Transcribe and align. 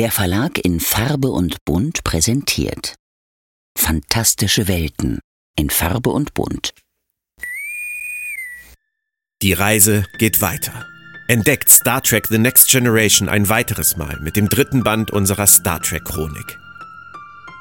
Der 0.00 0.10
Verlag 0.10 0.56
in 0.64 0.80
Farbe 0.80 1.28
und 1.28 1.62
Bunt 1.66 2.04
präsentiert 2.04 2.94
Fantastische 3.76 4.66
Welten 4.66 5.20
in 5.58 5.68
Farbe 5.68 6.08
und 6.08 6.32
Bunt. 6.32 6.72
Die 9.42 9.52
Reise 9.52 10.06
geht 10.16 10.40
weiter. 10.40 10.86
Entdeckt 11.28 11.68
Star 11.68 12.02
Trek 12.02 12.28
The 12.28 12.38
Next 12.38 12.70
Generation 12.70 13.28
ein 13.28 13.50
weiteres 13.50 13.98
Mal 13.98 14.18
mit 14.22 14.36
dem 14.36 14.48
dritten 14.48 14.82
Band 14.84 15.10
unserer 15.10 15.46
Star 15.46 15.82
Trek 15.82 16.06
Chronik. 16.06 16.58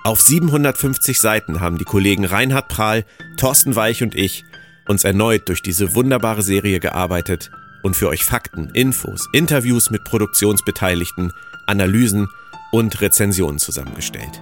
Auf 0.06 0.22
750 0.22 1.20
Seiten 1.20 1.60
haben 1.60 1.78
die 1.78 1.84
Kollegen 1.84 2.24
Reinhard 2.24 2.70
Prahl, 2.70 3.04
Thorsten 3.36 3.76
Weich 3.76 4.02
und 4.02 4.16
ich 4.16 4.46
uns 4.88 5.04
erneut 5.04 5.50
durch 5.50 5.62
diese 5.62 5.94
wunderbare 5.94 6.42
Serie 6.42 6.80
gearbeitet 6.80 7.52
und 7.84 7.98
für 7.98 8.08
euch 8.08 8.24
Fakten, 8.24 8.70
Infos, 8.70 9.28
Interviews 9.34 9.90
mit 9.90 10.06
Produktionsbeteiligten, 10.06 11.34
Analysen 11.70 12.28
und 12.72 13.00
Rezensionen 13.02 13.60
zusammengestellt. 13.60 14.42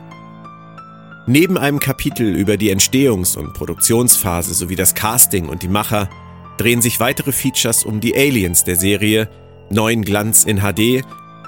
Neben 1.27 1.57
einem 1.57 1.79
Kapitel 1.79 2.35
über 2.35 2.55
die 2.55 2.73
Entstehungs- 2.73 3.37
und 3.37 3.53
Produktionsphase 3.53 4.53
sowie 4.53 4.77
das 4.77 4.95
Casting 4.95 5.49
und 5.49 5.61
die 5.61 5.67
Macher 5.67 6.09
drehen 6.57 6.81
sich 6.81 6.99
weitere 6.99 7.33
Features 7.33 7.83
um 7.83 7.99
die 7.99 8.15
Aliens 8.15 8.63
der 8.63 8.77
Serie, 8.77 9.29
neuen 9.69 10.03
Glanz 10.03 10.45
in 10.45 10.59
HD, 10.61 11.03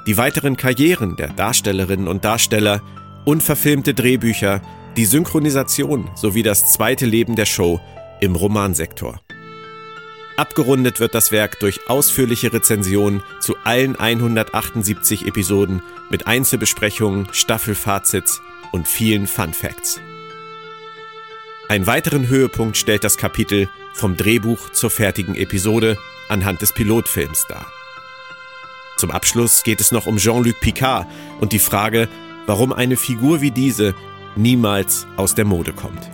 die 0.06 0.18
weiteren 0.18 0.58
Karrieren 0.58 1.16
der 1.16 1.30
Darstellerinnen 1.30 2.08
und 2.08 2.26
Darsteller, 2.26 2.82
unverfilmte 3.26 3.94
Drehbücher, 3.94 4.62
die 4.98 5.06
Synchronisation 5.06 6.10
sowie 6.16 6.44
das 6.44 6.74
zweite 6.74 7.06
Leben 7.06 7.36
der 7.36 7.46
Show 7.46 7.80
im 8.20 8.36
Romansektor. 8.36 9.22
Abgerundet 10.40 11.02
wird 11.02 11.16
das 11.16 11.34
Werk 11.34 11.60
durch 11.60 11.90
ausführliche 11.90 12.54
Rezensionen 12.54 13.24
zu 13.42 13.58
allen 13.66 13.98
178 13.98 15.28
Episoden 15.28 15.82
mit 16.10 16.28
Einzelbesprechungen, 16.28 17.28
Staffelfazits 17.34 18.42
und 18.72 18.88
vielen 18.88 19.28
Fun 19.28 19.54
Facts. 19.54 20.00
Einen 21.68 21.88
weiteren 21.88 22.30
Höhepunkt 22.30 22.78
stellt 22.78 23.04
das 23.04 23.18
Kapitel 23.18 23.68
vom 23.92 24.16
Drehbuch 24.16 24.70
zur 24.70 24.90
fertigen 24.90 25.36
Episode 25.36 25.98
anhand 26.30 26.62
des 26.62 26.72
Pilotfilms 26.72 27.46
dar. 27.50 27.66
Zum 28.96 29.12
Abschluss 29.12 29.64
geht 29.64 29.82
es 29.82 29.92
noch 29.92 30.06
um 30.06 30.16
Jean-Luc 30.16 30.62
Picard 30.62 31.06
und 31.42 31.52
die 31.52 31.60
Frage, 31.60 32.08
warum 32.46 32.72
eine 32.72 32.96
Figur 32.96 33.42
wie 33.42 33.52
diese 33.52 33.94
niemals 34.38 35.06
aus 35.18 35.36
der 35.36 35.44
Mode 35.44 35.74
kommt. 35.74 36.10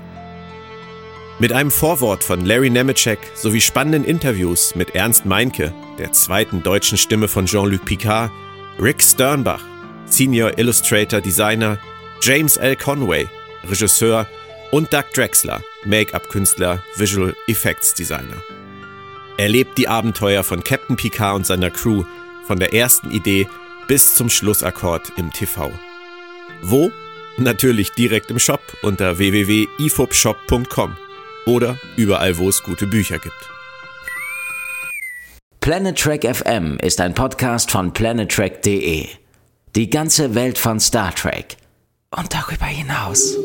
Mit 1.37 1.51
einem 1.51 1.69
Vorwort 1.69 2.23
von 2.23 2.45
Larry 2.45 2.69
Nemeczek 2.69 3.19
sowie 3.33 3.59
spannenden 3.59 4.05
Interviews 4.05 4.73
mit 4.73 4.95
Ernst 4.95 5.25
Meinke, 5.25 5.73
der 5.99 6.13
zweiten 6.13 6.63
deutschen 6.63 6.97
Stimme 6.97 7.27
von 7.27 7.45
Jean-Luc 7.45 7.83
Picard, 7.83 8.31
Rick 8.79 9.03
Sternbach, 9.03 9.61
Senior 10.05 10.57
Illustrator 10.57 11.19
Designer, 11.19 11.77
James 12.21 12.55
L. 12.55 12.77
Conway, 12.77 13.27
Regisseur 13.69 14.29
und 14.71 14.93
Doug 14.93 15.03
Drexler, 15.13 15.61
Make-up-Künstler, 15.83 16.81
Visual 16.95 17.35
Effects 17.47 17.93
Designer. 17.93 18.41
Erlebt 19.35 19.77
die 19.77 19.89
Abenteuer 19.89 20.45
von 20.45 20.63
Captain 20.63 20.95
Picard 20.95 21.35
und 21.35 21.45
seiner 21.45 21.69
Crew 21.69 22.05
von 22.47 22.59
der 22.59 22.73
ersten 22.73 23.11
Idee 23.11 23.49
bis 23.89 24.15
zum 24.15 24.29
Schlussakkord 24.29 25.11
im 25.17 25.33
TV. 25.33 25.69
Wo? 26.61 26.93
Natürlich 27.37 27.91
direkt 27.91 28.31
im 28.31 28.39
Shop 28.39 28.61
unter 28.81 29.17
www.ifobshop.com 29.17 30.95
oder 31.45 31.77
überall, 31.97 32.37
wo 32.37 32.49
es 32.49 32.63
gute 32.63 32.87
Bücher 32.87 33.19
gibt. 33.19 33.49
Planet 35.61 35.97
Trek 35.97 36.35
FM 36.35 36.77
ist 36.77 37.01
ein 37.01 37.13
Podcast 37.13 37.71
von 37.71 37.91
planettrek.de. 37.91 39.07
Die 39.75 39.89
ganze 39.89 40.35
Welt 40.35 40.57
von 40.57 40.79
Star 40.79 41.13
Trek 41.15 41.57
und 42.11 42.33
darüber 42.33 42.65
hinaus. 42.65 43.35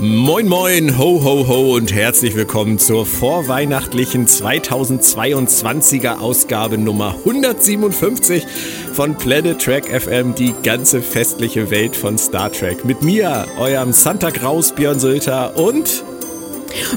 Moin 0.00 0.46
moin, 0.46 0.96
ho 0.96 1.24
ho 1.24 1.48
ho 1.48 1.74
und 1.74 1.92
herzlich 1.92 2.36
willkommen 2.36 2.78
zur 2.78 3.04
vorweihnachtlichen 3.04 4.28
2022er 4.28 6.20
Ausgabe 6.20 6.78
Nummer 6.78 7.16
157 7.24 8.46
von 8.92 9.16
Planet 9.16 9.60
Trek 9.60 9.86
FM, 9.88 10.36
die 10.36 10.54
ganze 10.62 11.02
festliche 11.02 11.72
Welt 11.72 11.96
von 11.96 12.16
Star 12.16 12.52
Trek. 12.52 12.84
Mit 12.84 13.02
mir, 13.02 13.46
eurem 13.58 13.92
Santa 13.92 14.30
Claus 14.30 14.72
Björn 14.72 15.00
Sülter 15.00 15.56
und 15.56 16.04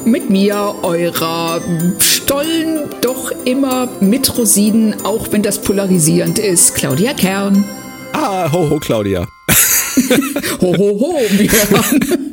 mit 0.06 0.30
mir, 0.30 0.76
eurer 0.84 1.60
Stollen, 1.98 2.82
doch 3.02 3.32
immer 3.46 3.90
mit 4.00 4.38
Rosinen, 4.38 5.04
auch 5.04 5.32
wenn 5.32 5.42
das 5.42 5.60
polarisierend 5.60 6.38
ist, 6.38 6.76
Claudia 6.76 7.14
Kern. 7.14 7.66
Ah, 8.14 8.52
ho 8.52 8.70
ho 8.70 8.78
Claudia. 8.78 9.28
ho 10.62 10.78
ho 10.78 11.00
ho, 11.00 11.20
Björn. 11.38 12.30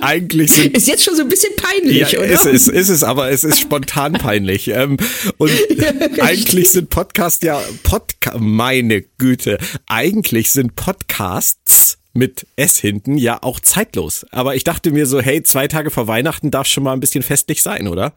Eigentlich 0.00 0.52
sind, 0.52 0.76
ist 0.76 0.88
jetzt 0.88 1.04
schon 1.04 1.16
so 1.16 1.22
ein 1.22 1.28
bisschen 1.28 1.54
peinlich, 1.56 2.12
ja, 2.12 2.18
oder? 2.18 2.28
Ist 2.28 2.46
es, 2.46 2.68
ist 2.68 2.88
es, 2.88 3.04
aber 3.04 3.30
es 3.30 3.44
ist 3.44 3.60
spontan 3.60 4.14
peinlich. 4.14 4.68
Ähm, 4.68 4.96
und 5.36 5.50
eigentlich 6.20 6.70
sind 6.70 6.90
Podcasts 6.90 7.42
ja 7.42 7.60
Podca 7.82 8.36
meine 8.38 9.02
Güte, 9.02 9.58
eigentlich 9.86 10.50
sind 10.50 10.76
Podcasts 10.76 11.98
mit 12.14 12.46
S 12.56 12.78
hinten 12.78 13.16
ja 13.16 13.42
auch 13.42 13.60
zeitlos. 13.60 14.26
Aber 14.30 14.56
ich 14.56 14.64
dachte 14.64 14.90
mir 14.90 15.06
so, 15.06 15.20
hey, 15.20 15.42
zwei 15.42 15.68
Tage 15.68 15.90
vor 15.90 16.08
Weihnachten 16.08 16.50
darf 16.50 16.66
schon 16.66 16.84
mal 16.84 16.92
ein 16.92 17.00
bisschen 17.00 17.22
festlich 17.22 17.62
sein, 17.62 17.86
oder? 17.86 18.14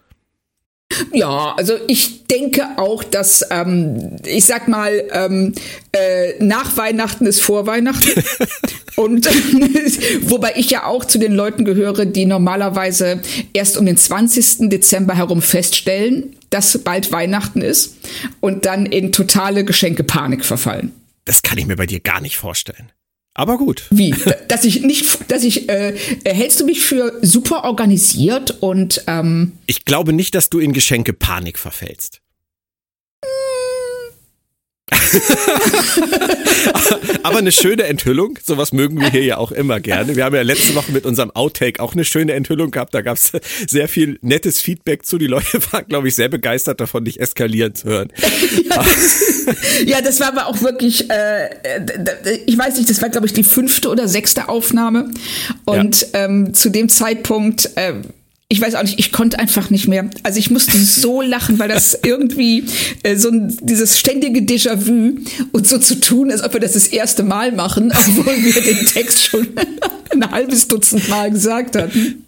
Ja, 1.13 1.53
also 1.57 1.73
ich 1.87 2.27
denke 2.27 2.65
auch, 2.77 3.03
dass, 3.03 3.45
ähm, 3.49 4.17
ich 4.25 4.45
sag 4.45 4.67
mal, 4.67 5.03
ähm, 5.11 5.53
äh, 5.91 6.33
nach 6.43 6.77
Weihnachten 6.77 7.25
ist 7.25 7.41
vor 7.41 7.67
Weihnachten. 7.67 8.23
Und 8.95 9.25
wobei 10.29 10.53
ich 10.57 10.69
ja 10.69 10.85
auch 10.85 11.05
zu 11.05 11.17
den 11.17 11.33
Leuten 11.33 11.65
gehöre, 11.65 12.05
die 12.05 12.25
normalerweise 12.25 13.21
erst 13.53 13.77
um 13.77 13.85
den 13.85 13.97
20. 13.97 14.69
Dezember 14.69 15.15
herum 15.15 15.41
feststellen, 15.41 16.35
dass 16.49 16.77
bald 16.79 17.11
Weihnachten 17.11 17.61
ist 17.61 17.95
und 18.41 18.65
dann 18.65 18.85
in 18.85 19.11
totale 19.11 19.63
Geschenkepanik 19.63 20.43
verfallen. 20.43 20.91
Das 21.25 21.41
kann 21.41 21.57
ich 21.57 21.65
mir 21.65 21.77
bei 21.77 21.85
dir 21.85 21.99
gar 21.99 22.19
nicht 22.21 22.37
vorstellen. 22.37 22.91
Aber 23.41 23.57
gut. 23.57 23.87
Wie? 23.89 24.13
Dass 24.47 24.65
ich 24.65 24.83
nicht, 24.83 25.31
dass 25.31 25.43
ich, 25.43 25.67
äh, 25.67 25.95
hältst 26.23 26.59
du 26.59 26.65
mich 26.65 26.81
für 26.81 27.17
super 27.23 27.63
organisiert 27.63 28.61
und 28.61 29.03
ähm 29.07 29.53
Ich 29.65 29.83
glaube 29.83 30.13
nicht, 30.13 30.35
dass 30.35 30.51
du 30.51 30.59
in 30.59 30.73
Geschenke 30.73 31.11
Panik 31.11 31.57
verfällst. 31.57 32.21
Aber 37.23 37.37
eine 37.37 37.51
schöne 37.51 37.83
Enthüllung, 37.83 38.37
sowas 38.43 38.71
mögen 38.71 38.99
wir 38.99 39.09
hier 39.09 39.23
ja 39.23 39.37
auch 39.37 39.51
immer 39.51 39.79
gerne. 39.79 40.15
Wir 40.15 40.25
haben 40.25 40.35
ja 40.35 40.41
letzte 40.41 40.75
Woche 40.75 40.91
mit 40.91 41.05
unserem 41.05 41.31
Outtake 41.31 41.79
auch 41.79 41.93
eine 41.93 42.05
schöne 42.05 42.33
Enthüllung 42.33 42.71
gehabt. 42.71 42.93
Da 42.93 43.01
gab 43.01 43.17
es 43.17 43.31
sehr 43.67 43.87
viel 43.87 44.17
nettes 44.21 44.61
Feedback 44.61 45.05
zu. 45.05 45.17
Die 45.17 45.27
Leute 45.27 45.59
waren, 45.71 45.87
glaube 45.87 46.07
ich, 46.07 46.15
sehr 46.15 46.29
begeistert 46.29 46.81
davon, 46.81 47.05
dich 47.05 47.19
eskalieren 47.19 47.75
zu 47.75 47.87
hören. 47.87 48.09
Ja, 48.69 48.77
das, 48.77 49.45
ja, 49.85 50.01
das 50.01 50.19
war 50.19 50.29
aber 50.29 50.47
auch 50.47 50.61
wirklich, 50.61 51.09
äh, 51.09 51.49
ich 52.45 52.57
weiß 52.57 52.77
nicht, 52.77 52.89
das 52.89 53.01
war, 53.01 53.09
glaube 53.09 53.27
ich, 53.27 53.33
die 53.33 53.43
fünfte 53.43 53.89
oder 53.89 54.07
sechste 54.07 54.49
Aufnahme. 54.49 55.11
Und 55.65 56.07
ja. 56.13 56.25
ähm, 56.25 56.53
zu 56.53 56.69
dem 56.69 56.89
Zeitpunkt 56.89 57.69
äh, 57.75 57.93
ich 58.51 58.59
weiß 58.59 58.75
auch 58.75 58.83
nicht, 58.83 58.99
ich 58.99 59.13
konnte 59.13 59.39
einfach 59.39 59.69
nicht 59.69 59.87
mehr. 59.87 60.09
Also 60.23 60.37
ich 60.37 60.51
musste 60.51 60.77
so 60.77 61.21
lachen, 61.21 61.57
weil 61.57 61.69
das 61.69 61.97
irgendwie 62.03 62.65
äh, 63.01 63.15
so 63.15 63.29
ein, 63.29 63.57
dieses 63.61 63.97
ständige 63.97 64.41
Déjà-vu 64.41 65.19
und 65.53 65.67
so 65.67 65.77
zu 65.77 66.01
tun, 66.01 66.31
als 66.31 66.43
ob 66.43 66.51
wir 66.51 66.59
das 66.59 66.73
das 66.73 66.89
erste 66.89 67.23
Mal 67.23 67.53
machen, 67.53 67.93
obwohl 67.97 68.35
wir 68.43 68.61
den 68.61 68.85
Text 68.85 69.23
schon 69.23 69.47
ein 70.11 70.29
halbes 70.29 70.67
Dutzend 70.67 71.07
Mal 71.07 71.31
gesagt 71.31 71.77
hatten. 71.77 72.25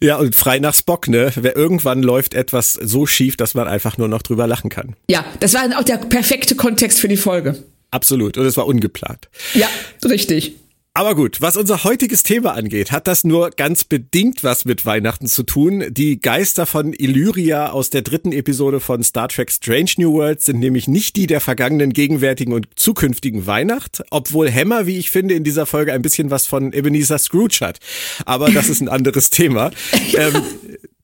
Ja, 0.00 0.16
und 0.16 0.34
frei 0.34 0.58
nach 0.58 0.74
Spock, 0.74 1.06
ne? 1.06 1.32
Irgendwann 1.54 2.02
läuft 2.02 2.34
etwas 2.34 2.72
so 2.72 3.06
schief, 3.06 3.36
dass 3.36 3.54
man 3.54 3.68
einfach 3.68 3.96
nur 3.96 4.08
noch 4.08 4.22
drüber 4.22 4.48
lachen 4.48 4.70
kann. 4.70 4.96
Ja, 5.08 5.24
das 5.38 5.54
war 5.54 5.62
auch 5.78 5.84
der 5.84 5.98
perfekte 5.98 6.56
Kontext 6.56 6.98
für 6.98 7.06
die 7.06 7.16
Folge. 7.16 7.62
Absolut. 7.92 8.36
Und 8.36 8.44
es 8.44 8.56
war 8.56 8.66
ungeplant. 8.66 9.28
Ja, 9.54 9.68
richtig. 10.04 10.56
Aber 10.96 11.16
gut, 11.16 11.40
was 11.40 11.56
unser 11.56 11.82
heutiges 11.82 12.22
Thema 12.22 12.54
angeht, 12.54 12.92
hat 12.92 13.08
das 13.08 13.24
nur 13.24 13.50
ganz 13.50 13.82
bedingt 13.82 14.44
was 14.44 14.64
mit 14.64 14.86
Weihnachten 14.86 15.26
zu 15.26 15.42
tun. 15.42 15.82
Die 15.90 16.20
Geister 16.20 16.66
von 16.66 16.92
Illyria 16.92 17.70
aus 17.70 17.90
der 17.90 18.02
dritten 18.02 18.30
Episode 18.30 18.78
von 18.78 19.02
Star 19.02 19.26
Trek 19.26 19.50
Strange 19.50 19.90
New 19.96 20.12
World 20.12 20.40
sind 20.40 20.60
nämlich 20.60 20.86
nicht 20.86 21.16
die 21.16 21.26
der 21.26 21.40
vergangenen, 21.40 21.92
gegenwärtigen 21.92 22.52
und 22.52 22.68
zukünftigen 22.76 23.44
Weihnacht, 23.48 24.04
obwohl 24.10 24.48
Hammer, 24.48 24.86
wie 24.86 24.96
ich 24.98 25.10
finde, 25.10 25.34
in 25.34 25.42
dieser 25.42 25.66
Folge 25.66 25.92
ein 25.92 26.02
bisschen 26.02 26.30
was 26.30 26.46
von 26.46 26.72
Ebenezer 26.72 27.18
Scrooge 27.18 27.58
hat. 27.60 27.80
Aber 28.24 28.52
das 28.52 28.68
ist 28.68 28.80
ein 28.80 28.88
anderes 28.88 29.30
Thema. 29.30 29.72
Ähm, 30.16 30.42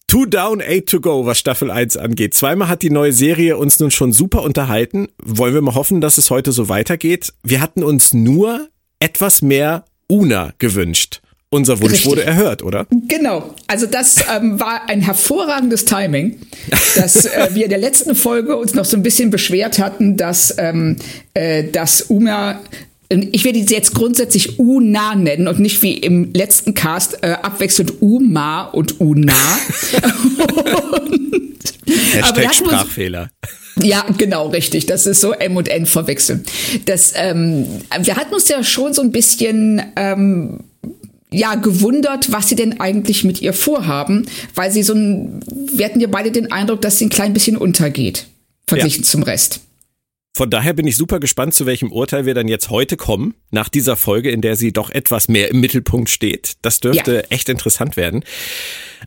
Two 0.07 0.27
down, 0.27 0.61
eight 0.61 0.89
to 0.89 1.01
go, 1.01 1.25
was 1.25 1.39
Staffel 1.39 1.71
1 1.71 1.97
angeht. 1.97 2.35
Zweimal 2.35 2.69
hat 2.69 2.83
die 2.83 2.91
neue 2.91 3.13
Serie 3.13 3.57
uns 3.57 3.81
nun 3.81 3.91
schon 3.91 4.13
super 4.13 4.43
unterhalten. 4.43 5.09
Wollen 5.23 5.55
wir 5.55 5.63
mal 5.63 5.75
hoffen, 5.75 6.01
dass 6.01 6.19
es 6.19 6.31
heute 6.31 6.53
so 6.53 6.69
weitergeht. 6.69 7.33
Wir 7.43 7.61
hatten 7.61 7.83
uns 7.83 8.13
nur 8.13 8.69
etwas 9.01 9.43
mehr 9.43 9.85
Una 10.09 10.53
gewünscht. 10.59 11.21
Unser 11.53 11.81
Wunsch 11.81 11.95
Richtig. 11.95 12.11
wurde 12.11 12.23
erhört, 12.25 12.63
oder? 12.63 12.87
Genau. 13.09 13.55
Also 13.67 13.87
das 13.87 14.25
ähm, 14.33 14.61
war 14.61 14.89
ein 14.89 15.01
hervorragendes 15.01 15.85
Timing, 15.85 16.39
dass 16.95 17.25
äh, 17.25 17.49
wir 17.55 17.65
in 17.65 17.71
der 17.71 17.79
letzten 17.79 18.15
Folge 18.15 18.57
uns 18.57 18.75
noch 18.75 18.85
so 18.85 18.97
ein 18.97 19.03
bisschen 19.03 19.31
beschwert 19.31 19.81
hatten, 19.81 20.17
dass, 20.17 20.55
ähm, 20.59 20.97
äh, 21.35 21.65
dass 21.65 22.03
Uma 22.03 22.61
ich 23.11 23.45
werde 23.45 23.59
sie 23.67 23.75
jetzt 23.75 23.95
grundsätzlich 23.95 24.59
Una 24.59 25.15
nennen 25.17 25.49
und 25.49 25.59
nicht 25.59 25.83
wie 25.83 25.95
im 25.95 26.33
letzten 26.33 26.75
Cast 26.75 27.23
äh, 27.23 27.33
abwechselnd 27.43 28.01
Uma 28.01 28.63
und 28.63 29.01
Una. 29.01 29.33
und, 31.03 31.59
Hashtag 32.13 32.55
Sprachfehler. 32.55 33.31
Ja, 33.83 34.07
genau, 34.17 34.49
richtig. 34.49 34.87
Das 34.87 35.07
ist 35.07 35.21
so 35.21 35.33
M 35.33 35.57
und 35.57 35.69
N 35.69 35.87
verwechseln. 35.87 36.45
Das, 36.85 37.13
ähm, 37.17 37.67
wir 38.01 38.17
hatten 38.17 38.33
uns 38.33 38.49
ja 38.49 38.63
schon 38.63 38.95
so 38.95 39.03
ein 39.03 39.11
bisschen 39.11 39.83
ähm, 39.97 40.61
ja 41.33 41.57
gewundert, 41.57 42.31
was 42.31 42.49
sie 42.49 42.57
denn 42.57 42.81
eigentlich 42.81 43.25
mit 43.25 43.43
ihr 43.43 43.53
vorhaben, 43.53 44.27
weil 44.55 44.71
sie 44.71 44.83
so 44.83 44.95
ein, 44.95 45.41
wir 45.73 45.87
hatten 45.87 46.01
ja 46.01 46.09
beide 46.09 46.31
den 46.31 46.53
Eindruck, 46.53 46.81
dass 46.83 46.99
sie 46.99 47.07
ein 47.07 47.11
klein 47.11 47.33
bisschen 47.33 47.57
untergeht 47.57 48.27
verglichen 48.67 49.03
ja. 49.03 49.09
zum 49.09 49.23
Rest. 49.25 49.61
Von 50.33 50.49
daher 50.49 50.75
bin 50.75 50.87
ich 50.87 50.97
super 50.97 51.19
gespannt, 51.19 51.55
zu 51.55 51.67
welchem 51.67 51.91
Urteil 51.91 52.25
wir 52.25 52.35
dann 52.35 52.47
jetzt 52.47 52.71
heute 52.71 52.97
kommen, 52.97 53.35
nach 53.51 53.69
dieser 53.69 53.97
Folge, 53.97 54.31
in 54.31 54.41
der 54.41 54.55
sie 54.55 54.73
doch 54.73 54.91
etwas 54.91 55.29
mehr 55.29 55.51
im 55.51 55.61
Mittelpunkt 55.61 56.09
steht. 56.09 56.53
Das 56.63 56.79
dürfte 56.79 57.15
ja. 57.15 57.21
echt 57.31 57.49
interessant 57.49 57.97
werden. 57.97 58.25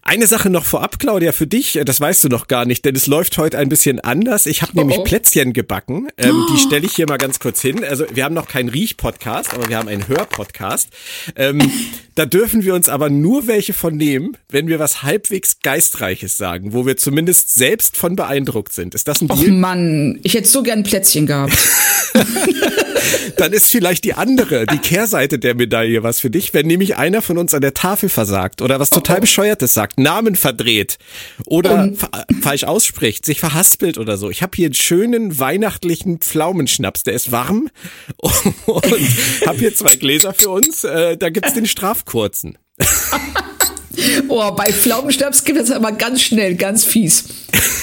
Eine 0.01 0.27
Sache 0.27 0.49
noch 0.49 0.65
vorab, 0.65 0.99
Claudia, 0.99 1.31
für 1.31 1.47
dich, 1.47 1.79
das 1.85 2.01
weißt 2.01 2.23
du 2.23 2.27
noch 2.27 2.47
gar 2.47 2.65
nicht, 2.65 2.83
denn 2.83 2.95
es 2.95 3.07
läuft 3.07 3.37
heute 3.37 3.57
ein 3.59 3.69
bisschen 3.69 3.99
anders. 3.99 4.47
Ich 4.47 4.61
habe 4.61 4.71
oh 4.75 4.79
nämlich 4.79 4.97
oh. 4.97 5.03
Plätzchen 5.03 5.53
gebacken. 5.53 6.09
Ähm. 6.17 6.45
Die 6.51 6.57
stelle 6.67 6.85
ich 6.85 6.93
hier 6.93 7.07
mal 7.07 7.17
ganz 7.17 7.39
kurz 7.39 7.61
hin. 7.61 7.83
Also 7.83 8.05
wir 8.11 8.25
haben 8.25 8.33
noch 8.33 8.47
keinen 8.47 8.69
Riech-Podcast, 8.69 9.53
aber 9.53 9.69
wir 9.69 9.77
haben 9.77 9.87
einen 9.87 10.07
Hör-Podcast. 10.07 10.89
Ähm, 11.35 11.71
da 12.15 12.25
dürfen 12.25 12.63
wir 12.63 12.73
uns 12.73 12.89
aber 12.89 13.09
nur 13.09 13.47
welche 13.47 13.73
von 13.73 13.95
nehmen, 13.95 14.35
wenn 14.49 14.67
wir 14.67 14.79
was 14.79 15.03
halbwegs 15.03 15.59
Geistreiches 15.61 16.37
sagen, 16.37 16.73
wo 16.73 16.85
wir 16.85 16.97
zumindest 16.97 17.53
selbst 17.53 17.95
von 17.95 18.15
beeindruckt 18.15 18.73
sind. 18.73 18.95
Ist 18.95 19.07
das 19.07 19.21
ein 19.21 19.27
Deal? 19.27 19.39
Och 19.39 19.47
Mann, 19.47 20.19
ich 20.23 20.33
hätte 20.33 20.47
so 20.47 20.63
gern 20.63 20.83
Plätzchen 20.83 21.12
gehabt. 21.21 21.57
Dann 23.37 23.53
ist 23.53 23.69
vielleicht 23.69 24.03
die 24.03 24.13
andere, 24.13 24.65
die 24.65 24.77
Kehrseite 24.77 25.39
der 25.39 25.55
Medaille 25.55 26.03
was 26.03 26.19
für 26.19 26.29
dich, 26.29 26.53
wenn 26.53 26.67
nämlich 26.67 26.97
einer 26.97 27.21
von 27.21 27.37
uns 27.37 27.53
an 27.53 27.61
der 27.61 27.73
Tafel 27.73 28.09
versagt 28.09 28.61
oder 28.61 28.79
was 28.79 28.89
total 28.89 29.15
oh, 29.15 29.19
oh. 29.19 29.21
bescheuertes 29.21 29.73
sagt, 29.73 29.99
Namen 29.99 30.35
verdreht 30.35 30.97
oder 31.45 31.91
falsch 32.41 32.63
ausspricht, 32.63 33.25
sich 33.25 33.39
verhaspelt 33.39 33.97
oder 33.97 34.17
so. 34.17 34.29
Ich 34.29 34.41
habe 34.41 34.51
hier 34.55 34.67
einen 34.67 34.75
schönen 34.75 35.39
weihnachtlichen 35.39 36.19
Pflaumenschnaps, 36.19 37.03
der 37.03 37.13
ist 37.13 37.31
warm 37.31 37.69
und 38.17 38.85
habe 39.45 39.57
hier 39.57 39.75
zwei 39.75 39.95
Gläser 39.95 40.33
für 40.33 40.49
uns. 40.49 40.83
Äh, 40.83 41.17
da 41.17 41.29
gibt's 41.29 41.53
den 41.53 41.65
Strafkurzen. 41.65 42.57
Oh, 44.27 44.51
bei 44.51 44.71
Pflaumenschnaps 44.71 45.43
gibt 45.43 45.59
es 45.59 45.71
aber 45.71 45.91
ganz 45.91 46.21
schnell, 46.21 46.55
ganz 46.55 46.83
fies. 46.83 47.25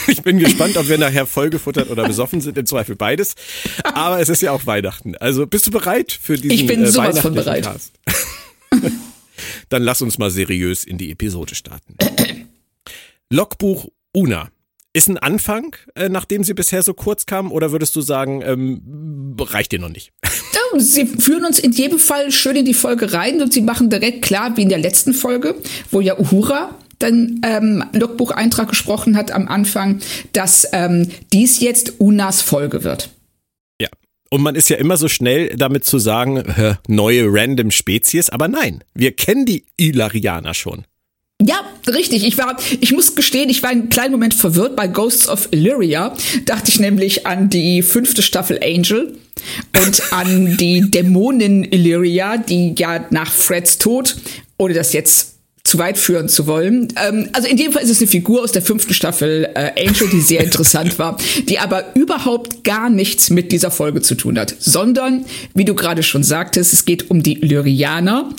Ich 0.07 0.23
bin 0.23 0.41
gespannt, 0.41 0.77
ob 0.77 0.89
wir 0.89 0.99
nachher 0.99 1.25
vollgefuttert 1.25 1.89
oder 1.89 2.05
besoffen 2.05 2.41
sind, 2.41 2.59
im 2.59 2.67
Zweifel 2.67 2.97
beides. 2.97 3.37
Aber 3.85 4.19
es 4.19 4.29
ist 4.29 4.43
ja 4.43 4.51
auch 4.51 4.67
Weihnachten. 4.67 5.15
Also 5.17 5.47
bist 5.47 5.69
du 5.69 5.71
bereit 5.71 6.11
für 6.11 6.37
diesen 6.37 6.51
Ich 6.51 6.67
bin 6.67 6.83
äh, 6.83 6.87
sowas 6.89 7.21
von 7.21 7.35
bereit. 7.35 7.69
Dann 9.69 9.83
lass 9.83 10.03
uns 10.03 10.19
mal 10.19 10.31
seriös 10.31 10.83
in 10.83 10.99
die 10.99 11.13
Episode 11.13 11.55
starten. 11.55 11.95
Logbuch 13.31 13.89
Una. 14.13 14.51
Ist 14.93 15.09
ein 15.09 15.19
Anfang, 15.19 15.77
äh, 15.95 16.09
nachdem 16.09 16.43
sie 16.43 16.55
bisher 16.55 16.83
so 16.83 16.95
kurz 16.95 17.25
kam, 17.27 17.53
oder 17.53 17.71
würdest 17.71 17.95
du 17.95 18.01
sagen, 18.01 18.43
ähm, 18.45 19.37
reicht 19.39 19.73
dir 19.73 19.79
noch 19.79 19.89
nicht? 19.89 20.13
Sie 20.79 21.05
führen 21.05 21.45
uns 21.45 21.59
in 21.59 21.73
jedem 21.73 21.99
Fall 21.99 22.31
schön 22.31 22.55
in 22.55 22.65
die 22.65 22.75
Folge 22.75 23.13
rein 23.13 23.43
und 23.43 23.53
sie 23.53 23.61
machen 23.61 23.91
direkt 23.91 24.23
klar, 24.23 24.57
wie 24.57 24.63
in 24.63 24.69
der 24.69 24.79
letzten 24.79 25.15
Folge, 25.15 25.57
wo 25.91 26.01
ja 26.01 26.17
Uhura 26.17 26.77
dann 27.01 27.41
ähm, 27.45 27.83
Logbucheintrag 27.93 28.69
gesprochen 28.69 29.17
hat 29.17 29.33
am 29.33 29.49
Anfang, 29.49 30.01
dass 30.33 30.69
ähm, 30.73 31.09
dies 31.33 31.61
jetzt 31.61 31.99
Unas 31.99 32.41
Folge 32.41 32.85
wird. 32.85 33.11
Ja. 33.81 33.89
Und 34.31 34.43
man 34.43 34.55
ist 34.55 34.69
ja 34.69 34.77
immer 34.77 34.97
so 34.97 35.09
schnell 35.09 35.57
damit 35.57 35.85
zu 35.85 35.99
sagen, 35.99 36.37
äh, 36.37 36.77
neue 36.87 37.27
random 37.27 37.73
Spezies, 37.73 38.31
aber 38.31 38.47
nein, 38.47 38.85
wir 38.95 39.13
kennen 39.13 39.47
die 39.47 39.65
Ilarianer 39.77 40.55
schon. 40.55 40.85
Ja, 41.43 41.65
richtig. 41.89 42.27
Ich 42.27 42.37
war, 42.37 42.57
ich 42.81 42.93
muss 42.93 43.15
gestehen, 43.15 43.49
ich 43.49 43.63
war 43.63 43.71
einen 43.71 43.89
kleinen 43.89 44.13
Moment 44.13 44.35
verwirrt 44.35 44.77
bei 44.77 44.87
Ghosts 44.87 45.29
of 45.29 45.49
Illyria. 45.51 46.15
Dachte 46.45 46.71
ich 46.71 46.81
nämlich 46.81 47.27
an 47.27 47.49
die 47.49 47.83
fünfte 47.83 48.23
Staffel 48.23 48.61
Angel 48.63 49.17
und 49.83 50.13
an 50.13 50.59
die 50.59 50.91
Dämonin 50.91 51.65
Illyria, 51.65 52.37
die 52.37 52.75
ja 52.77 53.07
nach 53.11 53.33
Freds 53.33 53.79
Tod, 53.79 54.17
ohne 54.59 54.75
das 54.75 54.93
jetzt 54.93 55.37
zu 55.65 55.79
weit 55.79 55.99
führen 55.99 56.29
zu 56.29 56.47
wollen. 56.47 56.89
Ähm, 56.97 57.29
also 57.33 57.49
in 57.49 57.57
dem 57.57 57.73
Fall 57.73 57.83
ist 57.83 57.91
es 57.91 58.01
eine 58.01 58.09
Figur 58.09 58.43
aus 58.43 58.53
der 58.53 58.63
fünften 58.63 58.93
Staffel 58.93 59.49
äh, 59.55 59.87
Angel, 59.87 60.09
die 60.11 60.21
sehr 60.21 60.43
interessant 60.43 60.99
war, 60.99 61.17
die 61.49 61.59
aber 61.59 61.95
überhaupt 61.95 62.65
gar 62.65 62.91
nichts 62.91 63.31
mit 63.31 63.53
dieser 63.53 63.71
Folge 63.71 64.03
zu 64.03 64.15
tun 64.15 64.39
hat, 64.39 64.55
sondern, 64.59 65.25
wie 65.55 65.65
du 65.65 65.75
gerade 65.75 66.03
schon 66.03 66.25
sagtest, 66.25 66.73
es 66.73 66.85
geht 66.85 67.11
um 67.11 67.23
die 67.23 67.41
Illyrianer 67.41 68.31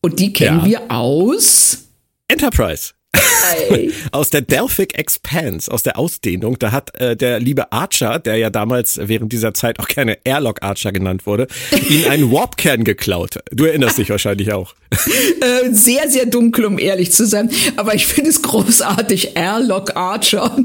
und 0.00 0.18
die 0.20 0.32
kennen 0.32 0.60
ja. 0.60 0.66
wir 0.66 0.90
aus 0.90 1.87
Enterprise. 2.28 2.92
aus 4.12 4.30
der 4.30 4.42
Delphic 4.42 4.98
Expanse, 4.98 5.70
aus 5.70 5.82
der 5.82 5.98
Ausdehnung, 5.98 6.58
da 6.58 6.72
hat 6.72 6.94
äh, 7.00 7.16
der 7.16 7.40
liebe 7.40 7.72
Archer, 7.72 8.18
der 8.18 8.36
ja 8.36 8.50
damals 8.50 9.00
während 9.02 9.32
dieser 9.32 9.54
Zeit 9.54 9.78
auch 9.80 9.88
gerne 9.88 10.18
Airlock 10.24 10.62
Archer 10.62 10.92
genannt 10.92 11.26
wurde, 11.26 11.46
ihn 11.88 12.06
einen 12.06 12.30
Warpkern 12.30 12.84
geklaut. 12.84 13.38
Du 13.50 13.64
erinnerst 13.64 13.98
dich 13.98 14.10
wahrscheinlich 14.10 14.52
auch. 14.52 14.74
Äh, 15.40 15.72
sehr, 15.72 16.10
sehr 16.10 16.26
dunkel, 16.26 16.64
um 16.64 16.78
ehrlich 16.78 17.12
zu 17.12 17.24
sein. 17.24 17.50
Aber 17.76 17.94
ich 17.94 18.06
finde 18.06 18.30
es 18.30 18.42
großartig, 18.42 19.36
Airlock 19.36 19.94
Archer. 19.94 20.58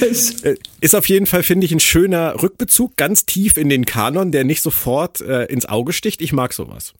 Das 0.00 0.42
äh, 0.42 0.56
ist 0.80 0.96
auf 0.96 1.08
jeden 1.08 1.26
Fall, 1.26 1.44
finde 1.44 1.64
ich, 1.64 1.72
ein 1.72 1.80
schöner 1.80 2.42
Rückbezug, 2.42 2.96
ganz 2.96 3.24
tief 3.24 3.56
in 3.56 3.68
den 3.68 3.84
Kanon, 3.84 4.32
der 4.32 4.42
nicht 4.44 4.62
sofort 4.62 5.20
äh, 5.20 5.44
ins 5.44 5.66
Auge 5.66 5.92
sticht. 5.92 6.20
Ich 6.22 6.32
mag 6.32 6.52
sowas. 6.52 6.92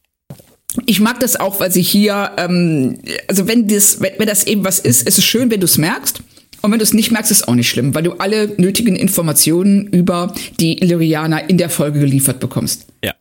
Ich 0.87 1.01
mag 1.01 1.21
das 1.21 1.39
auch, 1.39 1.61
weil 1.61 1.71
sie 1.71 1.83
hier, 1.83 2.33
ähm, 2.39 2.99
also 3.29 3.47
wenn 3.47 3.69
das, 3.69 4.01
wenn, 4.01 4.13
wenn 4.19 4.27
das 4.27 4.47
eben 4.47 4.65
was 4.65 4.79
ist, 4.79 5.07
ist 5.07 5.19
es 5.19 5.25
schön, 5.25 5.51
wenn 5.51 5.61
du 5.61 5.67
es 5.67 5.79
merkst. 5.79 6.23
Und 6.63 6.71
wenn 6.71 6.79
du 6.79 6.85
es 6.85 6.95
nicht 6.95 7.11
merkst, 7.11 7.31
ist 7.31 7.49
auch 7.49 7.55
nicht 7.55 7.69
schlimm, 7.69 7.95
weil 7.95 8.05
du 8.05 8.13
alle 8.13 8.55
nötigen 8.57 8.95
Informationen 8.95 9.89
über 9.89 10.33
die 10.61 10.81
Illyrianer 10.81 11.51
in 11.51 11.59
der 11.59 11.69
Folge 11.69 11.99
geliefert 11.99 12.39
bekommst. 12.39 12.87
Ja. 13.05 13.15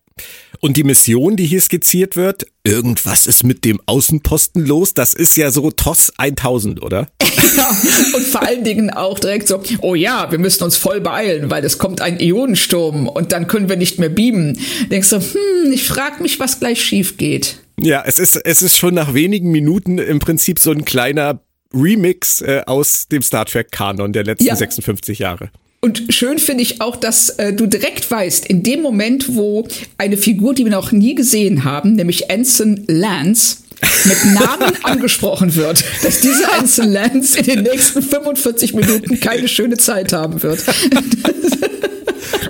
Und 0.60 0.78
die 0.78 0.84
Mission, 0.84 1.36
die 1.36 1.46
hier 1.46 1.62
skizziert 1.62 2.16
wird, 2.16 2.46
irgendwas 2.64 3.26
ist 3.26 3.44
mit 3.44 3.66
dem 3.66 3.82
Außenposten 3.88 4.66
los, 4.66 4.94
das 4.94 5.14
ist 5.14 5.36
ja 5.36 5.50
so 5.50 5.72
TOS 5.72 6.14
1000, 6.18 6.84
oder? 6.84 7.08
ja, 7.58 7.70
und 8.16 8.24
vor 8.24 8.44
allen 8.44 8.64
Dingen 8.64 8.92
auch 8.92 9.18
direkt 9.18 9.48
so, 9.48 9.62
oh 9.82 9.96
ja, 9.96 10.30
wir 10.30 10.38
müssen 10.38 10.64
uns 10.64 10.78
voll 10.78 11.02
beeilen, 11.02 11.50
weil 11.50 11.66
es 11.66 11.80
kommt 11.80 12.02
ein 12.02 12.20
Ionensturm 12.20 13.08
und 13.08 13.32
dann 13.32 13.48
können 13.48 13.70
wir 13.70 13.76
nicht 13.76 13.98
mehr 13.98 14.10
beamen. 14.10 14.60
Denkst 14.92 15.10
du, 15.10 15.18
hm, 15.18 15.72
ich 15.74 15.84
frag 15.84 16.22
mich, 16.22 16.40
was 16.40 16.60
gleich 16.60 16.84
schief 16.84 17.18
geht. 17.18 17.58
Ja, 17.80 18.04
es 18.06 18.20
ist, 18.20 18.36
es 18.36 18.62
ist 18.62 18.78
schon 18.78 18.94
nach 18.94 19.16
wenigen 19.16 19.50
Minuten 19.50 19.98
im 19.98 20.20
Prinzip 20.20 20.60
so 20.60 20.72
ein 20.72 20.86
kleiner 20.86 21.42
Remix 21.74 22.42
äh, 22.42 22.62
aus 22.68 23.08
dem 23.08 23.22
Star 23.22 23.46
Trek 23.46 23.72
Kanon 23.72 24.14
der 24.14 24.26
letzten 24.26 24.46
ja. 24.46 24.56
56 24.56 25.20
Jahre. 25.20 25.50
Und 25.84 26.04
schön 26.10 26.38
finde 26.38 26.62
ich 26.62 26.80
auch, 26.80 26.96
dass 26.96 27.30
äh, 27.30 27.54
du 27.54 27.66
direkt 27.66 28.10
weißt, 28.10 28.46
in 28.46 28.62
dem 28.62 28.84
Moment, 28.84 29.36
wo 29.36 29.68
eine 29.98 30.16
Figur, 30.16 30.54
die 30.54 30.64
wir 30.64 30.72
noch 30.72 30.92
nie 30.92 31.16
gesehen 31.16 31.64
haben, 31.64 31.94
nämlich 31.94 32.30
Anson 32.30 32.84
Lance, 32.88 33.58
mit 34.06 34.26
Namen 34.26 34.74
angesprochen 34.84 35.56
wird, 35.56 35.84
dass 36.04 36.22
dieser 36.22 36.54
Anson 36.54 36.92
Lance 36.92 37.40
in 37.40 37.46
den 37.46 37.64
nächsten 37.64 38.04
45 38.04 38.76
Minuten 38.76 39.20
keine 39.20 39.48
schöne 39.48 39.78
Zeit 39.78 40.14
haben 40.14 40.44
wird. 40.44 40.60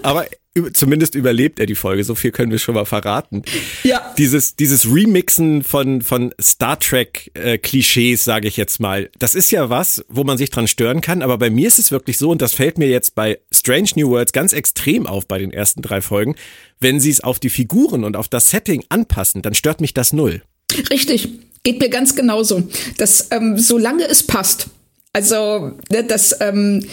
Aber 0.03 0.25
zumindest 0.73 1.15
überlebt 1.15 1.59
er 1.59 1.65
die 1.65 1.75
Folge, 1.75 2.03
so 2.03 2.15
viel 2.15 2.31
können 2.31 2.51
wir 2.51 2.59
schon 2.59 2.75
mal 2.75 2.85
verraten. 2.85 3.43
Ja. 3.83 4.13
Dieses, 4.17 4.55
dieses 4.55 4.85
Remixen 4.85 5.63
von, 5.63 6.01
von 6.01 6.33
Star 6.41 6.77
Trek 6.79 7.31
äh, 7.35 7.57
Klischees, 7.57 8.23
sage 8.23 8.47
ich 8.47 8.57
jetzt 8.57 8.79
mal, 8.79 9.09
das 9.17 9.33
ist 9.35 9.51
ja 9.51 9.69
was, 9.69 10.03
wo 10.09 10.23
man 10.23 10.37
sich 10.37 10.49
dran 10.49 10.67
stören 10.67 11.01
kann, 11.01 11.21
aber 11.21 11.37
bei 11.37 11.49
mir 11.49 11.67
ist 11.67 11.79
es 11.79 11.91
wirklich 11.91 12.17
so, 12.17 12.29
und 12.29 12.41
das 12.41 12.53
fällt 12.53 12.77
mir 12.77 12.89
jetzt 12.89 13.15
bei 13.15 13.39
Strange 13.51 13.89
New 13.95 14.09
Worlds 14.09 14.33
ganz 14.33 14.53
extrem 14.53 15.07
auf 15.07 15.27
bei 15.27 15.39
den 15.39 15.53
ersten 15.53 15.81
drei 15.81 16.01
Folgen, 16.01 16.35
wenn 16.79 16.99
sie 16.99 17.11
es 17.11 17.21
auf 17.21 17.39
die 17.39 17.49
Figuren 17.49 18.03
und 18.03 18.17
auf 18.17 18.27
das 18.27 18.49
Setting 18.49 18.83
anpassen, 18.89 19.41
dann 19.41 19.53
stört 19.53 19.79
mich 19.79 19.93
das 19.93 20.11
null. 20.11 20.41
Richtig, 20.89 21.29
geht 21.63 21.79
mir 21.79 21.89
ganz 21.89 22.15
genauso. 22.15 22.63
Dass 22.97 23.27
ähm, 23.31 23.57
solange 23.57 24.05
es 24.07 24.23
passt, 24.23 24.67
also 25.13 25.77
ne, 25.89 26.03
das 26.03 26.35
ähm, 26.39 26.85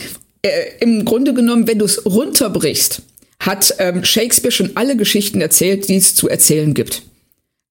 äh, 0.42 0.50
im 0.80 1.04
Grunde 1.04 1.35
genommen, 1.35 1.66
wenn 1.66 1.78
du 1.78 1.85
es 1.85 2.04
runterbrichst, 2.04 3.02
hat 3.40 3.75
ähm, 3.78 4.04
Shakespeare 4.04 4.52
schon 4.52 4.73
alle 4.75 4.97
Geschichten 4.97 5.40
erzählt, 5.40 5.88
die 5.88 5.97
es 5.97 6.14
zu 6.14 6.28
erzählen 6.28 6.75
gibt. 6.75 7.02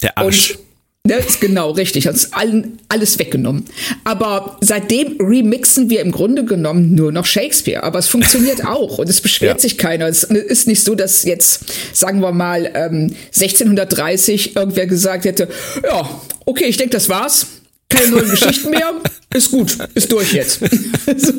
Der 0.01 0.17
Arsch. 0.17 0.51
Und 0.51 0.67
Ne, 1.07 1.15
ist 1.19 1.39
genau 1.39 1.71
richtig. 1.71 2.05
Hat 2.05 2.15
uns 2.15 2.33
allen 2.33 2.79
alles 2.89 3.17
weggenommen. 3.17 3.63
Aber 4.03 4.57
seitdem 4.59 5.15
remixen 5.21 5.89
wir 5.89 6.01
im 6.01 6.11
Grunde 6.11 6.43
genommen 6.43 6.95
nur 6.95 7.13
noch 7.13 7.25
Shakespeare. 7.25 7.83
Aber 7.83 7.97
es 7.99 8.07
funktioniert 8.07 8.65
auch 8.65 8.97
und 8.97 9.09
es 9.09 9.21
beschwert 9.21 9.57
ja. 9.57 9.61
sich 9.61 9.77
keiner. 9.77 10.07
Es 10.07 10.23
ist 10.23 10.67
nicht 10.67 10.83
so, 10.83 10.95
dass 10.95 11.23
jetzt, 11.23 11.63
sagen 11.93 12.19
wir 12.19 12.33
mal, 12.33 12.69
ähm, 12.73 13.15
1630 13.27 14.57
irgendwer 14.57 14.85
gesagt 14.85 15.23
hätte, 15.23 15.47
ja, 15.81 16.09
okay, 16.45 16.65
ich 16.65 16.75
denke, 16.75 16.91
das 16.91 17.07
war's. 17.07 17.47
Keine 17.87 18.09
neuen 18.09 18.29
Geschichten 18.29 18.69
mehr. 18.69 18.93
Ist 19.33 19.51
gut, 19.51 19.77
ist 19.93 20.11
durch 20.11 20.33
jetzt. 20.33 20.59
so. 21.17 21.33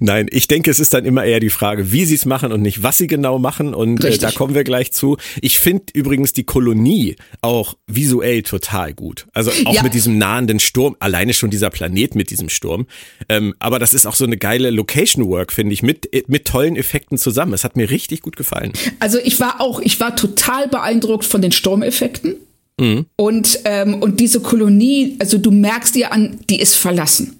Nein, 0.00 0.26
ich 0.30 0.48
denke, 0.48 0.70
es 0.70 0.80
ist 0.80 0.94
dann 0.94 1.04
immer 1.04 1.24
eher 1.24 1.40
die 1.40 1.50
Frage, 1.50 1.92
wie 1.92 2.04
sie 2.04 2.14
es 2.14 2.26
machen 2.26 2.52
und 2.52 2.62
nicht, 2.62 2.82
was 2.82 2.98
sie 2.98 3.06
genau 3.06 3.38
machen. 3.38 3.74
Und 3.74 4.04
äh, 4.04 4.18
da 4.18 4.30
kommen 4.30 4.54
wir 4.54 4.64
gleich 4.64 4.92
zu. 4.92 5.16
Ich 5.40 5.58
finde 5.58 5.84
übrigens 5.94 6.32
die 6.32 6.44
Kolonie 6.44 7.16
auch 7.42 7.76
visuell 7.86 8.42
total 8.42 8.94
gut. 8.94 9.26
Also 9.32 9.50
auch 9.64 9.74
ja. 9.74 9.82
mit 9.82 9.94
diesem 9.94 10.18
nahenden 10.18 10.60
Sturm, 10.60 10.96
alleine 11.00 11.34
schon 11.34 11.50
dieser 11.50 11.70
Planet 11.70 12.14
mit 12.14 12.30
diesem 12.30 12.48
Sturm. 12.48 12.86
Ähm, 13.28 13.54
aber 13.58 13.78
das 13.78 13.94
ist 13.94 14.06
auch 14.06 14.14
so 14.14 14.24
eine 14.24 14.36
geile 14.36 14.70
Location 14.70 15.26
Work, 15.28 15.52
finde 15.52 15.72
ich, 15.72 15.82
mit, 15.82 16.08
mit 16.28 16.46
tollen 16.46 16.76
Effekten 16.76 17.18
zusammen. 17.18 17.52
Es 17.52 17.64
hat 17.64 17.76
mir 17.76 17.90
richtig 17.90 18.22
gut 18.22 18.36
gefallen. 18.36 18.72
Also 19.00 19.18
ich 19.22 19.40
war 19.40 19.60
auch, 19.60 19.80
ich 19.80 20.00
war 20.00 20.16
total 20.16 20.68
beeindruckt 20.68 21.24
von 21.24 21.42
den 21.42 21.52
Sturmeffekten. 21.52 22.36
Mhm. 22.78 23.06
Und, 23.16 23.60
ähm, 23.64 24.02
und 24.02 24.20
diese 24.20 24.40
Kolonie, 24.40 25.16
also 25.18 25.38
du 25.38 25.50
merkst 25.50 25.94
dir 25.94 26.12
an, 26.12 26.38
die 26.50 26.60
ist 26.60 26.74
verlassen. 26.74 27.36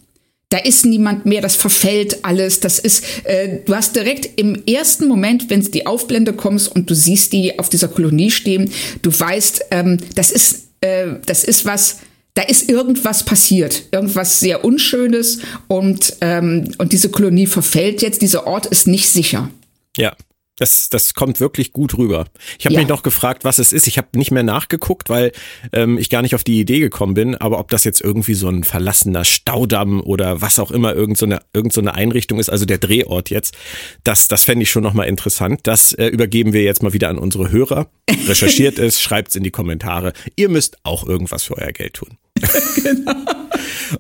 Da 0.49 0.59
ist 0.59 0.87
niemand 0.87 1.27
mehr, 1.27 1.41
das 1.41 1.57
verfällt 1.57 2.25
alles. 2.25 2.61
Das 2.61 2.79
ist, 2.79 3.03
äh, 3.25 3.61
du 3.65 3.75
hast 3.75 3.97
direkt 3.97 4.39
im 4.39 4.63
ersten 4.65 5.09
Moment, 5.09 5.51
wenn 5.51 5.61
die 5.61 5.87
Aufblende 5.87 6.33
kommst 6.33 6.69
und 6.69 6.89
du 6.89 6.95
siehst 6.95 7.33
die 7.33 7.59
auf 7.59 7.69
dieser 7.69 7.89
Kolonie 7.89 8.31
stehen, 8.31 8.71
du 9.03 9.11
weißt, 9.11 9.67
ähm, 9.73 9.99
das 10.15 10.31
ist, 10.31 10.69
äh, 10.83 11.15
das 11.27 11.43
ist 11.43 11.65
was, 11.65 11.99
da 12.35 12.43
ist 12.43 12.69
irgendwas 12.69 13.25
passiert, 13.25 13.85
irgendwas 13.91 14.39
sehr 14.39 14.65
Unschönes 14.65 15.41
und, 15.67 16.17
ähm, 16.21 16.73
und 16.79 16.93
diese 16.93 17.09
Kolonie 17.09 17.47
verfällt 17.47 18.03
jetzt, 18.03 18.23
dieser 18.23 18.47
Ort 18.47 18.67
ist 18.67 18.87
nicht 18.87 19.09
sicher. 19.09 19.51
Ja. 19.97 20.15
Das, 20.59 20.89
das 20.89 21.13
kommt 21.13 21.39
wirklich 21.39 21.73
gut 21.73 21.99
rüber. 21.99 22.27
Ich 22.59 22.65
habe 22.65 22.75
ja. 22.75 22.81
mich 22.81 22.89
noch 22.89 23.03
gefragt, 23.03 23.45
was 23.45 23.59
es 23.59 23.73
ist. 23.73 23.87
Ich 23.87 23.99
habe 23.99 24.09
nicht 24.17 24.31
mehr 24.31 24.43
nachgeguckt, 24.43 25.11
weil 25.11 25.33
ähm, 25.73 25.99
ich 25.99 26.09
gar 26.09 26.23
nicht 26.23 26.35
auf 26.35 26.45
die 26.45 26.59
Idee 26.59 26.81
gekommen 26.81 27.13
bin. 27.13 27.35
Aber 27.35 27.59
ob 27.59 27.71
das 27.71 27.85
jetzt 27.85 28.01
irgendwie 28.01 28.33
so 28.33 28.49
ein 28.49 28.65
verlassener 28.65 29.27
Staudamm 29.27 30.01
oder 30.01 30.41
was 30.41 30.59
auch 30.59 30.71
immer 30.71 30.95
irgendeine 30.95 31.37
so 31.37 31.41
irgend 31.53 31.73
so 31.75 31.81
eine 31.83 31.95
Einrichtung 31.95 32.39
ist, 32.39 32.49
also 32.49 32.65
der 32.65 32.79
Drehort 32.79 33.29
jetzt, 33.29 33.55
das, 34.03 34.29
das 34.29 34.45
fände 34.45 34.63
ich 34.63 34.71
schon 34.71 34.83
nochmal 34.83 35.09
interessant. 35.09 35.61
Das 35.65 35.93
äh, 35.93 36.07
übergeben 36.07 36.55
wir 36.55 36.63
jetzt 36.63 36.83
mal 36.83 36.95
wieder 36.95 37.11
an 37.11 37.19
unsere 37.19 37.51
Hörer. 37.51 37.91
Recherchiert 38.27 38.79
es, 38.79 39.01
schreibt 39.07 39.29
es 39.29 39.37
in 39.37 39.43
die 39.43 39.51
Kommentare. 39.51 40.15
Ihr 40.37 40.49
müsst 40.49 40.79
auch 40.85 41.07
irgendwas 41.07 41.43
für 41.43 41.59
euer 41.59 41.73
Geld 41.73 41.95
tun. 41.95 42.17
genau. 42.83 43.13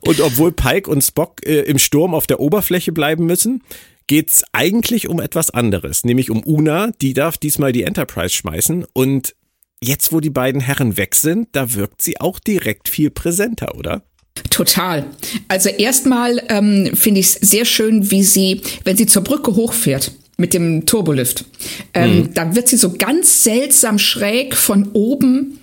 Und 0.00 0.20
obwohl 0.20 0.52
Pike 0.52 0.90
und 0.90 1.02
Spock 1.02 1.46
äh, 1.46 1.60
im 1.60 1.78
Sturm 1.78 2.14
auf 2.14 2.26
der 2.26 2.40
Oberfläche 2.40 2.92
bleiben 2.92 3.26
müssen, 3.26 3.62
geht's 4.06 4.44
eigentlich 4.52 5.08
um 5.08 5.20
etwas 5.20 5.50
anderes, 5.50 6.04
nämlich 6.04 6.30
um 6.30 6.42
Una, 6.44 6.90
die 7.02 7.14
darf 7.14 7.36
diesmal 7.36 7.72
die 7.72 7.82
Enterprise 7.82 8.34
schmeißen 8.34 8.86
und 8.92 9.34
jetzt, 9.82 10.12
wo 10.12 10.20
die 10.20 10.30
beiden 10.30 10.60
Herren 10.60 10.96
weg 10.96 11.14
sind, 11.14 11.48
da 11.52 11.75
wirkt 11.75 12.02
sie 12.02 12.20
auch 12.20 12.38
direkt 12.38 12.88
viel 12.88 13.10
präsenter, 13.10 13.75
oder? 13.75 14.02
Total. 14.50 15.06
Also 15.48 15.70
erstmal 15.70 16.42
ähm, 16.48 16.90
finde 16.94 17.20
ich 17.20 17.26
es 17.26 17.32
sehr 17.34 17.64
schön, 17.64 18.10
wie 18.10 18.22
sie, 18.22 18.60
wenn 18.84 18.96
sie 18.96 19.06
zur 19.06 19.25
Brücke 19.25 19.54
hochfährt 19.54 20.12
mit 20.36 20.52
dem 20.52 20.84
Turbolift, 20.84 21.46
ähm, 21.94 22.18
mhm. 22.18 22.34
da 22.34 22.54
wird 22.54 22.68
sie 22.68 22.76
so 22.76 22.92
ganz 22.92 23.42
seltsam 23.42 23.98
schräg 23.98 24.54
von 24.54 24.90
oben 24.92 25.58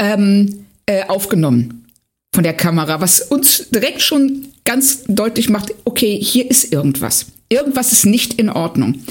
ähm, 0.00 0.66
äh, 0.86 1.04
aufgenommen 1.06 1.86
von 2.34 2.42
der 2.42 2.54
Kamera, 2.54 3.00
was 3.00 3.20
uns 3.20 3.70
direkt 3.70 4.02
schon 4.02 4.48
ganz 4.64 5.04
deutlich 5.04 5.48
macht, 5.48 5.72
okay, 5.84 6.18
hier 6.20 6.50
ist 6.50 6.72
irgendwas 6.72 7.26
irgendwas 7.48 7.92
ist 7.92 8.06
nicht 8.06 8.34
in 8.34 8.50
Ordnung. 8.50 9.02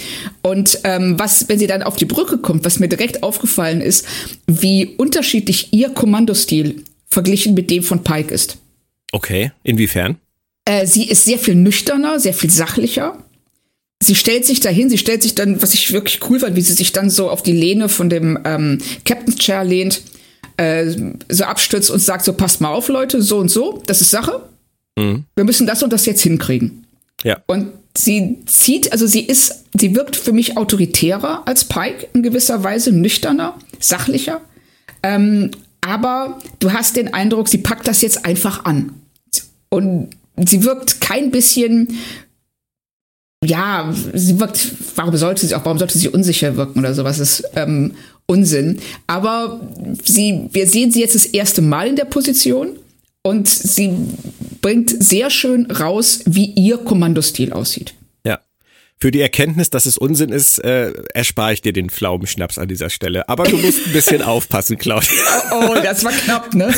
Und 0.41 0.79
ähm, 0.83 1.17
was, 1.17 1.47
wenn 1.49 1.59
sie 1.59 1.67
dann 1.67 1.83
auf 1.83 1.95
die 1.95 2.05
Brücke 2.05 2.37
kommt, 2.37 2.65
was 2.65 2.79
mir 2.79 2.87
direkt 2.87 3.23
aufgefallen 3.23 3.81
ist, 3.81 4.05
wie 4.47 4.95
unterschiedlich 4.97 5.69
ihr 5.71 5.89
Kommandostil 5.89 6.83
verglichen 7.07 7.53
mit 7.53 7.69
dem 7.71 7.83
von 7.83 8.03
Pike 8.03 8.33
ist. 8.33 8.57
Okay, 9.11 9.51
inwiefern? 9.63 10.17
Äh, 10.65 10.85
sie 10.85 11.07
ist 11.07 11.25
sehr 11.25 11.39
viel 11.39 11.55
nüchterner, 11.55 12.19
sehr 12.19 12.33
viel 12.33 12.49
sachlicher. 12.49 13.17
Sie 14.03 14.15
stellt 14.15 14.45
sich 14.45 14.59
dahin, 14.59 14.89
sie 14.89 14.97
stellt 14.97 15.23
sich 15.23 15.35
dann, 15.35 15.61
was 15.61 15.73
ich 15.73 15.93
wirklich 15.93 16.19
cool 16.29 16.39
fand, 16.39 16.55
wie 16.55 16.61
sie 16.61 16.73
sich 16.73 16.91
dann 16.91 17.09
so 17.09 17.29
auf 17.29 17.41
die 17.41 17.53
Lehne 17.53 17.87
von 17.87 18.09
dem 18.09 18.37
ähm, 18.43 18.79
Captain's 19.05 19.37
Chair 19.37 19.63
lehnt, 19.63 20.01
äh, 20.57 20.93
so 21.29 21.45
abstürzt 21.45 21.89
und 21.89 21.99
sagt 21.99 22.25
so, 22.25 22.33
passt 22.33 22.59
mal 22.59 22.69
auf, 22.69 22.89
Leute, 22.89 23.21
so 23.21 23.37
und 23.37 23.49
so, 23.49 23.81
das 23.85 24.01
ist 24.01 24.11
Sache. 24.11 24.49
Mhm. 24.97 25.23
Wir 25.35 25.45
müssen 25.45 25.65
das 25.65 25.81
und 25.81 25.93
das 25.93 26.05
jetzt 26.05 26.21
hinkriegen. 26.21 26.85
Ja. 27.23 27.41
Und 27.47 27.71
sie 27.97 28.39
zieht, 28.45 28.91
also 28.91 29.07
sie 29.07 29.21
ist, 29.21 29.65
sie 29.79 29.95
wirkt 29.95 30.15
für 30.15 30.33
mich 30.33 30.57
autoritärer 30.57 31.43
als 31.45 31.65
Pike 31.65 32.07
in 32.13 32.23
gewisser 32.23 32.63
Weise, 32.63 32.91
nüchterner, 32.91 33.57
sachlicher. 33.79 34.41
Ähm, 35.03 35.51
aber 35.81 36.39
du 36.59 36.73
hast 36.73 36.95
den 36.95 37.13
Eindruck, 37.13 37.47
sie 37.47 37.59
packt 37.59 37.87
das 37.87 38.01
jetzt 38.01 38.25
einfach 38.25 38.65
an. 38.65 38.93
Und 39.69 40.09
sie 40.37 40.63
wirkt 40.63 40.99
kein 40.99 41.31
bisschen, 41.31 41.97
ja, 43.43 43.93
sie 44.13 44.39
wirkt, 44.39 44.71
warum 44.95 45.15
sollte 45.15 45.45
sie 45.45 45.55
auch, 45.55 45.63
warum 45.65 45.77
sollte 45.77 45.97
sie 45.97 46.09
unsicher 46.09 46.57
wirken 46.57 46.79
oder 46.79 46.93
sowas 46.93 47.19
ist 47.19 47.43
ähm, 47.55 47.93
Unsinn. 48.25 48.79
Aber 49.05 49.61
sie, 50.03 50.49
wir 50.51 50.67
sehen 50.67 50.91
sie 50.91 51.01
jetzt 51.01 51.15
das 51.15 51.27
erste 51.27 51.61
Mal 51.61 51.87
in 51.87 51.95
der 51.95 52.05
Position 52.05 52.69
und 53.25 53.49
sie 53.49 53.91
bringt 54.61 55.03
sehr 55.03 55.31
schön 55.31 55.71
raus, 55.71 56.21
wie 56.27 56.45
ihr 56.45 56.77
Kommandostil 56.77 57.53
aussieht. 57.53 57.95
Ja. 58.23 58.39
Für 58.99 59.09
die 59.09 59.19
Erkenntnis, 59.19 59.71
dass 59.71 59.87
es 59.87 59.97
Unsinn 59.97 60.29
ist, 60.29 60.63
äh, 60.63 60.93
erspare 61.15 61.53
ich 61.53 61.61
dir 61.63 61.73
den 61.73 61.89
Pflaumenschnaps 61.89 62.59
an 62.59 62.67
dieser 62.67 62.91
Stelle. 62.91 63.27
Aber 63.27 63.45
du 63.45 63.57
musst 63.57 63.87
ein 63.87 63.93
bisschen 63.93 64.21
aufpassen, 64.21 64.77
Claudia. 64.77 65.09
Oh, 65.51 65.69
oh, 65.71 65.75
das 65.81 66.03
war 66.03 66.11
knapp, 66.11 66.53
ne? 66.53 66.71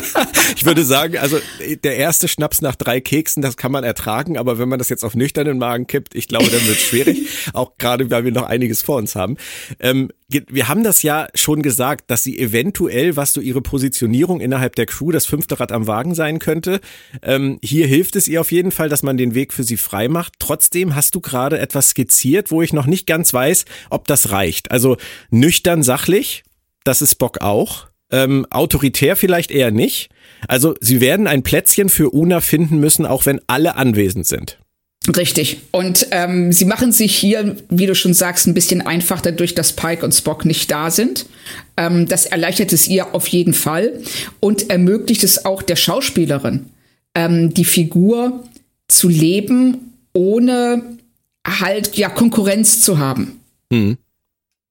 ich 0.56 0.64
würde 0.64 0.84
sagen, 0.84 1.18
also 1.18 1.40
der 1.82 1.96
erste 1.96 2.28
Schnaps 2.28 2.62
nach 2.62 2.76
drei 2.76 3.00
Keksen, 3.00 3.42
das 3.42 3.56
kann 3.56 3.72
man 3.72 3.82
ertragen, 3.82 4.38
aber 4.38 4.60
wenn 4.60 4.68
man 4.68 4.78
das 4.78 4.90
jetzt 4.90 5.04
auf 5.04 5.16
nüchternen 5.16 5.58
Magen 5.58 5.88
kippt, 5.88 6.14
ich 6.14 6.28
glaube, 6.28 6.48
dann 6.48 6.64
wird 6.64 6.76
es 6.76 6.82
schwierig. 6.82 7.26
Auch 7.54 7.72
gerade, 7.76 8.08
weil 8.08 8.24
wir 8.24 8.30
noch 8.30 8.46
einiges 8.46 8.82
vor 8.82 8.98
uns 8.98 9.16
haben. 9.16 9.36
Ähm, 9.80 10.10
wir 10.28 10.68
haben 10.68 10.84
das 10.84 11.02
ja 11.02 11.28
schon 11.34 11.62
gesagt, 11.62 12.10
dass 12.10 12.22
sie 12.22 12.38
eventuell, 12.38 13.16
was 13.16 13.32
so 13.32 13.40
ihre 13.40 13.62
Positionierung 13.62 14.40
innerhalb 14.40 14.76
der 14.76 14.84
Crew, 14.84 15.10
das 15.10 15.24
fünfte 15.24 15.58
Rad 15.58 15.72
am 15.72 15.86
Wagen 15.86 16.14
sein 16.14 16.38
könnte. 16.38 16.80
Ähm, 17.22 17.58
hier 17.62 17.86
hilft 17.86 18.14
es 18.14 18.28
ihr 18.28 18.42
auf 18.42 18.52
jeden 18.52 18.70
Fall, 18.70 18.90
dass 18.90 19.02
man 19.02 19.16
den 19.16 19.34
Weg 19.34 19.54
für 19.54 19.64
sie 19.64 19.78
frei 19.78 20.08
macht. 20.08 20.34
Trotzdem 20.38 20.94
hast 20.94 21.14
du 21.14 21.20
gerade 21.20 21.58
etwas 21.58 21.90
skizziert, 21.90 22.50
wo 22.50 22.60
ich 22.60 22.74
noch 22.74 22.86
nicht 22.86 23.06
ganz 23.06 23.32
weiß, 23.32 23.64
ob 23.88 24.06
das 24.06 24.30
reicht. 24.30 24.70
Also 24.70 24.98
nüchtern 25.30 25.82
sachlich, 25.82 26.42
das 26.84 27.00
ist 27.00 27.14
Bock 27.14 27.40
auch. 27.40 27.86
Ähm, 28.10 28.46
autoritär 28.50 29.16
vielleicht 29.16 29.50
eher 29.50 29.70
nicht. 29.70 30.10
Also 30.46 30.74
sie 30.80 31.00
werden 31.00 31.26
ein 31.26 31.42
Plätzchen 31.42 31.88
für 31.88 32.14
Una 32.14 32.40
finden 32.40 32.78
müssen, 32.78 33.06
auch 33.06 33.24
wenn 33.24 33.40
alle 33.46 33.76
anwesend 33.76 34.26
sind. 34.26 34.58
Richtig. 35.16 35.62
Und 35.70 36.08
ähm, 36.10 36.52
sie 36.52 36.66
machen 36.66 36.92
sich 36.92 37.16
hier, 37.16 37.56
wie 37.70 37.86
du 37.86 37.94
schon 37.94 38.12
sagst, 38.12 38.46
ein 38.46 38.54
bisschen 38.54 38.82
einfach 38.82 39.20
dadurch, 39.20 39.54
dass 39.54 39.72
Pike 39.72 40.04
und 40.04 40.12
Spock 40.12 40.44
nicht 40.44 40.70
da 40.70 40.90
sind. 40.90 41.26
Ähm, 41.76 42.06
das 42.06 42.26
erleichtert 42.26 42.72
es 42.72 42.88
ihr 42.88 43.14
auf 43.14 43.26
jeden 43.28 43.54
Fall 43.54 44.00
und 44.40 44.70
ermöglicht 44.70 45.24
es 45.24 45.44
auch 45.44 45.62
der 45.62 45.76
Schauspielerin, 45.76 46.66
ähm, 47.14 47.54
die 47.54 47.64
Figur 47.64 48.44
zu 48.88 49.08
leben, 49.08 49.94
ohne 50.12 50.82
halt 51.46 51.96
ja 51.96 52.10
Konkurrenz 52.10 52.82
zu 52.82 52.98
haben. 52.98 53.40
Mhm. 53.70 53.96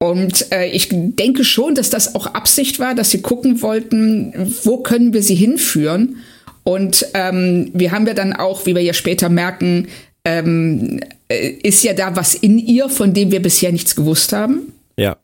Und 0.00 0.52
äh, 0.52 0.66
ich 0.66 0.88
denke 0.92 1.42
schon, 1.42 1.74
dass 1.74 1.90
das 1.90 2.14
auch 2.14 2.26
Absicht 2.26 2.78
war, 2.78 2.94
dass 2.94 3.10
sie 3.10 3.20
gucken 3.20 3.62
wollten, 3.62 4.54
wo 4.62 4.78
können 4.78 5.12
wir 5.12 5.24
sie 5.24 5.34
hinführen. 5.34 6.18
Und 6.62 7.06
ähm, 7.14 7.70
wir 7.74 7.90
haben 7.90 8.06
ja 8.06 8.14
dann 8.14 8.32
auch, 8.32 8.66
wie 8.66 8.76
wir 8.76 8.82
ja 8.82 8.92
später 8.92 9.28
merken, 9.28 9.88
ähm, 10.28 11.00
äh, 11.28 11.48
ist 11.62 11.82
ja 11.84 11.94
da 11.94 12.14
was 12.14 12.34
in 12.34 12.58
ihr, 12.58 12.88
von 12.88 13.14
dem 13.14 13.30
wir 13.30 13.40
bisher 13.40 13.72
nichts 13.72 13.96
gewusst 13.96 14.32
haben. 14.32 14.72
Ja. 14.96 15.16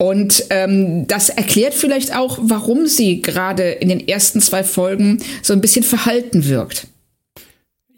Und 0.00 0.44
ähm, 0.50 1.06
das 1.08 1.28
erklärt 1.28 1.74
vielleicht 1.74 2.14
auch, 2.14 2.38
warum 2.42 2.86
sie 2.86 3.20
gerade 3.20 3.70
in 3.70 3.88
den 3.88 4.06
ersten 4.06 4.40
zwei 4.40 4.62
Folgen 4.62 5.18
so 5.42 5.52
ein 5.52 5.60
bisschen 5.60 5.82
verhalten 5.82 6.46
wirkt. 6.46 6.86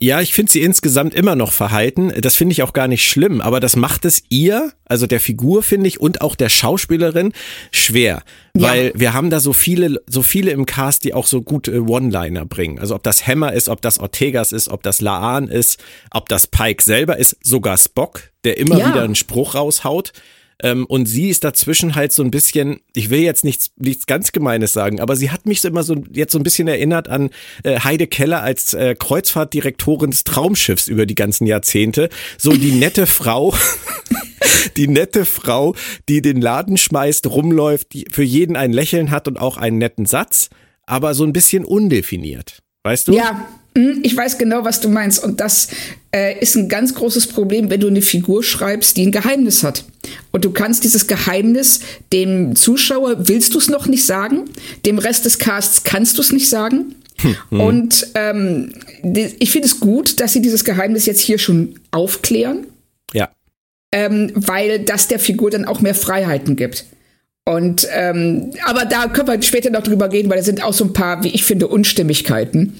Ja, 0.02 0.22
ich 0.22 0.32
finde 0.32 0.50
sie 0.50 0.62
insgesamt 0.62 1.14
immer 1.14 1.36
noch 1.36 1.52
verhalten. 1.52 2.10
Das 2.22 2.34
finde 2.34 2.54
ich 2.54 2.62
auch 2.62 2.72
gar 2.72 2.88
nicht 2.88 3.06
schlimm, 3.06 3.42
aber 3.42 3.60
das 3.60 3.76
macht 3.76 4.06
es 4.06 4.22
ihr, 4.30 4.72
also 4.86 5.06
der 5.06 5.20
Figur 5.20 5.62
finde 5.62 5.88
ich 5.88 6.00
und 6.00 6.22
auch 6.22 6.36
der 6.36 6.48
Schauspielerin 6.48 7.34
schwer, 7.70 8.22
ja. 8.56 8.68
weil 8.68 8.92
wir 8.94 9.12
haben 9.12 9.28
da 9.28 9.40
so 9.40 9.52
viele, 9.52 10.02
so 10.06 10.22
viele 10.22 10.52
im 10.52 10.64
Cast, 10.64 11.04
die 11.04 11.12
auch 11.12 11.26
so 11.26 11.42
gute 11.42 11.84
One-Liner 11.84 12.46
bringen. 12.46 12.78
Also 12.78 12.94
ob 12.94 13.02
das 13.02 13.26
Hammer 13.26 13.52
ist, 13.52 13.68
ob 13.68 13.82
das 13.82 13.98
Ortegas 13.98 14.52
ist, 14.52 14.68
ob 14.68 14.82
das 14.82 15.02
Laan 15.02 15.48
ist, 15.48 15.78
ob 16.12 16.30
das 16.30 16.46
Pike 16.46 16.82
selber 16.82 17.18
ist, 17.18 17.36
sogar 17.42 17.76
Spock, 17.76 18.30
der 18.44 18.56
immer 18.56 18.78
ja. 18.78 18.88
wieder 18.88 19.02
einen 19.02 19.16
Spruch 19.16 19.54
raushaut. 19.54 20.12
Ähm, 20.62 20.86
und 20.86 21.06
sie 21.06 21.28
ist 21.28 21.44
dazwischen 21.44 21.94
halt 21.94 22.12
so 22.12 22.22
ein 22.22 22.30
bisschen, 22.30 22.80
ich 22.94 23.10
will 23.10 23.20
jetzt 23.20 23.44
nichts, 23.44 23.70
nichts 23.76 24.06
ganz 24.06 24.32
Gemeines 24.32 24.72
sagen, 24.72 25.00
aber 25.00 25.16
sie 25.16 25.30
hat 25.30 25.46
mich 25.46 25.60
so 25.60 25.68
immer 25.68 25.82
so 25.82 26.02
jetzt 26.12 26.32
so 26.32 26.38
ein 26.38 26.42
bisschen 26.42 26.68
erinnert 26.68 27.08
an 27.08 27.30
äh, 27.62 27.80
Heide 27.80 28.06
Keller 28.06 28.42
als 28.42 28.74
äh, 28.74 28.94
Kreuzfahrtdirektorin 28.98 30.10
des 30.10 30.24
Traumschiffs 30.24 30.88
über 30.88 31.06
die 31.06 31.14
ganzen 31.14 31.46
Jahrzehnte. 31.46 32.08
So 32.38 32.52
die 32.52 32.72
nette 32.72 33.06
Frau. 33.20 33.54
die 34.76 34.88
nette 34.88 35.24
Frau, 35.24 35.74
die 36.08 36.22
den 36.22 36.40
Laden 36.40 36.76
schmeißt, 36.76 37.26
rumläuft, 37.26 37.92
die 37.92 38.06
für 38.10 38.22
jeden 38.22 38.56
ein 38.56 38.72
Lächeln 38.72 39.10
hat 39.10 39.28
und 39.28 39.38
auch 39.38 39.56
einen 39.56 39.78
netten 39.78 40.06
Satz, 40.06 40.50
aber 40.86 41.14
so 41.14 41.24
ein 41.24 41.32
bisschen 41.32 41.64
undefiniert. 41.64 42.62
Weißt 42.82 43.08
du? 43.08 43.12
Ja, 43.12 43.46
ich 43.74 44.16
weiß 44.16 44.38
genau, 44.38 44.64
was 44.64 44.80
du 44.80 44.88
meinst. 44.88 45.22
Und 45.22 45.40
das 45.40 45.68
äh, 46.14 46.38
ist 46.40 46.56
ein 46.56 46.68
ganz 46.68 46.94
großes 46.94 47.28
Problem, 47.28 47.70
wenn 47.70 47.80
du 47.80 47.86
eine 47.86 48.02
Figur 48.02 48.42
schreibst, 48.42 48.96
die 48.96 49.06
ein 49.06 49.12
Geheimnis 49.12 49.62
hat. 49.62 49.84
Und 50.32 50.44
du 50.44 50.50
kannst 50.50 50.84
dieses 50.84 51.06
Geheimnis 51.06 51.80
dem 52.12 52.56
Zuschauer, 52.56 53.28
willst 53.28 53.54
du 53.54 53.58
es 53.58 53.68
noch 53.68 53.86
nicht 53.86 54.04
sagen, 54.04 54.44
dem 54.86 54.98
Rest 54.98 55.24
des 55.24 55.38
Casts 55.38 55.84
kannst 55.84 56.18
du 56.18 56.22
es 56.22 56.32
nicht 56.32 56.48
sagen. 56.48 56.96
Hm. 57.18 57.60
Und 57.60 58.06
ähm, 58.14 58.72
ich 59.38 59.50
finde 59.50 59.68
es 59.68 59.78
gut, 59.78 60.20
dass 60.20 60.32
sie 60.32 60.42
dieses 60.42 60.64
Geheimnis 60.64 61.06
jetzt 61.06 61.20
hier 61.20 61.38
schon 61.38 61.78
aufklären. 61.90 62.66
Ja. 63.12 63.30
Ähm, 63.92 64.32
weil 64.34 64.80
das 64.80 65.08
der 65.08 65.18
Figur 65.18 65.50
dann 65.50 65.64
auch 65.64 65.80
mehr 65.80 65.94
Freiheiten 65.94 66.56
gibt. 66.56 66.86
Und 67.44 67.88
ähm, 67.92 68.52
aber 68.64 68.84
da 68.84 69.08
können 69.08 69.28
wir 69.28 69.42
später 69.42 69.70
noch 69.70 69.82
drüber 69.82 70.12
reden, 70.12 70.30
weil 70.30 70.38
da 70.38 70.44
sind 70.44 70.62
auch 70.62 70.72
so 70.72 70.84
ein 70.84 70.92
paar, 70.92 71.24
wie 71.24 71.28
ich 71.28 71.44
finde, 71.44 71.68
Unstimmigkeiten. 71.68 72.78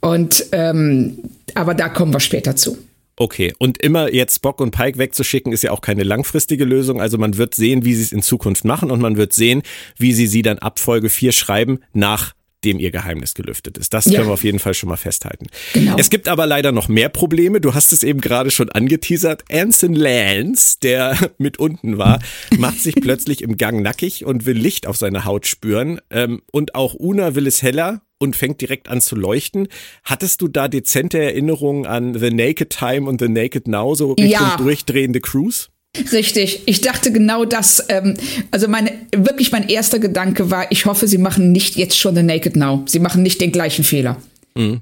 Und 0.00 0.46
ähm, 0.52 1.18
aber 1.54 1.74
da 1.74 1.88
kommen 1.88 2.12
wir 2.12 2.20
später 2.20 2.56
zu. 2.56 2.78
Okay, 3.16 3.52
und 3.58 3.82
immer 3.82 4.12
jetzt 4.12 4.36
Spock 4.36 4.60
und 4.60 4.70
Pike 4.70 4.96
wegzuschicken, 4.98 5.52
ist 5.52 5.62
ja 5.62 5.72
auch 5.72 5.82
keine 5.82 6.04
langfristige 6.04 6.64
Lösung. 6.64 7.02
Also 7.02 7.18
man 7.18 7.36
wird 7.36 7.54
sehen, 7.54 7.84
wie 7.84 7.94
sie 7.94 8.02
es 8.02 8.12
in 8.12 8.22
Zukunft 8.22 8.64
machen 8.64 8.90
und 8.90 9.00
man 9.00 9.18
wird 9.18 9.34
sehen, 9.34 9.62
wie 9.98 10.14
sie 10.14 10.26
sie 10.26 10.40
dann 10.40 10.58
ab 10.58 10.78
Folge 10.78 11.10
4 11.10 11.32
schreiben, 11.32 11.80
nach 11.92 12.32
dem 12.64 12.78
ihr 12.78 12.90
Geheimnis 12.90 13.34
gelüftet 13.34 13.78
ist. 13.78 13.94
Das 13.94 14.04
ja. 14.04 14.16
können 14.16 14.28
wir 14.28 14.34
auf 14.34 14.44
jeden 14.44 14.58
Fall 14.58 14.74
schon 14.74 14.88
mal 14.88 14.96
festhalten. 14.96 15.46
Genau. 15.72 15.96
Es 15.98 16.10
gibt 16.10 16.28
aber 16.28 16.46
leider 16.46 16.72
noch 16.72 16.88
mehr 16.88 17.08
Probleme. 17.08 17.60
Du 17.60 17.74
hast 17.74 17.92
es 17.92 18.02
eben 18.02 18.20
gerade 18.20 18.50
schon 18.50 18.70
angeteasert. 18.70 19.44
Anson 19.50 19.94
Lance, 19.94 20.78
der 20.82 21.16
mit 21.38 21.58
unten 21.58 21.98
war, 21.98 22.20
macht 22.58 22.80
sich 22.80 22.94
plötzlich 23.00 23.42
im 23.42 23.56
Gang 23.56 23.82
nackig 23.82 24.24
und 24.24 24.46
will 24.46 24.56
Licht 24.56 24.86
auf 24.86 24.96
seine 24.96 25.24
Haut 25.24 25.46
spüren. 25.46 26.00
Ähm, 26.10 26.42
und 26.52 26.74
auch 26.74 26.94
Una 26.94 27.34
will 27.34 27.46
es 27.46 27.62
heller 27.62 28.02
und 28.18 28.36
fängt 28.36 28.60
direkt 28.60 28.88
an 28.88 29.00
zu 29.00 29.16
leuchten. 29.16 29.68
Hattest 30.04 30.42
du 30.42 30.48
da 30.48 30.68
dezente 30.68 31.18
Erinnerungen 31.18 31.86
an 31.86 32.18
The 32.18 32.30
Naked 32.30 32.70
Time 32.70 33.08
und 33.08 33.20
The 33.20 33.28
Naked 33.28 33.66
Now, 33.66 33.94
so 33.94 34.12
Richtung 34.12 34.30
ja. 34.30 34.56
durchdrehende 34.58 35.20
Cruise? 35.20 35.68
Richtig. 36.12 36.62
Ich 36.66 36.80
dachte 36.80 37.12
genau 37.12 37.44
das. 37.44 37.84
Ähm, 37.88 38.14
also 38.50 38.68
meine, 38.68 38.92
wirklich 39.14 39.52
mein 39.52 39.68
erster 39.68 39.98
Gedanke 39.98 40.50
war, 40.50 40.70
ich 40.70 40.86
hoffe, 40.86 41.08
sie 41.08 41.18
machen 41.18 41.52
nicht 41.52 41.76
jetzt 41.76 41.98
schon 41.98 42.14
The 42.14 42.22
Naked 42.22 42.56
Now. 42.56 42.82
Sie 42.86 43.00
machen 43.00 43.22
nicht 43.22 43.40
den 43.40 43.52
gleichen 43.52 43.84
Fehler. 43.84 44.16
Mhm. 44.54 44.80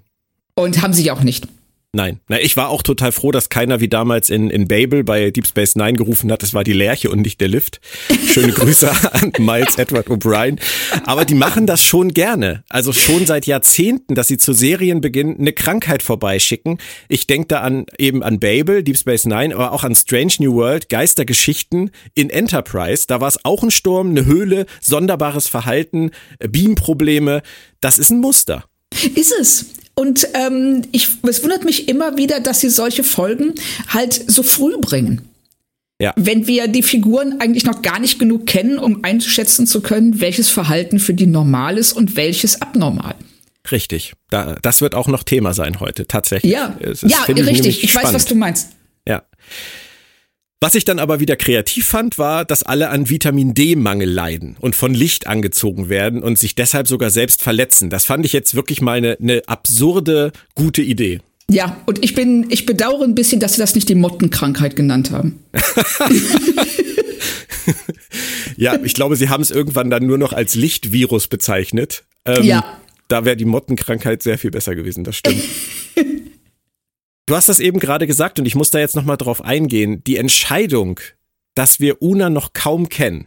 Und 0.55 0.83
haben 0.83 0.93
sie 0.93 1.11
auch 1.11 1.23
nicht. 1.23 1.47
Nein. 1.95 2.21
Na, 2.29 2.39
ich 2.39 2.55
war 2.59 2.69
auch 2.69 2.83
total 2.83 3.13
froh, 3.13 3.33
dass 3.33 3.49
keiner 3.49 3.81
wie 3.81 3.89
damals 3.89 4.29
in, 4.29 4.51
in 4.51 4.69
Babel 4.69 5.05
bei 5.05 5.31
Deep 5.31 5.47
Space 5.47 5.75
Nine 5.75 5.95
gerufen 5.95 6.31
hat, 6.31 6.43
es 6.43 6.53
war 6.53 6.63
die 6.63 6.75
Lerche 6.75 7.11
und 7.11 7.23
nicht 7.23 7.41
der 7.41 7.49
Lift. 7.49 7.81
Schöne 8.27 8.53
Grüße 8.53 8.91
an 9.13 9.33
Miles 9.39 9.79
Edward 9.79 10.09
O'Brien. 10.09 10.61
Aber 11.07 11.25
die 11.25 11.35
machen 11.35 11.67
das 11.67 11.83
schon 11.83 12.13
gerne. 12.13 12.63
Also 12.69 12.93
schon 12.93 13.25
seit 13.25 13.47
Jahrzehnten, 13.47 14.15
dass 14.15 14.29
sie 14.29 14.37
zu 14.37 14.53
Serienbeginn 14.53 15.39
eine 15.39 15.55
Krankheit 15.55 16.03
vorbeischicken. 16.03 16.79
Ich 17.09 17.27
denke 17.27 17.49
da 17.49 17.61
an 17.63 17.87
eben 17.97 18.23
an 18.23 18.39
Babel, 18.39 18.83
Deep 18.83 18.99
Space 18.99 19.25
Nine, 19.25 19.55
aber 19.55 19.73
auch 19.73 19.83
an 19.83 19.95
Strange 19.95 20.35
New 20.41 20.57
World, 20.57 20.91
Geistergeschichten 20.91 21.91
in 22.15 22.29
Enterprise. 22.29 23.07
Da 23.07 23.23
war 23.23 23.29
es 23.29 23.43
auch 23.47 23.63
ein 23.63 23.71
Sturm, 23.71 24.11
eine 24.11 24.27
Höhle, 24.27 24.67
sonderbares 24.83 25.49
Verhalten, 25.49 26.11
Beamprobleme. 26.39 27.41
Das 27.81 27.99
ist 27.99 28.11
ein 28.11 28.21
Muster. 28.21 28.65
Ist 29.15 29.33
es. 29.41 29.67
Und 29.99 30.29
ähm, 30.35 30.83
ich, 30.93 31.09
es 31.29 31.43
wundert 31.43 31.65
mich 31.65 31.89
immer 31.89 32.17
wieder, 32.17 32.39
dass 32.39 32.61
sie 32.61 32.71
solche 32.71 33.03
Folgen 33.03 33.55
halt 33.89 34.31
so 34.31 34.45
früh 34.45 34.79
bringen. 34.81 35.23
Ja. 36.01 36.13
Wenn 36.15 36.47
wir 36.47 36.69
die 36.69 36.85
Figuren 36.85 37.41
eigentlich 37.41 37.65
noch 37.65 37.83
gar 37.83 37.99
nicht 37.99 38.21
genug 38.21 38.47
kennen, 38.47 38.79
um 38.79 39.03
einzuschätzen 39.03 39.67
zu 39.67 39.81
können, 39.81 40.21
welches 40.21 40.51
Verhalten 40.51 41.01
für 41.01 41.15
die 41.15 41.27
normal 41.27 41.79
ist 41.79 41.95
und 41.95 42.15
welches 42.15 42.63
abnormal. 42.63 43.17
Richtig. 43.73 44.13
Da, 44.31 44.55
das 44.63 44.83
wird 44.83 44.95
auch 44.95 45.09
noch 45.09 45.25
Thema 45.25 45.53
sein 45.53 45.81
heute, 45.81 46.07
tatsächlich. 46.07 46.53
Ja, 46.53 46.77
ja 46.81 47.23
richtig. 47.25 47.79
Ich, 47.79 47.83
ich 47.83 47.95
weiß, 47.97 48.15
was 48.15 48.25
du 48.25 48.37
meinst. 48.37 48.69
Ja. 49.05 49.25
Was 50.61 50.75
ich 50.75 50.85
dann 50.85 50.99
aber 50.99 51.21
wieder 51.21 51.37
kreativ 51.37 51.87
fand, 51.87 52.19
war, 52.19 52.45
dass 52.45 52.65
alle 52.65 52.89
an 52.89 53.09
Vitamin 53.09 53.55
D-Mangel 53.55 54.11
leiden 54.11 54.57
und 54.59 54.75
von 54.75 54.93
Licht 54.93 55.29
angezogen 55.29 55.89
werden 55.89 56.21
und 56.21 56.37
sich 56.37 56.57
deshalb 56.57 56.89
sogar 56.89 57.11
selbst 57.11 57.43
verletzen. 57.43 57.91
Das 57.91 58.05
fand 58.05 58.27
ich 58.27 58.33
jetzt 58.33 58.57
wirklich 58.57 58.81
mal 58.81 58.99
eine, 58.99 59.17
eine 59.21 59.43
absurde, 59.47 60.33
gute 60.57 60.83
Idee. 60.83 61.21
Ja, 61.49 61.81
und 61.87 62.05
ich 62.05 62.15
bin, 62.15 62.47
ich 62.51 62.67
bedauere 62.67 63.05
ein 63.05 63.15
bisschen, 63.15 63.39
dass 63.39 63.55
sie 63.55 63.61
das 63.61 63.77
nicht 63.77 63.89
die 63.89 63.95
Mottenkrankheit 63.95 64.75
genannt 64.75 65.13
haben. 65.13 65.39
ja, 68.57 68.77
ich 68.83 68.95
glaube, 68.95 69.15
sie 69.15 69.29
haben 69.29 69.43
es 69.43 69.53
irgendwann 69.53 69.91
dann 69.91 70.07
nur 70.07 70.19
noch 70.19 70.33
als 70.33 70.57
Lichtvirus 70.57 71.29
bezeichnet. 71.29 72.03
Ähm, 72.25 72.43
ja. 72.43 72.81
Da 73.07 73.25
wäre 73.25 73.37
die 73.37 73.45
Mottenkrankheit 73.45 74.25
sehr 74.25 74.39
viel 74.39 74.51
besser 74.51 74.75
gewesen, 74.75 75.05
das 75.05 75.17
stimmt. 75.17 75.43
Du 77.29 77.37
hast 77.37 77.51
das 77.51 77.61
eben 77.61 77.79
gerade 77.79 78.07
gesagt 78.07 78.39
und 78.39 78.47
ich 78.47 78.55
muss 78.55 78.71
da 78.71 78.79
jetzt 78.79 78.97
nochmal 78.97 79.19
drauf 79.19 79.45
eingehen. 79.45 80.03
Die 80.05 80.17
Entscheidung, 80.17 80.99
dass 81.55 81.79
wir 81.79 82.01
Una 82.01 82.31
noch 82.31 82.55
kaum 82.55 82.89
kennen, 82.89 83.27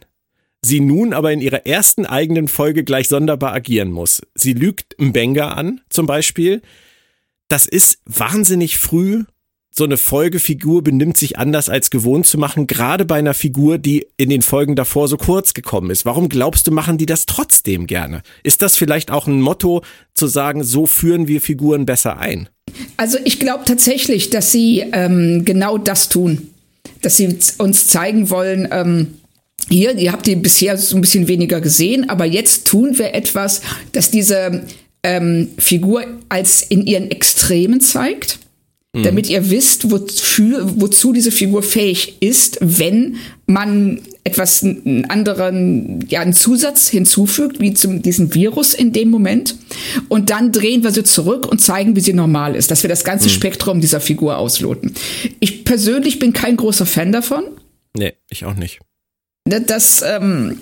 sie 0.60 0.80
nun 0.80 1.12
aber 1.12 1.32
in 1.32 1.40
ihrer 1.40 1.66
ersten 1.66 2.04
eigenen 2.04 2.48
Folge 2.48 2.82
gleich 2.82 3.06
sonderbar 3.06 3.52
agieren 3.52 3.92
muss. 3.92 4.20
Sie 4.34 4.54
lügt 4.54 4.96
Mbenga 4.98 5.50
an, 5.52 5.82
zum 5.88 6.06
Beispiel. 6.06 6.62
Das 7.46 7.66
ist 7.66 8.00
wahnsinnig 8.04 8.76
früh. 8.76 9.22
So 9.70 9.84
eine 9.84 9.98
Folgefigur 9.98 10.82
benimmt 10.82 11.16
sich 11.16 11.38
anders 11.38 11.68
als 11.68 11.90
gewohnt 11.90 12.26
zu 12.26 12.38
machen, 12.38 12.66
gerade 12.66 13.04
bei 13.04 13.20
einer 13.20 13.34
Figur, 13.34 13.78
die 13.78 14.08
in 14.16 14.30
den 14.30 14.42
Folgen 14.42 14.74
davor 14.74 15.06
so 15.06 15.16
kurz 15.16 15.54
gekommen 15.54 15.90
ist. 15.90 16.04
Warum 16.04 16.28
glaubst 16.28 16.66
du, 16.66 16.72
machen 16.72 16.98
die 16.98 17.06
das 17.06 17.26
trotzdem 17.26 17.86
gerne? 17.86 18.22
Ist 18.42 18.62
das 18.62 18.76
vielleicht 18.76 19.12
auch 19.12 19.28
ein 19.28 19.40
Motto 19.40 19.84
zu 20.12 20.26
sagen, 20.26 20.64
so 20.64 20.86
führen 20.86 21.28
wir 21.28 21.40
Figuren 21.40 21.86
besser 21.86 22.18
ein? 22.18 22.48
Also 22.96 23.18
ich 23.24 23.38
glaube 23.38 23.64
tatsächlich, 23.64 24.30
dass 24.30 24.52
sie 24.52 24.84
ähm, 24.92 25.44
genau 25.44 25.78
das 25.78 26.08
tun, 26.08 26.48
dass 27.02 27.16
sie 27.16 27.36
uns 27.58 27.86
zeigen 27.86 28.30
wollen. 28.30 28.68
Ähm, 28.70 29.14
hier, 29.68 29.96
ihr 29.96 30.12
habt 30.12 30.26
die 30.26 30.36
bisher 30.36 30.76
so 30.76 30.96
ein 30.96 31.00
bisschen 31.00 31.28
weniger 31.28 31.60
gesehen, 31.60 32.08
aber 32.08 32.24
jetzt 32.24 32.66
tun 32.66 32.98
wir 32.98 33.14
etwas, 33.14 33.62
das 33.92 34.10
diese 34.10 34.64
ähm, 35.02 35.48
Figur 35.58 36.04
als 36.28 36.62
in 36.62 36.86
ihren 36.86 37.10
Extremen 37.10 37.80
zeigt 37.80 38.38
mhm. 38.92 39.02
damit 39.02 39.28
ihr 39.28 39.50
wisst, 39.50 39.90
wofür, 39.90 40.80
wozu 40.80 41.12
diese 41.12 41.32
Figur 41.32 41.62
fähig 41.62 42.16
ist, 42.20 42.58
wenn 42.60 43.16
man 43.46 44.00
etwas 44.24 44.62
einen 44.62 45.04
anderen, 45.06 46.06
ja, 46.08 46.20
einen 46.20 46.32
Zusatz 46.32 46.88
hinzufügt, 46.88 47.60
wie 47.60 47.74
zum 47.74 48.02
diesem 48.02 48.34
Virus 48.34 48.72
in 48.72 48.92
dem 48.92 49.10
Moment. 49.10 49.56
Und 50.08 50.30
dann 50.30 50.52
drehen 50.52 50.84
wir 50.84 50.92
sie 50.92 51.02
zurück 51.02 51.46
und 51.46 51.60
zeigen, 51.60 51.96
wie 51.96 52.00
sie 52.00 52.12
normal 52.12 52.54
ist, 52.54 52.70
dass 52.70 52.84
wir 52.84 52.88
das 52.88 53.02
ganze 53.02 53.26
mhm. 53.28 53.32
Spektrum 53.32 53.80
dieser 53.80 54.00
Figur 54.00 54.38
ausloten. 54.38 54.94
Ich 55.40 55.64
persönlich 55.64 56.20
bin 56.20 56.32
kein 56.32 56.56
großer 56.56 56.86
Fan 56.86 57.10
davon. 57.10 57.44
Nee, 57.96 58.12
ich 58.30 58.44
auch 58.44 58.54
nicht. 58.54 58.78
Ne, 59.44 59.60
das, 59.60 60.02
ähm, 60.02 60.58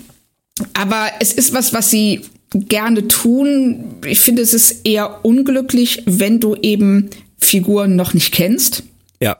aber 0.73 1.09
es 1.19 1.31
ist 1.33 1.53
was, 1.53 1.71
was 1.71 1.91
sie 1.91 2.21
gerne 2.51 3.07
tun. 3.07 3.95
Ich 4.05 4.21
finde, 4.21 4.41
es 4.41 4.55
ist 4.55 4.87
eher 4.87 5.23
unglücklich, 5.23 6.01
wenn 6.05 6.39
du 6.39 6.55
eben 6.55 7.09
Figuren 7.37 7.95
noch 7.95 8.13
nicht 8.15 8.33
kennst. 8.33 8.83
Ja. 9.21 9.37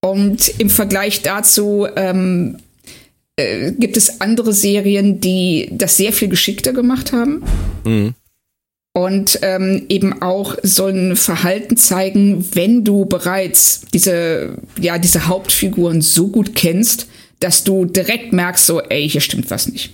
Und 0.00 0.48
im 0.58 0.68
Vergleich 0.68 1.22
dazu 1.22 1.86
ähm, 1.96 2.58
äh, 3.36 3.72
gibt 3.72 3.96
es 3.96 4.20
andere 4.20 4.52
Serien, 4.52 5.20
die 5.20 5.68
das 5.72 5.96
sehr 5.96 6.12
viel 6.12 6.28
geschickter 6.28 6.72
gemacht 6.72 7.12
haben. 7.12 7.42
Mhm. 7.84 8.14
Und 8.96 9.40
ähm, 9.42 9.86
eben 9.88 10.22
auch 10.22 10.56
so 10.62 10.86
ein 10.86 11.16
Verhalten 11.16 11.76
zeigen, 11.76 12.46
wenn 12.54 12.84
du 12.84 13.06
bereits 13.06 13.82
diese, 13.92 14.58
ja, 14.80 14.98
diese 14.98 15.26
Hauptfiguren 15.26 16.00
so 16.00 16.28
gut 16.28 16.54
kennst, 16.54 17.08
dass 17.40 17.64
du 17.64 17.86
direkt 17.86 18.32
merkst, 18.32 18.64
so, 18.64 18.80
ey, 18.80 19.08
hier 19.08 19.20
stimmt 19.20 19.50
was 19.50 19.66
nicht. 19.66 19.90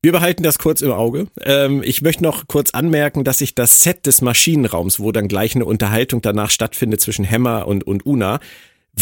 Wir 0.00 0.12
behalten 0.12 0.44
das 0.44 0.60
kurz 0.60 0.80
im 0.80 0.92
Auge. 0.92 1.26
Ähm, 1.42 1.82
ich 1.84 2.02
möchte 2.02 2.22
noch 2.22 2.46
kurz 2.46 2.70
anmerken, 2.70 3.24
dass 3.24 3.40
ich 3.40 3.56
das 3.56 3.82
Set 3.82 4.06
des 4.06 4.22
Maschinenraums, 4.22 5.00
wo 5.00 5.10
dann 5.10 5.26
gleich 5.26 5.56
eine 5.56 5.64
Unterhaltung 5.64 6.22
danach 6.22 6.50
stattfindet 6.50 7.00
zwischen 7.00 7.28
Hammer 7.28 7.66
und, 7.66 7.84
und 7.84 8.06
Una, 8.06 8.38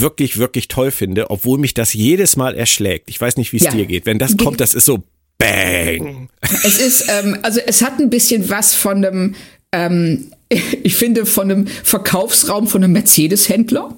wirklich, 0.01 0.39
wirklich 0.39 0.69
toll 0.69 0.91
finde, 0.91 1.31
obwohl 1.31 1.59
mich 1.59 1.75
das 1.75 1.93
jedes 1.93 2.37
Mal 2.37 2.55
erschlägt. 2.55 3.11
Ich 3.11 3.21
weiß 3.21 3.37
nicht, 3.37 3.53
wie 3.53 3.59
es 3.59 3.65
ja. 3.65 3.71
dir 3.71 3.87
geht. 3.87 4.07
Wenn 4.07 4.19
das 4.19 4.37
kommt, 4.37 4.61
das 4.61 4.75
ist 4.75 4.85
so 4.85 5.03
Bang. 5.39 6.29
Es 6.41 6.79
ist, 6.81 7.07
ähm, 7.09 7.39
also 7.43 7.61
es 7.67 7.83
hat 7.83 7.99
ein 7.99 8.11
bisschen 8.11 8.49
was 8.49 8.75
von 8.75 9.05
einem, 9.05 9.35
ähm, 9.73 10.31
ich 10.83 10.95
finde, 10.97 11.27
von 11.27 11.51
einem 11.51 11.67
Verkaufsraum 11.67 12.67
von 12.67 12.83
einem 12.83 12.93
Mercedes-Händler. 12.93 13.95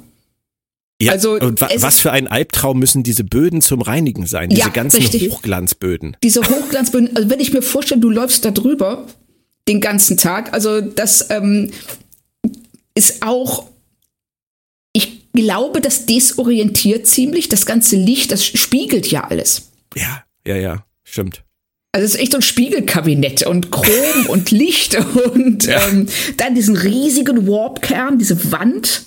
Ja, 1.00 1.12
also 1.12 1.34
und 1.34 1.60
wa 1.60 1.68
was 1.76 2.00
für 2.00 2.10
ein 2.10 2.26
Albtraum 2.26 2.80
müssen 2.80 3.04
diese 3.04 3.22
Böden 3.22 3.60
zum 3.60 3.82
Reinigen 3.82 4.26
sein? 4.26 4.50
Diese 4.50 4.62
Ja, 4.62 4.68
ganzen 4.68 4.96
richtig. 4.96 5.30
Hochglanzböden. 5.30 6.16
diese 6.24 6.40
Hochglanzböden, 6.40 7.14
also 7.14 7.30
wenn 7.30 7.38
ich 7.38 7.52
mir 7.52 7.62
vorstelle, 7.62 8.00
du 8.00 8.10
läufst 8.10 8.44
da 8.44 8.50
drüber 8.50 9.06
den 9.68 9.80
ganzen 9.80 10.16
Tag, 10.16 10.52
also 10.52 10.80
das 10.80 11.30
ähm, 11.30 11.70
ist 12.94 13.22
auch, 13.22 13.66
glaube, 15.42 15.80
das 15.80 16.06
desorientiert 16.06 17.06
ziemlich. 17.06 17.48
Das 17.48 17.66
ganze 17.66 17.96
Licht, 17.96 18.32
das 18.32 18.44
spiegelt 18.44 19.06
ja 19.10 19.24
alles. 19.24 19.70
Ja, 19.94 20.24
ja, 20.46 20.56
ja, 20.56 20.84
stimmt. 21.04 21.44
Also 21.92 22.04
es 22.04 22.14
ist 22.14 22.20
echt 22.20 22.32
so 22.32 22.38
ein 22.38 22.42
Spiegelkabinett 22.42 23.46
und 23.46 23.70
Chrom 23.70 24.26
und 24.28 24.50
Licht 24.50 24.96
und 24.96 25.64
Ja. 25.66 25.86
ähm, 25.88 26.06
dann 26.36 26.54
diesen 26.54 26.76
riesigen 26.76 27.46
Warpkern, 27.46 28.18
diese 28.18 28.52
Wand. 28.52 29.04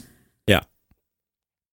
Ja. 0.50 0.66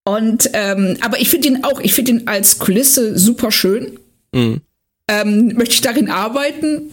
Und 0.05 0.51
ähm, 0.53 0.97
aber 1.01 1.21
ich 1.21 1.29
finde 1.31 1.49
ihn 1.49 1.65
auch, 1.65 1.81
ich 1.81 1.95
finde 1.95 2.13
ihn 2.13 2.23
als 2.29 2.59
Kulisse 2.59 3.19
super 3.19 3.51
schön. 3.53 3.99
Mhm. 4.35 4.61
Ähm, 5.11 5.55
möchte 5.55 5.75
ich 5.75 5.81
darin 5.81 6.11
arbeiten? 6.11 6.93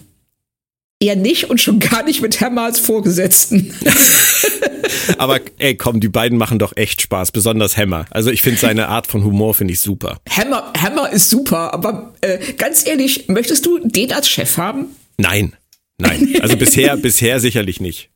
Eher 1.00 1.16
nicht 1.16 1.50
und 1.50 1.60
schon 1.60 1.80
gar 1.80 2.04
nicht 2.04 2.22
mit 2.22 2.40
Hammer 2.40 2.64
als 2.64 2.80
Vorgesetzten. 2.80 3.74
Aber 5.18 5.42
ey, 5.58 5.76
komm, 5.76 6.00
die 6.00 6.08
beiden 6.08 6.38
machen 6.38 6.58
doch 6.58 6.76
echt 6.78 7.02
Spaß, 7.02 7.32
besonders 7.32 7.76
Hammer. 7.76 8.06
Also 8.12 8.32
ich 8.32 8.42
finde 8.42 8.60
seine 8.60 8.88
Art 8.88 9.08
von 9.08 9.24
Humor 9.24 9.54
finde 9.54 9.74
ich 9.74 9.82
super. 9.82 10.18
Hammer, 10.30 10.72
Hammer 10.82 11.12
ist 11.12 11.30
super, 11.30 11.74
aber 11.74 12.14
äh, 12.22 12.40
ganz 12.54 12.88
ehrlich, 12.88 13.28
möchtest 13.28 13.66
du 13.66 13.80
den 13.80 14.14
als 14.14 14.30
Chef 14.30 14.58
haben? 14.58 14.88
Nein. 15.18 15.54
Nein, 15.98 16.34
also 16.42 16.58
bisher 16.58 16.98
bisher 17.02 17.40
sicherlich 17.40 17.80
nicht. 17.80 18.10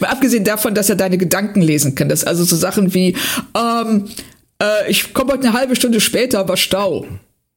Mal 0.00 0.08
abgesehen 0.08 0.44
davon, 0.44 0.74
dass 0.74 0.88
er 0.88 0.96
deine 0.96 1.18
Gedanken 1.18 1.60
lesen 1.60 1.94
kann. 1.94 2.08
Das 2.08 2.24
also 2.24 2.44
so 2.44 2.56
Sachen 2.56 2.94
wie, 2.94 3.16
ähm, 3.56 4.08
äh, 4.60 4.90
ich 4.90 5.14
komme 5.14 5.32
heute 5.32 5.48
eine 5.48 5.52
halbe 5.56 5.76
Stunde 5.76 6.00
später, 6.00 6.40
aber 6.40 6.56
Stau. 6.56 7.06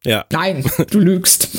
Ja. 0.06 0.26
Nein, 0.32 0.64
du 0.92 1.00
lügst. 1.00 1.50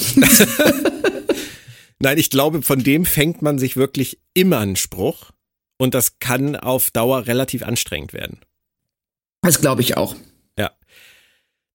Nein, 2.02 2.18
ich 2.18 2.30
glaube, 2.30 2.62
von 2.62 2.82
dem 2.82 3.04
fängt 3.04 3.42
man 3.42 3.60
sich 3.60 3.76
wirklich 3.76 4.18
immer 4.34 4.58
einen 4.58 4.74
Spruch 4.74 5.30
und 5.78 5.94
das 5.94 6.18
kann 6.18 6.56
auf 6.56 6.90
Dauer 6.90 7.28
relativ 7.28 7.62
anstrengend 7.62 8.12
werden. 8.12 8.40
Das 9.40 9.60
glaube 9.60 9.82
ich 9.82 9.96
auch. 9.96 10.16
Ja. 10.58 10.72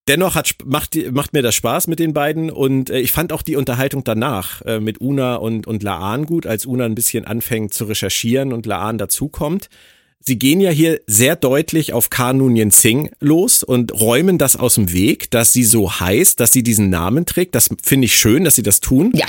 Dennoch 0.09 0.35
hat, 0.35 0.53
macht, 0.65 0.97
macht 1.13 1.31
mir 1.31 1.41
das 1.41 1.55
Spaß 1.55 1.87
mit 1.87 1.99
den 1.99 2.11
beiden 2.13 2.49
und 2.49 2.89
äh, 2.89 2.99
ich 2.99 3.13
fand 3.13 3.31
auch 3.31 3.41
die 3.41 3.55
Unterhaltung 3.55 4.03
danach 4.03 4.61
äh, 4.63 4.81
mit 4.81 4.99
Una 4.99 5.35
und, 5.35 5.65
und 5.65 5.81
Laan 5.81 6.25
gut, 6.25 6.45
als 6.45 6.65
Una 6.65 6.83
ein 6.83 6.95
bisschen 6.95 7.23
anfängt 7.23 7.73
zu 7.73 7.85
recherchieren 7.85 8.51
und 8.51 8.65
Laan 8.65 8.97
dazukommt. 8.97 9.69
Sie 10.19 10.38
gehen 10.38 10.60
ja 10.60 10.71
hier 10.71 10.99
sehr 11.08 11.36
deutlich 11.36 11.93
auf 11.93 12.10
Kanunien 12.10 12.69
Singh 12.69 13.10
los 13.19 13.63
und 13.63 13.93
räumen 13.93 14.38
das 14.38 14.58
aus 14.58 14.75
dem 14.75 14.91
Weg, 14.91 15.32
dass 15.32 15.53
sie 15.53 15.63
so 15.63 15.99
heißt, 15.99 16.39
dass 16.39 16.51
sie 16.51 16.63
diesen 16.63 16.89
Namen 16.89 17.25
trägt. 17.25 17.56
Das 17.56 17.69
finde 17.82 18.06
ich 18.06 18.15
schön, 18.15 18.43
dass 18.43 18.56
sie 18.56 18.63
das 18.63 18.82
tun. 18.82 19.12
Ja. 19.15 19.25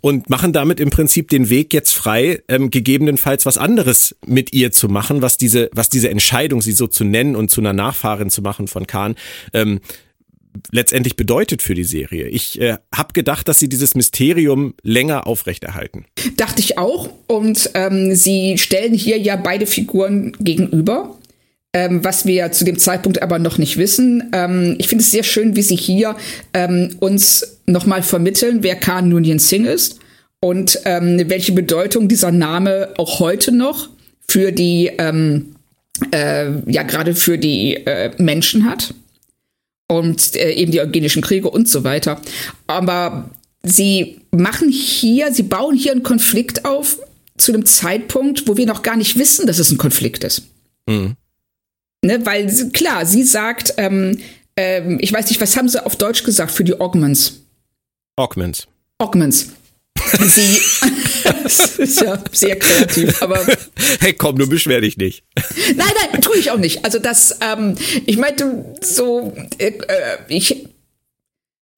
Und 0.00 0.28
machen 0.28 0.52
damit 0.52 0.78
im 0.78 0.90
Prinzip 0.90 1.30
den 1.30 1.48
Weg 1.48 1.72
jetzt 1.72 1.92
frei, 1.92 2.42
ähm, 2.48 2.70
gegebenenfalls 2.70 3.46
was 3.46 3.56
anderes 3.56 4.14
mit 4.26 4.52
ihr 4.52 4.72
zu 4.72 4.88
machen, 4.88 5.22
was 5.22 5.38
diese, 5.38 5.70
was 5.72 5.88
diese 5.88 6.10
Entscheidung, 6.10 6.60
sie 6.60 6.72
so 6.72 6.86
zu 6.86 7.04
nennen 7.04 7.34
und 7.34 7.50
zu 7.50 7.60
einer 7.60 7.72
Nachfahrin 7.72 8.28
zu 8.28 8.42
machen 8.42 8.68
von 8.68 8.86
Khan, 8.86 9.14
ähm, 9.54 9.80
letztendlich 10.70 11.16
bedeutet 11.16 11.62
für 11.62 11.74
die 11.74 11.84
Serie. 11.84 12.28
Ich 12.28 12.60
äh, 12.60 12.76
habe 12.94 13.12
gedacht, 13.12 13.48
dass 13.48 13.58
sie 13.58 13.68
dieses 13.68 13.94
Mysterium 13.94 14.74
länger 14.82 15.26
aufrechterhalten. 15.26 16.04
Dachte 16.36 16.60
ich 16.60 16.78
auch. 16.78 17.10
Und 17.26 17.70
ähm, 17.74 18.14
sie 18.14 18.58
stellen 18.58 18.94
hier 18.94 19.18
ja 19.18 19.36
beide 19.36 19.66
Figuren 19.66 20.32
gegenüber. 20.40 21.16
Ähm, 21.74 22.04
was 22.04 22.26
wir 22.26 22.52
zu 22.52 22.66
dem 22.66 22.78
Zeitpunkt 22.78 23.22
aber 23.22 23.38
noch 23.38 23.56
nicht 23.56 23.78
wissen. 23.78 24.28
Ähm, 24.34 24.74
ich 24.76 24.88
finde 24.88 25.02
es 25.04 25.10
sehr 25.10 25.22
schön, 25.22 25.56
wie 25.56 25.62
sie 25.62 25.76
hier 25.76 26.16
ähm, 26.52 26.96
uns 27.00 27.60
nochmal 27.64 28.02
vermitteln, 28.02 28.62
wer 28.62 28.76
Khan 28.76 29.08
Noonien 29.08 29.38
Singh 29.38 29.72
ist 29.72 29.98
und 30.40 30.78
ähm, 30.84 31.22
welche 31.28 31.52
Bedeutung 31.52 32.08
dieser 32.08 32.30
Name 32.30 32.90
auch 32.98 33.20
heute 33.20 33.52
noch 33.52 33.88
für 34.28 34.52
die, 34.52 34.90
ähm, 34.98 35.54
äh, 36.12 36.50
ja, 36.66 36.82
gerade 36.82 37.14
für 37.14 37.38
die 37.38 37.76
äh, 37.76 38.10
Menschen 38.18 38.68
hat. 38.68 38.92
Und 39.92 40.36
äh, 40.36 40.52
eben 40.52 40.72
die 40.72 40.80
eugenischen 40.80 41.22
Kriege 41.22 41.50
und 41.50 41.68
so 41.68 41.84
weiter. 41.84 42.20
Aber 42.66 43.30
sie 43.62 44.20
machen 44.30 44.70
hier, 44.70 45.32
sie 45.32 45.42
bauen 45.42 45.76
hier 45.76 45.92
einen 45.92 46.02
Konflikt 46.02 46.64
auf 46.64 46.98
zu 47.36 47.52
einem 47.52 47.66
Zeitpunkt, 47.66 48.48
wo 48.48 48.56
wir 48.56 48.66
noch 48.66 48.82
gar 48.82 48.96
nicht 48.96 49.18
wissen, 49.18 49.46
dass 49.46 49.58
es 49.58 49.70
ein 49.70 49.78
Konflikt 49.78 50.24
ist. 50.24 50.42
Mhm. 50.86 51.16
Ne, 52.04 52.24
weil 52.24 52.48
klar, 52.70 53.06
sie 53.06 53.22
sagt, 53.22 53.74
ähm, 53.76 54.18
ähm, 54.56 54.98
ich 55.00 55.12
weiß 55.12 55.28
nicht, 55.28 55.40
was 55.40 55.56
haben 55.56 55.68
sie 55.68 55.84
auf 55.84 55.96
Deutsch 55.96 56.24
gesagt 56.24 56.50
für 56.50 56.64
die 56.64 56.80
Augments? 56.80 57.40
Augments. 58.16 58.66
Augments. 58.98 59.48
Sie, 60.20 60.60
das 61.24 61.78
ist 61.78 62.00
ja 62.00 62.22
sehr 62.32 62.56
kreativ, 62.56 63.20
aber 63.22 63.40
Hey, 64.00 64.12
komm, 64.12 64.36
du 64.38 64.48
beschwer 64.48 64.80
dich 64.80 64.96
nicht. 64.96 65.24
nein, 65.76 65.86
nein, 66.12 66.20
tue 66.22 66.36
ich 66.36 66.50
auch 66.50 66.58
nicht. 66.58 66.84
Also 66.84 66.98
das, 66.98 67.36
ähm, 67.40 67.74
ich 68.06 68.16
meinte 68.18 68.64
so, 68.80 69.32
äh, 69.58 69.66
äh, 69.68 69.72
ich, 70.28 70.66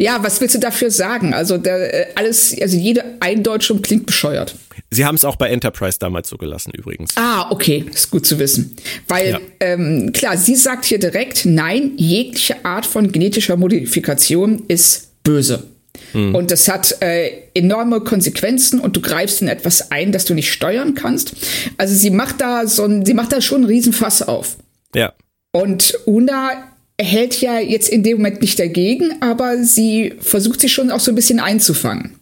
ja, 0.01 0.23
was 0.23 0.41
willst 0.41 0.55
du 0.55 0.59
dafür 0.59 0.91
sagen? 0.91 1.33
Also 1.35 1.57
der, 1.59 2.11
äh, 2.11 2.13
alles, 2.17 2.55
also 2.61 2.77
jede 2.77 3.05
Eindeutschung 3.21 3.81
klingt 3.83 4.07
bescheuert. 4.07 4.55
Sie 4.91 5.05
haben 5.05 5.15
es 5.15 5.25
auch 5.25 5.37
bei 5.37 5.49
Enterprise 5.49 5.99
damals 5.99 6.29
so 6.29 6.37
gelassen 6.37 6.73
übrigens. 6.77 7.13
Ah, 7.17 7.51
okay, 7.51 7.85
ist 7.93 8.11
gut 8.11 8.27
zu 8.27 8.39
wissen. 8.39 8.77
Weil, 9.09 9.31
Ja. 9.31 9.41
ähm, 9.61 10.13
klar, 10.13 10.37
sie 10.37 10.57
sagt 10.57 10.85
hier 10.85 10.99
direkt, 10.99 11.47
nein, 11.47 11.93
jegliche 11.97 12.65
Art 12.65 12.87
von 12.87 13.11
genetischer 13.11 13.57
Modifikation 13.57 14.65
ist 14.69 15.23
böse. 15.25 15.65
Und 16.13 16.51
das 16.51 16.69
hat 16.69 17.03
äh, 17.03 17.31
enorme 17.55 18.01
Konsequenzen 18.01 18.81
und 18.81 18.97
du 18.97 19.01
greifst 19.01 19.43
in 19.43 19.49
etwas 19.49 19.91
ein, 19.91 20.13
das 20.13 20.25
du 20.25 20.35
nicht 20.35 20.53
steuern 20.53 20.95
kannst. 20.95 21.35
Also 21.77 21.95
sie 21.95 22.11
macht 22.11 22.41
da 22.41 22.67
so 22.67 22.85
ein, 22.85 23.05
sie 23.05 23.15
macht 23.15 23.33
da 23.33 23.41
schon 23.41 23.59
einen 23.59 23.67
Riesenfass 23.67 24.23
auf. 24.23 24.57
Ja. 24.95 25.13
Und 25.53 25.99
Una 26.07 26.73
hält 27.01 27.41
ja 27.41 27.59
jetzt 27.59 27.89
in 27.89 28.03
dem 28.03 28.19
Moment 28.19 28.41
nicht 28.43 28.59
dagegen, 28.59 29.21
aber 29.23 29.63
sie 29.65 30.15
versucht 30.21 30.61
sich 30.61 30.73
schon 30.73 30.91
auch 30.91 31.01
so 31.01 31.11
ein 31.11 31.17
bisschen 31.17 31.41
einzufangen. 31.41 32.17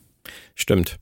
Stimmt. 0.54 0.96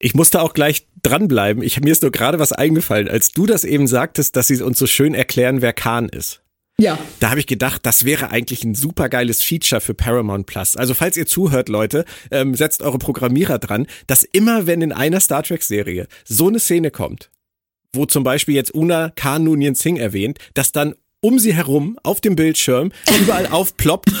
Ich 0.00 0.14
musste 0.14 0.40
auch 0.42 0.54
gleich 0.54 0.86
dranbleiben. 1.02 1.62
Ich, 1.62 1.80
mir 1.80 1.90
ist 1.90 2.02
nur 2.02 2.12
gerade 2.12 2.38
was 2.38 2.52
eingefallen, 2.52 3.08
als 3.08 3.32
du 3.32 3.46
das 3.46 3.64
eben 3.64 3.86
sagtest, 3.86 4.36
dass 4.36 4.46
sie 4.46 4.62
uns 4.62 4.78
so 4.78 4.86
schön 4.86 5.14
erklären, 5.14 5.62
wer 5.62 5.72
Khan 5.72 6.08
ist. 6.08 6.42
Ja. 6.80 6.96
Da 7.18 7.30
habe 7.30 7.40
ich 7.40 7.48
gedacht, 7.48 7.84
das 7.84 8.04
wäre 8.04 8.30
eigentlich 8.30 8.62
ein 8.62 8.76
super 8.76 9.08
geiles 9.08 9.42
Feature 9.42 9.80
für 9.80 9.94
Paramount 9.94 10.46
Plus. 10.46 10.76
Also 10.76 10.94
falls 10.94 11.16
ihr 11.16 11.26
zuhört, 11.26 11.68
Leute, 11.68 12.04
ähm, 12.30 12.54
setzt 12.54 12.82
eure 12.82 12.98
Programmierer 12.98 13.58
dran, 13.58 13.88
dass 14.06 14.22
immer, 14.22 14.68
wenn 14.68 14.80
in 14.80 14.92
einer 14.92 15.18
Star 15.18 15.42
Trek-Serie 15.42 16.06
so 16.24 16.46
eine 16.46 16.60
Szene 16.60 16.92
kommt, 16.92 17.30
wo 17.92 18.06
zum 18.06 18.22
Beispiel 18.22 18.54
jetzt 18.54 18.74
Una 18.74 19.10
Khan 19.10 19.42
Noonien 19.42 19.74
Singh 19.74 20.00
erwähnt, 20.00 20.38
dass 20.54 20.70
dann 20.70 20.94
um 21.20 21.40
sie 21.40 21.52
herum 21.52 21.98
auf 22.04 22.20
dem 22.20 22.36
Bildschirm 22.36 22.92
überall 23.20 23.46
aufploppt, 23.50 24.12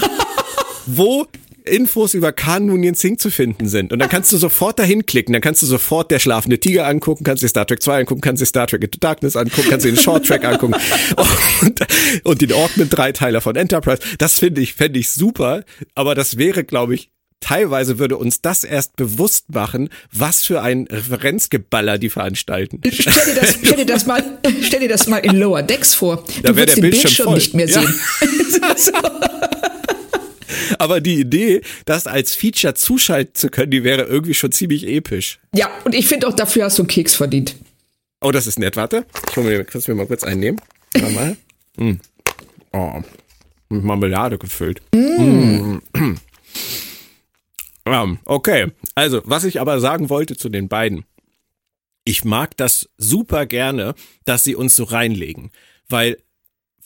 wo 0.86 1.26
Infos 1.68 2.14
über 2.14 2.32
Khan 2.32 2.66
Noonien 2.66 2.94
Singh 2.94 3.18
zu 3.18 3.30
finden 3.30 3.68
sind. 3.68 3.92
Und 3.92 3.98
dann 4.00 4.08
kannst 4.08 4.32
du 4.32 4.36
sofort 4.36 4.78
dahin 4.78 5.06
klicken, 5.06 5.32
dann 5.32 5.42
kannst 5.42 5.62
du 5.62 5.66
sofort 5.66 6.10
der 6.10 6.18
schlafende 6.18 6.58
Tiger 6.58 6.86
angucken, 6.86 7.24
kannst 7.24 7.42
dir 7.42 7.48
Star 7.48 7.66
Trek 7.66 7.82
2 7.82 8.00
angucken, 8.00 8.20
kannst 8.20 8.42
dir 8.42 8.46
Star 8.46 8.66
Trek 8.66 8.82
Into 8.82 8.98
Darkness 8.98 9.36
angucken, 9.36 9.68
kannst 9.70 9.86
dir 9.86 9.92
den 9.92 9.98
Short 9.98 10.26
Track 10.26 10.44
angucken 10.44 10.74
und, 11.62 11.80
und 12.24 12.40
den 12.40 12.52
Augment-Dreiteiler 12.52 13.40
von 13.40 13.56
Enterprise. 13.56 14.00
Das 14.18 14.38
finde 14.38 14.60
ich, 14.60 14.74
fände 14.74 14.98
ich 14.98 15.10
super, 15.10 15.64
aber 15.94 16.14
das 16.14 16.38
wäre, 16.38 16.64
glaube 16.64 16.94
ich, 16.94 17.10
teilweise 17.40 17.98
würde 18.00 18.16
uns 18.16 18.40
das 18.42 18.64
erst 18.64 18.96
bewusst 18.96 19.50
machen, 19.54 19.90
was 20.12 20.44
für 20.44 20.60
ein 20.60 20.88
Referenzgeballer 20.90 21.98
die 21.98 22.10
veranstalten. 22.10 22.80
Stell 22.90 23.12
dir 23.12 23.40
das, 23.40 23.54
stell 23.62 23.76
dir 23.76 23.86
das 23.86 24.06
mal, 24.06 24.22
stell 24.62 24.80
dir 24.80 24.88
das 24.88 25.06
mal 25.06 25.18
in 25.18 25.36
Lower 25.36 25.62
Decks 25.62 25.94
vor. 25.94 26.24
Da 26.42 26.50
Du 26.50 26.56
würdest 26.56 26.78
der 26.78 26.82
den 26.82 26.90
Bildschirm 26.90 27.30
Bildschirm 27.30 27.34
nicht 27.34 27.54
mehr 27.54 27.68
Ja. 27.68 27.82
sehen. 28.76 28.92
Aber 30.78 31.00
die 31.00 31.20
Idee, 31.20 31.62
das 31.84 32.06
als 32.06 32.34
Feature 32.34 32.74
zuschalten 32.74 33.34
zu 33.34 33.48
können, 33.48 33.70
die 33.70 33.84
wäre 33.84 34.02
irgendwie 34.02 34.34
schon 34.34 34.52
ziemlich 34.52 34.86
episch. 34.86 35.38
Ja, 35.54 35.70
und 35.84 35.94
ich 35.94 36.06
finde 36.06 36.28
auch 36.28 36.34
dafür 36.34 36.64
hast 36.64 36.78
du 36.78 36.82
einen 36.82 36.88
Keks 36.88 37.14
verdient. 37.14 37.56
Oh, 38.20 38.32
das 38.32 38.46
ist 38.46 38.58
nett. 38.58 38.76
Warte. 38.76 39.06
Ich 39.30 39.36
hol 39.36 39.44
mir, 39.44 39.64
kannst 39.64 39.86
du 39.86 39.92
mir 39.92 39.98
mal 39.98 40.06
kurz 40.06 40.24
einnehmen? 40.24 40.60
Warte 40.94 41.14
mal. 41.14 41.36
Mm. 41.80 42.00
Oh. 42.72 43.02
Mit 43.68 43.84
Marmelade 43.84 44.36
gefüllt. 44.36 44.82
Mm. 44.92 45.76
Ja, 47.86 48.16
okay. 48.24 48.72
Also, 48.96 49.22
was 49.24 49.44
ich 49.44 49.60
aber 49.60 49.78
sagen 49.78 50.10
wollte 50.10 50.36
zu 50.36 50.48
den 50.48 50.68
beiden. 50.68 51.04
Ich 52.04 52.24
mag 52.24 52.56
das 52.56 52.88
super 52.96 53.46
gerne, 53.46 53.94
dass 54.24 54.42
sie 54.42 54.56
uns 54.56 54.74
so 54.74 54.82
reinlegen. 54.82 55.52
Weil 55.88 56.18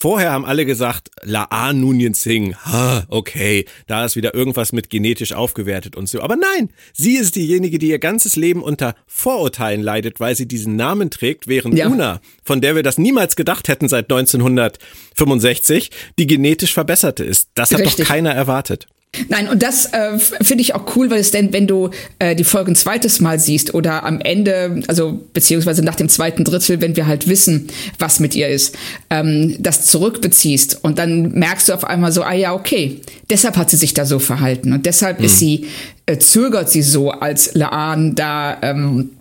Vorher 0.03 0.33
haben 0.33 0.43
alle 0.43 0.65
gesagt, 0.65 1.11
Laan 1.21 1.79
Nunien 1.79 2.13
Singh, 2.13 2.57
ha, 2.65 3.05
okay, 3.07 3.63
da 3.87 4.03
ist 4.03 4.17
wieder 4.17 4.33
irgendwas 4.33 4.73
mit 4.73 4.89
genetisch 4.89 5.31
aufgewertet 5.31 5.95
und 5.95 6.09
so. 6.09 6.19
Aber 6.19 6.35
nein, 6.35 6.71
sie 6.91 7.15
ist 7.15 7.37
diejenige, 7.37 7.79
die 7.79 7.87
ihr 7.87 7.99
ganzes 7.99 8.35
Leben 8.35 8.61
unter 8.61 8.95
Vorurteilen 9.07 9.81
leidet, 9.81 10.19
weil 10.19 10.35
sie 10.35 10.45
diesen 10.45 10.75
Namen 10.75 11.09
trägt, 11.09 11.47
während 11.47 11.77
ja. 11.77 11.87
Una, 11.87 12.19
von 12.43 12.59
der 12.59 12.75
wir 12.75 12.83
das 12.83 12.97
niemals 12.97 13.37
gedacht 13.37 13.69
hätten 13.69 13.87
seit 13.87 14.11
1965, 14.11 15.89
die 16.19 16.27
genetisch 16.27 16.73
verbesserte 16.73 17.23
ist. 17.23 17.51
Das 17.55 17.71
hat 17.71 17.79
Richtig. 17.79 17.99
doch 17.99 18.05
keiner 18.05 18.33
erwartet. 18.33 18.87
Nein, 19.29 19.47
und 19.47 19.61
das 19.61 19.93
äh, 19.93 20.17
finde 20.17 20.61
ich 20.61 20.73
auch 20.73 20.95
cool, 20.95 21.11
weil 21.11 21.19
es 21.19 21.29
denn, 21.29 21.53
wenn 21.53 21.67
du 21.67 21.91
äh, 22.17 22.35
die 22.35 22.43
Folge 22.43 22.71
ein 22.71 22.75
zweites 22.75 23.19
Mal 23.19 23.39
siehst 23.39 23.75
oder 23.75 24.05
am 24.05 24.19
Ende, 24.19 24.81
also 24.87 25.21
beziehungsweise 25.33 25.83
nach 25.83 25.95
dem 25.95 26.09
zweiten 26.09 26.43
Drittel, 26.43 26.81
wenn 26.81 26.95
wir 26.95 27.05
halt 27.05 27.27
wissen, 27.27 27.67
was 27.99 28.19
mit 28.19 28.33
ihr 28.33 28.47
ist, 28.47 28.75
ähm, 29.11 29.55
das 29.59 29.85
zurückbeziehst 29.85 30.83
und 30.83 30.97
dann 30.97 31.31
merkst 31.33 31.69
du 31.69 31.73
auf 31.73 31.83
einmal 31.83 32.11
so, 32.11 32.23
ah 32.23 32.33
ja, 32.33 32.53
okay, 32.53 33.01
deshalb 33.29 33.55
hat 33.55 33.69
sie 33.69 33.77
sich 33.77 33.93
da 33.93 34.05
so 34.05 34.17
verhalten 34.17 34.73
und 34.73 34.87
deshalb 34.87 35.19
mhm. 35.19 35.25
ist 35.25 35.37
sie, 35.37 35.67
äh, 36.07 36.17
zögert 36.17 36.71
sie 36.71 36.81
so, 36.81 37.11
als 37.11 37.53
Laan 37.53 38.15
da 38.15 38.57
ähm, 38.63 39.11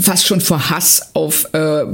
fast 0.00 0.26
schon 0.26 0.40
vor 0.40 0.68
Hass 0.68 1.14
auf 1.14 1.48
äh, 1.52 1.84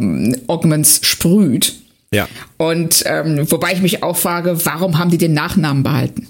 Ogmans 0.46 1.00
sprüht. 1.02 1.74
Ja. 2.10 2.26
Und 2.56 3.02
ähm, 3.06 3.50
wobei 3.50 3.72
ich 3.72 3.82
mich 3.82 4.02
auch 4.02 4.16
frage, 4.16 4.64
warum 4.64 4.98
haben 4.98 5.10
die 5.10 5.18
den 5.18 5.34
Nachnamen 5.34 5.82
behalten? 5.82 6.28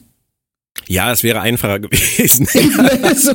Ja, 0.89 1.13
es 1.13 1.23
wäre 1.23 1.41
einfacher 1.41 1.79
gewesen. 1.81 2.47
so. 3.17 3.33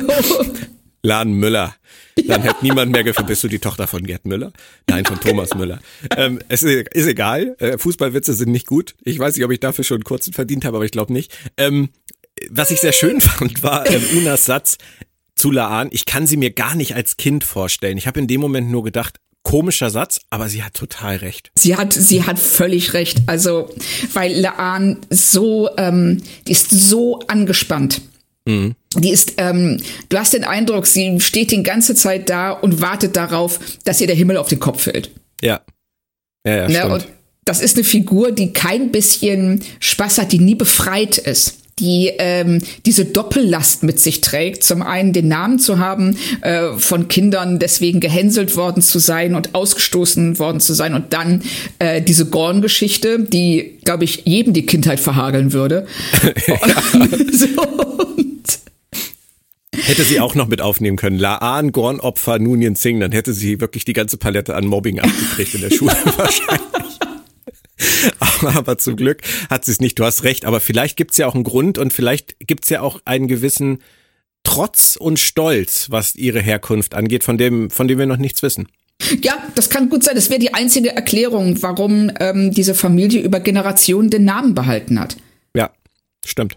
Laden 1.02 1.34
Müller. 1.34 1.74
Dann 2.16 2.42
ja. 2.42 2.48
hätte 2.48 2.62
niemand 2.62 2.92
mehr 2.92 3.04
gefragt, 3.04 3.28
bist 3.28 3.42
du 3.44 3.48
die 3.48 3.58
Tochter 3.58 3.86
von 3.86 4.04
Gerd 4.04 4.26
Müller? 4.26 4.52
Nein, 4.88 5.04
von 5.04 5.18
Thomas 5.20 5.54
Müller. 5.54 5.80
Ähm, 6.16 6.40
es 6.48 6.62
ist, 6.62 6.88
ist 6.88 7.06
egal. 7.06 7.56
Äh, 7.58 7.78
Fußballwitze 7.78 8.34
sind 8.34 8.52
nicht 8.52 8.66
gut. 8.66 8.94
Ich 9.04 9.18
weiß 9.18 9.36
nicht, 9.36 9.44
ob 9.44 9.50
ich 9.50 9.60
dafür 9.60 9.84
schon 9.84 9.96
einen 9.96 10.04
kurzen 10.04 10.32
verdient 10.32 10.64
habe, 10.64 10.76
aber 10.76 10.84
ich 10.84 10.90
glaube 10.90 11.12
nicht. 11.12 11.32
Ähm, 11.56 11.90
was 12.50 12.70
ich 12.70 12.80
sehr 12.80 12.92
schön 12.92 13.20
fand, 13.20 13.62
war 13.62 13.88
ähm, 13.88 14.02
Unas 14.18 14.44
Satz 14.44 14.76
zu 15.34 15.50
Laan. 15.50 15.88
Ich 15.92 16.04
kann 16.04 16.26
sie 16.26 16.36
mir 16.36 16.50
gar 16.50 16.74
nicht 16.74 16.94
als 16.94 17.16
Kind 17.16 17.44
vorstellen. 17.44 17.96
Ich 17.96 18.06
habe 18.06 18.20
in 18.20 18.26
dem 18.26 18.40
Moment 18.40 18.70
nur 18.70 18.84
gedacht, 18.84 19.18
komischer 19.42 19.90
Satz, 19.90 20.20
aber 20.30 20.48
sie 20.48 20.62
hat 20.62 20.74
total 20.74 21.16
recht. 21.16 21.50
Sie 21.54 21.76
hat, 21.76 21.92
sie 21.92 22.24
hat 22.24 22.38
völlig 22.38 22.92
recht. 22.92 23.22
Also, 23.26 23.70
weil 24.12 24.38
Laan 24.38 24.98
so, 25.10 25.70
ähm, 25.76 26.22
die 26.46 26.52
ist 26.52 26.70
so 26.70 27.20
angespannt. 27.20 28.02
Mhm. 28.46 28.74
Die 28.96 29.10
ist, 29.10 29.34
ähm, 29.36 29.80
du 30.08 30.18
hast 30.18 30.34
den 30.34 30.44
Eindruck, 30.44 30.86
sie 30.86 31.20
steht 31.20 31.50
die 31.50 31.62
ganze 31.62 31.94
Zeit 31.94 32.28
da 32.28 32.50
und 32.50 32.80
wartet 32.80 33.16
darauf, 33.16 33.58
dass 33.84 34.00
ihr 34.00 34.06
der 34.06 34.16
Himmel 34.16 34.36
auf 34.36 34.48
den 34.48 34.60
Kopf 34.60 34.82
fällt. 34.82 35.10
Ja. 35.40 35.60
Ja, 36.46 36.68
ja, 36.68 36.86
ne? 36.86 36.94
Und 36.94 37.08
das 37.44 37.60
ist 37.60 37.76
eine 37.76 37.84
Figur, 37.84 38.32
die 38.32 38.52
kein 38.52 38.90
bisschen 38.90 39.62
Spaß 39.78 40.18
hat, 40.18 40.32
die 40.32 40.38
nie 40.38 40.54
befreit 40.54 41.18
ist 41.18 41.59
die 41.80 42.12
ähm, 42.18 42.60
diese 42.86 43.06
Doppellast 43.06 43.82
mit 43.82 43.98
sich 43.98 44.20
trägt. 44.20 44.62
Zum 44.62 44.82
einen 44.82 45.12
den 45.12 45.28
Namen 45.28 45.58
zu 45.58 45.78
haben, 45.78 46.16
äh, 46.42 46.74
von 46.76 47.08
Kindern 47.08 47.58
deswegen 47.58 48.00
gehänselt 48.00 48.56
worden 48.56 48.82
zu 48.82 48.98
sein 48.98 49.34
und 49.34 49.54
ausgestoßen 49.54 50.38
worden 50.38 50.60
zu 50.60 50.74
sein 50.74 50.94
und 50.94 51.12
dann 51.12 51.42
äh, 51.78 52.02
diese 52.02 52.26
Gorn-Geschichte, 52.26 53.20
die, 53.20 53.78
glaube 53.84 54.04
ich, 54.04 54.22
jedem 54.26 54.52
die 54.52 54.66
Kindheit 54.66 55.00
verhageln 55.00 55.52
würde. 55.52 55.86
so, 57.32 57.46
Hätte 59.90 60.02
sie 60.04 60.20
auch 60.20 60.34
noch 60.34 60.48
mit 60.48 60.60
aufnehmen 60.60 60.96
können. 60.96 61.18
Laan, 61.18 61.72
Gorn-Opfer, 61.72 62.38
Nunien 62.38 62.76
Singh, 62.76 63.00
dann 63.00 63.12
hätte 63.12 63.32
sie 63.32 63.60
wirklich 63.60 63.84
die 63.84 63.92
ganze 63.92 64.18
Palette 64.18 64.54
an 64.54 64.66
Mobbing 64.66 65.00
abgekriegt 65.00 65.54
in 65.54 65.62
der 65.62 65.70
Schule 65.70 65.92
wahrscheinlich. 66.16 67.09
aber 68.42 68.78
zum 68.78 68.96
Glück 68.96 69.22
hat 69.48 69.64
sie 69.64 69.72
es 69.72 69.80
nicht. 69.80 69.98
Du 69.98 70.04
hast 70.04 70.24
recht, 70.24 70.44
aber 70.44 70.60
vielleicht 70.60 70.96
gibt 70.96 71.12
es 71.12 71.16
ja 71.18 71.26
auch 71.26 71.34
einen 71.34 71.44
Grund 71.44 71.78
und 71.78 71.92
vielleicht 71.92 72.36
gibt 72.40 72.64
es 72.64 72.70
ja 72.70 72.80
auch 72.80 73.00
einen 73.04 73.28
gewissen 73.28 73.78
Trotz 74.42 74.96
und 74.96 75.18
Stolz, 75.18 75.88
was 75.90 76.16
ihre 76.16 76.40
Herkunft 76.40 76.94
angeht, 76.94 77.24
von 77.24 77.38
dem, 77.38 77.70
von 77.70 77.88
dem 77.88 77.98
wir 77.98 78.06
noch 78.06 78.16
nichts 78.16 78.42
wissen. 78.42 78.68
Ja, 79.22 79.34
das 79.54 79.70
kann 79.70 79.88
gut 79.88 80.04
sein. 80.04 80.14
Das 80.14 80.30
wäre 80.30 80.40
die 80.40 80.54
einzige 80.54 80.94
Erklärung, 80.94 81.62
warum 81.62 82.10
ähm, 82.20 82.52
diese 82.52 82.74
Familie 82.74 83.22
über 83.22 83.40
Generationen 83.40 84.10
den 84.10 84.24
Namen 84.24 84.54
behalten 84.54 85.00
hat. 85.00 85.16
Ja, 85.54 85.70
stimmt. 86.24 86.56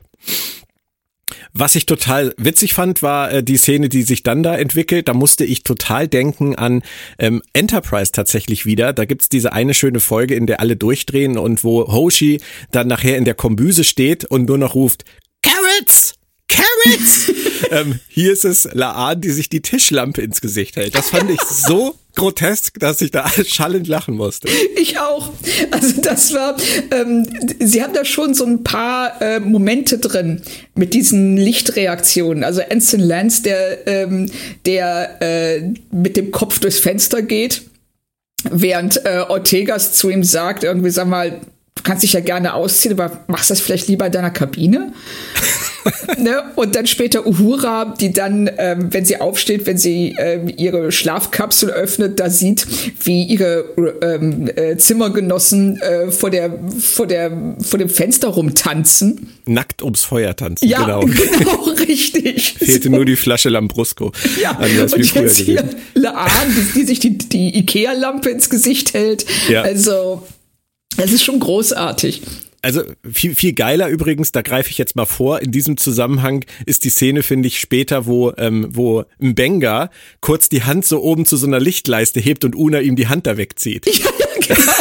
Was 1.55 1.75
ich 1.75 1.85
total 1.85 2.33
witzig 2.37 2.73
fand, 2.73 3.03
war 3.03 3.31
äh, 3.31 3.43
die 3.43 3.57
Szene, 3.57 3.87
die 3.87 4.01
sich 4.01 4.23
dann 4.23 4.41
da 4.41 4.55
entwickelt. 4.55 5.07
Da 5.07 5.13
musste 5.13 5.45
ich 5.45 5.61
total 5.61 6.07
denken 6.07 6.55
an 6.55 6.81
ähm, 7.19 7.43
Enterprise 7.53 8.11
tatsächlich 8.11 8.65
wieder. 8.65 8.91
Da 8.91 9.05
gibt's 9.05 9.29
diese 9.29 9.53
eine 9.53 9.75
schöne 9.75 9.99
Folge, 9.99 10.33
in 10.33 10.47
der 10.47 10.59
alle 10.61 10.75
durchdrehen 10.75 11.37
und 11.37 11.63
wo 11.63 11.87
Hoshi 11.87 12.41
dann 12.71 12.87
nachher 12.87 13.17
in 13.17 13.25
der 13.25 13.35
Kombüse 13.35 13.83
steht 13.83 14.25
und 14.25 14.47
nur 14.47 14.57
noch 14.57 14.73
ruft, 14.73 15.05
Carrots! 15.43 16.15
Carrots! 16.47 17.31
ähm, 17.69 17.99
hier 18.07 18.33
ist 18.33 18.45
es 18.45 18.67
Laan, 18.73 19.21
die 19.21 19.29
sich 19.29 19.47
die 19.47 19.61
Tischlampe 19.61 20.23
ins 20.23 20.41
Gesicht 20.41 20.75
hält. 20.75 20.95
Das 20.95 21.11
fand 21.11 21.29
ich 21.29 21.41
so 21.41 21.95
grotesk, 22.15 22.80
dass 22.80 23.02
ich 23.02 23.12
da 23.12 23.30
schallend 23.45 23.88
lachen 23.88 24.15
musste. 24.15 24.47
Ich 24.76 24.99
auch. 24.99 25.32
Also 25.71 26.02
das 26.02 26.34
war, 26.34 26.56
ähm, 26.91 27.28
sie 27.60 27.84
haben 27.84 27.93
da 27.93 28.06
schon 28.06 28.34
so 28.34 28.45
ein 28.45 28.63
paar 28.63 29.21
äh, 29.21 29.39
Momente 29.39 29.97
drin 29.97 30.41
mit 30.76 30.93
diesen 30.93 31.38
Lichtreaktionen. 31.38 32.43
Also 32.43 32.62
Anson 32.69 32.99
Lance, 32.99 33.43
der, 33.43 33.88
ähm, 33.88 34.32
der 34.65 35.21
äh, 35.21 35.73
mit 35.91 36.17
dem 36.17 36.32
Kopf 36.32 36.60
durchs 36.60 36.80
Fenster 36.80 37.21
geht, 37.21 37.63
während 38.49 39.06
äh, 39.06 39.26
Ortegas 39.28 39.93
zu 39.93 40.10
ihm 40.10 40.23
sagt, 40.23 40.63
irgendwie 40.63 40.89
sag 40.89 41.08
mal, 41.08 41.41
du 41.76 41.84
kannst 41.84 42.04
dich 42.04 42.13
ja 42.13 42.19
gerne 42.19 42.54
ausziehen, 42.54 42.99
aber 42.99 43.23
machst 43.28 43.49
das 43.49 43.62
vielleicht 43.62 43.88
lieber 43.88 44.06
in 44.06 44.12
deiner 44.12 44.32
Kabine? 44.32 44.93
ne? 46.17 46.43
Und 46.55 46.75
dann 46.75 46.87
später 46.87 47.25
Uhura, 47.25 47.93
die 47.99 48.13
dann, 48.13 48.49
ähm, 48.57 48.93
wenn 48.93 49.05
sie 49.05 49.19
aufsteht, 49.19 49.65
wenn 49.65 49.77
sie 49.77 50.15
ähm, 50.17 50.51
ihre 50.55 50.91
Schlafkapsel 50.91 51.69
öffnet, 51.69 52.19
da 52.19 52.29
sieht, 52.29 52.65
wie 53.03 53.23
ihre 53.23 53.65
ähm, 54.01 54.49
äh, 54.55 54.77
Zimmergenossen 54.77 55.81
äh, 55.81 56.11
vor, 56.11 56.29
der, 56.29 56.59
vor, 56.79 57.07
der, 57.07 57.55
vor 57.59 57.79
dem 57.79 57.89
Fenster 57.89 58.29
rumtanzen. 58.29 59.29
Nackt 59.45 59.81
ums 59.81 60.03
Feuer 60.03 60.35
tanzen, 60.35 60.67
ja, 60.67 60.81
genau. 60.81 60.99
genau, 61.37 61.63
richtig. 61.87 62.55
Fehlte 62.59 62.89
so. 62.89 62.95
nur 62.95 63.05
die 63.05 63.15
Flasche 63.15 63.49
Lambrusco. 63.49 64.11
Ja, 64.41 64.51
Anders 64.51 64.93
und 64.93 65.13
jetzt 65.13 65.37
hier 65.37 65.63
Laan, 65.93 66.29
die, 66.49 66.79
die 66.79 66.85
sich 66.85 66.99
die, 66.99 67.17
die 67.17 67.57
Ikea-Lampe 67.57 68.29
ins 68.29 68.49
Gesicht 68.49 68.93
hält. 68.93 69.25
Ja. 69.49 69.61
Also, 69.61 70.23
es 70.97 71.11
ist 71.11 71.23
schon 71.23 71.39
großartig. 71.39 72.21
Also 72.63 72.84
viel, 73.12 73.36
viel 73.36 73.52
geiler 73.52 73.89
übrigens, 73.89 74.32
da 74.32 74.41
greife 74.41 74.69
ich 74.69 74.78
jetzt 74.78 74.95
mal 74.95 75.06
vor, 75.06 75.41
in 75.41 75.52
diesem 75.52 75.76
Zusammenhang 75.76 76.45
ist 76.65 76.86
die 76.86 76.89
Szene, 76.89 77.21
finde 77.21 77.47
ich, 77.47 77.60
später, 77.60 78.06
wo, 78.06 78.32
ähm, 78.38 78.67
wo 78.71 79.04
Mbenga 79.19 79.89
kurz 80.21 80.47
die 80.47 80.63
Hand 80.63 80.86
so 80.86 81.04
oben 81.04 81.26
zu 81.26 81.36
so 81.36 81.45
einer 81.45 81.60
Lichtleiste 81.60 82.21
hebt 82.21 82.45
und 82.45 82.56
Una 82.56 82.80
ihm 82.80 82.95
die 82.95 83.08
Hand 83.08 83.28
da 83.28 83.38
wegzieht. 83.38 83.86
Ja, 84.43 84.56
genau, 84.56 84.71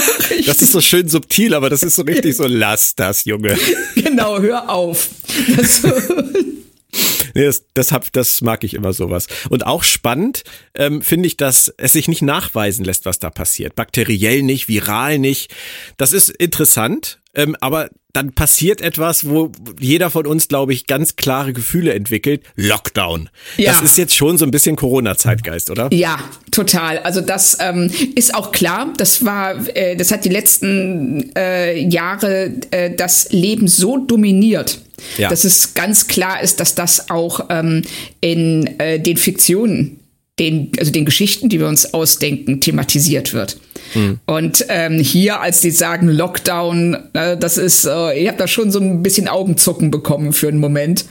das 0.46 0.62
ist 0.62 0.72
so 0.72 0.80
schön 0.80 1.08
subtil, 1.08 1.54
aber 1.54 1.70
das 1.70 1.82
ist 1.84 1.94
so 1.94 2.02
richtig 2.02 2.36
so, 2.36 2.46
lass 2.48 2.96
das, 2.96 3.26
Junge. 3.26 3.56
Genau, 3.94 4.40
hör 4.40 4.68
auf. 4.68 5.10
Das, 5.56 5.82
Nee, 7.34 7.44
das, 7.44 7.64
deshalb, 7.74 8.12
das 8.12 8.42
mag 8.42 8.64
ich 8.64 8.74
immer 8.74 8.92
sowas. 8.92 9.26
Und 9.48 9.66
auch 9.66 9.82
spannend 9.82 10.44
ähm, 10.74 11.02
finde 11.02 11.26
ich, 11.26 11.36
dass 11.36 11.72
es 11.78 11.92
sich 11.92 12.08
nicht 12.08 12.22
nachweisen 12.22 12.84
lässt, 12.84 13.06
was 13.06 13.18
da 13.18 13.30
passiert. 13.30 13.74
Bakteriell 13.74 14.42
nicht, 14.42 14.68
viral 14.68 15.18
nicht. 15.18 15.54
Das 15.96 16.12
ist 16.12 16.28
interessant, 16.28 17.21
ähm, 17.34 17.56
aber 17.60 17.88
dann 18.12 18.32
passiert 18.32 18.82
etwas, 18.82 19.26
wo 19.26 19.50
jeder 19.80 20.10
von 20.10 20.26
uns, 20.26 20.48
glaube 20.48 20.74
ich, 20.74 20.86
ganz 20.86 21.16
klare 21.16 21.54
Gefühle 21.54 21.94
entwickelt. 21.94 22.42
Lockdown. 22.56 23.30
Ja. 23.56 23.72
Das 23.72 23.80
ist 23.80 23.96
jetzt 23.96 24.14
schon 24.14 24.36
so 24.36 24.44
ein 24.44 24.50
bisschen 24.50 24.76
Corona-Zeitgeist, 24.76 25.70
oder? 25.70 25.88
Ja, 25.92 26.18
total. 26.50 26.98
Also 26.98 27.22
das 27.22 27.56
ähm, 27.60 27.90
ist 28.14 28.34
auch 28.34 28.52
klar. 28.52 28.92
Das 28.98 29.24
war, 29.24 29.54
äh, 29.74 29.96
das 29.96 30.10
hat 30.10 30.26
die 30.26 30.28
letzten 30.28 31.34
äh, 31.34 31.78
Jahre 31.78 32.52
äh, 32.70 32.94
das 32.94 33.32
Leben 33.32 33.66
so 33.66 33.96
dominiert. 33.96 34.80
Ja. 35.16 35.30
Dass 35.30 35.44
es 35.44 35.74
ganz 35.74 36.06
klar 36.06 36.42
ist, 36.42 36.60
dass 36.60 36.74
das 36.74 37.10
auch 37.10 37.46
ähm, 37.48 37.82
in 38.20 38.78
äh, 38.78 39.00
den 39.00 39.16
Fiktionen, 39.16 40.01
den, 40.42 40.72
also 40.78 40.90
den 40.90 41.04
Geschichten, 41.04 41.48
die 41.48 41.60
wir 41.60 41.68
uns 41.68 41.94
ausdenken, 41.94 42.60
thematisiert 42.60 43.32
wird. 43.32 43.58
Mhm. 43.94 44.18
Und 44.26 44.66
ähm, 44.68 44.98
hier, 44.98 45.40
als 45.40 45.60
die 45.60 45.70
sagen 45.70 46.08
Lockdown, 46.08 46.96
äh, 47.12 47.36
das 47.36 47.58
ist, 47.58 47.84
äh, 47.84 48.18
ich 48.18 48.28
habe 48.28 48.38
da 48.38 48.48
schon 48.48 48.70
so 48.70 48.80
ein 48.80 49.02
bisschen 49.02 49.28
Augenzucken 49.28 49.90
bekommen 49.90 50.32
für 50.32 50.48
einen 50.48 50.58
Moment. 50.58 51.04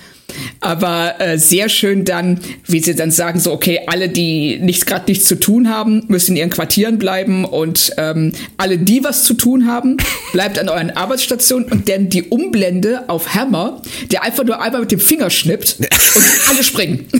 Aber 0.59 1.19
äh, 1.19 1.37
sehr 1.37 1.69
schön 1.69 2.05
dann, 2.05 2.39
wie 2.65 2.79
sie 2.79 2.95
dann 2.95 3.11
sagen, 3.11 3.39
so, 3.39 3.51
okay, 3.51 3.81
alle, 3.87 4.09
die 4.09 4.59
nichts 4.59 4.85
gerade 4.85 5.05
nichts 5.07 5.25
zu 5.25 5.39
tun 5.39 5.69
haben, 5.69 6.03
müssen 6.07 6.31
in 6.31 6.37
ihren 6.37 6.49
Quartieren 6.49 6.97
bleiben 6.97 7.45
und 7.45 7.91
ähm, 7.97 8.33
alle, 8.57 8.77
die 8.77 9.03
was 9.03 9.23
zu 9.23 9.33
tun 9.33 9.67
haben, 9.67 9.97
bleibt 10.33 10.59
an 10.59 10.69
euren 10.69 10.91
Arbeitsstationen 10.91 11.71
und 11.71 11.89
dann 11.89 12.09
die 12.09 12.23
Umblende 12.23 13.09
auf 13.09 13.33
Hammer, 13.33 13.81
der 14.11 14.23
einfach 14.23 14.43
nur 14.43 14.61
einmal 14.61 14.81
mit 14.81 14.91
dem 14.91 14.99
Finger 14.99 15.29
schnippt 15.29 15.77
und 16.15 16.25
alle 16.49 16.63
springen. 16.63 17.07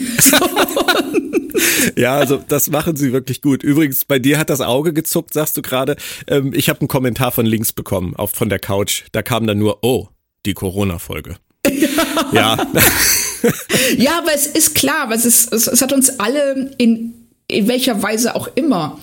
Ja, 1.97 2.15
also 2.15 2.37
das 2.47 2.69
machen 2.69 2.95
sie 2.95 3.13
wirklich 3.13 3.41
gut. 3.41 3.63
Übrigens, 3.63 4.05
bei 4.05 4.19
dir 4.19 4.37
hat 4.37 4.49
das 4.49 4.61
Auge 4.61 4.93
gezuckt, 4.93 5.33
sagst 5.33 5.57
du 5.57 5.61
gerade. 5.61 5.95
Ähm, 6.27 6.53
ich 6.53 6.69
habe 6.69 6.81
einen 6.81 6.87
Kommentar 6.87 7.31
von 7.31 7.45
links 7.45 7.73
bekommen, 7.73 8.15
auf, 8.15 8.31
von 8.31 8.49
der 8.49 8.59
Couch. 8.59 9.03
Da 9.11 9.21
kam 9.21 9.47
dann 9.47 9.57
nur, 9.57 9.79
oh, 9.81 10.07
die 10.45 10.53
Corona-Folge. 10.53 11.35
ja. 12.31 12.57
ja, 13.97 14.17
aber 14.17 14.33
es 14.33 14.47
ist 14.47 14.75
klar, 14.75 15.09
weil 15.09 15.17
es, 15.17 15.25
es, 15.25 15.67
es 15.67 15.81
hat 15.81 15.93
uns 15.93 16.19
alle 16.19 16.71
in, 16.77 17.13
in 17.47 17.67
welcher 17.67 18.01
Weise 18.01 18.35
auch 18.35 18.49
immer 18.55 18.99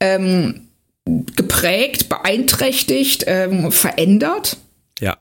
ähm, 0.00 0.68
geprägt, 1.04 2.08
beeinträchtigt, 2.08 3.24
ähm, 3.26 3.72
verändert. 3.72 4.56
Ja. 5.00 5.16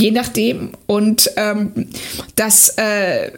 Je 0.00 0.10
nachdem. 0.10 0.72
Und 0.86 1.30
ähm, 1.36 1.88
das 2.34 2.74
äh, 2.76 3.30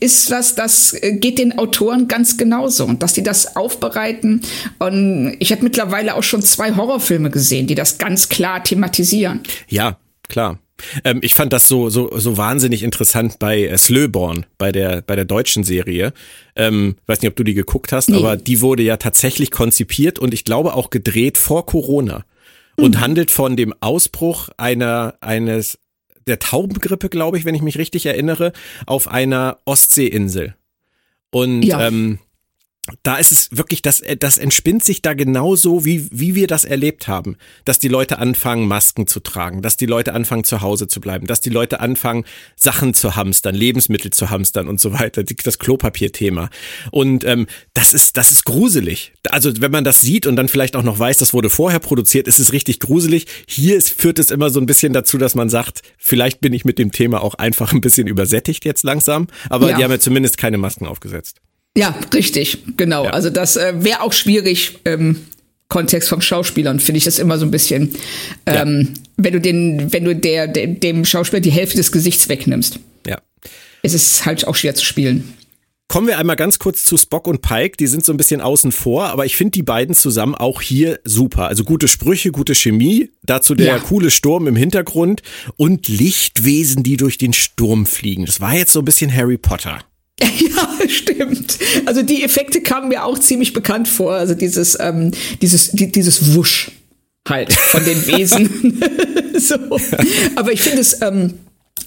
ist 0.00 0.30
was, 0.30 0.54
das 0.54 0.96
geht 1.00 1.38
den 1.38 1.58
Autoren 1.58 2.08
ganz 2.08 2.36
genauso. 2.36 2.84
Und 2.84 3.02
dass 3.02 3.12
die 3.12 3.22
das 3.22 3.56
aufbereiten. 3.56 4.40
Und 4.78 5.36
ich 5.38 5.52
habe 5.52 5.62
mittlerweile 5.62 6.14
auch 6.14 6.22
schon 6.22 6.42
zwei 6.42 6.74
Horrorfilme 6.74 7.30
gesehen, 7.30 7.66
die 7.66 7.74
das 7.74 7.98
ganz 7.98 8.28
klar 8.28 8.64
thematisieren. 8.64 9.40
Ja, 9.68 9.98
klar. 10.28 10.58
Ähm, 11.04 11.20
ich 11.22 11.34
fand 11.34 11.52
das 11.52 11.68
so, 11.68 11.88
so, 11.90 12.16
so 12.16 12.36
wahnsinnig 12.36 12.82
interessant 12.82 13.38
bei 13.38 13.64
äh, 13.64 13.78
Slöborn, 13.78 14.46
bei 14.58 14.72
der, 14.72 15.02
bei 15.02 15.16
der 15.16 15.24
deutschen 15.24 15.64
Serie. 15.64 16.12
Ähm, 16.56 16.96
weiß 17.06 17.20
nicht, 17.22 17.30
ob 17.30 17.36
du 17.36 17.44
die 17.44 17.54
geguckt 17.54 17.92
hast, 17.92 18.10
nee. 18.10 18.16
aber 18.16 18.36
die 18.36 18.60
wurde 18.60 18.82
ja 18.82 18.96
tatsächlich 18.96 19.50
konzipiert 19.50 20.18
und 20.18 20.34
ich 20.34 20.44
glaube 20.44 20.74
auch 20.74 20.90
gedreht 20.90 21.38
vor 21.38 21.66
Corona 21.66 22.24
und 22.76 22.96
mhm. 22.96 23.00
handelt 23.00 23.30
von 23.30 23.56
dem 23.56 23.74
Ausbruch 23.80 24.48
einer, 24.56 25.14
eines, 25.20 25.78
der 26.26 26.38
Taubengrippe, 26.38 27.08
glaube 27.08 27.38
ich, 27.38 27.44
wenn 27.44 27.54
ich 27.54 27.62
mich 27.62 27.78
richtig 27.78 28.06
erinnere, 28.06 28.52
auf 28.86 29.08
einer 29.08 29.58
Ostseeinsel. 29.64 30.54
Und 31.30 31.62
ja. 31.62 31.86
ähm, 31.86 32.18
da 33.02 33.16
ist 33.16 33.30
es 33.30 33.48
wirklich, 33.52 33.82
das, 33.82 34.02
das 34.18 34.38
entspinnt 34.38 34.84
sich 34.84 35.02
da 35.02 35.12
genauso, 35.14 35.84
wie, 35.84 36.08
wie 36.10 36.34
wir 36.34 36.46
das 36.46 36.64
erlebt 36.64 37.08
haben. 37.08 37.36
Dass 37.64 37.78
die 37.78 37.88
Leute 37.88 38.18
anfangen, 38.18 38.66
Masken 38.66 39.06
zu 39.06 39.20
tragen, 39.20 39.62
dass 39.62 39.76
die 39.76 39.86
Leute 39.86 40.14
anfangen, 40.14 40.44
zu 40.44 40.62
Hause 40.62 40.88
zu 40.88 41.00
bleiben, 41.00 41.26
dass 41.26 41.40
die 41.40 41.50
Leute 41.50 41.80
anfangen, 41.80 42.24
Sachen 42.56 42.94
zu 42.94 43.16
hamstern, 43.16 43.54
Lebensmittel 43.54 44.12
zu 44.12 44.30
hamstern 44.30 44.66
und 44.66 44.80
so 44.80 44.92
weiter. 44.92 45.22
Das 45.22 45.58
Klopapier-Thema. 45.58 46.48
Und 46.90 47.24
ähm, 47.24 47.46
das 47.74 47.92
ist, 47.92 48.16
das 48.16 48.30
ist 48.30 48.44
gruselig. 48.44 49.12
Also 49.28 49.52
wenn 49.60 49.70
man 49.70 49.84
das 49.84 50.00
sieht 50.00 50.26
und 50.26 50.36
dann 50.36 50.48
vielleicht 50.48 50.74
auch 50.74 50.82
noch 50.82 50.98
weiß, 50.98 51.18
das 51.18 51.34
wurde 51.34 51.50
vorher 51.50 51.80
produziert, 51.80 52.28
ist 52.28 52.38
es 52.38 52.52
richtig 52.52 52.80
gruselig. 52.80 53.26
Hier 53.46 53.76
ist, 53.76 53.90
führt 53.90 54.18
es 54.18 54.30
immer 54.30 54.50
so 54.50 54.58
ein 54.58 54.66
bisschen 54.66 54.92
dazu, 54.94 55.18
dass 55.18 55.34
man 55.34 55.50
sagt, 55.50 55.82
vielleicht 55.98 56.40
bin 56.40 56.54
ich 56.54 56.64
mit 56.64 56.78
dem 56.78 56.92
Thema 56.92 57.22
auch 57.22 57.34
einfach 57.34 57.72
ein 57.72 57.82
bisschen 57.82 58.06
übersättigt 58.06 58.64
jetzt 58.64 58.84
langsam. 58.84 59.26
Aber 59.50 59.70
ja. 59.70 59.76
die 59.76 59.84
haben 59.84 59.90
ja 59.90 60.00
zumindest 60.00 60.38
keine 60.38 60.56
Masken 60.58 60.86
aufgesetzt. 60.86 61.40
Ja, 61.76 61.94
richtig, 62.12 62.58
genau. 62.76 63.04
Ja. 63.04 63.10
Also 63.10 63.30
das 63.30 63.56
äh, 63.56 63.72
wäre 63.76 64.02
auch 64.02 64.12
schwierig 64.12 64.78
im 64.84 65.16
Kontext 65.68 66.08
von 66.08 66.20
Schauspielern, 66.20 66.80
finde 66.80 66.98
ich 66.98 67.04
das 67.04 67.18
immer 67.18 67.38
so 67.38 67.46
ein 67.46 67.52
bisschen, 67.52 67.94
ähm, 68.44 68.88
ja. 68.88 69.02
wenn 69.16 69.32
du 69.32 69.40
den, 69.40 69.92
wenn 69.92 70.04
du 70.04 70.16
der, 70.16 70.48
der, 70.48 70.66
dem 70.66 71.04
Schauspieler 71.04 71.40
die 71.40 71.52
Hälfte 71.52 71.76
des 71.76 71.92
Gesichts 71.92 72.28
wegnimmst. 72.28 72.80
Ja. 73.06 73.18
Es 73.82 73.94
ist 73.94 74.26
halt 74.26 74.46
auch 74.46 74.56
schwer 74.56 74.74
zu 74.74 74.84
spielen. 74.84 75.34
Kommen 75.90 76.06
wir 76.06 76.18
einmal 76.18 76.36
ganz 76.36 76.60
kurz 76.60 76.84
zu 76.84 76.96
Spock 76.96 77.26
und 77.26 77.42
Pike. 77.42 77.76
Die 77.76 77.88
sind 77.88 78.04
so 78.04 78.12
ein 78.12 78.16
bisschen 78.16 78.40
außen 78.40 78.70
vor, 78.70 79.06
aber 79.06 79.26
ich 79.26 79.36
finde 79.36 79.52
die 79.52 79.64
beiden 79.64 79.94
zusammen 79.96 80.36
auch 80.36 80.60
hier 80.60 81.00
super. 81.02 81.48
Also 81.48 81.64
gute 81.64 81.88
Sprüche, 81.88 82.30
gute 82.30 82.54
Chemie. 82.54 83.10
Dazu 83.24 83.56
der 83.56 83.66
ja. 83.66 83.78
coole 83.78 84.12
Sturm 84.12 84.46
im 84.46 84.54
Hintergrund 84.54 85.22
und 85.56 85.88
Lichtwesen, 85.88 86.84
die 86.84 86.96
durch 86.96 87.18
den 87.18 87.32
Sturm 87.32 87.86
fliegen. 87.86 88.24
Das 88.24 88.40
war 88.40 88.54
jetzt 88.54 88.72
so 88.72 88.80
ein 88.80 88.84
bisschen 88.84 89.12
Harry 89.12 89.36
Potter. 89.36 89.80
Ja, 90.40 90.88
stimmt. 90.88 91.58
Also 91.86 92.02
die 92.02 92.22
Effekte 92.22 92.60
kamen 92.60 92.88
mir 92.88 93.04
auch 93.04 93.18
ziemlich 93.18 93.52
bekannt 93.52 93.88
vor. 93.88 94.12
Also 94.12 94.34
dieses, 94.34 94.78
ähm, 94.80 95.12
dieses, 95.40 95.72
die, 95.72 95.90
dieses 95.90 96.34
Wusch 96.34 96.70
halt 97.28 97.52
von 97.52 97.84
den 97.84 98.06
Wesen. 98.06 98.82
so. 99.38 99.56
Aber 100.36 100.52
ich 100.52 100.62
finde 100.62 100.80
es 100.80 101.00
ähm, 101.02 101.34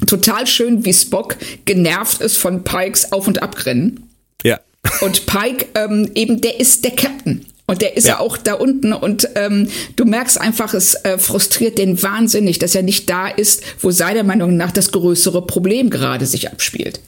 total 0.08 0.48
schön, 0.48 0.86
wie 0.86 0.94
Spock 0.94 1.38
genervt 1.66 2.22
ist 2.22 2.38
von 2.38 2.64
Pikes 2.64 3.12
Auf- 3.12 3.28
und 3.28 3.42
Abrennen. 3.42 4.10
Ja. 4.44 4.60
Und 5.02 5.26
Pike 5.26 5.68
ähm, 5.76 6.12
eben, 6.16 6.42
der 6.42 6.60
ist 6.60 6.84
der 6.84 6.92
Captain. 6.92 7.46
Und 7.66 7.82
der 7.82 7.96
ist 7.96 8.06
ja, 8.08 8.16
ja 8.16 8.20
auch 8.20 8.36
da 8.36 8.56
unten 8.56 8.92
und 8.92 9.30
ähm, 9.36 9.70
du 9.96 10.04
merkst 10.04 10.40
einfach, 10.40 10.74
es 10.74 10.96
äh, 11.06 11.18
frustriert 11.18 11.78
den 11.78 12.04
wahnsinnig, 12.04 12.60
dass 12.60 12.76
er 12.76 12.84
nicht 12.84 13.10
da 13.10 13.30
ist, 13.30 13.64
wo 13.80 13.90
seiner 13.90 14.24
Meinung 14.24 14.58
nach 14.58 14.72
das 14.72 14.92
größere 14.92 15.48
Problem 15.48 15.90
gerade 15.90 16.26
sich 16.26 16.52
abspielt. 16.52 17.00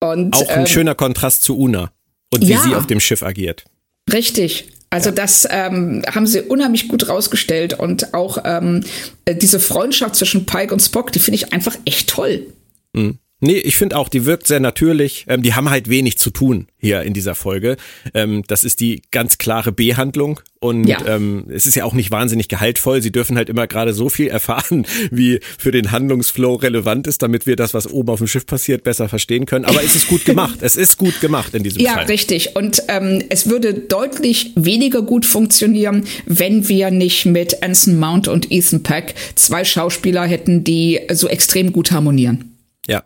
Und, 0.00 0.34
Auch 0.36 0.48
ein 0.48 0.60
ähm, 0.60 0.66
schöner 0.66 0.94
Kontrast 0.94 1.42
zu 1.42 1.58
Una 1.58 1.90
und 2.32 2.42
wie 2.42 2.52
ja, 2.52 2.60
sie 2.60 2.74
auf 2.74 2.86
dem 2.86 3.00
Schiff 3.00 3.22
agiert. 3.22 3.64
Richtig. 4.12 4.68
Also 4.90 5.08
ja. 5.08 5.14
das 5.16 5.48
ähm, 5.50 6.02
haben 6.06 6.26
sie 6.26 6.42
unheimlich 6.42 6.88
gut 6.88 7.08
rausgestellt 7.08 7.74
und 7.74 8.14
auch 8.14 8.38
ähm, 8.44 8.84
äh, 9.24 9.34
diese 9.34 9.58
Freundschaft 9.58 10.14
zwischen 10.14 10.46
Pike 10.46 10.72
und 10.72 10.80
Spock, 10.80 11.12
die 11.12 11.18
finde 11.18 11.36
ich 11.36 11.52
einfach 11.52 11.76
echt 11.84 12.08
toll. 12.08 12.46
Mhm. 12.92 13.18
Nee, 13.40 13.58
ich 13.58 13.76
finde 13.76 13.98
auch, 13.98 14.08
die 14.08 14.24
wirkt 14.24 14.46
sehr 14.46 14.60
natürlich. 14.60 15.26
Ähm, 15.28 15.42
die 15.42 15.52
haben 15.52 15.68
halt 15.68 15.90
wenig 15.90 16.16
zu 16.16 16.30
tun 16.30 16.68
hier 16.78 17.02
in 17.02 17.12
dieser 17.12 17.34
Folge. 17.34 17.76
Ähm, 18.14 18.42
das 18.46 18.64
ist 18.64 18.80
die 18.80 19.02
ganz 19.10 19.36
klare 19.36 19.72
B-Handlung. 19.72 20.40
Und 20.58 20.86
ja. 20.86 21.04
ähm, 21.06 21.44
es 21.50 21.66
ist 21.66 21.74
ja 21.74 21.84
auch 21.84 21.92
nicht 21.92 22.10
wahnsinnig 22.10 22.48
gehaltvoll. 22.48 23.02
Sie 23.02 23.12
dürfen 23.12 23.36
halt 23.36 23.50
immer 23.50 23.66
gerade 23.66 23.92
so 23.92 24.08
viel 24.08 24.28
erfahren, 24.36 24.86
wie 25.10 25.40
für 25.58 25.70
den 25.70 25.92
Handlungsflow 25.92 26.54
relevant 26.54 27.06
ist, 27.06 27.22
damit 27.22 27.46
wir 27.46 27.56
das, 27.56 27.74
was 27.74 27.86
oben 27.86 28.08
auf 28.08 28.20
dem 28.20 28.26
Schiff 28.26 28.46
passiert, 28.46 28.84
besser 28.84 29.06
verstehen 29.10 29.44
können. 29.44 29.66
Aber 29.66 29.84
es 29.84 29.94
ist 29.94 30.08
gut 30.08 30.24
gemacht. 30.24 30.60
es 30.62 30.76
ist 30.76 30.96
gut 30.96 31.20
gemacht 31.20 31.54
in 31.54 31.62
diesem 31.62 31.82
ja, 31.82 31.92
Fall. 31.92 32.02
Ja, 32.04 32.08
richtig. 32.08 32.56
Und 32.56 32.84
ähm, 32.88 33.22
es 33.28 33.50
würde 33.50 33.74
deutlich 33.74 34.52
weniger 34.54 35.02
gut 35.02 35.26
funktionieren, 35.26 36.06
wenn 36.24 36.68
wir 36.68 36.90
nicht 36.90 37.26
mit 37.26 37.62
Anson 37.62 37.98
Mount 37.98 38.28
und 38.28 38.50
Ethan 38.50 38.82
Peck 38.82 39.14
zwei 39.34 39.62
Schauspieler 39.62 40.24
hätten, 40.24 40.64
die 40.64 41.00
so 41.12 41.28
extrem 41.28 41.72
gut 41.72 41.90
harmonieren. 41.90 42.56
Ja, 42.88 43.02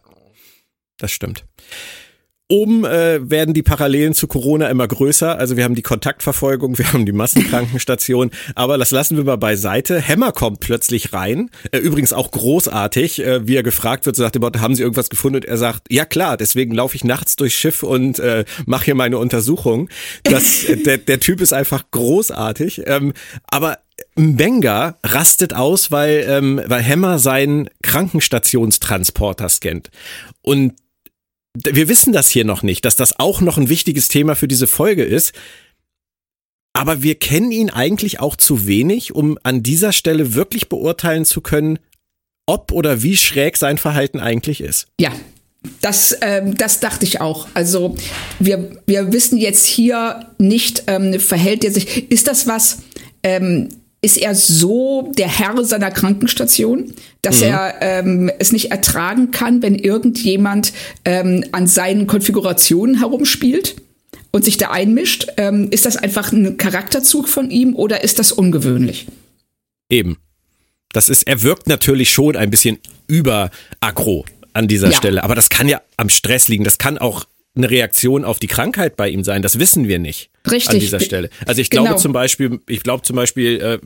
das 1.01 1.11
stimmt. 1.13 1.45
Oben 2.51 2.85
äh, 2.85 3.21
werden 3.31 3.55
die 3.55 3.63
Parallelen 3.63 4.13
zu 4.13 4.27
Corona 4.27 4.69
immer 4.69 4.89
größer. 4.89 5.39
Also 5.39 5.57
wir 5.57 5.63
haben 5.63 5.77
die 5.77 5.83
Kontaktverfolgung, 5.83 6.79
wir 6.79 6.93
haben 6.93 7.07
die 7.07 7.13
Massenkrankenstation. 7.13 8.33
Aber 8.57 8.77
das 8.77 8.91
lassen 8.91 9.17
wir 9.17 9.25
mal 9.25 9.37
beiseite. 9.37 10.07
Hammer 10.07 10.33
kommt 10.33 10.59
plötzlich 10.59 11.13
rein. 11.13 11.51
Äh, 11.71 11.79
übrigens 11.79 12.13
auch 12.13 12.33
großartig, 12.33 13.25
äh, 13.25 13.47
wie 13.47 13.55
er 13.55 13.63
gefragt 13.63 14.05
wird, 14.05 14.17
so 14.17 14.25
nach 14.25 14.33
dem 14.33 14.43
Motto, 14.43 14.61
haben 14.61 14.75
Sie 14.75 14.83
irgendwas 14.83 15.11
gefunden? 15.11 15.37
Und 15.37 15.45
er 15.45 15.59
sagt, 15.59 15.83
ja 15.91 16.05
klar, 16.05 16.37
deswegen 16.37 16.75
laufe 16.75 16.97
ich 16.97 17.05
nachts 17.05 17.37
durchs 17.37 17.55
Schiff 17.55 17.85
und 17.85 18.19
äh, 18.19 18.45
mache 18.67 18.87
hier 18.87 18.95
meine 18.97 19.19
Untersuchung. 19.19 19.89
Das, 20.25 20.65
äh, 20.65 20.77
der, 20.77 20.99
der 20.99 21.21
Typ 21.21 21.41
ist 21.41 21.53
einfach 21.53 21.85
großartig. 21.93 22.83
Ähm, 22.87 23.13
aber 23.45 23.79
Mbenga 24.17 24.97
rastet 25.05 25.55
aus, 25.55 25.93
weil, 25.93 26.27
ähm, 26.29 26.61
weil 26.67 26.85
Hammer 26.85 27.21
seinen 27.21 27.71
Krankenstationstransporter 27.83 29.49
scannt. 29.49 29.91
Und 30.43 30.73
wir 31.55 31.89
wissen 31.89 32.13
das 32.13 32.31
hier 32.31 32.45
noch 32.45 32.63
nicht, 32.63 32.85
dass 32.85 32.97
das 32.97 33.19
auch 33.19 33.41
noch 33.41 33.57
ein 33.57 33.69
wichtiges 33.69 34.09
Thema 34.09 34.37
für 34.37 34.49
diese 34.49 34.67
Folge 34.67 35.05
ist. 35.05 35.33
Aber 36.73 37.03
wir 37.03 37.17
kennen 37.17 37.51
ihn 37.51 37.71
eigentlich 37.71 38.21
auch 38.21 38.37
zu 38.37 38.67
wenig, 38.67 39.15
um 39.15 39.39
an 39.43 39.63
dieser 39.63 39.93
Stelle 39.93 40.35
wirklich 40.35 40.69
beurteilen 40.69 41.25
zu 41.25 41.41
können, 41.41 41.79
ob 42.47 42.73
oder 42.73 43.03
wie 43.03 43.17
schräg 43.17 43.57
sein 43.57 43.77
Verhalten 43.77 44.21
eigentlich 44.21 44.61
ist. 44.61 44.87
Ja, 45.01 45.13
das, 45.81 46.17
ähm, 46.23 46.57
das 46.57 46.81
dachte 46.81 47.05
ich 47.05 47.21
auch. 47.21 47.49
Also 47.55 47.97
wir, 48.39 48.83
wir 48.87 49.13
wissen 49.13 49.37
jetzt 49.37 49.67
hier 49.67 50.27
nicht, 50.39 50.85
ähm, 50.87 51.19
verhält 51.19 51.65
er 51.65 51.73
sich, 51.73 52.11
ist 52.11 52.29
das 52.29 52.47
was, 52.47 52.79
ähm, 53.23 53.69
ist 54.03 54.17
er 54.17 54.35
so 54.35 55.13
der 55.17 55.29
Herr 55.29 55.63
seiner 55.65 55.91
Krankenstation, 55.91 56.95
dass 57.23 57.41
mhm. 57.41 57.47
er 57.47 57.75
ähm, 57.81 58.31
es 58.39 58.53
nicht 58.53 58.71
ertragen 58.71 59.31
kann, 59.31 59.63
wenn 59.63 59.75
irgendjemand 59.75 60.73
ähm, 61.05 61.45
an 61.53 61.67
seinen 61.67 62.07
Konfigurationen 62.07 62.99
herumspielt 62.99 63.77
und 64.31 64.45
sich 64.45 64.57
da 64.57 64.71
einmischt. 64.71 65.27
Ähm, 65.37 65.69
ist 65.71 65.85
das 65.85 65.97
einfach 65.97 66.33
ein 66.33 66.57
Charakterzug 66.57 67.29
von 67.29 67.51
ihm 67.51 67.77
oder 67.77 68.03
ist 68.03 68.19
das 68.19 68.33
ungewöhnlich? 68.33 69.07
Eben. 69.91 70.17
Das 70.93 71.09
ist, 71.09 71.25
er 71.25 71.43
wirkt 71.43 71.69
natürlich 71.69 72.11
schon 72.11 72.37
ein 72.37 72.51
bisschen 72.51 72.79
über 73.07 73.51
aggro 73.81 74.25
an 74.53 74.67
dieser 74.67 74.91
ja. 74.91 74.97
Stelle, 74.97 75.23
aber 75.23 75.35
das 75.35 75.49
kann 75.49 75.69
ja 75.69 75.81
am 75.97 76.09
Stress 76.09 76.49
liegen. 76.49 76.65
Das 76.65 76.79
kann 76.79 76.99
auch 76.99 77.27
eine 77.57 77.71
Reaktion 77.71 78.25
auf 78.25 78.39
die 78.39 78.47
Krankheit 78.47 78.97
bei 78.97 79.09
ihm 79.09 79.25
sein. 79.25 79.43
Das 79.43 79.59
wissen 79.59 79.89
wir 79.89 79.99
nicht. 79.99 80.31
Richtig. 80.51 80.75
An 80.75 80.81
dieser 80.81 81.01
Stelle. 81.01 81.31
Also 81.47 81.61
ich 81.61 81.71
glaube 81.71 81.89
genau. 81.89 81.99
zum 81.99 82.13
Beispiel, 82.13 82.61
ich 82.69 82.83
glaube 82.83 83.03
zum 83.03 83.17
Beispiel, 83.17 83.61
äh, 83.61 83.79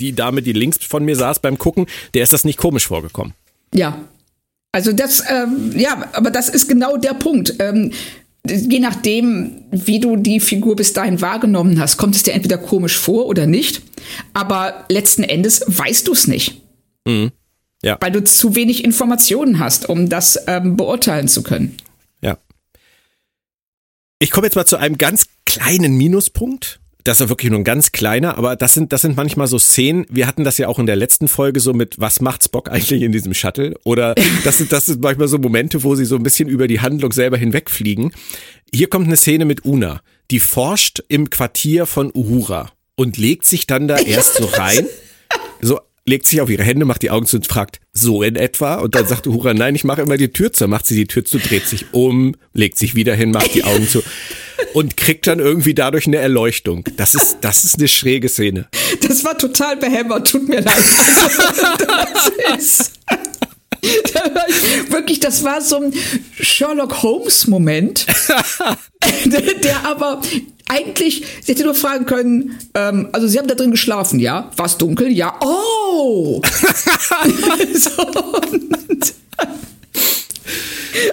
die 0.00 0.14
Dame, 0.14 0.42
die 0.42 0.52
links 0.52 0.78
von 0.84 1.04
mir 1.04 1.16
saß 1.16 1.40
beim 1.40 1.58
Gucken, 1.58 1.86
der 2.14 2.22
ist 2.22 2.32
das 2.32 2.44
nicht 2.44 2.58
komisch 2.58 2.86
vorgekommen. 2.86 3.34
Ja. 3.72 4.04
Also 4.72 4.92
das, 4.92 5.22
ähm, 5.30 5.72
ja, 5.76 6.08
aber 6.12 6.30
das 6.30 6.48
ist 6.48 6.68
genau 6.68 6.96
der 6.96 7.14
Punkt. 7.14 7.54
Ähm, 7.60 7.92
je 8.46 8.80
nachdem, 8.80 9.62
wie 9.70 10.00
du 10.00 10.16
die 10.16 10.40
Figur 10.40 10.74
bis 10.74 10.92
dahin 10.92 11.20
wahrgenommen 11.20 11.78
hast, 11.78 11.96
kommt 11.96 12.16
es 12.16 12.24
dir 12.24 12.32
entweder 12.32 12.58
komisch 12.58 12.96
vor 12.96 13.26
oder 13.26 13.46
nicht. 13.46 13.82
Aber 14.32 14.84
letzten 14.88 15.22
Endes 15.22 15.64
weißt 15.66 16.08
du 16.08 16.12
es 16.12 16.26
nicht. 16.26 16.60
Mhm. 17.06 17.30
Ja. 17.82 17.98
Weil 18.00 18.12
du 18.12 18.24
zu 18.24 18.56
wenig 18.56 18.82
Informationen 18.82 19.58
hast, 19.60 19.88
um 19.88 20.08
das 20.08 20.42
ähm, 20.46 20.76
beurteilen 20.76 21.28
zu 21.28 21.42
können. 21.42 21.76
Ich 24.18 24.30
komme 24.30 24.46
jetzt 24.46 24.56
mal 24.56 24.66
zu 24.66 24.76
einem 24.76 24.98
ganz 24.98 25.26
kleinen 25.44 25.96
Minuspunkt 25.96 26.80
das 27.04 27.20
ist 27.20 27.28
wirklich 27.28 27.50
nur 27.50 27.60
ein 27.60 27.64
ganz 27.64 27.92
kleiner, 27.92 28.38
aber 28.38 28.56
das 28.56 28.72
sind, 28.72 28.92
das 28.92 29.02
sind 29.02 29.14
manchmal 29.14 29.46
so 29.46 29.58
Szenen. 29.58 30.06
Wir 30.08 30.26
hatten 30.26 30.42
das 30.42 30.56
ja 30.56 30.68
auch 30.68 30.78
in 30.78 30.86
der 30.86 30.96
letzten 30.96 31.28
Folge 31.28 31.60
so 31.60 31.74
mit, 31.74 32.00
was 32.00 32.20
macht 32.20 32.42
Spock 32.42 32.70
eigentlich 32.70 33.02
in 33.02 33.12
diesem 33.12 33.34
Shuttle? 33.34 33.74
Oder 33.84 34.14
das 34.44 34.58
sind, 34.58 34.72
das 34.72 34.86
sind 34.86 35.02
manchmal 35.02 35.28
so 35.28 35.38
Momente, 35.38 35.82
wo 35.82 35.94
sie 35.94 36.06
so 36.06 36.16
ein 36.16 36.22
bisschen 36.22 36.48
über 36.48 36.66
die 36.66 36.80
Handlung 36.80 37.12
selber 37.12 37.36
hinwegfliegen. 37.36 38.12
Hier 38.72 38.88
kommt 38.88 39.06
eine 39.06 39.18
Szene 39.18 39.44
mit 39.44 39.66
Una. 39.66 40.00
Die 40.30 40.40
forscht 40.40 41.04
im 41.08 41.28
Quartier 41.28 41.84
von 41.84 42.10
Uhura 42.14 42.72
und 42.96 43.18
legt 43.18 43.44
sich 43.44 43.66
dann 43.66 43.86
da 43.86 43.98
erst 43.98 44.36
so 44.36 44.46
rein. 44.46 44.86
So 45.60 45.80
legt 46.06 46.26
sich 46.26 46.40
auf 46.40 46.50
ihre 46.50 46.62
Hände, 46.62 46.84
macht 46.84 47.02
die 47.02 47.10
Augen 47.10 47.26
zu 47.26 47.36
und 47.36 47.46
fragt, 47.46 47.80
so 47.92 48.22
in 48.22 48.36
etwa? 48.36 48.76
Und 48.76 48.94
dann 48.94 49.06
sagt 49.06 49.26
Uhura, 49.26 49.54
nein, 49.54 49.74
ich 49.74 49.84
mache 49.84 50.02
immer 50.02 50.16
die 50.16 50.28
Tür 50.28 50.52
zu. 50.52 50.68
Macht 50.68 50.86
sie 50.86 50.96
die 50.96 51.06
Tür 51.06 51.24
zu, 51.24 51.38
dreht 51.38 51.66
sich 51.66 51.86
um, 51.92 52.36
legt 52.52 52.78
sich 52.78 52.94
wieder 52.94 53.14
hin, 53.14 53.30
macht 53.30 53.54
die 53.54 53.64
Augen 53.64 53.88
zu 53.88 54.02
und 54.74 54.96
kriegt 54.96 55.26
dann 55.26 55.38
irgendwie 55.38 55.74
dadurch 55.74 56.06
eine 56.06 56.18
Erleuchtung. 56.18 56.84
Das 56.96 57.14
ist, 57.14 57.38
das 57.40 57.64
ist 57.64 57.78
eine 57.78 57.88
schräge 57.88 58.28
Szene. 58.28 58.68
Das 59.00 59.24
war 59.24 59.38
total 59.38 59.76
behämmert, 59.76 60.28
tut 60.28 60.48
mir 60.48 60.60
leid. 60.60 60.74
Also, 60.76 61.76
das 61.86 62.58
ist 62.58 62.92
wirklich, 64.90 65.20
das 65.20 65.44
war 65.44 65.60
so 65.60 65.76
ein 65.76 65.92
Sherlock 66.40 67.02
Holmes 67.02 67.46
Moment, 67.46 68.06
der, 69.24 69.54
der 69.54 69.84
aber 69.84 70.20
eigentlich, 70.68 71.24
sie 71.42 71.52
hätte 71.52 71.64
nur 71.64 71.74
fragen 71.74 72.06
können, 72.06 72.58
ähm, 72.74 73.08
also 73.12 73.26
sie 73.26 73.38
haben 73.38 73.48
da 73.48 73.54
drin 73.54 73.70
geschlafen, 73.70 74.18
ja? 74.18 74.50
War 74.56 74.66
es 74.66 74.78
dunkel? 74.78 75.10
Ja. 75.10 75.38
Oh! 75.40 76.42
so, 77.74 78.02
und, 78.02 79.14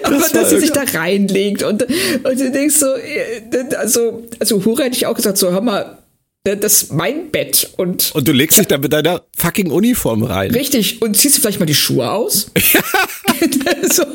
aber 0.03 0.17
das 0.17 0.31
dass 0.31 0.49
sie 0.51 0.59
sich 0.59 0.71
da 0.71 0.83
reinlegt 0.93 1.63
und, 1.63 1.83
und 1.83 2.39
du 2.39 2.51
denkst 2.51 2.75
so, 2.75 2.95
äh, 2.95 3.75
also, 3.77 4.23
also 4.39 4.63
Hure 4.65 4.83
hätte 4.83 4.95
ich 4.95 5.05
auch 5.05 5.15
gesagt, 5.15 5.37
so, 5.37 5.51
hör 5.51 5.61
mal, 5.61 5.97
das 6.43 6.83
ist 6.83 6.93
mein 6.93 7.29
Bett 7.29 7.69
und. 7.77 8.15
Und 8.15 8.27
du 8.27 8.31
legst 8.31 8.57
dich 8.57 8.65
da 8.65 8.79
mit 8.79 8.91
deiner 8.91 9.23
fucking 9.37 9.69
Uniform 9.69 10.23
rein. 10.23 10.49
Richtig. 10.49 11.01
Und 11.01 11.15
ziehst 11.15 11.37
du 11.37 11.41
vielleicht 11.41 11.59
mal 11.59 11.67
die 11.67 11.75
Schuhe 11.75 12.09
aus? 12.09 12.47
Ja. 12.73 12.81
so. 13.91 14.05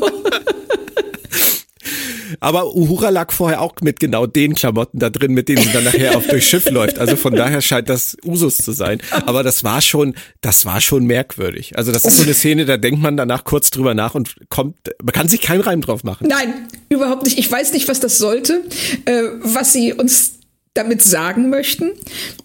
Aber 2.40 2.74
Uhura 2.74 3.10
lag 3.10 3.32
vorher 3.32 3.60
auch 3.60 3.74
mit 3.82 4.00
genau 4.00 4.26
den 4.26 4.54
Klamotten 4.54 4.98
da 4.98 5.10
drin, 5.10 5.32
mit 5.32 5.48
denen 5.48 5.62
sie 5.62 5.72
dann 5.72 5.84
nachher 5.84 6.16
auf 6.16 6.26
durchs 6.26 6.46
Schiff 6.46 6.70
läuft. 6.70 6.98
Also 6.98 7.16
von 7.16 7.34
daher 7.34 7.60
scheint 7.60 7.88
das 7.88 8.16
Usus 8.24 8.58
zu 8.58 8.72
sein. 8.72 9.00
Aber 9.10 9.42
das 9.42 9.64
war 9.64 9.80
schon, 9.80 10.14
das 10.40 10.64
war 10.64 10.80
schon 10.80 11.04
merkwürdig. 11.06 11.76
Also 11.76 11.92
das 11.92 12.04
ist 12.04 12.16
so 12.16 12.22
eine 12.22 12.34
Szene, 12.34 12.64
da 12.64 12.76
denkt 12.76 13.00
man 13.00 13.16
danach 13.16 13.44
kurz 13.44 13.70
drüber 13.70 13.94
nach 13.94 14.14
und 14.14 14.36
kommt, 14.48 14.76
man 15.02 15.12
kann 15.12 15.28
sich 15.28 15.40
keinen 15.40 15.60
Reim 15.60 15.80
drauf 15.80 16.04
machen. 16.04 16.26
Nein, 16.28 16.68
überhaupt 16.88 17.24
nicht. 17.24 17.38
Ich 17.38 17.50
weiß 17.50 17.72
nicht, 17.72 17.88
was 17.88 18.00
das 18.00 18.18
sollte, 18.18 18.64
äh, 19.04 19.22
was 19.42 19.72
sie 19.72 19.92
uns 19.92 20.32
damit 20.74 21.02
sagen 21.02 21.48
möchten, 21.48 21.92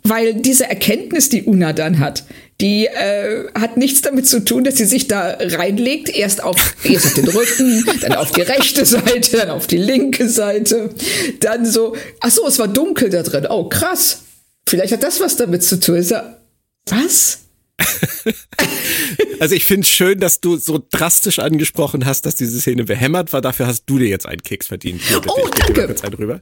weil 0.04 0.36
diese 0.36 0.68
Erkenntnis, 0.68 1.30
die 1.30 1.44
Una 1.44 1.74
dann 1.74 2.00
hat, 2.00 2.24
die 2.62 2.86
äh, 2.86 3.48
hat 3.56 3.76
nichts 3.78 4.02
damit 4.02 4.28
zu 4.28 4.46
tun, 4.46 4.64
dass 4.64 4.78
sie 4.78 4.86
sich 4.86 5.08
da 5.08 5.38
reinlegt, 5.40 6.10
erst 6.10 6.44
auf, 6.44 6.76
erst 6.84 7.08
auf 7.08 7.14
den 7.16 7.28
Rücken, 7.28 7.86
dann 8.02 8.14
auf 8.14 8.32
die 8.32 8.42
rechte 8.42 8.86
Seite, 8.86 9.38
dann 9.38 9.50
auf 9.50 9.68
die 9.68 9.78
linke 9.78 10.30
Seite, 10.30 10.92
dann 11.40 11.66
so, 11.66 11.96
ach 12.20 12.30
so, 12.30 12.48
es 12.48 12.60
war 12.60 12.68
dunkel 12.68 13.10
da 13.10 13.24
drin, 13.24 13.48
oh 13.50 13.68
krass, 13.68 14.24
vielleicht 14.70 14.94
hat 14.94 15.04
das 15.04 15.20
was 15.20 15.36
damit 15.36 15.64
zu 15.64 15.80
tun. 15.80 15.96
Ist 15.96 16.12
ja, 16.12 16.38
was? 16.86 17.40
also 19.40 19.56
ich 19.56 19.66
finde 19.66 19.86
es 19.86 19.90
schön, 19.90 20.20
dass 20.20 20.40
du 20.40 20.58
so 20.58 20.84
drastisch 20.92 21.40
angesprochen 21.40 22.06
hast, 22.06 22.28
dass 22.28 22.36
diese 22.36 22.62
Szene 22.62 22.84
behämmert 22.84 23.34
war. 23.34 23.42
Dafür 23.42 23.66
hast 23.66 23.86
du 23.86 23.98
dir 23.98 24.08
jetzt 24.08 24.28
einen 24.28 24.44
Keks 24.44 24.68
verdient. 24.68 25.02
Hier, 25.02 25.20
oh, 25.26 25.40
ich 25.46 25.60
danke. 25.60 25.88
Kurz 25.88 26.04
einen 26.04 26.14
rüber. 26.14 26.42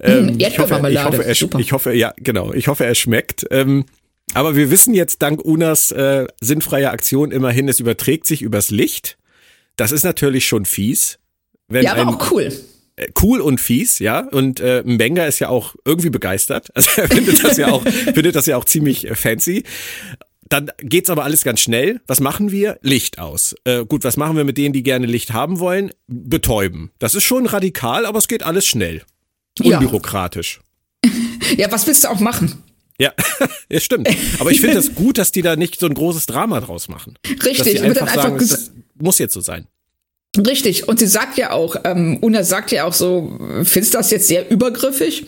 Ähm, 0.00 0.36
ich, 0.38 0.58
hoffe, 0.58 0.80
ich, 0.88 1.04
hoffe, 1.04 1.24
er, 1.24 1.60
ich 1.60 1.72
hoffe, 1.72 1.92
ja, 1.92 2.14
genau. 2.16 2.54
Ich 2.54 2.68
hoffe, 2.68 2.86
er 2.86 2.94
schmeckt. 2.94 3.46
Ähm, 3.50 3.84
aber 4.34 4.56
wir 4.56 4.70
wissen 4.70 4.94
jetzt 4.94 5.22
dank 5.22 5.44
Unas 5.44 5.90
äh, 5.90 6.26
sinnfreie 6.40 6.90
Aktion 6.90 7.30
immerhin, 7.30 7.68
es 7.68 7.80
überträgt 7.80 8.26
sich 8.26 8.42
übers 8.42 8.70
Licht. 8.70 9.18
Das 9.76 9.92
ist 9.92 10.04
natürlich 10.04 10.46
schon 10.46 10.64
fies. 10.64 11.18
ja, 11.70 11.94
aber 11.94 12.08
auch 12.08 12.30
cool 12.30 12.52
äh, 12.96 13.08
cool 13.22 13.40
und 13.40 13.60
fies, 13.60 13.98
ja. 13.98 14.20
Und 14.20 14.60
äh, 14.60 14.82
Mbenga 14.84 15.24
ist 15.26 15.38
ja 15.38 15.48
auch 15.48 15.74
irgendwie 15.84 16.10
begeistert. 16.10 16.70
Also 16.74 17.00
er 17.00 17.08
findet 17.08 17.42
das 17.42 17.56
ja 17.56 17.68
auch, 17.68 17.82
findet 18.14 18.34
das 18.34 18.46
ja 18.46 18.56
auch 18.56 18.64
ziemlich 18.64 19.08
äh, 19.08 19.14
fancy. 19.14 19.64
Dann 20.48 20.70
geht's 20.78 21.08
aber 21.08 21.24
alles 21.24 21.44
ganz 21.44 21.60
schnell. 21.60 22.02
Was 22.06 22.20
machen 22.20 22.50
wir? 22.50 22.78
Licht 22.82 23.18
aus. 23.18 23.54
Äh, 23.64 23.86
gut, 23.86 24.04
was 24.04 24.18
machen 24.18 24.36
wir 24.36 24.44
mit 24.44 24.58
denen, 24.58 24.74
die 24.74 24.82
gerne 24.82 25.06
Licht 25.06 25.32
haben 25.32 25.58
wollen? 25.60 25.92
Betäuben. 26.08 26.90
Das 26.98 27.14
ist 27.14 27.24
schon 27.24 27.46
radikal, 27.46 28.04
aber 28.04 28.18
es 28.18 28.28
geht 28.28 28.42
alles 28.42 28.66
schnell. 28.66 29.02
Unbürokratisch. 29.62 30.60
Ja, 31.04 31.10
ja 31.56 31.72
was 31.72 31.86
willst 31.86 32.04
du 32.04 32.08
auch 32.08 32.20
machen? 32.20 32.62
Ja, 32.98 33.12
ja 33.70 33.80
stimmt. 33.80 34.08
Aber 34.38 34.50
ich 34.50 34.60
finde 34.60 34.78
es 34.78 34.86
das 34.86 34.94
gut, 34.96 35.18
dass 35.18 35.32
die 35.32 35.42
da 35.42 35.56
nicht 35.56 35.78
so 35.80 35.86
ein 35.86 35.94
großes 35.94 36.26
Drama 36.26 36.60
draus 36.60 36.88
machen. 36.88 37.18
Richtig, 37.44 37.82
einfach, 37.82 38.02
einfach 38.02 38.22
sagen, 38.22 38.38
das 38.38 38.70
muss 38.94 39.18
jetzt 39.18 39.34
so 39.34 39.40
sein. 39.40 39.66
Richtig, 40.36 40.88
und 40.88 40.98
sie 40.98 41.06
sagt 41.06 41.36
ja 41.36 41.50
auch, 41.50 41.76
ähm, 41.84 42.18
Una 42.22 42.42
sagt 42.42 42.72
ja 42.72 42.84
auch 42.84 42.94
so, 42.94 43.38
findest 43.64 43.92
du 43.92 43.98
das 43.98 44.10
jetzt 44.10 44.28
sehr 44.28 44.50
übergriffig? 44.50 45.26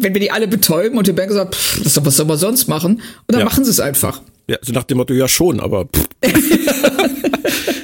Wenn 0.00 0.14
wir 0.14 0.20
die 0.20 0.30
alle 0.30 0.48
betäuben 0.48 0.98
und 0.98 1.06
die 1.06 1.12
Bank 1.12 1.30
sagt, 1.30 1.54
pff, 1.54 1.82
das 1.82 2.04
was 2.04 2.16
soll 2.16 2.26
man 2.26 2.38
sonst 2.38 2.66
machen? 2.66 2.94
Und 2.94 3.02
dann 3.28 3.40
ja. 3.40 3.44
machen 3.44 3.64
sie 3.64 3.70
es 3.70 3.80
einfach. 3.80 4.22
Ja, 4.48 4.56
so 4.62 4.72
nach 4.72 4.84
dem 4.84 4.96
Motto, 4.98 5.14
ja 5.14 5.28
schon, 5.28 5.60
aber. 5.60 5.88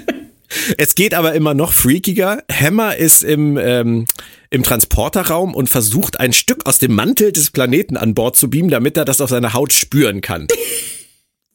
es 0.78 0.94
geht 0.94 1.14
aber 1.14 1.34
immer 1.34 1.54
noch 1.54 1.72
freakiger. 1.72 2.42
Hammer 2.50 2.96
ist 2.96 3.22
im, 3.22 3.56
ähm, 3.56 4.06
im 4.50 4.62
Transporterraum 4.62 5.54
und 5.54 5.68
versucht 5.68 6.20
ein 6.20 6.32
Stück 6.32 6.66
aus 6.66 6.78
dem 6.78 6.94
Mantel 6.94 7.32
des 7.32 7.50
Planeten 7.50 7.96
an 7.96 8.14
Bord 8.14 8.36
zu 8.36 8.50
beamen, 8.50 8.70
damit 8.70 8.96
er 8.96 9.04
das 9.04 9.20
auf 9.20 9.30
seiner 9.30 9.54
Haut 9.54 9.72
spüren 9.72 10.20
kann. 10.20 10.48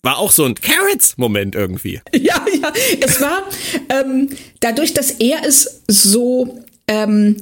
War 0.02 0.20
auch 0.20 0.32
so 0.32 0.46
ein 0.46 0.56
Carrots-Moment 0.56 1.56
irgendwie. 1.56 2.00
Ja, 2.14 2.46
ja. 2.62 2.72
Es 3.02 3.20
war 3.22 3.44
ähm, 3.90 4.30
dadurch, 4.60 4.94
dass 4.94 5.12
er 5.12 5.44
es 5.44 5.82
so, 5.88 6.64
ähm, 6.88 7.42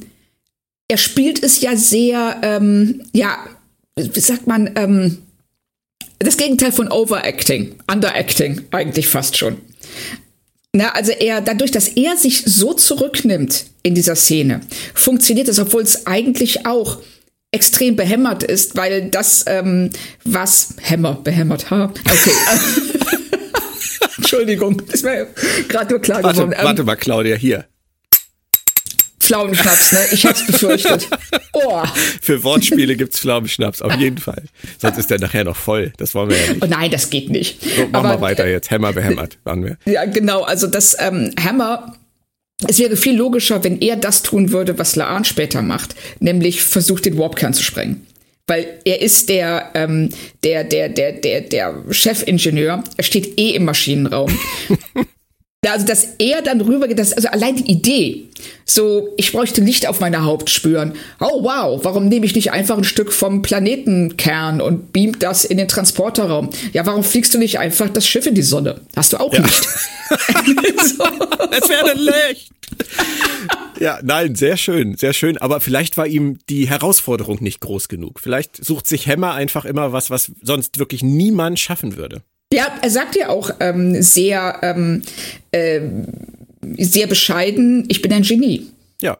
er 0.88 0.98
spielt 0.98 1.44
es 1.44 1.62
ja 1.62 1.76
sehr, 1.76 2.40
ähm, 2.42 3.04
ja, 3.12 3.38
wie 3.98 4.20
sagt 4.20 4.48
man, 4.48 4.72
ähm, 4.76 5.18
das 6.20 6.38
Gegenteil 6.38 6.72
von 6.72 6.90
Overacting, 6.90 7.76
Underacting 7.92 8.62
eigentlich 8.72 9.08
fast 9.10 9.38
schon. 9.38 9.58
Na, 10.76 10.90
also 10.94 11.12
er, 11.12 11.40
dadurch, 11.40 11.70
dass 11.70 11.88
er 11.88 12.18
sich 12.18 12.44
so 12.46 12.74
zurücknimmt 12.74 13.66
in 13.84 13.94
dieser 13.94 14.16
Szene, 14.16 14.62
funktioniert 14.96 15.48
es, 15.48 15.60
obwohl 15.60 15.84
es 15.84 16.08
eigentlich 16.08 16.66
auch 16.66 16.98
extrem 17.52 17.96
behämmert 17.96 18.42
ist, 18.42 18.76
weil 18.76 19.10
das, 19.12 19.46
ähm, 19.48 19.92
was 20.24 20.76
Hämmer, 20.82 21.14
behämmert, 21.24 21.70
ha, 21.70 21.94
okay. 22.10 22.32
Entschuldigung, 24.18 24.82
ist 24.92 25.04
mir 25.04 25.28
gerade 25.68 25.92
nur 25.92 26.02
klar 26.02 26.24
warte, 26.24 26.40
geworden. 26.40 26.56
Ähm, 26.58 26.66
warte 26.66 26.84
mal, 26.84 26.96
Claudia, 26.96 27.36
hier. 27.36 27.66
Pflaumenschnaps, 29.26 29.92
ne? 29.92 30.00
Ich 30.12 30.26
hab's 30.26 30.46
befürchtet. 30.46 31.08
Oh. 31.56 31.84
Für 32.20 32.44
Wortspiele 32.44 32.96
gibt's 32.96 33.20
Pflaumenschnaps, 33.20 33.84
auf 33.84 33.94
jeden 33.98 34.18
Fall. 34.18 34.46
Sonst 34.80 34.98
ist 34.98 35.12
der 35.12 35.20
nachher 35.20 35.44
noch 35.44 35.56
voll. 35.56 35.94
Das 35.98 36.16
wollen 36.16 36.32
wir 36.32 36.38
ja 36.38 36.54
nicht. 36.54 36.64
Oh 36.64 36.66
nein, 36.66 36.90
das 36.90 37.12
geht 37.12 37.30
nicht. 37.30 37.62
So, 37.62 37.86
machen 37.90 38.10
wir 38.10 38.22
weiter 38.22 38.48
jetzt. 38.48 38.72
Hammer 38.72 38.92
behämmert, 38.92 39.38
waren 39.44 39.64
wir. 39.64 39.78
Ja, 39.86 40.06
genau. 40.06 40.42
Also 40.42 40.66
das 40.66 40.98
ähm, 41.00 41.32
Hammer 41.40 41.94
es 42.68 42.80
wäre 42.80 42.96
viel 42.96 43.16
logischer, 43.16 43.64
wenn 43.64 43.82
er 43.82 43.96
das 43.96 44.24
tun 44.24 44.52
würde, 44.52 44.78
was 44.80 44.96
Laan 44.96 45.26
später 45.26 45.62
macht, 45.62 45.96
nämlich 46.20 46.64
versucht, 46.64 47.06
den 47.06 47.18
Warpkern 47.18 47.54
zu 47.54 47.64
sprengen. 47.64 48.06
Weil 48.48 48.80
er 48.84 49.02
ist 49.02 49.30
der, 49.30 49.72
ähm, 49.74 50.10
der, 50.44 50.64
der, 50.64 50.90
der, 50.90 51.14
der, 51.14 51.42
der 51.42 51.84
Chefingenieur. 51.92 52.84
Er 52.98 53.04
steht 53.04 53.40
eh 53.40 53.52
im 53.52 53.66
Maschinenraum. 53.66 54.38
Also, 55.68 55.86
dass 55.86 56.16
er 56.18 56.42
dann 56.42 56.62
rübergeht, 56.62 57.00
das, 57.00 57.14
also 57.14 57.28
allein 57.30 57.56
die 57.56 57.72
Idee, 57.72 58.30
so, 58.66 59.10
ich 59.18 59.32
bräuchte 59.32 59.62
Licht 59.62 59.88
auf 59.88 60.00
meiner 60.00 60.26
Haut 60.26 60.50
spüren. 60.50 60.94
Oh 61.20 61.44
wow, 61.44 61.80
warum 61.84 62.08
nehme 62.08 62.26
ich 62.26 62.36
nicht 62.36 62.52
einfach 62.52 62.78
ein 62.78 62.84
Stück 62.84 63.12
vom 63.14 63.42
Planetenkern 63.42 64.62
und 64.62 64.94
beamt 64.94 65.24
das 65.24 65.46
in 65.46 65.58
den 65.58 65.68
Transporterraum? 65.68 66.50
Ja, 66.74 66.86
warum 66.86 67.04
fliegst 67.04 67.34
du 67.34 67.38
nicht 67.38 67.60
einfach 67.60 67.90
das 67.90 68.08
Schiff 68.08 68.26
in 68.26 68.36
die 68.36 68.42
Sonne? 68.42 68.82
Hast 68.96 69.14
du 69.14 69.18
auch 69.18 69.34
ja. 69.34 69.42
Licht. 69.42 69.64
so. 70.98 71.04
Es 71.52 71.70
wäre 71.70 71.94
Licht. 71.96 72.52
Ja, 73.80 74.00
nein, 74.04 74.36
sehr 74.36 74.58
schön, 74.58 74.96
sehr 74.96 75.14
schön. 75.14 75.38
Aber 75.38 75.60
vielleicht 75.60 75.98
war 75.98 76.08
ihm 76.08 76.40
die 76.50 76.70
Herausforderung 76.70 77.42
nicht 77.42 77.60
groß 77.60 77.88
genug. 77.88 78.20
Vielleicht 78.20 78.64
sucht 78.64 78.88
sich 78.88 79.08
Hammer 79.08 79.34
einfach 79.34 79.66
immer 79.66 79.92
was, 79.92 80.10
was 80.10 80.32
sonst 80.42 80.80
wirklich 80.80 81.04
niemand 81.04 81.60
schaffen 81.60 81.98
würde. 81.98 82.22
Ja, 82.54 82.68
er 82.84 82.90
sagt 82.92 83.16
ja 83.16 83.30
auch 83.30 83.50
ähm, 83.62 84.00
sehr, 84.00 84.60
ähm, 84.62 85.02
äh, 85.52 85.82
sehr 86.78 87.08
bescheiden, 87.08 87.86
ich 87.88 88.04
bin 88.04 88.14
ein 88.14 88.22
Genie. 88.22 88.68
Ja. 89.02 89.18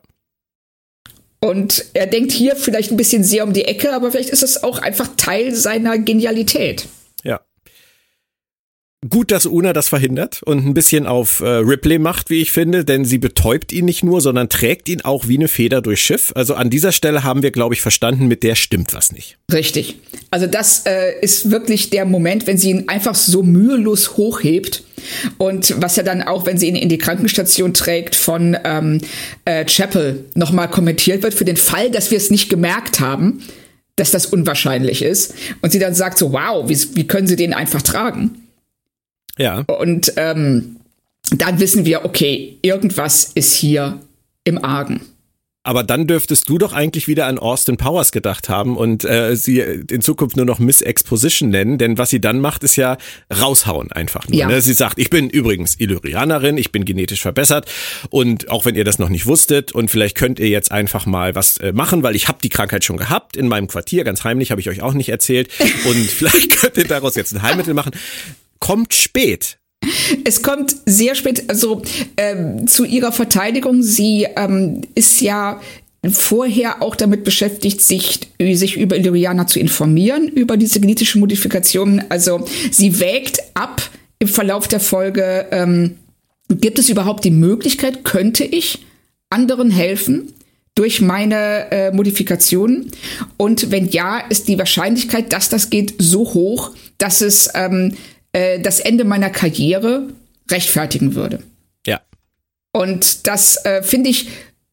Und 1.40 1.84
er 1.94 2.06
denkt 2.06 2.32
hier 2.32 2.56
vielleicht 2.56 2.92
ein 2.92 2.98
bisschen 2.98 3.24
sehr 3.24 3.44
um 3.44 3.52
die 3.52 3.66
Ecke, 3.66 3.92
aber 3.92 4.12
vielleicht 4.12 4.30
ist 4.30 4.44
es 4.44 4.62
auch 4.62 4.78
einfach 4.78 5.10
Teil 5.18 5.56
seiner 5.56 5.98
Genialität. 5.98 6.86
Gut, 9.10 9.32
dass 9.32 9.46
Una 9.46 9.74
das 9.74 9.90
verhindert 9.90 10.42
und 10.44 10.66
ein 10.66 10.74
bisschen 10.74 11.08
auf 11.08 11.42
äh, 11.42 11.48
Ripley 11.48 12.00
macht, 12.00 12.30
wie 12.30 12.42
ich 12.42 12.52
finde, 12.52 12.86
denn 12.86 13.04
sie 13.04 13.18
betäubt 13.18 13.72
ihn 13.74 13.86
nicht 13.86 14.04
nur, 14.04 14.22
sondern 14.22 14.50
trägt 14.50 14.88
ihn 14.88 15.02
auch 15.02 15.28
wie 15.28 15.38
eine 15.38 15.48
Feder 15.48 15.82
durchs 15.82 16.02
Schiff. 16.02 16.32
Also 16.36 16.56
an 16.56 16.70
dieser 16.70 16.92
Stelle 16.92 17.24
haben 17.24 17.44
wir, 17.44 17.52
glaube 17.52 17.74
ich, 17.74 17.82
verstanden, 17.82 18.28
mit 18.28 18.44
der 18.44 18.56
stimmt 18.56 18.94
was 18.94 19.12
nicht. 19.12 19.38
Richtig. 19.52 19.98
Also 20.32 20.48
das 20.48 20.86
äh, 20.86 21.20
ist 21.22 21.52
wirklich 21.52 21.90
der 21.90 22.06
Moment, 22.06 22.48
wenn 22.48 22.58
sie 22.58 22.70
ihn 22.70 22.88
einfach 22.88 23.16
so 23.16 23.44
mühelos 23.44 24.16
hochhebt. 24.16 24.84
Und 25.38 25.82
was 25.82 25.98
ja 25.98 26.04
dann 26.04 26.22
auch, 26.22 26.46
wenn 26.46 26.58
sie 26.58 26.70
ihn 26.70 26.78
in 26.78 26.88
die 26.88 26.98
Krankenstation 26.98 27.74
trägt, 27.74 28.16
von 28.16 28.58
ähm, 28.64 29.02
äh, 29.44 29.66
Chapel 29.66 30.26
nochmal 30.34 30.70
kommentiert 30.70 31.24
wird, 31.24 31.34
für 31.34 31.46
den 31.46 31.58
Fall, 31.58 31.92
dass 31.92 32.10
wir 32.10 32.18
es 32.18 32.30
nicht 32.30 32.50
gemerkt 32.50 33.02
haben, 33.02 33.44
dass 33.98 34.12
das 34.12 34.26
unwahrscheinlich 34.26 35.02
ist. 35.02 35.34
Und 35.62 35.72
sie 35.72 35.80
dann 35.80 35.94
sagt 35.94 36.18
so, 36.18 36.32
wow, 36.32 36.70
wie, 36.70 36.78
wie 36.96 37.06
können 37.06 37.28
sie 37.28 37.36
den 37.36 37.54
einfach 37.54 37.82
tragen? 37.82 38.43
Ja. 39.38 39.60
Und 39.62 40.14
ähm, 40.18 40.78
dann 41.32 41.60
wissen 41.60 41.86
wir, 41.86 42.06
okay, 42.06 42.58
irgendwas 42.62 43.32
ist 43.34 43.54
hier 43.54 44.00
im 44.44 44.64
Argen. 44.64 45.02
Aber 45.66 45.84
dann 45.84 46.08
dürftest 46.08 46.50
du 46.50 46.58
doch 46.58 46.74
eigentlich 46.74 47.08
wieder 47.08 47.26
an 47.26 47.40
Austin 47.40 47.78
Powers 47.78 48.12
gedacht 48.12 48.50
haben 48.50 48.76
und 48.76 49.06
äh, 49.06 49.38
sie 49.38 49.60
in 49.60 50.02
Zukunft 50.02 50.36
nur 50.36 50.46
noch 50.46 50.60
Miss 50.60 50.82
Exposition 50.82 51.50
nennen, 51.50 51.78
denn 51.78 51.98
was 51.98 52.10
sie 52.10 52.20
dann 52.20 52.42
macht, 52.42 52.66
ist 52.66 52.76
ja 52.76 52.98
raushauen 53.34 53.90
einfach 53.94 54.28
nur. 54.28 54.38
Ja. 54.38 54.48
Ne? 54.48 54.60
Sie 54.60 54.74
sagt, 54.74 55.00
ich 55.00 55.10
bin 55.10 55.30
übrigens 55.30 55.80
Illyrianerin, 55.80 56.58
ich 56.58 56.74
bin 56.74 56.84
genetisch 56.84 57.22
verbessert 57.22 57.72
und 58.10 58.50
auch 58.50 58.66
wenn 58.66 58.76
ihr 58.76 58.84
das 58.84 59.00
noch 59.00 59.08
nicht 59.08 59.26
wusstet 59.26 59.72
und 59.72 59.90
vielleicht 59.90 60.18
könnt 60.18 60.38
ihr 60.38 60.50
jetzt 60.50 60.70
einfach 60.70 61.06
mal 61.06 61.34
was 61.34 61.56
äh, 61.58 61.72
machen, 61.72 62.04
weil 62.04 62.18
ich 62.18 62.28
habe 62.28 62.40
die 62.44 62.50
Krankheit 62.50 62.84
schon 62.84 62.98
gehabt 62.98 63.38
in 63.38 63.48
meinem 63.48 63.70
Quartier, 63.70 64.04
ganz 64.04 64.26
heimlich, 64.26 64.52
habe 64.52 64.60
ich 64.60 64.68
euch 64.68 64.82
auch 64.82 64.94
nicht 64.94 65.10
erzählt 65.10 65.50
und 65.86 65.96
vielleicht 66.10 66.60
könnt 66.60 66.76
ihr 66.76 66.88
daraus 66.88 67.16
jetzt 67.16 67.34
ein 67.34 67.42
Heilmittel 67.42 67.74
machen. 67.74 67.92
Kommt 68.64 68.94
spät. 68.94 69.58
Es 70.24 70.42
kommt 70.42 70.74
sehr 70.86 71.16
spät, 71.16 71.50
also 71.50 71.82
ähm, 72.16 72.66
zu 72.66 72.86
ihrer 72.86 73.12
Verteidigung. 73.12 73.84
Sie 73.84 74.26
ähm, 74.38 74.84
ist 74.96 75.20
ja 75.20 75.60
vorher 76.10 76.82
auch 76.82 76.96
damit 76.96 77.26
beschäftigt, 77.26 77.82
sich, 77.82 78.22
sich 78.40 78.78
über 78.78 78.96
Illyrianer 78.96 79.48
zu 79.48 79.60
informieren, 79.60 80.30
über 80.30 80.56
diese 80.56 80.80
genetische 80.80 81.20
Modifikation. 81.20 82.04
Also 82.08 82.48
sie 82.72 83.02
wägt 83.02 83.40
ab 83.54 83.82
im 84.20 84.30
Verlauf 84.30 84.70
der 84.70 84.80
Folge, 84.80 85.46
ähm, 85.52 85.98
gibt 86.48 86.80
es 86.80 86.88
überhaupt 86.88 87.26
die 87.26 87.32
Möglichkeit, 87.32 88.06
könnte 88.06 88.46
ich 88.46 88.86
anderen 89.30 89.72
helfen? 89.72 90.34
durch 90.76 91.02
meine 91.02 91.72
äh, 91.72 91.92
Modifikationen? 91.92 92.90
Und 93.38 93.70
wenn 93.70 93.90
ja, 93.90 94.18
ist 94.18 94.48
die 94.48 94.58
Wahrscheinlichkeit, 94.58 95.32
dass 95.32 95.50
das 95.50 95.70
geht, 95.70 95.94
so 96.00 96.34
hoch, 96.34 96.72
dass 96.98 97.22
es 97.22 97.50
ähm, 97.54 97.96
äh, 98.34 98.60
das 98.60 98.80
Ende 98.80 99.06
meiner 99.06 99.30
Karriere 99.30 100.10
rechtfertigen 100.50 101.16
würde. 101.16 101.42
Ja. 101.88 102.02
Und 102.72 103.28
das 103.28 103.64
äh, 103.66 103.82
finde 103.84 104.10
ich, 104.10 104.30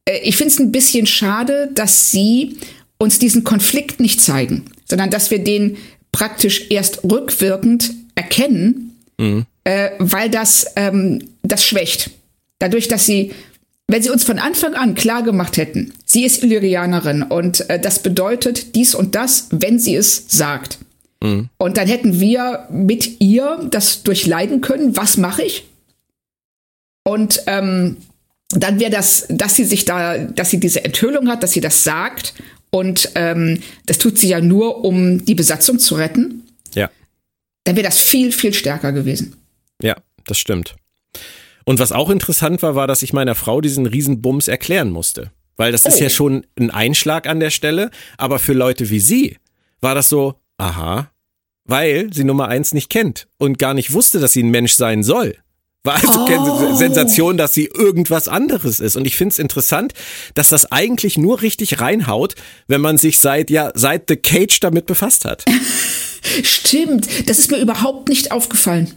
äh, 0.06 0.18
ich 0.22 0.36
finde 0.36 0.52
es 0.52 0.58
ein 0.58 0.72
bisschen 0.72 1.06
schade, 1.06 1.70
dass 1.74 2.10
sie 2.10 2.56
uns 2.98 3.18
diesen 3.18 3.44
Konflikt 3.44 4.00
nicht 4.00 4.20
zeigen, 4.20 4.64
sondern 4.84 5.10
dass 5.10 5.30
wir 5.30 5.38
den 5.38 5.76
praktisch 6.12 6.70
erst 6.70 7.04
rückwirkend 7.04 7.92
erkennen, 8.14 8.96
mhm. 9.18 9.46
äh, 9.64 9.90
weil 9.98 10.28
das 10.28 10.66
ähm, 10.76 11.28
das 11.42 11.64
schwächt. 11.64 12.10
Dadurch, 12.58 12.88
dass 12.88 13.06
sie, 13.06 13.32
wenn 13.88 14.02
sie 14.02 14.10
uns 14.10 14.24
von 14.24 14.38
Anfang 14.38 14.74
an 14.74 14.94
klar 14.94 15.22
gemacht 15.22 15.56
hätten, 15.56 15.92
sie 16.04 16.24
ist 16.24 16.42
Illyrianerin 16.42 17.22
und 17.22 17.68
äh, 17.70 17.80
das 17.80 18.02
bedeutet 18.02 18.74
dies 18.74 18.94
und 18.94 19.14
das, 19.14 19.48
wenn 19.50 19.78
sie 19.78 19.94
es 19.94 20.24
sagt. 20.28 20.78
Mhm. 21.22 21.48
Und 21.58 21.76
dann 21.76 21.86
hätten 21.86 22.20
wir 22.20 22.66
mit 22.70 23.20
ihr 23.20 23.66
das 23.70 24.02
durchleiden 24.02 24.60
können, 24.60 24.96
was 24.96 25.16
mache 25.16 25.42
ich? 25.42 25.66
Und 27.04 27.42
ähm, 27.46 27.96
dann 28.50 28.80
wäre 28.80 28.90
das, 28.90 29.26
dass 29.28 29.54
sie 29.54 29.64
sich 29.64 29.84
da, 29.84 30.18
dass 30.18 30.50
sie 30.50 30.60
diese 30.60 30.84
Enthüllung 30.84 31.28
hat, 31.28 31.42
dass 31.42 31.52
sie 31.52 31.60
das 31.60 31.84
sagt. 31.84 32.34
Und 32.70 33.10
ähm, 33.14 33.60
das 33.86 33.98
tut 33.98 34.18
sie 34.18 34.28
ja 34.28 34.40
nur, 34.40 34.84
um 34.84 35.24
die 35.24 35.34
Besatzung 35.34 35.78
zu 35.78 35.96
retten. 35.96 36.44
Ja. 36.74 36.90
Dann 37.64 37.76
wäre 37.76 37.86
das 37.86 37.98
viel, 37.98 38.32
viel 38.32 38.54
stärker 38.54 38.92
gewesen. 38.92 39.36
Ja, 39.82 39.96
das 40.24 40.38
stimmt. 40.38 40.76
Und 41.64 41.78
was 41.78 41.92
auch 41.92 42.10
interessant 42.10 42.62
war, 42.62 42.74
war, 42.74 42.86
dass 42.86 43.02
ich 43.02 43.12
meiner 43.12 43.34
Frau 43.34 43.60
diesen 43.60 43.86
Riesenbums 43.86 44.48
erklären 44.48 44.90
musste. 44.90 45.30
Weil 45.56 45.72
das 45.72 45.84
oh. 45.84 45.88
ist 45.88 46.00
ja 46.00 46.10
schon 46.10 46.46
ein 46.58 46.70
Einschlag 46.70 47.26
an 47.26 47.38
der 47.38 47.50
Stelle. 47.50 47.90
Aber 48.16 48.38
für 48.38 48.52
Leute 48.52 48.90
wie 48.90 49.00
sie 49.00 49.36
war 49.80 49.94
das 49.94 50.08
so, 50.08 50.34
aha, 50.60 51.10
weil 51.64 52.12
sie 52.12 52.24
Nummer 52.24 52.48
eins 52.48 52.74
nicht 52.74 52.90
kennt 52.90 53.28
und 53.38 53.58
gar 53.58 53.74
nicht 53.74 53.92
wusste, 53.92 54.20
dass 54.20 54.32
sie 54.32 54.42
ein 54.42 54.50
Mensch 54.50 54.74
sein 54.74 55.02
soll. 55.02 55.36
War 55.82 55.94
also 55.94 56.20
oh. 56.20 56.24
keine 56.26 56.76
Sensation, 56.76 57.38
dass 57.38 57.54
sie 57.54 57.64
irgendwas 57.64 58.28
anderes 58.28 58.80
ist. 58.80 58.96
Und 58.96 59.06
ich 59.06 59.16
finde 59.16 59.32
es 59.32 59.38
interessant, 59.38 59.94
dass 60.34 60.50
das 60.50 60.70
eigentlich 60.70 61.16
nur 61.16 61.40
richtig 61.40 61.80
reinhaut, 61.80 62.34
wenn 62.66 62.82
man 62.82 62.98
sich 62.98 63.18
seit, 63.18 63.48
ja, 63.48 63.72
seit 63.74 64.08
The 64.08 64.16
Cage 64.16 64.60
damit 64.60 64.84
befasst 64.84 65.24
hat. 65.24 65.44
stimmt. 66.42 67.08
Das 67.28 67.38
ist 67.38 67.50
mir 67.50 67.58
überhaupt 67.58 68.10
nicht 68.10 68.30
aufgefallen. 68.30 68.92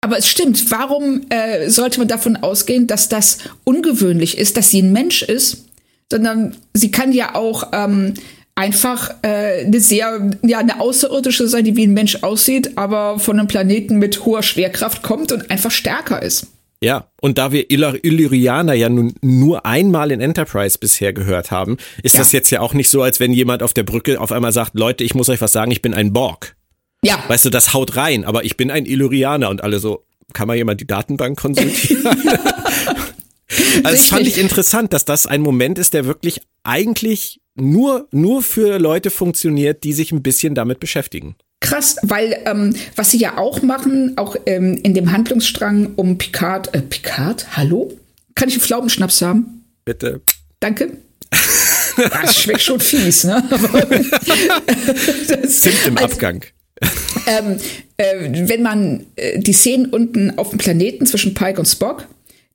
Aber 0.00 0.16
es 0.16 0.28
stimmt. 0.28 0.70
Warum 0.70 1.26
äh, 1.28 1.68
sollte 1.68 1.98
man 1.98 2.08
davon 2.08 2.36
ausgehen, 2.36 2.86
dass 2.86 3.10
das 3.10 3.38
ungewöhnlich 3.64 4.38
ist, 4.38 4.56
dass 4.56 4.70
sie 4.70 4.80
ein 4.80 4.92
Mensch 4.92 5.22
ist? 5.22 5.66
Sondern 6.10 6.56
sie 6.72 6.90
kann 6.90 7.12
ja 7.12 7.34
auch 7.34 7.68
ähm, 7.72 8.14
einfach 8.54 9.10
äh, 9.22 9.64
eine 9.64 9.80
sehr, 9.80 10.30
ja, 10.42 10.58
eine 10.58 10.80
außerirdische 10.80 11.48
sein, 11.48 11.64
die 11.64 11.76
wie 11.76 11.86
ein 11.86 11.94
Mensch 11.94 12.22
aussieht, 12.22 12.76
aber 12.76 13.18
von 13.18 13.38
einem 13.38 13.48
Planeten 13.48 13.98
mit 13.98 14.24
hoher 14.24 14.42
Schwerkraft 14.42 15.02
kommt 15.02 15.32
und 15.32 15.50
einfach 15.50 15.70
stärker 15.70 16.22
ist. 16.22 16.46
Ja, 16.82 17.06
und 17.20 17.38
da 17.38 17.52
wir 17.52 17.70
Illyrianer 17.70 18.74
ja 18.74 18.88
nun 18.88 19.14
nur 19.20 19.64
einmal 19.64 20.10
in 20.10 20.20
Enterprise 20.20 20.78
bisher 20.78 21.12
gehört 21.12 21.52
haben, 21.52 21.76
ist 22.02 22.14
ja. 22.14 22.18
das 22.18 22.32
jetzt 22.32 22.50
ja 22.50 22.60
auch 22.60 22.74
nicht 22.74 22.90
so, 22.90 23.02
als 23.02 23.20
wenn 23.20 23.32
jemand 23.32 23.62
auf 23.62 23.72
der 23.72 23.84
Brücke 23.84 24.20
auf 24.20 24.32
einmal 24.32 24.50
sagt, 24.50 24.74
Leute, 24.74 25.04
ich 25.04 25.14
muss 25.14 25.28
euch 25.28 25.40
was 25.40 25.52
sagen, 25.52 25.70
ich 25.70 25.80
bin 25.80 25.94
ein 25.94 26.12
Borg. 26.12 26.56
Ja. 27.04 27.22
Weißt 27.28 27.44
du, 27.44 27.50
das 27.50 27.72
haut 27.72 27.96
rein, 27.96 28.24
aber 28.24 28.44
ich 28.44 28.56
bin 28.56 28.70
ein 28.72 28.84
Illyrianer 28.84 29.48
und 29.48 29.62
alle 29.62 29.78
so, 29.78 30.04
kann 30.32 30.48
mal 30.48 30.56
jemand 30.56 30.80
die 30.80 30.86
Datenbank 30.86 31.38
konsultieren? 31.38 32.04
also 33.84 33.96
das 33.96 34.06
fand 34.08 34.26
ich 34.26 34.38
interessant, 34.38 34.92
dass 34.92 35.04
das 35.04 35.26
ein 35.26 35.40
Moment 35.40 35.78
ist, 35.78 35.94
der 35.94 36.06
wirklich 36.06 36.40
eigentlich 36.64 37.40
nur, 37.54 38.08
nur 38.12 38.42
für 38.42 38.78
Leute 38.78 39.10
funktioniert, 39.10 39.84
die 39.84 39.92
sich 39.92 40.12
ein 40.12 40.22
bisschen 40.22 40.54
damit 40.54 40.80
beschäftigen. 40.80 41.36
Krass, 41.60 41.96
weil 42.02 42.38
ähm, 42.44 42.74
was 42.96 43.12
sie 43.12 43.18
ja 43.18 43.38
auch 43.38 43.62
machen, 43.62 44.14
auch 44.16 44.36
ähm, 44.46 44.80
in 44.82 44.94
dem 44.94 45.12
Handlungsstrang 45.12 45.92
um 45.94 46.18
Picard, 46.18 46.74
äh, 46.74 46.82
Picard, 46.82 47.56
hallo? 47.56 47.96
Kann 48.34 48.48
ich 48.48 48.54
einen 48.54 48.62
Pflaumenschnaps 48.62 49.22
haben? 49.22 49.64
Bitte. 49.84 50.20
Danke. 50.60 50.96
Das 51.94 52.38
schmeckt 52.38 52.62
schon 52.62 52.80
fies, 52.80 53.24
ne? 53.24 53.44
das, 55.28 55.60
Zimt 55.60 55.86
im 55.86 55.98
also, 55.98 56.14
Abgang. 56.14 56.42
Ähm, 57.26 57.58
äh, 57.98 58.48
wenn 58.48 58.62
man 58.62 59.04
äh, 59.16 59.38
die 59.38 59.52
Szenen 59.52 59.86
unten 59.90 60.38
auf 60.38 60.48
dem 60.48 60.58
Planeten 60.58 61.04
zwischen 61.04 61.34
Pike 61.34 61.58
und 61.58 61.66
Spock, 61.66 62.08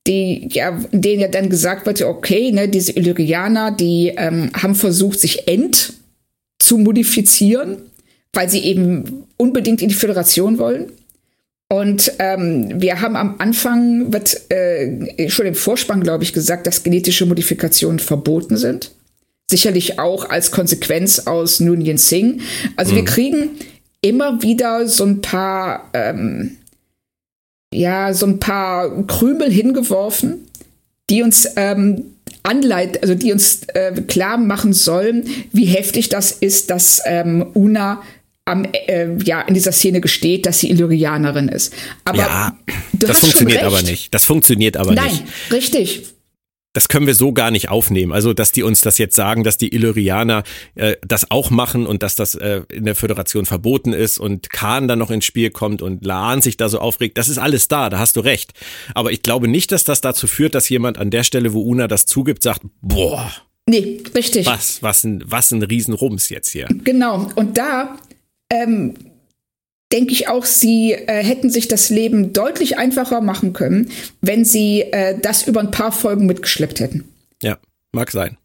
die 0.08 0.48
ja, 0.52 0.80
denen 0.92 1.22
ja 1.22 1.28
dann 1.28 1.50
gesagt 1.50 1.86
wird, 1.86 2.02
okay, 2.02 2.52
ne, 2.52 2.68
diese 2.70 2.94
Illyrianer, 2.94 3.72
die 3.72 4.14
ähm, 4.16 4.50
haben 4.54 4.76
versucht, 4.76 5.20
sich 5.20 5.48
ent 5.48 5.94
zu 6.60 6.78
modifizieren, 6.78 7.78
weil 8.34 8.50
sie 8.50 8.64
eben 8.64 9.26
unbedingt 9.38 9.82
in 9.82 9.90
die 9.90 9.96
Föderation 9.96 10.58
wollen. 10.58 10.92
Und 11.70 12.14
ähm, 12.20 12.82
wir 12.82 13.02
haben 13.02 13.18
am 13.18 13.36
Anfang, 13.40 14.14
wird 14.14 14.50
äh, 14.50 15.30
schon 15.30 15.46
im 15.46 15.56
Vorspann, 15.56 16.02
glaube 16.02 16.24
ich, 16.24 16.32
gesagt, 16.32 16.66
dass 16.66 16.84
genetische 16.84 17.26
Modifikationen 17.26 18.00
verboten 18.00 18.56
sind. 18.56 18.92
Sicherlich 19.50 20.00
auch 20.00 20.30
als 20.30 20.52
Konsequenz 20.52 21.20
aus 21.20 21.60
Noonien 21.60 21.98
Singh. 21.98 22.42
Also 22.78 22.94
mhm. 22.94 22.96
wir 22.96 23.06
kriegen 23.06 23.50
immer 24.02 24.42
wieder 24.42 24.88
so 24.88 25.06
ein 25.06 25.22
paar 25.22 25.90
ähm, 25.94 26.58
ja, 27.74 28.14
so 28.14 28.26
ein 28.26 28.40
paar 28.40 29.06
Krümel 29.08 29.52
hingeworfen, 29.52 30.48
die 31.10 31.24
uns 31.24 31.48
ähm, 31.56 32.04
anleit, 32.44 33.02
also 33.02 33.16
die 33.16 33.32
uns 33.32 33.64
äh, 33.74 33.94
klar 34.08 34.38
machen 34.38 34.74
sollen, 34.74 35.26
wie 35.52 35.66
heftig 35.66 36.10
das 36.10 36.32
ist, 36.32 36.70
dass 36.70 37.02
ähm, 37.06 37.46
Una 37.54 38.02
am, 38.46 38.66
äh, 38.66 39.18
ja, 39.24 39.42
in 39.42 39.54
dieser 39.54 39.74
Szene 39.74 40.00
gesteht, 40.00 40.46
dass 40.46 40.60
sie 40.60 40.70
Illyrianerin 40.70 41.50
ist. 41.50 41.74
Aber 42.06 42.18
ja, 42.18 42.58
das 42.94 43.20
funktioniert 43.20 43.64
aber 43.64 43.82
nicht. 43.82 44.14
Das 44.14 44.24
funktioniert 44.24 44.78
aber 44.78 44.94
Nein, 44.94 45.06
nicht. 45.06 45.24
Nein, 45.26 45.60
richtig. 45.60 46.04
Das 46.78 46.90
können 46.90 47.08
wir 47.08 47.16
so 47.16 47.34
gar 47.34 47.50
nicht 47.50 47.70
aufnehmen. 47.70 48.12
Also, 48.12 48.34
dass 48.34 48.52
die 48.52 48.62
uns 48.62 48.82
das 48.82 49.00
jetzt 49.00 49.16
sagen, 49.16 49.44
dass 49.44 49.58
die 49.58 49.74
Illyrianer 49.74 50.44
äh, 50.76 50.96
das 51.02 51.32
auch 51.32 51.50
machen 51.50 51.88
und 51.88 52.04
dass 52.04 52.16
das 52.16 52.36
äh, 52.36 52.62
in 52.72 52.86
der 52.86 52.94
Föderation 52.94 53.48
verboten 53.48 53.94
ist 53.94 54.20
und 54.20 54.52
Khan 54.52 54.88
dann 54.88 55.00
noch 55.00 55.10
ins 55.10 55.26
Spiel 55.26 55.50
kommt 55.50 55.82
und 55.82 56.06
Laan 56.06 56.40
sich 56.40 56.56
da 56.56 56.70
so 56.70 56.78
aufregt, 56.78 57.18
das 57.18 57.30
ist 57.30 57.40
alles 57.40 57.68
da, 57.68 57.90
da 57.90 57.98
hast 57.98 58.16
du 58.16 58.20
recht. 58.20 58.54
Aber 58.94 59.12
ich 59.12 59.24
glaube 59.24 59.48
nicht, 59.48 59.72
dass 59.72 59.86
das 59.86 60.02
dazu 60.02 60.28
führt, 60.28 60.54
dass 60.54 60.70
jemand 60.70 61.00
an 61.00 61.10
der 61.10 61.24
Stelle, 61.24 61.52
wo 61.52 61.62
Una 61.62 61.88
das 61.88 62.06
zugibt, 62.06 62.44
sagt, 62.44 62.62
boah. 62.84 63.32
Nee, 63.68 64.04
richtig. 64.14 64.46
Was, 64.46 64.84
was 64.84 65.04
ein, 65.04 65.24
was 65.26 65.50
ein 65.50 65.64
Riesenrums 65.64 66.30
jetzt 66.30 66.52
hier. 66.52 66.68
Genau. 66.84 67.32
Und 67.34 67.58
da 67.58 67.98
ähm, 68.52 68.94
denke 69.92 70.12
ich 70.12 70.28
auch, 70.28 70.46
sie 70.46 70.94
äh, 70.94 71.24
hätten 71.24 71.50
sich 71.50 71.68
das 71.68 71.90
Leben 71.90 72.34
deutlich 72.34 72.78
einfacher 72.78 73.22
machen 73.22 73.54
können, 73.54 73.90
wenn 74.22 74.46
sie 74.46 74.82
äh, 74.82 75.18
das 75.20 75.48
über 75.48 75.62
ein 75.62 75.72
paar 75.72 75.92
Folgen 75.92 76.26
mitgeschleppt 76.26 76.80
hätten. 76.80 77.06
Ja, 77.42 77.58
mag 77.92 78.12
sein. 78.12 78.38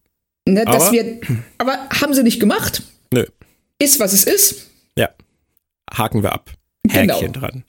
Ne, 0.49 0.67
aber, 0.67 0.93
wir, 0.93 1.21
aber 1.59 1.79
haben 1.91 2.15
sie 2.15 2.23
nicht 2.23 2.41
gemacht. 2.41 2.83
Nö. 3.13 3.25
Ist, 3.79 4.01
was 4.01 4.13
es 4.13 4.25
ist. 4.25 4.71
Ja. 4.97 5.11
Haken 5.93 6.23
wir 6.23 6.33
ab. 6.33 6.51
Genau. 6.85 7.15
Häkchen 7.15 7.33
genau. 7.33 7.47
dran. 7.47 7.65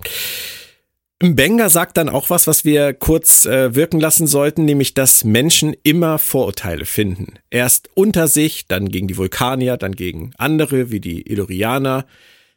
Benga 1.19 1.69
sagt 1.69 1.95
dann 1.95 2.09
auch 2.09 2.29
was, 2.29 2.47
was 2.47 2.65
wir 2.65 2.93
kurz 2.93 3.45
äh, 3.45 3.73
wirken 3.75 3.99
lassen 3.99 4.27
sollten, 4.27 4.65
nämlich, 4.65 4.93
dass 4.93 5.23
Menschen 5.23 5.73
immer 5.83 6.19
Vorurteile 6.19 6.85
finden. 6.85 7.35
Erst 7.49 7.89
unter 7.93 8.27
sich, 8.27 8.67
dann 8.67 8.89
gegen 8.89 9.07
die 9.07 9.15
Vulkanier, 9.15 9.77
dann 9.77 9.95
gegen 9.95 10.33
andere, 10.37 10.91
wie 10.91 10.99
die 10.99 11.21
Illyrianer. 11.21 12.05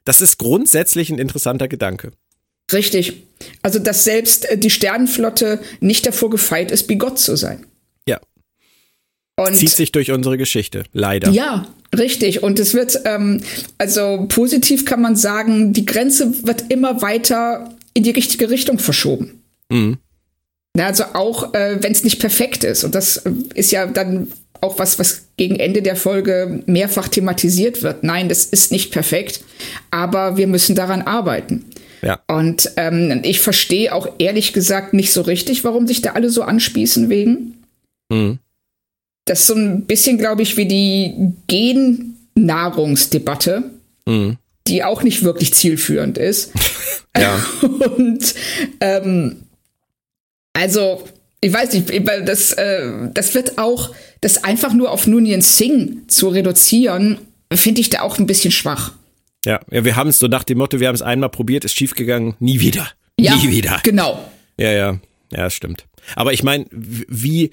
Das 0.07 0.21
ist 0.23 0.39
grundsätzlich 0.39 1.11
ein 1.11 1.19
interessanter 1.19 1.69
Gedanke. 1.69 2.13
Richtig. 2.73 3.25
Also, 3.63 3.79
dass 3.79 4.05
selbst 4.05 4.47
äh, 4.47 4.57
die 4.57 4.71
Sternenflotte 4.71 5.61
nicht 5.81 6.07
davor 6.07 6.31
gefeit 6.31 6.71
ist, 6.71 6.87
bigott 6.87 7.19
zu 7.19 7.37
sein. 7.37 7.67
Ja. 8.09 8.21
Und 9.37 9.55
Zieht 9.55 9.71
sich 9.71 9.93
durch 9.93 10.13
unsere 10.13 10.39
Geschichte, 10.39 10.85
leider. 10.93 11.31
Ja, 11.31 11.67
richtig. 11.97 12.43
Und 12.43 12.59
es 12.59 12.73
wird, 12.73 13.01
ähm, 13.05 13.43
also 13.79 14.27
positiv 14.29 14.85
kann 14.85 15.03
man 15.03 15.17
sagen, 15.17 15.73
die 15.73 15.85
Grenze 15.85 16.47
wird 16.47 16.71
immer 16.71 17.03
weiter 17.03 17.75
in 17.93 18.05
die 18.05 18.11
richtige 18.11 18.49
Richtung 18.49 18.79
verschoben. 18.79 19.43
Mhm. 19.69 19.99
Ja, 20.77 20.87
also 20.87 21.05
auch 21.15 21.53
äh, 21.55 21.83
wenn 21.83 21.93
es 21.93 22.05
nicht 22.05 22.21
perfekt 22.21 22.63
ist. 22.63 22.85
Und 22.85 22.95
das 22.95 23.19
äh, 23.19 23.33
ist 23.55 23.73
ja 23.73 23.87
dann 23.87 24.33
auch 24.61 24.79
was, 24.79 24.99
was 24.99 25.26
gegen 25.37 25.57
Ende 25.57 25.83
der 25.83 25.97
Folge 25.97 26.63
mehrfach 26.67 27.09
thematisiert 27.09 27.83
wird. 27.83 28.05
Nein, 28.05 28.29
das 28.29 28.45
ist 28.45 28.73
nicht 28.73 28.91
perfekt, 28.91 29.41
aber 29.91 30.37
wir 30.37 30.47
müssen 30.47 30.75
daran 30.75 31.03
arbeiten. 31.03 31.65
Ja. 32.03 32.21
Und 32.27 32.73
ähm, 32.77 33.21
ich 33.23 33.41
verstehe 33.41 33.95
auch 33.95 34.09
ehrlich 34.19 34.53
gesagt 34.53 34.95
nicht 34.95 35.13
so 35.13 35.23
richtig, 35.23 35.65
warum 35.65 35.87
sich 35.87 36.03
da 36.03 36.13
alle 36.13 36.31
so 36.31 36.43
anspießen 36.43 37.09
wegen. 37.09 37.63
Mhm. 38.09 38.39
Das 39.25 39.41
ist 39.41 39.47
so 39.49 39.55
ein 39.55 39.87
bisschen, 39.87 40.19
glaube 40.19 40.43
ich, 40.43 40.57
wie 40.57 40.67
die 40.67 41.33
Gennahrungsdebatte, 41.49 43.65
mhm. 44.07 44.37
die 44.69 44.85
auch 44.85 45.03
nicht 45.03 45.25
wirklich 45.25 45.53
zielführend 45.53 46.17
ist. 46.17 46.53
ja. 47.17 47.45
Und 47.97 48.35
ähm, 48.81 49.43
also 50.53 51.03
ich 51.47 51.53
weiß 51.53 51.73
nicht, 51.75 52.09
das, 52.27 52.53
äh, 52.53 53.09
das 53.15 53.35
wird 53.35 53.57
auch, 53.57 53.95
das 54.21 54.43
einfach 54.43 54.73
nur 54.73 54.91
auf 54.91 55.07
Nunien 55.07 55.43
Singh 55.43 56.09
zu 56.09 56.29
reduzieren, 56.29 57.19
finde 57.53 57.81
ich 57.81 57.91
da 57.91 58.01
auch 58.01 58.19
ein 58.19 58.27
bisschen 58.27 58.51
schwach. 58.51 58.93
Ja, 59.45 59.61
ja 59.71 59.85
wir 59.85 59.95
haben 59.95 60.11
es 60.11 60.19
so 60.19 60.27
nach 60.27 60.43
dem 60.43 60.59
Motto, 60.59 60.81
wir 60.81 60.89
haben 60.89 60.97
es 60.97 61.03
einmal 61.03 61.29
probiert, 61.29 61.65
ist 61.65 61.77
schiefgegangen, 61.77 62.35
nie 62.41 62.59
wieder. 62.59 62.89
Ja, 63.19 63.37
nie 63.37 63.51
wieder. 63.51 63.79
Genau. 63.85 64.19
Ja, 64.59 64.73
ja, 64.73 64.99
ja, 65.31 65.49
stimmt. 65.49 65.87
Aber 66.17 66.33
ich 66.33 66.43
meine, 66.43 66.67
wie 66.71 67.51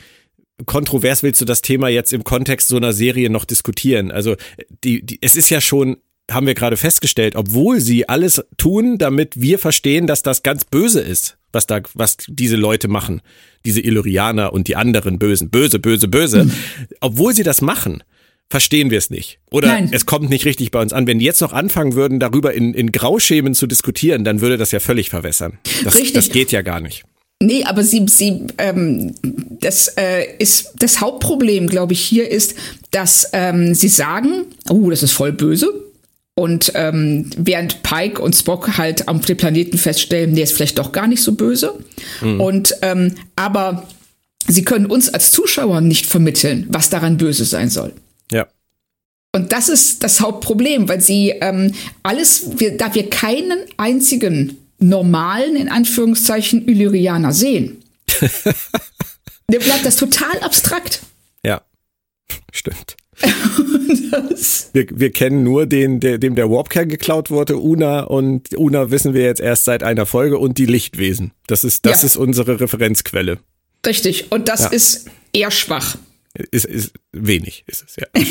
kontrovers 0.65 1.21
willst 1.21 1.41
du 1.41 1.45
das 1.45 1.61
Thema 1.61 1.89
jetzt 1.89 2.13
im 2.13 2.23
Kontext 2.23 2.69
so 2.69 2.77
einer 2.77 2.93
Serie 2.93 3.29
noch 3.29 3.45
diskutieren? 3.45 4.11
Also, 4.11 4.35
die, 4.83 5.05
die, 5.05 5.19
es 5.21 5.35
ist 5.35 5.51
ja 5.51 5.61
schon 5.61 5.97
haben 6.31 6.47
wir 6.47 6.53
gerade 6.53 6.77
festgestellt, 6.77 7.35
obwohl 7.35 7.79
sie 7.79 8.07
alles 8.07 8.43
tun, 8.57 8.97
damit 8.97 9.39
wir 9.41 9.59
verstehen, 9.59 10.07
dass 10.07 10.23
das 10.23 10.43
ganz 10.43 10.65
böse 10.65 11.01
ist, 11.01 11.37
was 11.51 11.67
da, 11.67 11.81
was 11.93 12.17
diese 12.27 12.55
Leute 12.55 12.87
machen, 12.87 13.21
diese 13.65 13.81
Illyrianer 13.81 14.53
und 14.53 14.67
die 14.67 14.75
anderen 14.75 15.19
Bösen, 15.19 15.49
böse, 15.49 15.79
böse, 15.79 16.07
böse, 16.07 16.49
obwohl 17.01 17.33
sie 17.33 17.43
das 17.43 17.61
machen, 17.61 18.03
verstehen 18.49 18.89
wir 18.89 18.97
es 18.97 19.09
nicht. 19.09 19.39
Oder 19.51 19.67
Nein. 19.67 19.89
es 19.91 20.05
kommt 20.05 20.29
nicht 20.29 20.45
richtig 20.45 20.71
bei 20.71 20.81
uns 20.81 20.93
an. 20.93 21.07
Wenn 21.07 21.19
die 21.19 21.25
jetzt 21.25 21.41
noch 21.41 21.53
anfangen 21.53 21.93
würden, 21.93 22.19
darüber 22.19 22.53
in, 22.53 22.73
in 22.73 22.91
Grauschemen 22.91 23.53
zu 23.53 23.67
diskutieren, 23.67 24.23
dann 24.23 24.41
würde 24.41 24.57
das 24.57 24.71
ja 24.71 24.79
völlig 24.79 25.09
verwässern. 25.09 25.57
Das, 25.83 25.95
richtig. 25.95 26.13
das 26.13 26.29
geht 26.29 26.51
ja 26.51 26.61
gar 26.61 26.79
nicht. 26.79 27.03
Nee, 27.41 27.63
aber 27.65 27.83
sie, 27.83 28.05
sie, 28.07 28.47
ähm, 28.57 29.15
das 29.59 29.89
äh, 29.97 30.37
ist 30.37 30.73
das 30.77 31.01
Hauptproblem, 31.01 31.67
glaube 31.67 31.93
ich, 31.93 32.01
hier 32.01 32.29
ist, 32.29 32.55
dass 32.91 33.29
ähm, 33.33 33.73
sie 33.73 33.89
sagen, 33.89 34.45
oh, 34.69 34.89
das 34.89 35.03
ist 35.03 35.11
voll 35.11 35.33
böse, 35.33 35.67
und 36.35 36.71
ähm, 36.75 37.29
während 37.37 37.83
Pike 37.83 38.21
und 38.21 38.35
Spock 38.35 38.77
halt 38.77 39.07
auf 39.07 39.25
dem 39.25 39.37
Planeten 39.37 39.77
feststellen, 39.77 40.33
der 40.33 40.45
ist 40.45 40.53
vielleicht 40.53 40.79
doch 40.79 40.91
gar 40.91 41.07
nicht 41.07 41.21
so 41.21 41.33
böse. 41.33 41.77
Mhm. 42.21 42.41
Und 42.41 42.75
ähm, 42.81 43.15
aber 43.35 43.87
sie 44.47 44.63
können 44.63 44.87
uns 44.87 45.09
als 45.09 45.31
Zuschauer 45.31 45.81
nicht 45.81 46.07
vermitteln, 46.07 46.65
was 46.69 46.89
daran 46.89 47.17
böse 47.17 47.45
sein 47.45 47.69
soll. 47.69 47.93
Ja. 48.31 48.47
Und 49.31 49.51
das 49.51 49.69
ist 49.69 50.03
das 50.03 50.21
Hauptproblem, 50.21 50.89
weil 50.89 51.01
sie 51.01 51.29
ähm, 51.29 51.73
alles, 52.01 52.59
wir, 52.59 52.77
da 52.77 52.93
wir 52.95 53.09
keinen 53.09 53.59
einzigen 53.77 54.57
normalen, 54.79 55.55
in 55.55 55.69
Anführungszeichen, 55.69 56.67
Illyrianer 56.67 57.31
sehen, 57.31 57.83
der 59.51 59.59
bleibt 59.59 59.85
das 59.85 59.97
total 59.97 60.39
abstrakt. 60.41 61.01
Ja, 61.45 61.61
stimmt. 62.51 62.95
wir, 64.73 64.87
wir 64.89 65.11
kennen 65.11 65.43
nur 65.43 65.65
den, 65.65 65.99
der, 65.99 66.17
dem 66.17 66.35
der 66.35 66.49
Warpkern 66.49 66.89
geklaut 66.89 67.31
wurde, 67.31 67.57
Una 67.57 68.01
und 68.01 68.57
Una 68.57 68.91
wissen 68.91 69.13
wir 69.13 69.23
jetzt 69.23 69.41
erst 69.41 69.65
seit 69.65 69.83
einer 69.83 70.05
Folge 70.05 70.37
und 70.37 70.57
die 70.57 70.65
Lichtwesen. 70.65 71.31
Das 71.47 71.63
ist, 71.63 71.85
das 71.85 72.01
ja. 72.01 72.07
ist 72.07 72.15
unsere 72.17 72.59
Referenzquelle. 72.59 73.39
Richtig. 73.85 74.31
Und 74.31 74.47
das 74.47 74.61
ja. 74.61 74.69
ist 74.69 75.07
eher 75.33 75.51
schwach. 75.51 75.97
Ist, 76.51 76.65
ist 76.65 76.93
wenig, 77.11 77.63
ist 77.67 77.83
es, 77.87 77.95
ja. 77.95 78.07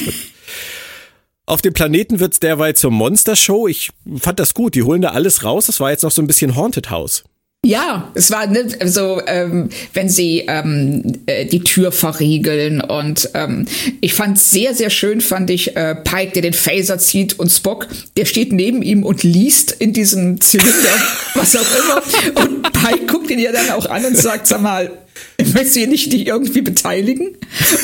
Auf 1.47 1.61
dem 1.61 1.72
Planeten 1.72 2.20
wird 2.20 2.34
es 2.34 2.40
derweil 2.40 2.74
zur 2.74 2.90
Monster-Show. 2.90 3.66
Ich 3.68 3.90
fand 4.18 4.38
das 4.38 4.55
gut. 4.55 4.74
Die 4.74 4.84
holen 4.84 5.03
da 5.03 5.11
alles 5.11 5.45
raus. 5.45 5.66
Das 5.66 5.80
war 5.80 5.90
jetzt 5.90 6.03
noch 6.03 6.12
so 6.12 6.22
ein 6.22 6.26
bisschen 6.26 6.55
Haunted 6.55 6.90
House. 6.90 7.24
Ja, 7.64 8.10
es 8.14 8.32
war 8.32 8.48
ne, 8.48 8.66
so, 8.86 9.22
ähm, 9.24 9.68
wenn 9.94 10.08
sie 10.08 10.44
ähm, 10.48 11.20
äh, 11.26 11.46
die 11.46 11.60
Tür 11.60 11.92
verriegeln 11.92 12.80
und 12.80 13.30
ähm, 13.34 13.66
ich 14.00 14.14
fand 14.14 14.36
sehr, 14.36 14.74
sehr 14.74 14.90
schön, 14.90 15.20
fand 15.20 15.48
ich 15.48 15.76
äh, 15.76 15.94
Pike, 15.94 16.32
der 16.32 16.42
den 16.42 16.54
Phaser 16.54 16.98
zieht 16.98 17.38
und 17.38 17.50
Spock, 17.50 17.86
der 18.16 18.24
steht 18.24 18.52
neben 18.52 18.82
ihm 18.82 19.04
und 19.04 19.22
liest 19.22 19.70
in 19.70 19.92
diesem 19.92 20.40
Zylinder, 20.40 20.72
was 21.34 21.54
auch 21.54 21.60
immer. 21.60 22.42
Und 22.42 22.62
Pike 22.72 23.06
guckt 23.06 23.30
ihn 23.30 23.38
ja 23.38 23.52
dann 23.52 23.70
auch 23.70 23.86
an 23.86 24.06
und 24.06 24.16
sagt, 24.18 24.48
sag 24.48 24.60
mal, 24.60 24.90
möchtest 25.38 25.76
du 25.76 25.80
hier 25.80 25.88
nicht 25.88 26.12
dich 26.12 26.26
irgendwie 26.26 26.62
beteiligen? 26.62 27.28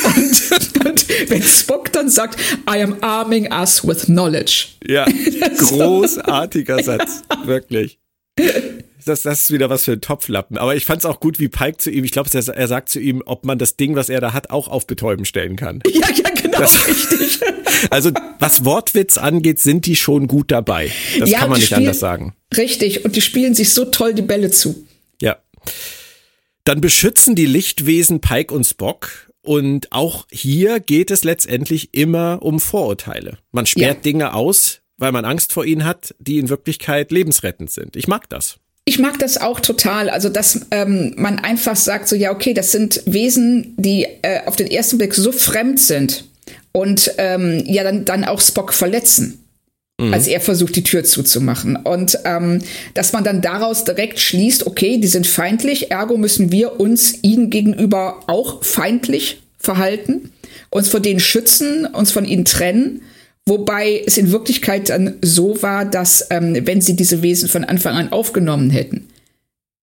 Und, 0.03 0.85
und 0.87 1.29
wenn 1.29 1.41
Spock 1.41 1.93
dann 1.93 2.09
sagt, 2.09 2.37
I 2.69 2.81
am 2.81 2.97
arming 2.99 3.49
us 3.53 3.87
with 3.87 4.07
knowledge. 4.07 4.65
Ja, 4.85 5.05
großartiger 5.57 6.83
Satz, 6.83 7.21
wirklich 7.45 7.97
das, 9.05 9.23
das 9.23 9.41
ist 9.41 9.51
wieder 9.51 9.69
was 9.69 9.85
für 9.85 9.93
ein 9.93 10.01
Topflappen. 10.01 10.57
Aber 10.57 10.75
ich 10.75 10.85
fand 10.85 10.99
es 10.99 11.05
auch 11.05 11.19
gut, 11.19 11.39
wie 11.39 11.47
Pike 11.47 11.77
zu 11.77 11.89
ihm, 11.89 12.03
ich 12.03 12.11
glaube, 12.11 12.29
er, 12.31 12.47
er, 12.47 12.67
sagt 12.67 12.89
zu 12.89 12.99
ihm, 12.99 13.23
ob 13.25 13.45
man 13.45 13.57
das 13.57 13.75
Ding, 13.75 13.95
was 13.95 14.09
er 14.09 14.21
da 14.21 14.33
hat, 14.33 14.49
auch 14.49 14.67
auf 14.67 14.87
Betäuben 14.87 15.25
stellen 15.25 15.55
kann. 15.55 15.81
Ja, 15.89 16.07
ja, 16.15 16.29
genau, 16.29 16.59
das, 16.59 16.87
richtig. 16.87 17.39
Also, 17.89 18.11
was 18.39 18.65
Wortwitz 18.65 19.17
angeht, 19.17 19.59
sind 19.59 19.85
die 19.85 19.95
schon 19.95 20.27
gut 20.27 20.51
dabei. 20.51 20.91
Das 21.17 21.29
ja, 21.29 21.39
kann 21.39 21.49
man 21.49 21.57
nicht 21.57 21.67
spielen, 21.67 21.81
anders 21.81 21.99
sagen. 21.99 22.33
Richtig, 22.55 23.05
und 23.05 23.15
die 23.15 23.21
spielen 23.21 23.53
sich 23.53 23.73
so 23.73 23.85
toll 23.85 24.13
die 24.13 24.21
Bälle 24.21 24.51
zu. 24.51 24.85
Ja. 25.21 25.37
Dann 26.65 26.81
beschützen 26.81 27.35
die 27.35 27.45
Lichtwesen 27.45 28.21
Pike 28.21 28.53
und 28.53 28.65
Spock. 28.65 29.29
Und 29.41 29.91
auch 29.91 30.27
hier 30.29 30.79
geht 30.79 31.11
es 31.11 31.23
letztendlich 31.23 31.93
immer 31.93 32.39
um 32.41 32.59
Vorurteile. 32.59 33.39
Man 33.51 33.65
sperrt 33.65 33.97
ja. 33.97 34.01
Dinge 34.01 34.33
aus, 34.33 34.78
weil 34.99 35.11
man 35.11 35.25
Angst 35.25 35.53
vor 35.53 35.65
ihnen 35.65 35.85
hat, 35.85 36.13
die 36.19 36.37
in 36.37 36.49
Wirklichkeit 36.49 37.11
lebensrettend 37.11 37.71
sind. 37.71 37.95
Ich 37.95 38.07
mag 38.07 38.29
das. 38.29 38.57
Ich 38.85 38.99
mag 38.99 39.19
das 39.19 39.37
auch 39.37 39.59
total. 39.59 40.09
Also, 40.09 40.29
dass 40.29 40.61
ähm, 40.71 41.13
man 41.15 41.39
einfach 41.39 41.75
sagt, 41.75 42.07
so 42.07 42.15
ja, 42.15 42.31
okay, 42.31 42.53
das 42.53 42.71
sind 42.71 43.01
Wesen, 43.05 43.75
die 43.77 44.05
äh, 44.21 44.45
auf 44.45 44.55
den 44.55 44.67
ersten 44.67 44.97
Blick 44.97 45.13
so 45.13 45.31
fremd 45.31 45.79
sind 45.79 46.25
und 46.71 47.11
ähm, 47.17 47.63
ja 47.65 47.83
dann, 47.83 48.05
dann 48.05 48.25
auch 48.25 48.41
Spock 48.41 48.73
verletzen. 48.73 49.43
Mhm. 49.99 50.13
Als 50.13 50.27
er 50.27 50.41
versucht, 50.41 50.75
die 50.75 50.83
Tür 50.83 51.03
zuzumachen. 51.03 51.75
Und 51.75 52.17
ähm, 52.25 52.61
dass 52.93 53.13
man 53.13 53.23
dann 53.23 53.41
daraus 53.41 53.83
direkt 53.83 54.19
schließt, 54.19 54.65
okay, 54.65 54.97
die 54.97 55.07
sind 55.07 55.27
feindlich, 55.27 55.91
ergo 55.91 56.17
müssen 56.17 56.51
wir 56.51 56.79
uns 56.79 57.19
ihnen 57.21 57.49
gegenüber 57.49 58.21
auch 58.27 58.63
feindlich 58.63 59.41
verhalten, 59.57 60.31
uns 60.69 60.89
vor 60.89 60.99
denen 60.99 61.19
schützen, 61.19 61.85
uns 61.85 62.11
von 62.11 62.25
ihnen 62.25 62.45
trennen 62.45 63.01
Wobei 63.49 64.03
es 64.05 64.17
in 64.17 64.31
Wirklichkeit 64.31 64.89
dann 64.89 65.15
so 65.23 65.59
war, 65.63 65.83
dass 65.83 66.27
ähm, 66.29 66.55
wenn 66.67 66.81
sie 66.81 66.95
diese 66.95 67.23
Wesen 67.23 67.49
von 67.49 67.63
Anfang 67.63 67.95
an 67.95 68.11
aufgenommen 68.11 68.69
hätten, 68.69 69.09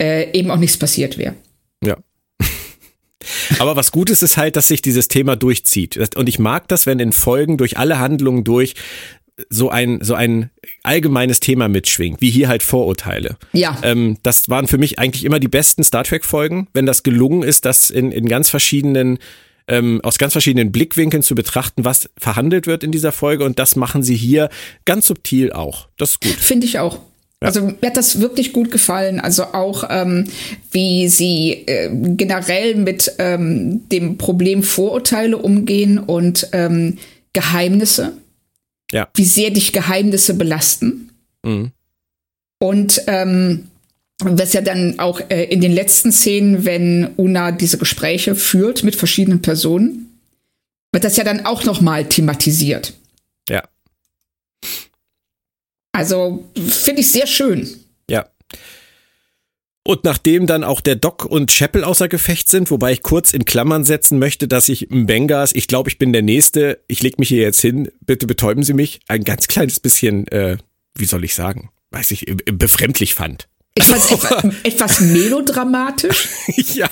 äh, 0.01 0.31
eben 0.39 0.53
auch 0.53 0.59
nichts 0.59 0.77
passiert 0.77 1.19
wäre. 1.19 1.35
Ja. 1.85 1.97
Aber 3.59 3.75
was 3.75 3.91
gut 3.91 4.09
ist, 4.09 4.23
ist 4.23 4.37
halt, 4.37 4.55
dass 4.55 4.69
sich 4.69 4.83
dieses 4.83 5.09
Thema 5.09 5.35
durchzieht. 5.35 6.17
Und 6.17 6.29
ich 6.29 6.39
mag 6.39 6.69
das, 6.69 6.87
wenn 6.87 7.01
in 7.01 7.12
Folgen 7.12 7.57
durch 7.57 7.77
alle 7.77 7.99
Handlungen 7.99 8.45
durch 8.45 8.75
so 9.51 9.69
ein, 9.69 9.99
so 10.01 10.14
ein 10.14 10.51
allgemeines 10.85 11.41
Thema 11.41 11.69
mitschwingt, 11.69 12.21
wie 12.21 12.31
hier 12.31 12.49
halt 12.49 12.62
Vorurteile. 12.62 13.37
Ja. 13.53 13.79
Ähm, 13.83 14.17
das 14.23 14.49
waren 14.49 14.69
für 14.69 14.79
mich 14.79 15.01
eigentlich 15.01 15.25
immer 15.25 15.41
die 15.41 15.49
besten 15.49 15.83
Star 15.83 16.05
Trek-Folgen, 16.05 16.69
wenn 16.73 16.87
das 16.87 17.03
gelungen 17.03 17.43
ist, 17.43 17.64
das 17.64 17.91
in, 17.91 18.12
in 18.12 18.29
ganz 18.29 18.49
verschiedenen 18.49 19.19
ähm, 19.69 20.01
aus 20.03 20.19
ganz 20.19 20.33
verschiedenen 20.33 20.73
Blickwinkeln 20.73 21.23
zu 21.23 21.35
betrachten, 21.35 21.85
was 21.85 22.09
verhandelt 22.17 22.67
wird 22.67 22.85
in 22.85 22.93
dieser 22.93 23.12
Folge. 23.12 23.45
Und 23.45 23.59
das 23.59 23.77
machen 23.77 24.03
sie 24.03 24.17
hier 24.17 24.49
ganz 24.85 25.07
subtil 25.07 25.53
auch. 25.53 25.89
Das 25.99 26.11
ist 26.11 26.21
gut. 26.21 26.33
Finde 26.33 26.67
ich 26.67 26.79
auch. 26.79 27.01
Ja. 27.43 27.49
Also 27.49 27.62
mir 27.62 27.89
hat 27.89 27.97
das 27.97 28.21
wirklich 28.21 28.53
gut 28.53 28.71
gefallen. 28.71 29.21
Also 29.21 29.45
auch 29.45 29.85
ähm, 29.91 30.25
wie 30.71 31.09
sie 31.09 31.64
äh, 31.67 31.91
generell 31.93 32.77
mit 32.77 33.12
ähm, 33.19 33.89
dem 33.89 34.17
Problem 34.17 34.62
Vorurteile 34.62 35.37
umgehen 35.37 35.99
und 35.99 36.49
ähm, 36.53 36.99
Geheimnisse. 37.33 38.17
Ja. 38.91 39.09
Wie 39.14 39.25
sehr 39.25 39.51
dich 39.51 39.73
Geheimnisse 39.73 40.35
belasten. 40.35 41.11
Mhm. 41.45 41.73
Und 42.59 43.03
ähm, 43.07 43.69
was 44.21 44.53
ja 44.53 44.61
dann 44.61 44.99
auch 44.99 45.21
äh, 45.29 45.45
in 45.45 45.61
den 45.61 45.73
letzten 45.73 46.11
Szenen, 46.11 46.64
wenn 46.64 47.11
Una 47.17 47.53
diese 47.53 47.79
Gespräche 47.79 48.35
führt 48.35 48.83
mit 48.83 48.97
verschiedenen 48.97 49.43
Personen, 49.43 50.21
wird 50.93 51.05
das 51.05 51.17
ja 51.17 51.25
dann 51.25 51.45
auch 51.45 51.64
noch 51.64 51.81
mal 51.81 52.07
thematisiert. 52.07 52.95
Ja. 53.49 53.62
Also 55.93 56.49
finde 56.55 57.01
ich 57.01 57.12
sehr 57.12 57.27
schön. 57.27 57.69
Ja. 58.09 58.27
Und 59.87 60.05
nachdem 60.05 60.47
dann 60.47 60.64
auch 60.64 60.81
der 60.81 60.97
Doc 60.97 61.25
und 61.25 61.51
Chapel 61.51 61.85
außer 61.85 62.09
Gefecht 62.09 62.49
sind, 62.49 62.71
wobei 62.71 62.93
ich 62.93 63.03
kurz 63.03 63.33
in 63.33 63.45
Klammern 63.45 63.85
setzen 63.85 64.19
möchte, 64.19 64.49
dass 64.49 64.69
ich 64.69 64.89
Mbengas, 64.91 65.53
ich 65.55 65.69
glaube, 65.69 65.91
ich 65.91 65.99
bin 65.99 66.12
der 66.12 66.23
Nächste, 66.23 66.83
ich 66.89 67.03
leg 67.03 67.19
mich 67.19 67.29
hier 67.29 67.43
jetzt 67.43 67.61
hin, 67.61 67.91
bitte 68.01 68.27
betäuben 68.27 68.64
Sie 68.64 68.75
mich, 68.75 69.01
ein 69.09 69.23
ganz 69.23 69.47
kleines 69.47 69.79
bisschen, 69.79 70.27
äh, 70.29 70.57
wie 70.97 71.05
soll 71.05 71.25
ich 71.25 71.35
sagen, 71.35 71.71
weiß 71.91 72.11
ich, 72.11 72.25
befremdlich 72.47 73.14
fand. 73.14 73.49
Fand 73.83 74.05
es 74.05 74.11
etwas, 74.11 74.45
etwas 74.62 75.01
melodramatisch. 75.01 76.29
ja. 76.74 76.89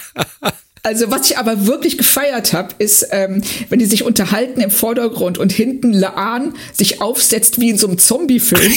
Also 0.82 1.10
was 1.10 1.30
ich 1.30 1.38
aber 1.38 1.66
wirklich 1.66 1.96
gefeiert 1.96 2.52
habe, 2.52 2.74
ist, 2.78 3.06
ähm, 3.10 3.42
wenn 3.70 3.78
die 3.78 3.86
sich 3.86 4.02
unterhalten 4.02 4.60
im 4.60 4.70
Vordergrund 4.70 5.38
und 5.38 5.50
hinten 5.50 5.94
Laan 5.94 6.52
sich 6.74 7.00
aufsetzt 7.00 7.58
wie 7.58 7.70
in 7.70 7.78
so 7.78 7.86
einem 7.86 7.96
Zombie-Film. 7.96 8.60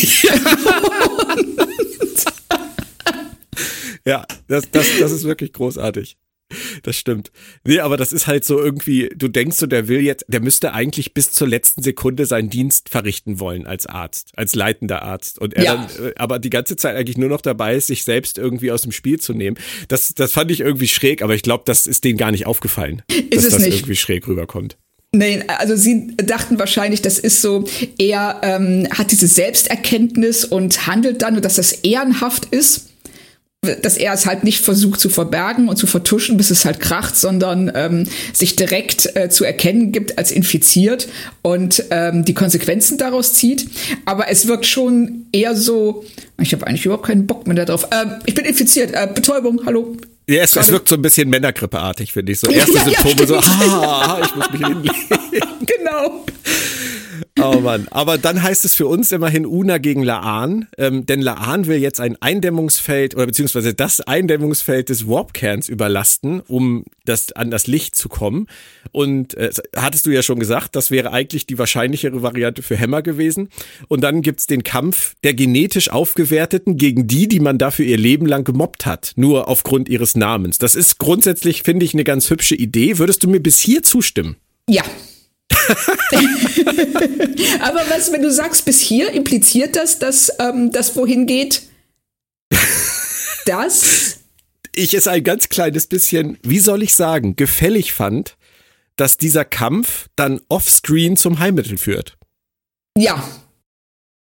ja, 4.06 4.26
das, 4.48 4.72
das, 4.72 4.86
das 5.00 5.12
ist 5.12 5.26
wirklich 5.26 5.52
großartig. 5.52 6.16
Das 6.84 6.96
stimmt. 6.96 7.32
Nee, 7.66 7.80
aber 7.80 7.98
das 7.98 8.14
ist 8.14 8.28
halt 8.28 8.46
so 8.46 8.60
irgendwie, 8.60 9.10
du 9.16 9.28
denkst 9.28 9.58
so, 9.58 9.68
der 9.68 9.88
will 9.88 10.02
jetzt, 10.02 10.26
der 10.28 10.42
müsste 10.42 10.74
eigentlich 10.74 11.14
bis 11.14 11.32
zur 11.32 11.48
letzten 11.48 11.82
Sekunde 11.82 12.26
seinen 12.26 12.50
Dienst 12.50 12.90
verrichten 12.90 13.40
wollen 13.40 13.68
als 13.68 13.86
Arzt, 13.86 14.32
als 14.36 14.56
leitender 14.56 15.02
Arzt. 15.02 15.40
Und 15.40 15.54
er 15.54 15.64
ja. 15.64 15.76
dann, 15.76 16.08
äh, 16.08 16.14
aber 16.16 16.40
die 16.40 16.50
ganze 16.50 16.76
Zeit 16.76 16.96
eigentlich 16.96 17.18
nur 17.18 17.30
noch 17.30 17.42
dabei 17.42 17.76
ist, 17.76 17.88
sich 17.88 18.04
selbst 18.04 18.38
irgendwie 18.38 18.72
aus 18.72 18.84
dem 18.84 18.92
Spiel 18.92 19.20
zu 19.20 19.34
nehmen. 19.34 19.58
Das, 19.88 20.14
das 20.14 20.32
fand 20.32 20.52
ich 20.52 20.62
irgendwie 20.62 20.88
schräg, 20.88 21.22
aber 21.22 21.36
ich 21.36 21.42
glaube, 21.42 21.64
das 21.66 21.88
ist 21.88 22.04
denen 22.04 22.18
gar 22.18 22.32
nicht 22.32 22.46
aufgefallen, 22.46 23.04
ist 23.10 23.34
dass 23.34 23.44
es 23.46 23.54
das 23.54 23.64
nicht. 23.64 23.78
irgendwie 23.80 23.96
schräg 23.96 24.28
rüberkommt. 24.28 24.78
Nein, 25.14 25.46
also 25.48 25.76
sie 25.76 26.16
dachten 26.18 26.60
wahrscheinlich, 26.60 27.02
das 27.02 27.18
ist 27.18 27.42
so, 27.42 27.64
er 27.98 28.42
ähm, 28.44 28.88
hat 28.92 29.12
diese 29.12 29.28
Selbsterkenntnis 29.28 30.44
und 30.44 30.86
handelt 30.86 31.22
dann, 31.22 31.42
dass 31.42 31.56
das 31.56 31.72
ehrenhaft 31.72 32.46
ist 32.46 32.87
dass 33.76 33.98
er 33.98 34.14
es 34.14 34.26
halt 34.26 34.44
nicht 34.44 34.62
versucht 34.62 35.00
zu 35.00 35.10
verbergen 35.10 35.70
und 35.70 35.78
zu 35.78 35.88
vertuschen, 35.88 36.38
bis 36.38 36.52
es 36.52 36.66
halt 36.66 36.80
kracht, 36.80 37.16
sondern 37.16 37.72
ähm, 37.76 38.04
sich 38.34 38.56
direkt 38.56 39.16
äh, 39.16 39.30
zu 39.30 39.44
erkennen 39.44 39.92
gibt 39.92 40.18
als 40.18 40.32
infiziert 40.32 41.08
und 41.42 41.84
ähm, 41.92 42.26
die 42.26 42.34
Konsequenzen 42.34 42.98
daraus 42.98 43.34
zieht. 43.34 43.70
Aber 44.06 44.30
es 44.30 44.48
wirkt 44.48 44.66
schon 44.66 45.26
eher 45.32 45.56
so, 45.56 46.06
ich 46.42 46.54
habe 46.54 46.66
eigentlich 46.68 46.86
überhaupt 46.86 47.06
keinen 47.06 47.28
Bock 47.28 47.48
mehr 47.48 47.66
darauf. 47.66 47.88
Ähm, 47.92 48.16
ich 48.26 48.34
bin 48.34 48.46
infiziert, 48.46 48.94
äh, 48.94 49.08
Betäubung, 49.14 49.62
hallo. 49.66 49.96
Ja, 50.30 50.44
es, 50.44 50.56
es 50.56 50.72
wirkt 50.72 50.90
so 50.90 50.96
ein 50.96 51.02
bisschen 51.02 51.30
Männergrippeartig, 51.30 52.12
finde 52.12 52.34
ich. 52.34 52.40
So 52.40 52.48
erste 52.52 52.76
ja, 52.76 52.84
Symptome 52.84 53.22
ja, 53.22 53.28
so, 53.28 53.36
ah, 53.38 54.20
ich 54.24 54.36
muss 54.36 54.52
mich 54.52 54.66
hinlegen. 54.66 54.96
genau. 55.66 56.26
Oh 57.40 57.60
Mann. 57.60 57.88
Aber 57.92 58.18
dann 58.18 58.42
heißt 58.42 58.66
es 58.66 58.74
für 58.74 58.88
uns 58.88 59.12
immerhin 59.12 59.46
Una 59.46 59.78
gegen 59.78 60.02
Laan, 60.04 60.68
ähm, 60.78 61.06
denn 61.06 61.22
Laan 61.22 61.68
will 61.68 61.78
jetzt 61.78 62.00
ein 62.00 62.20
Eindämmungsfeld 62.20 63.16
oder 63.16 63.28
beziehungsweise 63.28 63.74
das 63.74 64.02
Eindämmungsfeld 64.02 64.90
des 64.90 65.08
Warpkerns 65.08 65.70
überlasten, 65.70 66.42
um 66.48 66.86
das, 67.06 67.32
an 67.34 67.52
das 67.52 67.68
Licht 67.68 67.96
zu 67.96 68.10
kommen. 68.10 68.48
Und 68.92 69.36
äh, 69.36 69.52
hattest 69.76 70.06
du 70.08 70.10
ja 70.10 70.24
schon 70.24 70.40
gesagt, 70.40 70.76
das 70.76 70.90
wäre 70.90 71.12
eigentlich 71.12 71.46
die 71.46 71.60
wahrscheinlichere 71.60 72.24
Variante 72.24 72.64
für 72.64 72.76
Hämmer 72.76 73.02
gewesen. 73.02 73.50
Und 73.88 74.02
dann 74.02 74.22
gibt's 74.22 74.48
den 74.48 74.64
Kampf 74.64 75.16
der 75.24 75.34
genetisch 75.34 75.90
Aufgewerteten 75.90 76.78
gegen 76.78 77.08
die, 77.08 77.28
die 77.28 77.40
man 77.40 77.58
dafür 77.58 77.86
ihr 77.86 77.98
Leben 77.98 78.26
lang 78.26 78.44
gemobbt 78.44 78.86
hat, 78.86 79.14
nur 79.16 79.48
aufgrund 79.48 79.90
ihres 79.90 80.16
Namens. 80.18 80.58
Das 80.58 80.76
ist 80.76 80.98
grundsätzlich, 80.98 81.64
finde 81.64 81.86
ich, 81.86 81.94
eine 81.94 82.04
ganz 82.04 82.30
hübsche 82.30 82.56
Idee. 82.56 82.98
Würdest 82.98 83.24
du 83.24 83.30
mir 83.30 83.40
bis 83.40 83.60
hier 83.60 83.84
zustimmen? 83.84 84.36
Ja. 84.70 84.84
Aber 87.62 87.82
was, 87.90 88.12
wenn 88.12 88.22
du 88.22 88.32
sagst, 88.32 88.66
bis 88.66 88.82
hier 88.82 89.12
impliziert 89.12 89.76
das, 89.76 90.00
dass 90.00 90.32
ähm, 90.40 90.72
das 90.72 90.96
wohin 90.96 91.26
geht? 91.26 91.64
Das? 93.46 94.20
Ich 94.74 94.94
es 94.94 95.08
ein 95.08 95.24
ganz 95.24 95.50
kleines 95.50 95.88
bisschen, 95.88 96.38
wie 96.44 96.60
soll 96.60 96.84
ich 96.84 96.96
sagen, 96.96 97.36
gefällig 97.36 97.94
fand, 97.94 98.38
dass 98.96 99.18
dieser 99.18 99.46
Kampf 99.46 100.08
dann 100.16 100.42
offscreen 100.50 101.18
zum 101.18 101.40
Heilmittel 101.40 101.78
führt. 101.78 102.18
Ja. 102.98 103.28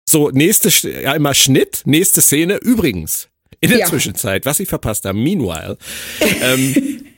So, 0.09 0.31
nächste, 0.31 0.71
ja, 0.89 1.15
immer 1.15 1.35
Schnitt, 1.35 1.83
nächste 1.85 2.21
Szene. 2.21 2.57
Übrigens, 2.57 3.29
in 3.63 3.71
der 3.71 3.79
ja. 3.79 3.87
Zwischenzeit, 3.87 4.45
was 4.45 4.61
ich 4.61 4.69
verpasst 4.69 5.07
habe, 5.07 5.19
meanwhile, 5.19 5.79
ähm, 6.43 7.01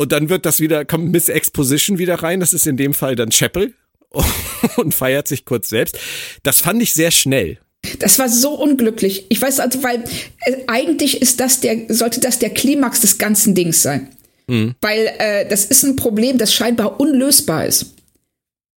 Und 0.00 0.12
dann 0.12 0.30
wird 0.30 0.46
das 0.46 0.60
wieder, 0.60 0.86
kommt 0.86 1.12
Miss 1.12 1.28
Exposition 1.28 1.98
wieder 1.98 2.14
rein. 2.14 2.40
Das 2.40 2.54
ist 2.54 2.66
in 2.66 2.78
dem 2.78 2.94
Fall 2.94 3.16
dann 3.16 3.28
Chapel 3.28 3.74
und 4.76 4.94
feiert 4.94 5.28
sich 5.28 5.44
kurz 5.44 5.68
selbst. 5.68 5.98
Das 6.42 6.62
fand 6.62 6.82
ich 6.82 6.94
sehr 6.94 7.10
schnell. 7.10 7.58
Das 7.98 8.18
war 8.18 8.30
so 8.30 8.54
unglücklich. 8.54 9.26
Ich 9.28 9.42
weiß 9.42 9.60
also, 9.60 9.82
weil 9.82 10.02
äh, 10.46 10.56
eigentlich 10.68 11.20
ist 11.20 11.38
das 11.38 11.60
der, 11.60 11.76
sollte 11.88 12.20
das 12.20 12.38
der 12.38 12.48
Klimax 12.48 13.02
des 13.02 13.18
ganzen 13.18 13.54
Dings 13.54 13.82
sein. 13.82 14.08
Mhm. 14.46 14.74
Weil 14.80 15.12
äh, 15.18 15.46
das 15.46 15.66
ist 15.66 15.82
ein 15.82 15.96
Problem, 15.96 16.38
das 16.38 16.54
scheinbar 16.54 16.98
unlösbar 16.98 17.66
ist. 17.66 17.94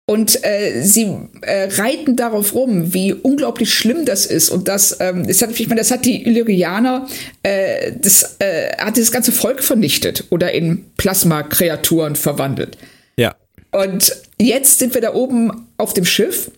Und 0.05 0.43
äh, 0.43 0.81
sie 0.81 1.15
äh, 1.41 1.69
reiten 1.75 2.17
darauf 2.17 2.53
rum, 2.53 2.93
wie 2.93 3.13
unglaublich 3.13 3.73
schlimm 3.73 4.03
das 4.03 4.25
ist. 4.25 4.49
Und 4.49 4.67
das, 4.67 4.97
ähm, 4.99 5.25
das 5.25 5.41
hat, 5.41 5.57
ich 5.57 5.67
meine, 5.69 5.79
das 5.79 5.91
hat 5.91 6.03
die 6.03 6.25
Illyrianer, 6.25 7.07
äh, 7.41 7.93
das 7.97 8.35
äh, 8.39 8.75
hat 8.77 8.97
das 8.97 9.13
ganze 9.13 9.31
Volk 9.31 9.63
vernichtet 9.63 10.25
oder 10.29 10.51
in 10.51 10.83
Plasma-Kreaturen 10.97 12.17
verwandelt. 12.17 12.77
Ja. 13.15 13.33
Und 13.71 14.13
jetzt 14.41 14.79
sind 14.79 14.93
wir 14.93 14.99
da 14.99 15.13
oben 15.13 15.67
auf 15.77 15.93
dem 15.93 16.03
Schiff, 16.03 16.51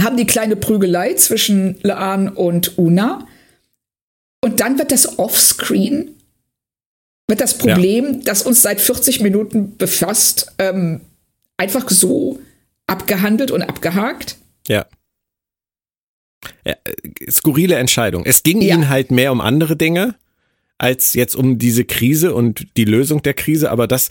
haben 0.00 0.16
die 0.16 0.26
kleine 0.26 0.54
Prügelei 0.54 1.14
zwischen 1.14 1.76
Laan 1.82 2.28
und 2.28 2.78
Una. 2.78 3.26
Und 4.44 4.60
dann 4.60 4.78
wird 4.78 4.92
das 4.92 5.18
Offscreen, 5.18 6.14
wird 7.26 7.40
das 7.40 7.58
Problem, 7.58 8.04
ja. 8.12 8.20
das 8.26 8.42
uns 8.42 8.62
seit 8.62 8.80
40 8.80 9.22
Minuten 9.22 9.76
befasst, 9.76 10.52
ähm, 10.58 11.00
einfach 11.56 11.90
so 11.90 12.38
abgehandelt 12.90 13.50
und 13.50 13.62
abgehakt. 13.62 14.36
Ja. 14.66 14.86
ja 16.64 16.74
äh, 16.84 17.30
skurrile 17.30 17.76
Entscheidung. 17.76 18.24
Es 18.24 18.42
ging 18.42 18.60
ja. 18.60 18.74
ihnen 18.74 18.88
halt 18.88 19.10
mehr 19.10 19.32
um 19.32 19.40
andere 19.40 19.76
Dinge 19.76 20.16
als 20.80 21.12
jetzt 21.12 21.36
um 21.36 21.58
diese 21.58 21.84
Krise 21.84 22.34
und 22.34 22.66
die 22.78 22.86
Lösung 22.86 23.22
der 23.22 23.34
Krise. 23.34 23.70
Aber 23.70 23.86
das, 23.86 24.08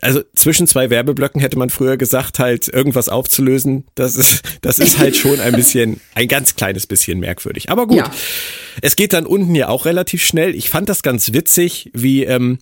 also 0.00 0.22
zwischen 0.34 0.66
zwei 0.66 0.88
Werbeblöcken 0.88 1.42
hätte 1.42 1.58
man 1.58 1.68
früher 1.68 1.98
gesagt, 1.98 2.38
halt 2.38 2.68
irgendwas 2.68 3.10
aufzulösen. 3.10 3.84
Das 3.96 4.16
ist, 4.16 4.42
das 4.62 4.78
ist 4.78 4.98
halt 4.98 5.14
schon 5.14 5.40
ein 5.40 5.52
bisschen, 5.52 6.00
ein 6.14 6.26
ganz 6.26 6.56
kleines 6.56 6.86
bisschen 6.86 7.20
merkwürdig. 7.20 7.68
Aber 7.68 7.86
gut. 7.86 7.98
Ja. 7.98 8.10
Es 8.80 8.96
geht 8.96 9.12
dann 9.12 9.26
unten 9.26 9.54
ja 9.54 9.68
auch 9.68 9.84
relativ 9.84 10.24
schnell. 10.24 10.54
Ich 10.54 10.70
fand 10.70 10.88
das 10.88 11.02
ganz 11.02 11.34
witzig, 11.34 11.90
wie 11.92 12.24
ähm, 12.24 12.58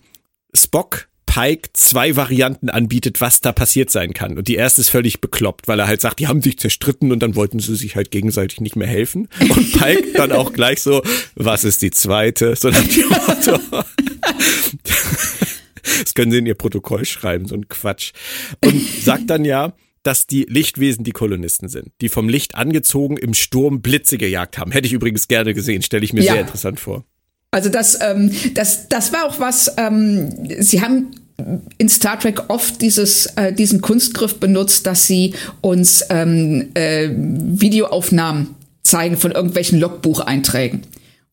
Spock 0.53 1.08
Pike 1.29 1.69
zwei 1.73 2.15
Varianten 2.15 2.69
anbietet, 2.69 3.21
was 3.21 3.39
da 3.39 3.51
passiert 3.51 3.91
sein 3.91 4.13
kann. 4.13 4.39
Und 4.39 4.47
die 4.47 4.55
erste 4.55 4.81
ist 4.81 4.89
völlig 4.89 5.21
bekloppt, 5.21 5.67
weil 5.67 5.79
er 5.79 5.87
halt 5.87 6.01
sagt, 6.01 6.19
die 6.19 6.27
haben 6.27 6.41
sich 6.41 6.57
zerstritten 6.57 7.11
und 7.11 7.19
dann 7.19 7.35
wollten 7.35 7.59
sie 7.59 7.75
sich 7.75 7.95
halt 7.95 8.09
gegenseitig 8.09 8.61
nicht 8.61 8.75
mehr 8.75 8.87
helfen. 8.87 9.29
Und 9.39 9.73
Pike 9.73 10.13
dann 10.15 10.31
auch 10.31 10.53
gleich 10.53 10.81
so, 10.81 11.03
was 11.35 11.63
ist 11.65 11.83
die 11.83 11.91
zweite? 11.91 12.55
So 12.55 12.69
nach 12.69 12.81
dem 12.81 13.09
Motto. 13.09 13.59
Das 15.99 16.15
können 16.15 16.31
sie 16.31 16.39
in 16.39 16.47
ihr 16.47 16.55
Protokoll 16.55 17.05
schreiben, 17.05 17.47
so 17.47 17.53
ein 17.53 17.67
Quatsch. 17.67 18.11
Und 18.65 18.81
sagt 19.03 19.29
dann 19.29 19.45
ja, 19.45 19.73
dass 20.01 20.25
die 20.25 20.47
Lichtwesen 20.49 21.03
die 21.03 21.11
Kolonisten 21.11 21.69
sind, 21.69 21.91
die 22.01 22.09
vom 22.09 22.27
Licht 22.27 22.55
angezogen 22.55 23.17
im 23.17 23.35
Sturm 23.35 23.81
Blitze 23.83 24.17
gejagt 24.17 24.57
haben. 24.57 24.71
Hätte 24.71 24.87
ich 24.87 24.93
übrigens 24.93 25.27
gerne 25.27 25.53
gesehen, 25.53 25.83
stelle 25.83 26.03
ich 26.03 26.13
mir 26.13 26.23
ja. 26.23 26.33
sehr 26.33 26.41
interessant 26.41 26.79
vor. 26.79 27.05
Also 27.51 27.69
das, 27.69 27.99
ähm, 28.01 28.31
das, 28.53 28.89
das 28.89 29.11
war 29.11 29.25
auch 29.25 29.39
was, 29.39 29.73
ähm, 29.77 30.29
sie 30.59 30.81
haben 30.81 31.11
in 31.77 31.89
Star 31.89 32.19
Trek 32.19 32.43
oft 32.49 32.81
dieses, 32.81 33.27
äh, 33.37 33.53
diesen 33.53 33.81
Kunstgriff 33.81 34.35
benutzt, 34.35 34.85
dass 34.85 35.07
sie 35.07 35.33
uns 35.61 36.03
ähm, 36.09 36.69
äh, 36.73 37.09
Videoaufnahmen 37.11 38.55
zeigen 38.83 39.17
von 39.17 39.31
irgendwelchen 39.31 39.79
Logbucheinträgen, 39.79 40.81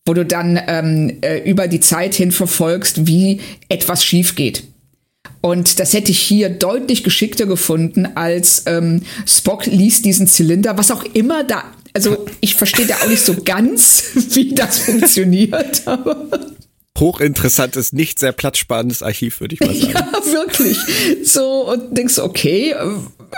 wo 0.04 0.14
du 0.14 0.24
dann 0.24 0.60
ähm, 0.66 1.18
äh, 1.22 1.38
über 1.48 1.68
die 1.68 1.80
Zeit 1.80 2.14
hin 2.14 2.32
verfolgst, 2.32 3.06
wie 3.06 3.40
etwas 3.68 4.04
schief 4.04 4.36
geht. 4.36 4.64
Und 5.40 5.80
das 5.80 5.92
hätte 5.92 6.12
ich 6.12 6.20
hier 6.20 6.48
deutlich 6.48 7.04
geschickter 7.04 7.46
gefunden, 7.46 8.06
als 8.14 8.64
ähm, 8.66 9.02
Spock 9.26 9.66
liest 9.66 10.04
diesen 10.04 10.26
Zylinder, 10.26 10.78
was 10.78 10.90
auch 10.90 11.04
immer 11.14 11.44
da. 11.44 11.64
Also 11.96 12.26
ich 12.42 12.56
verstehe 12.56 12.86
da 12.86 12.96
auch 12.96 13.08
nicht 13.08 13.24
so 13.24 13.34
ganz, 13.42 14.04
wie 14.34 14.54
das 14.54 14.80
funktioniert. 14.80 15.88
Aber 15.88 16.28
hochinteressantes, 16.98 17.94
nicht 17.94 18.18
sehr 18.18 18.32
platzsparendes 18.32 19.02
Archiv, 19.02 19.40
würde 19.40 19.54
ich 19.54 19.60
mal 19.60 19.74
sagen. 19.74 19.94
Ja, 19.94 20.12
wirklich. 20.26 20.76
So, 21.24 21.70
und 21.72 21.96
denkst, 21.96 22.18
okay, 22.18 22.74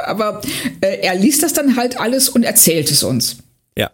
aber 0.07 0.43
äh, 0.81 1.03
er 1.03 1.15
liest 1.15 1.45
das 1.45 1.53
dann 1.53 1.77
halt 1.77 2.01
alles 2.01 2.29
und 2.29 2.43
erzählt 2.43 2.91
es 2.91 3.05
uns. 3.05 3.37
Ja. 3.77 3.93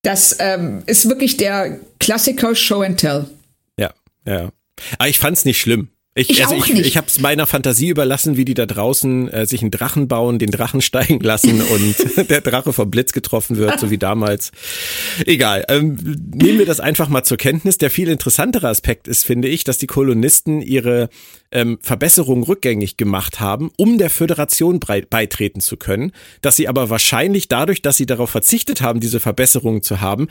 Das 0.00 0.36
ähm, 0.38 0.82
ist 0.86 1.06
wirklich 1.10 1.36
der 1.36 1.80
Klassiker 1.98 2.54
Show 2.54 2.80
and 2.80 2.98
Tell. 2.98 3.26
Ja, 3.78 3.92
ja. 4.24 4.48
Aber 4.96 5.08
ich 5.10 5.18
fand's 5.18 5.44
nicht 5.44 5.60
schlimm. 5.60 5.90
Ich, 6.20 6.30
ich 6.30 6.42
also 6.42 6.56
auch 6.56 6.66
ich, 6.66 6.74
nicht. 6.74 6.86
ich 6.86 6.96
habe 6.96 7.06
es 7.06 7.18
meiner 7.18 7.46
Fantasie 7.46 7.88
überlassen, 7.88 8.36
wie 8.36 8.44
die 8.44 8.52
da 8.54 8.66
draußen 8.66 9.28
äh, 9.28 9.46
sich 9.46 9.62
einen 9.62 9.70
Drachen 9.70 10.06
bauen, 10.06 10.38
den 10.38 10.50
Drachen 10.50 10.82
steigen 10.82 11.20
lassen 11.20 11.62
und 11.62 11.96
der 12.30 12.42
Drache 12.42 12.72
vom 12.72 12.90
Blitz 12.90 13.12
getroffen 13.12 13.56
wird, 13.56 13.80
so 13.80 13.90
wie 13.90 13.98
damals. 13.98 14.52
Egal. 15.24 15.64
Ähm, 15.68 15.98
nehmen 16.34 16.58
wir 16.58 16.66
das 16.66 16.78
einfach 16.80 17.08
mal 17.08 17.24
zur 17.24 17.38
Kenntnis. 17.38 17.78
Der 17.78 17.90
viel 17.90 18.08
interessantere 18.08 18.68
Aspekt 18.68 19.08
ist, 19.08 19.24
finde 19.24 19.48
ich, 19.48 19.64
dass 19.64 19.78
die 19.78 19.86
Kolonisten 19.86 20.60
ihre 20.60 21.08
ähm, 21.52 21.78
Verbesserungen 21.80 22.44
rückgängig 22.44 22.98
gemacht 22.98 23.40
haben, 23.40 23.70
um 23.76 23.96
der 23.96 24.10
Föderation 24.10 24.78
beitreten 24.78 25.60
zu 25.60 25.76
können, 25.76 26.12
dass 26.42 26.56
sie 26.56 26.68
aber 26.68 26.90
wahrscheinlich 26.90 27.48
dadurch, 27.48 27.80
dass 27.80 27.96
sie 27.96 28.06
darauf 28.06 28.30
verzichtet 28.30 28.82
haben, 28.82 29.00
diese 29.00 29.20
Verbesserungen 29.20 29.82
zu 29.82 30.00
haben, 30.00 30.28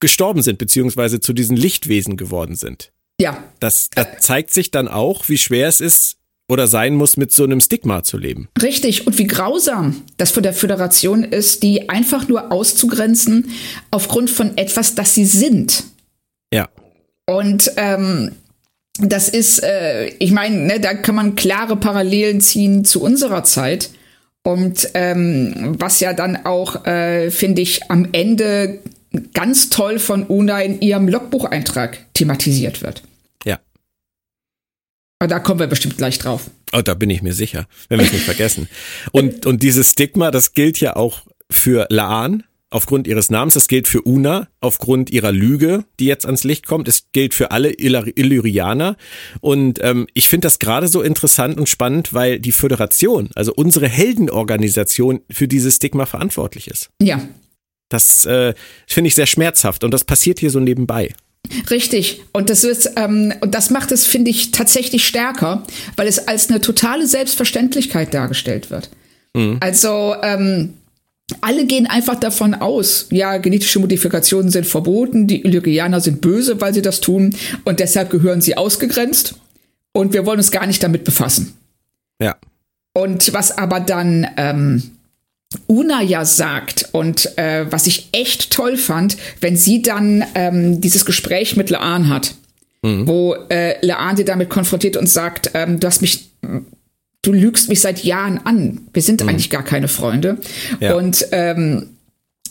gestorben 0.00 0.42
sind, 0.42 0.58
beziehungsweise 0.58 1.20
zu 1.20 1.32
diesen 1.32 1.56
Lichtwesen 1.56 2.16
geworden 2.16 2.56
sind. 2.56 2.92
Ja. 3.20 3.42
Das, 3.60 3.90
das 3.94 4.06
zeigt 4.20 4.52
sich 4.52 4.70
dann 4.70 4.88
auch, 4.88 5.28
wie 5.28 5.38
schwer 5.38 5.68
es 5.68 5.80
ist 5.80 6.16
oder 6.48 6.66
sein 6.66 6.94
muss, 6.94 7.16
mit 7.16 7.32
so 7.32 7.44
einem 7.44 7.60
Stigma 7.60 8.02
zu 8.02 8.16
leben. 8.16 8.48
Richtig. 8.62 9.06
Und 9.06 9.18
wie 9.18 9.26
grausam 9.26 10.02
das 10.16 10.30
für 10.30 10.42
der 10.42 10.54
Föderation 10.54 11.24
ist, 11.24 11.62
die 11.62 11.88
einfach 11.88 12.28
nur 12.28 12.52
auszugrenzen 12.52 13.50
aufgrund 13.90 14.30
von 14.30 14.56
etwas, 14.56 14.94
das 14.94 15.14
sie 15.14 15.26
sind. 15.26 15.84
Ja. 16.52 16.68
Und 17.26 17.72
ähm, 17.76 18.32
das 19.00 19.28
ist, 19.28 19.62
äh, 19.62 20.06
ich 20.18 20.32
meine, 20.32 20.56
ne, 20.56 20.80
da 20.80 20.94
kann 20.94 21.14
man 21.14 21.34
klare 21.34 21.76
Parallelen 21.76 22.40
ziehen 22.40 22.84
zu 22.84 23.02
unserer 23.02 23.44
Zeit. 23.44 23.90
Und 24.42 24.88
ähm, 24.94 25.76
was 25.78 26.00
ja 26.00 26.14
dann 26.14 26.46
auch, 26.46 26.86
äh, 26.86 27.30
finde 27.30 27.60
ich, 27.60 27.90
am 27.90 28.08
Ende 28.12 28.78
ganz 29.34 29.68
toll 29.68 29.98
von 29.98 30.26
Una 30.26 30.60
in 30.60 30.80
ihrem 30.80 31.08
Logbucheintrag 31.08 31.98
thematisiert 32.14 32.82
wird. 32.82 33.02
Aber 35.18 35.28
da 35.28 35.40
kommen 35.40 35.60
wir 35.60 35.66
bestimmt 35.66 35.96
gleich 35.96 36.18
drauf. 36.18 36.50
Oh, 36.72 36.80
da 36.80 36.94
bin 36.94 37.10
ich 37.10 37.22
mir 37.22 37.32
sicher, 37.32 37.66
wenn 37.88 37.98
wir 37.98 38.06
es 38.06 38.12
nicht 38.12 38.24
vergessen. 38.24 38.68
Und, 39.12 39.46
und 39.46 39.62
dieses 39.62 39.90
Stigma, 39.90 40.30
das 40.30 40.52
gilt 40.52 40.80
ja 40.80 40.96
auch 40.96 41.22
für 41.50 41.86
Laan 41.90 42.44
aufgrund 42.70 43.06
ihres 43.06 43.30
Namens, 43.30 43.54
das 43.54 43.66
gilt 43.66 43.88
für 43.88 44.02
Una 44.02 44.48
aufgrund 44.60 45.10
ihrer 45.10 45.32
Lüge, 45.32 45.84
die 45.98 46.04
jetzt 46.04 46.26
ans 46.26 46.44
Licht 46.44 46.66
kommt, 46.66 46.86
es 46.86 47.06
gilt 47.12 47.32
für 47.32 47.50
alle 47.50 47.72
Illyrianer. 47.72 48.96
Und 49.40 49.82
ähm, 49.82 50.06
ich 50.12 50.28
finde 50.28 50.46
das 50.46 50.58
gerade 50.58 50.88
so 50.88 51.02
interessant 51.02 51.58
und 51.58 51.68
spannend, 51.68 52.12
weil 52.12 52.38
die 52.38 52.52
Föderation, 52.52 53.30
also 53.34 53.52
unsere 53.54 53.88
Heldenorganisation, 53.88 55.20
für 55.30 55.48
dieses 55.48 55.76
Stigma 55.76 56.06
verantwortlich 56.06 56.68
ist. 56.68 56.90
Ja, 57.00 57.26
das 57.88 58.26
äh, 58.26 58.54
finde 58.86 59.08
ich 59.08 59.14
sehr 59.14 59.26
schmerzhaft 59.26 59.82
und 59.82 59.92
das 59.92 60.04
passiert 60.04 60.38
hier 60.38 60.50
so 60.50 60.60
nebenbei. 60.60 61.14
Richtig. 61.70 62.22
Und 62.32 62.50
das 62.50 62.64
ist, 62.64 62.92
ähm, 62.96 63.32
und 63.40 63.54
das 63.54 63.70
macht 63.70 63.92
es, 63.92 64.06
finde 64.06 64.30
ich, 64.30 64.50
tatsächlich 64.50 65.06
stärker, 65.06 65.64
weil 65.96 66.06
es 66.06 66.28
als 66.28 66.50
eine 66.50 66.60
totale 66.60 67.06
Selbstverständlichkeit 67.06 68.12
dargestellt 68.12 68.70
wird. 68.70 68.90
Mhm. 69.34 69.58
Also 69.60 70.14
ähm, 70.22 70.74
alle 71.40 71.66
gehen 71.66 71.86
einfach 71.86 72.18
davon 72.18 72.54
aus, 72.54 73.06
ja, 73.10 73.36
genetische 73.36 73.78
Modifikationen 73.80 74.50
sind 74.50 74.66
verboten, 74.66 75.26
die 75.26 75.44
Illyrianer 75.44 76.00
sind 76.00 76.20
böse, 76.20 76.60
weil 76.60 76.72
sie 76.72 76.82
das 76.82 77.00
tun 77.00 77.34
und 77.64 77.80
deshalb 77.80 78.10
gehören 78.10 78.40
sie 78.40 78.56
ausgegrenzt 78.56 79.34
und 79.92 80.14
wir 80.14 80.24
wollen 80.24 80.38
uns 80.38 80.50
gar 80.50 80.66
nicht 80.66 80.82
damit 80.82 81.04
befassen. 81.04 81.54
Ja. 82.20 82.36
Und 82.94 83.32
was 83.34 83.56
aber 83.56 83.80
dann 83.80 84.26
ähm, 84.36 84.97
Una 85.66 86.02
ja 86.02 86.24
sagt 86.24 86.90
und 86.92 87.38
äh, 87.38 87.66
was 87.70 87.86
ich 87.86 88.10
echt 88.12 88.50
toll 88.50 88.76
fand, 88.76 89.16
wenn 89.40 89.56
sie 89.56 89.80
dann 89.80 90.24
ähm, 90.34 90.80
dieses 90.80 91.06
Gespräch 91.06 91.56
mit 91.56 91.70
Laan 91.70 92.08
hat, 92.10 92.34
mhm. 92.82 93.08
wo 93.08 93.34
äh, 93.48 93.74
Laan 93.84 94.16
sie 94.16 94.26
damit 94.26 94.50
konfrontiert 94.50 94.98
und 94.98 95.08
sagt, 95.08 95.52
ähm, 95.54 95.80
du 95.80 95.86
hast 95.86 96.02
mich, 96.02 96.28
du 97.22 97.32
lügst 97.32 97.70
mich 97.70 97.80
seit 97.80 98.04
Jahren 98.04 98.38
an. 98.44 98.82
Wir 98.92 99.00
sind 99.00 99.22
mhm. 99.22 99.30
eigentlich 99.30 99.48
gar 99.48 99.64
keine 99.64 99.88
Freunde. 99.88 100.36
Ja. 100.80 100.94
Und 100.94 101.26
ähm, 101.32 101.86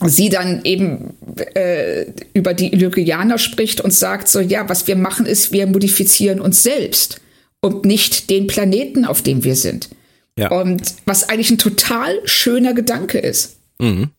sie 0.04 0.30
dann 0.30 0.62
eben 0.64 1.14
äh, 1.54 2.06
über 2.34 2.56
die 2.56 2.74
Illyrianer 2.74 3.38
spricht 3.38 3.82
und 3.82 3.94
sagt 3.94 4.28
so, 4.28 4.40
ja, 4.40 4.68
was 4.70 4.88
wir 4.88 4.96
machen 4.96 5.28
ist, 5.28 5.52
wir 5.52 5.68
modifizieren 5.68 6.40
uns 6.40 6.64
selbst 6.64 7.22
und 7.62 7.86
nicht 7.86 8.30
den 8.30 8.48
Planeten, 8.48 9.06
auf 9.06 9.22
dem 9.22 9.44
wir 9.44 9.56
sind. 9.56 9.90
Ja. 10.38 10.52
Und 10.52 10.82
was 11.06 11.28
eigentlich 11.30 11.52
ein 11.52 11.58
total 11.58 12.20
schöner 12.26 12.74
Gedanke 12.74 13.18
ist. 13.18 13.58
Mhm. 13.80 14.12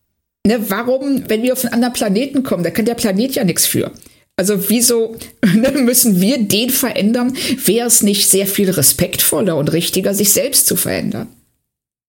Ne, 0.46 0.70
warum, 0.70 1.28
wenn 1.28 1.42
wir 1.42 1.52
auf 1.52 1.64
einen 1.64 1.74
anderen 1.74 1.94
Planeten 1.94 2.42
kommen, 2.42 2.64
da 2.64 2.70
kann 2.70 2.86
der 2.86 2.94
Planet 2.94 3.34
ja 3.34 3.44
nichts 3.44 3.66
für. 3.66 3.92
Also 4.36 4.68
wieso 4.68 5.16
ne, 5.54 5.70
müssen 5.72 6.20
wir 6.20 6.38
den 6.38 6.70
verändern? 6.70 7.36
Wäre 7.64 7.86
es 7.86 8.02
nicht 8.02 8.28
sehr 8.28 8.46
viel 8.46 8.70
respektvoller 8.70 9.56
und 9.56 9.72
richtiger, 9.72 10.14
sich 10.14 10.32
selbst 10.32 10.66
zu 10.66 10.76
verändern? 10.76 11.28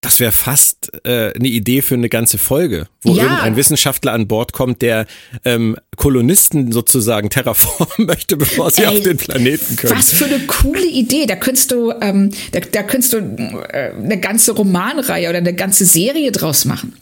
Das 0.09 0.19
wäre 0.19 0.31
fast 0.31 0.91
äh, 1.05 1.33
eine 1.35 1.47
Idee 1.47 1.83
für 1.83 1.93
eine 1.93 2.09
ganze 2.09 2.39
Folge, 2.39 2.87
wo 3.03 3.13
ja. 3.13 3.21
irgendein 3.21 3.55
Wissenschaftler 3.55 4.11
an 4.11 4.27
Bord 4.27 4.53
kommt, 4.53 4.81
der 4.81 5.05
ähm, 5.45 5.77
Kolonisten 5.97 6.71
sozusagen 6.71 7.29
terraformen 7.29 8.07
möchte, 8.07 8.35
bevor 8.35 8.71
sie 8.71 8.81
Ey, 8.81 8.87
auf 8.87 9.03
den 9.03 9.17
Planeten 9.17 9.75
können. 9.75 9.95
Was 9.95 10.11
für 10.11 10.25
eine 10.25 10.39
coole 10.47 10.83
Idee! 10.83 11.27
Da 11.27 11.35
könntest 11.35 11.69
du, 11.69 11.93
ähm, 12.01 12.31
da, 12.53 12.59
da 12.59 12.81
könntest 12.81 13.13
du 13.13 13.17
äh, 13.17 13.91
eine 13.93 14.19
ganze 14.19 14.53
Romanreihe 14.53 15.29
oder 15.29 15.37
eine 15.37 15.53
ganze 15.53 15.85
Serie 15.85 16.31
draus 16.31 16.65
machen, 16.65 16.95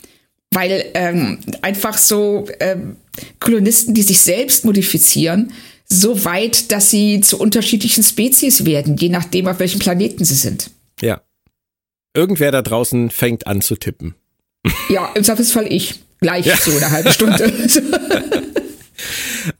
weil 0.51 0.83
ähm, 0.93 1.39
einfach 1.61 1.97
so 1.97 2.49
ähm, 2.59 2.97
Kolonisten, 3.39 3.93
die 3.93 4.03
sich 4.03 4.19
selbst 4.19 4.65
modifizieren, 4.65 5.53
so 5.87 6.25
weit, 6.25 6.73
dass 6.73 6.89
sie 6.89 7.21
zu 7.21 7.39
unterschiedlichen 7.39 8.03
Spezies 8.03 8.65
werden, 8.65 8.97
je 8.97 9.07
nachdem, 9.07 9.47
auf 9.47 9.59
welchem 9.59 9.79
Planeten 9.79 10.25
sie 10.25 10.35
sind. 10.35 10.71
Irgendwer 12.13 12.51
da 12.51 12.61
draußen 12.61 13.09
fängt 13.09 13.47
an 13.47 13.61
zu 13.61 13.75
tippen. 13.75 14.15
Ja, 14.89 15.11
im 15.15 15.23
Zweifelsfall 15.23 15.71
ich. 15.71 15.99
Gleich 16.19 16.45
ja. 16.45 16.57
so 16.57 16.71
eine 16.71 16.89
halbe 16.91 17.11
Stunde. 17.11 17.53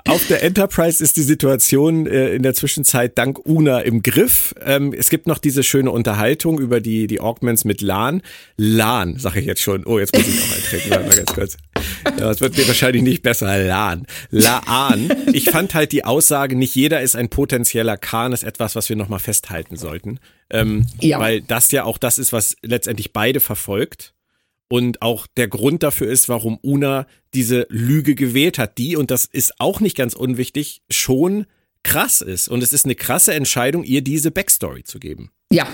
Auf 0.08 0.26
der 0.28 0.44
Enterprise 0.44 1.04
ist 1.04 1.18
die 1.18 1.22
Situation 1.22 2.08
äh, 2.08 2.34
in 2.34 2.44
der 2.44 2.54
Zwischenzeit 2.54 3.18
dank 3.18 3.46
Una 3.46 3.80
im 3.82 4.02
Griff. 4.02 4.56
Ähm, 4.66 4.94
es 4.98 5.10
gibt 5.10 5.28
noch 5.28 5.38
diese 5.38 5.64
schöne 5.64 5.92
Unterhaltung 5.92 6.60
über 6.60 6.82
die, 6.82 7.08
die 7.08 7.20
Augments 7.20 7.64
mit 7.64 7.82
Lan. 7.82 8.22
Lan, 8.58 9.20
sage 9.20 9.40
ich 9.40 9.46
jetzt 9.46 9.62
schon. 9.62 9.86
Oh, 9.86 10.00
jetzt 10.00 10.16
muss 10.16 10.28
ich 10.28 10.42
auch 10.42 10.56
eintreten. 10.56 10.90
Warte 10.90 11.08
mal 11.08 11.16
ganz 11.16 11.34
kurz. 11.34 11.58
Ja, 12.20 12.32
es 12.32 12.42
wird 12.42 12.58
mir 12.58 12.68
wahrscheinlich 12.68 13.04
nicht 13.04 13.22
besser. 13.22 13.58
Lan. 13.58 14.06
Laan. 14.30 15.12
Ich 15.34 15.50
fand 15.50 15.74
halt 15.74 15.92
die 15.92 16.06
Aussage, 16.06 16.56
nicht 16.56 16.76
jeder 16.76 17.02
ist 17.02 17.16
ein 17.16 17.30
potenzieller 17.30 17.98
Khan, 17.98 18.34
ist 18.34 18.44
etwas, 18.44 18.76
was 18.76 18.90
wir 18.90 18.96
nochmal 18.96 19.20
festhalten 19.20 19.76
sollten. 19.76 20.20
Ähm, 20.50 20.88
ja. 21.00 21.20
Weil 21.20 21.42
das 21.42 21.72
ja 21.72 21.84
auch 21.84 21.98
das 21.98 22.18
ist, 22.18 22.34
was 22.34 22.56
letztendlich 22.62 23.14
beide 23.14 23.40
verfolgt. 23.40 24.14
Und 24.70 25.02
auch 25.02 25.28
der 25.38 25.48
Grund 25.48 25.84
dafür 25.84 26.10
ist, 26.10 26.28
warum 26.28 26.58
Una 26.62 27.08
diese 27.34 27.68
Lüge 27.70 28.16
gewählt 28.16 28.58
hat, 28.58 28.78
die, 28.78 28.98
und 28.98 29.12
das 29.12 29.26
ist 29.26 29.60
auch 29.60 29.80
nicht 29.80 29.96
ganz 29.96 30.14
unwichtig, 30.14 30.82
schon 30.90 31.46
krass 31.84 32.22
ist. 32.22 32.50
Und 32.50 32.62
es 32.64 32.74
ist 32.74 32.86
eine 32.86 32.96
krasse 32.96 33.34
Entscheidung, 33.34 33.84
ihr 33.84 34.02
diese 34.02 34.32
Backstory 34.32 34.84
zu 34.84 35.00
geben. 35.00 35.32
Ja, 35.52 35.68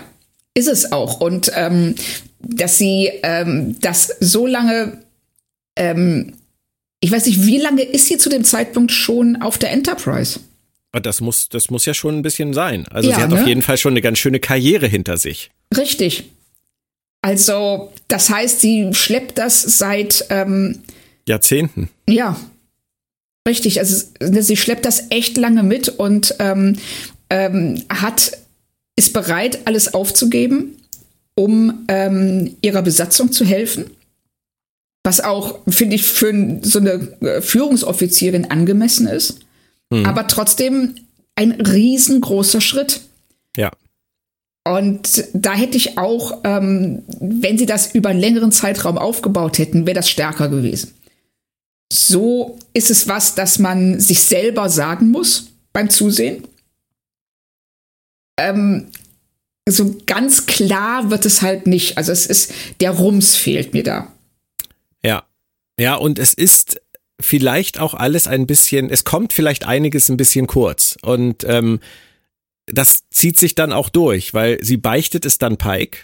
ist 0.53 0.67
es 0.67 0.91
auch. 0.91 1.19
Und 1.19 1.51
ähm, 1.55 1.95
dass 2.39 2.77
sie 2.77 3.09
ähm, 3.23 3.77
das 3.81 4.15
so 4.19 4.45
lange, 4.45 4.99
ähm, 5.75 6.33
ich 6.99 7.11
weiß 7.11 7.25
nicht, 7.25 7.45
wie 7.45 7.57
lange 7.57 7.83
ist 7.83 8.07
sie 8.07 8.17
zu 8.17 8.29
dem 8.29 8.43
Zeitpunkt 8.43 8.91
schon 8.91 9.41
auf 9.41 9.57
der 9.57 9.71
Enterprise? 9.71 10.39
Das 10.91 11.21
muss, 11.21 11.49
das 11.49 11.69
muss 11.69 11.85
ja 11.85 11.93
schon 11.93 12.17
ein 12.17 12.21
bisschen 12.21 12.53
sein. 12.53 12.87
Also 12.89 13.09
ja, 13.09 13.15
sie 13.15 13.21
hat 13.23 13.31
ne? 13.31 13.41
auf 13.41 13.47
jeden 13.47 13.61
Fall 13.61 13.77
schon 13.77 13.93
eine 13.93 14.01
ganz 14.01 14.19
schöne 14.19 14.39
Karriere 14.39 14.87
hinter 14.87 15.17
sich. 15.17 15.49
Richtig. 15.75 16.25
Also, 17.21 17.91
das 18.07 18.29
heißt, 18.29 18.61
sie 18.61 18.93
schleppt 18.93 19.37
das 19.37 19.61
seit 19.61 20.25
ähm, 20.29 20.83
Jahrzehnten. 21.27 21.89
Ja. 22.07 22.39
Richtig. 23.47 23.79
Also 23.79 24.05
sie 24.21 24.57
schleppt 24.57 24.85
das 24.85 25.09
echt 25.09 25.37
lange 25.37 25.63
mit 25.63 25.89
und 25.89 26.35
ähm, 26.39 26.77
ähm, 27.29 27.83
hat 27.89 28.37
ist 28.95 29.13
bereit, 29.13 29.59
alles 29.65 29.93
aufzugeben, 29.93 30.77
um 31.35 31.85
ähm, 31.87 32.55
ihrer 32.61 32.83
Besatzung 32.83 33.31
zu 33.31 33.43
helfen. 33.45 33.89
Was 35.03 35.19
auch, 35.19 35.59
finde 35.67 35.95
ich, 35.95 36.03
für 36.03 36.59
so 36.61 36.79
eine 36.79 36.93
äh, 37.21 37.41
Führungsoffizierin 37.41 38.49
angemessen 38.49 39.07
ist. 39.07 39.39
Mhm. 39.89 40.05
Aber 40.05 40.27
trotzdem 40.27 40.95
ein 41.35 41.51
riesengroßer 41.51 42.61
Schritt. 42.61 43.01
Ja. 43.57 43.71
Und 44.65 45.25
da 45.33 45.53
hätte 45.53 45.75
ich 45.75 45.97
auch, 45.97 46.39
ähm, 46.45 47.03
wenn 47.19 47.57
sie 47.57 47.65
das 47.65 47.93
über 47.93 48.09
einen 48.09 48.21
längeren 48.21 48.51
Zeitraum 48.51 48.97
aufgebaut 48.97 49.57
hätten, 49.57 49.85
wäre 49.85 49.95
das 49.95 50.09
stärker 50.09 50.47
gewesen. 50.47 50.93
So 51.91 52.57
ist 52.73 52.89
es 52.89 53.07
was, 53.07 53.35
das 53.35 53.59
man 53.59 53.99
sich 53.99 54.21
selber 54.21 54.69
sagen 54.69 55.11
muss 55.11 55.51
beim 55.73 55.89
Zusehen. 55.89 56.47
Ähm, 58.39 58.87
so 59.67 59.95
ganz 60.05 60.45
klar 60.45 61.09
wird 61.11 61.25
es 61.25 61.41
halt 61.41 61.67
nicht. 61.67 61.97
Also 61.97 62.11
es 62.11 62.25
ist, 62.25 62.53
der 62.79 62.91
Rums 62.91 63.35
fehlt 63.35 63.73
mir 63.73 63.83
da. 63.83 64.12
Ja. 65.77 65.95
Und 65.95 66.19
es 66.19 66.33
ist 66.33 66.81
vielleicht 67.19 67.79
auch 67.79 67.93
alles 67.93 68.27
ein 68.27 68.47
bisschen, 68.47 68.89
es 68.89 69.03
kommt 69.03 69.33
vielleicht 69.33 69.65
einiges 69.65 70.09
ein 70.09 70.17
bisschen 70.17 70.47
kurz. 70.47 70.97
Und 71.01 71.43
ähm, 71.45 71.79
das 72.65 73.03
zieht 73.09 73.39
sich 73.39 73.55
dann 73.55 73.71
auch 73.71 73.89
durch, 73.89 74.33
weil 74.33 74.63
sie 74.63 74.77
beichtet 74.77 75.25
es 75.25 75.37
dann 75.37 75.57
Pike. 75.57 75.99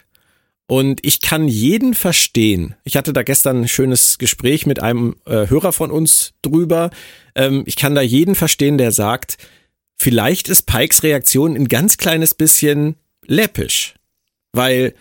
Und 0.68 1.04
ich 1.04 1.22
kann 1.22 1.48
jeden 1.48 1.96
verstehen. 1.96 2.76
Ich 2.84 2.96
hatte 2.96 3.12
da 3.12 3.24
gestern 3.24 3.62
ein 3.62 3.68
schönes 3.68 4.20
Gespräch 4.20 4.68
mit 4.68 4.80
einem 4.80 5.16
äh, 5.26 5.48
Hörer 5.48 5.74
von 5.74 5.90
uns 5.90 6.34
drüber. 6.44 6.92
Ähm, 7.34 7.64
ich 7.66 7.76
kann 7.76 7.96
da 7.96 8.02
jeden 8.02 8.36
verstehen, 8.36 8.78
der 8.78 8.92
sagt, 8.92 9.38
vielleicht 9.98 10.48
ist 10.48 10.68
Pikes 10.68 11.02
Reaktion 11.02 11.56
ein 11.56 11.68
ganz 11.68 11.98
kleines 11.98 12.36
bisschen 12.36 12.98
läppisch. 13.26 13.96
Weil 14.52 14.94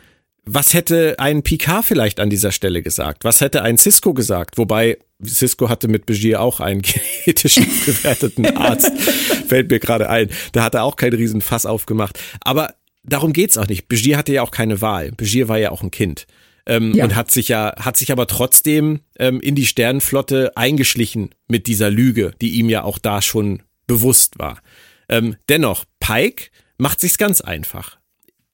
was 0.51 0.73
hätte 0.75 1.17
ein 1.19 1.43
Picard 1.43 1.85
vielleicht 1.85 2.21
an 2.21 2.31
dieser 2.31 2.53
Stelle 2.53 2.83
gesagt? 2.83 3.25
Was 3.25 3.41
hätte 3.41 3.63
ein 3.63 3.77
Cisco 3.77 4.15
gesagt? 4.15 4.57
Wobei 4.57 4.99
Cisco 5.25 5.69
hatte 5.69 5.89
mit 5.89 6.07
Begier 6.07 6.41
auch 6.41 6.61
einen 6.61 6.83
genetisch 7.25 7.57
bewerteten 7.57 8.57
Arzt. 8.57 8.91
Fällt 9.49 9.71
mir 9.71 9.79
gerade 9.79 10.09
ein. 10.09 10.31
Da 10.53 10.63
hat 10.63 10.75
er 10.75 10.85
auch 10.85 10.97
keinen 10.97 11.15
riesen 11.15 11.41
Fass 11.41 11.67
aufgemacht. 11.67 12.19
Aber 12.41 12.75
darum 13.05 13.33
geht's 13.33 13.59
auch 13.59 13.67
nicht. 13.67 13.89
Begier 13.89 14.17
hatte 14.17 14.33
ja 14.33 14.43
auch 14.43 14.51
keine 14.51 14.81
Wahl. 14.81 15.13
Begier 15.13 15.49
war 15.49 15.59
ja 15.59 15.71
auch 15.71 15.83
ein 15.83 15.91
Kind. 15.91 16.27
Ähm, 16.67 16.95
ja. 16.95 17.05
Und 17.05 17.15
hat 17.15 17.31
sich 17.31 17.49
ja, 17.49 17.75
hat 17.79 17.97
sich 17.97 18.13
aber 18.13 18.27
trotzdem 18.27 19.01
ähm, 19.19 19.41
in 19.41 19.55
die 19.55 19.67
Sternenflotte 19.67 20.57
eingeschlichen 20.57 21.31
mit 21.49 21.67
dieser 21.67 21.91
Lüge, 21.91 22.33
die 22.41 22.51
ihm 22.53 22.69
ja 22.69 22.85
auch 22.85 22.99
da 22.99 23.23
schon 23.23 23.63
bewusst 23.87 24.39
war. 24.39 24.61
Ähm, 25.09 25.37
dennoch, 25.49 25.85
Pike 26.01 26.51
macht 26.77 27.01
sich's 27.01 27.19
ganz 27.19 27.41
einfach. 27.41 27.99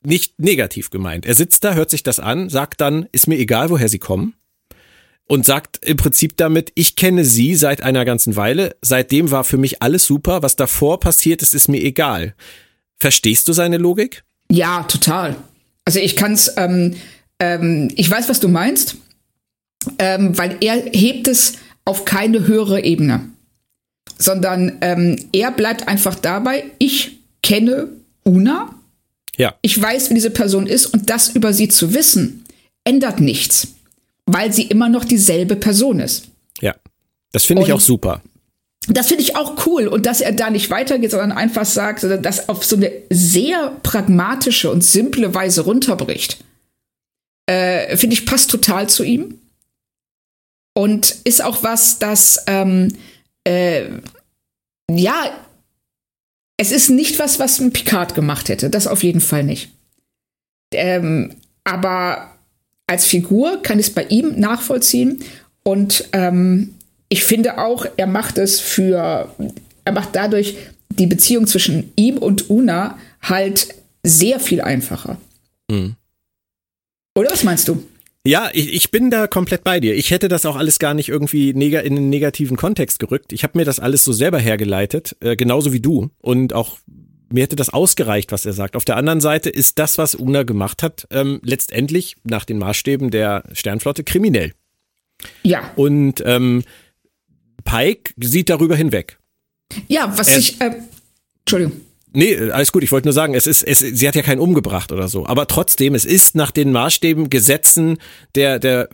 Nicht 0.04 0.38
negativ 0.38 0.90
gemeint. 0.90 1.26
Er 1.26 1.34
sitzt 1.34 1.64
da, 1.64 1.74
hört 1.74 1.90
sich 1.90 2.02
das 2.02 2.20
an, 2.20 2.48
sagt 2.48 2.80
dann, 2.80 3.08
ist 3.12 3.26
mir 3.26 3.38
egal, 3.38 3.70
woher 3.70 3.88
sie 3.88 3.98
kommen 3.98 4.34
und 5.26 5.46
sagt 5.46 5.84
im 5.84 5.96
Prinzip 5.96 6.36
damit, 6.36 6.72
ich 6.74 6.96
kenne 6.96 7.24
sie 7.24 7.54
seit 7.54 7.82
einer 7.82 8.04
ganzen 8.04 8.36
Weile, 8.36 8.76
seitdem 8.82 9.30
war 9.30 9.44
für 9.44 9.56
mich 9.56 9.82
alles 9.82 10.04
super, 10.04 10.42
was 10.42 10.56
davor 10.56 11.00
passiert 11.00 11.42
ist, 11.42 11.54
ist 11.54 11.68
mir 11.68 11.82
egal. 11.82 12.34
Verstehst 12.98 13.48
du 13.48 13.52
seine 13.52 13.78
Logik? 13.78 14.24
Ja, 14.50 14.82
total. 14.84 15.36
Also 15.84 15.98
ich 15.98 16.16
kann's, 16.16 16.52
ähm, 16.56 16.96
ähm, 17.40 17.90
ich 17.96 18.10
weiß, 18.10 18.28
was 18.28 18.40
du 18.40 18.48
meinst, 18.48 18.96
ähm, 19.98 20.36
weil 20.36 20.58
er 20.60 20.76
hebt 20.92 21.28
es 21.28 21.54
auf 21.84 22.04
keine 22.04 22.46
höhere 22.46 22.82
Ebene, 22.82 23.28
sondern 24.18 24.78
ähm, 24.80 25.16
er 25.32 25.50
bleibt 25.50 25.88
einfach 25.88 26.14
dabei, 26.14 26.64
ich 26.78 27.20
kenne 27.42 27.88
Una, 28.24 28.74
ja. 29.36 29.54
ich 29.62 29.80
weiß, 29.80 30.10
wie 30.10 30.14
diese 30.14 30.30
Person 30.30 30.66
ist 30.66 30.86
und 30.86 31.10
das 31.10 31.28
über 31.28 31.52
sie 31.52 31.68
zu 31.68 31.94
wissen, 31.94 32.44
ändert 32.84 33.20
nichts 33.20 33.68
weil 34.26 34.52
sie 34.52 34.64
immer 34.64 34.88
noch 34.88 35.04
dieselbe 35.04 35.56
Person 35.56 36.00
ist. 36.00 36.28
Ja, 36.60 36.74
das 37.32 37.44
finde 37.44 37.62
ich 37.62 37.72
auch 37.72 37.80
super. 37.80 38.22
Das 38.88 39.08
finde 39.08 39.22
ich 39.22 39.34
auch 39.34 39.66
cool 39.66 39.88
und 39.88 40.04
dass 40.04 40.20
er 40.20 40.32
da 40.32 40.50
nicht 40.50 40.68
weitergeht, 40.70 41.10
sondern 41.10 41.32
einfach 41.32 41.64
sagt, 41.64 42.00
sondern 42.00 42.22
das 42.22 42.48
auf 42.50 42.64
so 42.64 42.76
eine 42.76 42.92
sehr 43.08 43.74
pragmatische 43.82 44.70
und 44.70 44.84
simple 44.84 45.34
Weise 45.34 45.62
runterbricht. 45.62 46.44
Äh, 47.46 47.96
finde 47.96 48.14
ich 48.14 48.26
passt 48.26 48.50
total 48.50 48.88
zu 48.88 49.02
ihm 49.02 49.38
und 50.74 51.16
ist 51.24 51.42
auch 51.42 51.62
was, 51.62 51.98
das 51.98 52.44
ähm, 52.46 52.94
äh, 53.44 53.86
ja, 54.90 55.30
es 56.56 56.70
ist 56.70 56.90
nicht 56.90 57.18
was, 57.18 57.38
was 57.38 57.60
ein 57.60 57.72
Picard 57.72 58.14
gemacht 58.14 58.48
hätte. 58.48 58.70
Das 58.70 58.86
auf 58.86 59.02
jeden 59.02 59.20
Fall 59.20 59.44
nicht. 59.44 59.70
Ähm, 60.72 61.34
aber 61.64 62.30
als 62.86 63.06
Figur 63.06 63.62
kann 63.62 63.78
ich 63.78 63.88
es 63.88 63.94
bei 63.94 64.04
ihm 64.04 64.38
nachvollziehen. 64.38 65.22
Und 65.62 66.08
ähm, 66.12 66.74
ich 67.08 67.24
finde 67.24 67.58
auch, 67.58 67.86
er 67.96 68.06
macht 68.06 68.38
es 68.38 68.60
für, 68.60 69.34
er 69.84 69.92
macht 69.92 70.10
dadurch 70.14 70.56
die 70.90 71.06
Beziehung 71.06 71.46
zwischen 71.46 71.92
ihm 71.96 72.18
und 72.18 72.50
Una 72.50 72.98
halt 73.22 73.74
sehr 74.02 74.38
viel 74.38 74.60
einfacher. 74.60 75.16
Mhm. 75.70 75.96
Oder 77.16 77.30
was 77.30 77.44
meinst 77.44 77.68
du? 77.68 77.82
Ja, 78.26 78.48
ich, 78.52 78.72
ich 78.72 78.90
bin 78.90 79.10
da 79.10 79.26
komplett 79.26 79.64
bei 79.64 79.80
dir. 79.80 79.94
Ich 79.94 80.10
hätte 80.10 80.28
das 80.28 80.46
auch 80.46 80.56
alles 80.56 80.78
gar 80.78 80.94
nicht 80.94 81.10
irgendwie 81.10 81.52
neg 81.52 81.74
in 81.74 81.96
einen 81.96 82.08
negativen 82.08 82.56
Kontext 82.56 82.98
gerückt. 82.98 83.32
Ich 83.32 83.42
habe 83.42 83.58
mir 83.58 83.66
das 83.66 83.80
alles 83.80 84.02
so 84.02 84.12
selber 84.12 84.38
hergeleitet, 84.38 85.16
äh, 85.20 85.36
genauso 85.36 85.74
wie 85.74 85.80
du. 85.80 86.10
Und 86.22 86.54
auch 86.54 86.78
mir 87.30 87.42
hätte 87.42 87.56
das 87.56 87.68
ausgereicht, 87.68 88.32
was 88.32 88.46
er 88.46 88.54
sagt. 88.54 88.76
Auf 88.76 88.84
der 88.84 88.96
anderen 88.96 89.20
Seite 89.20 89.50
ist 89.50 89.78
das, 89.78 89.98
was 89.98 90.14
Una 90.14 90.44
gemacht 90.44 90.82
hat, 90.82 91.06
ähm, 91.10 91.40
letztendlich 91.42 92.16
nach 92.24 92.44
den 92.44 92.58
Maßstäben 92.58 93.10
der 93.10 93.44
Sternflotte 93.52 94.04
kriminell. 94.04 94.52
Ja. 95.42 95.70
Und 95.76 96.22
ähm, 96.24 96.62
Pike 97.64 98.14
sieht 98.18 98.48
darüber 98.48 98.76
hinweg. 98.76 99.18
Ja, 99.88 100.16
was 100.16 100.28
er, 100.28 100.38
ich. 100.38 100.60
Äh, 100.60 100.76
Entschuldigung. 101.40 101.80
Nee, 102.16 102.50
alles 102.50 102.70
gut. 102.70 102.84
Ich 102.84 102.92
wollte 102.92 103.08
nur 103.08 103.12
sagen, 103.12 103.34
es 103.34 103.48
ist, 103.48 103.62
es, 103.64 103.80
sie 103.80 104.06
hat 104.06 104.14
ja 104.14 104.22
keinen 104.22 104.38
umgebracht 104.38 104.92
oder 104.92 105.08
so. 105.08 105.26
Aber 105.26 105.48
trotzdem, 105.48 105.96
es 105.96 106.04
ist 106.04 106.36
nach 106.36 106.52
den 106.52 106.70
Maßstäben, 106.70 107.28
Gesetzen 107.28 107.98
der, 108.36 108.60
der, 108.60 108.88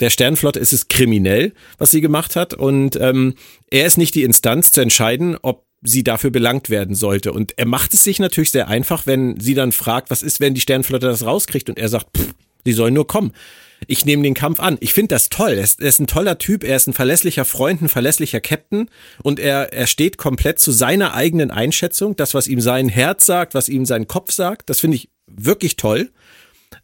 der 0.00 0.10
Sternflotte, 0.10 0.58
ist 0.58 0.74
es 0.74 0.88
kriminell, 0.88 1.54
was 1.78 1.90
sie 1.90 2.02
gemacht 2.02 2.36
hat. 2.36 2.52
Und 2.52 2.96
ähm, 2.96 3.34
er 3.70 3.86
ist 3.86 3.96
nicht 3.96 4.14
die 4.14 4.22
Instanz 4.22 4.70
zu 4.70 4.82
entscheiden, 4.82 5.38
ob 5.40 5.64
sie 5.80 6.04
dafür 6.04 6.30
belangt 6.30 6.68
werden 6.68 6.94
sollte. 6.94 7.32
Und 7.32 7.58
er 7.58 7.66
macht 7.66 7.94
es 7.94 8.04
sich 8.04 8.18
natürlich 8.18 8.50
sehr 8.50 8.68
einfach, 8.68 9.06
wenn 9.06 9.40
sie 9.40 9.54
dann 9.54 9.72
fragt, 9.72 10.10
was 10.10 10.22
ist, 10.22 10.38
wenn 10.40 10.52
die 10.52 10.60
Sternflotte 10.60 11.06
das 11.06 11.24
rauskriegt 11.24 11.70
und 11.70 11.78
er 11.78 11.88
sagt, 11.88 12.18
pff, 12.18 12.34
sie 12.66 12.72
sollen 12.72 12.94
nur 12.94 13.06
kommen. 13.06 13.32
Ich 13.86 14.04
nehme 14.04 14.22
den 14.22 14.34
Kampf 14.34 14.60
an. 14.60 14.76
Ich 14.80 14.92
finde 14.92 15.14
das 15.14 15.28
toll. 15.28 15.52
Er 15.52 15.64
ist, 15.64 15.80
er 15.80 15.88
ist, 15.88 16.00
ein 16.00 16.06
toller 16.06 16.38
Typ, 16.38 16.64
er 16.64 16.76
ist 16.76 16.88
ein 16.88 16.92
verlässlicher 16.92 17.44
Freund, 17.44 17.82
ein 17.82 17.88
verlässlicher 17.88 18.40
Captain 18.40 18.90
und 19.22 19.38
er, 19.38 19.72
er 19.72 19.86
steht 19.86 20.18
komplett 20.18 20.58
zu 20.58 20.72
seiner 20.72 21.14
eigenen 21.14 21.50
Einschätzung, 21.50 22.16
das, 22.16 22.34
was 22.34 22.48
ihm 22.48 22.60
sein 22.60 22.88
Herz 22.88 23.26
sagt, 23.26 23.54
was 23.54 23.68
ihm 23.68 23.86
sein 23.86 24.08
Kopf 24.08 24.32
sagt. 24.32 24.68
Das 24.68 24.80
finde 24.80 24.96
ich 24.96 25.08
wirklich 25.26 25.76
toll. 25.76 26.10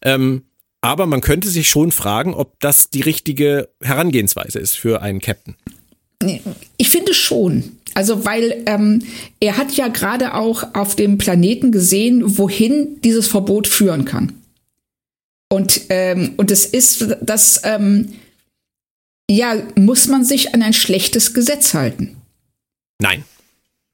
Ähm, 0.02 0.44
aber 0.80 1.06
man 1.06 1.20
könnte 1.20 1.48
sich 1.48 1.68
schon 1.68 1.92
fragen, 1.92 2.34
ob 2.34 2.60
das 2.60 2.90
die 2.90 3.00
richtige 3.00 3.70
Herangehensweise 3.82 4.58
ist 4.58 4.76
für 4.76 5.02
einen 5.02 5.20
Captain. 5.20 5.56
Ich 6.76 6.90
finde 6.90 7.14
schon. 7.14 7.76
Also 7.94 8.24
weil 8.24 8.62
ähm, 8.66 9.02
er 9.40 9.56
hat 9.56 9.72
ja 9.72 9.88
gerade 9.88 10.34
auch 10.34 10.74
auf 10.74 10.96
dem 10.96 11.16
Planeten 11.16 11.72
gesehen, 11.72 12.38
wohin 12.38 13.00
dieses 13.02 13.28
Verbot 13.28 13.68
führen 13.68 14.04
kann. 14.04 14.32
Und, 15.50 15.82
ähm, 15.88 16.34
und 16.36 16.50
es 16.50 16.66
ist, 16.66 17.16
das, 17.20 17.60
ähm, 17.64 18.14
ja, 19.30 19.56
muss 19.76 20.08
man 20.08 20.24
sich 20.24 20.54
an 20.54 20.62
ein 20.62 20.72
schlechtes 20.72 21.34
Gesetz 21.34 21.74
halten. 21.74 22.16
Nein. 23.00 23.24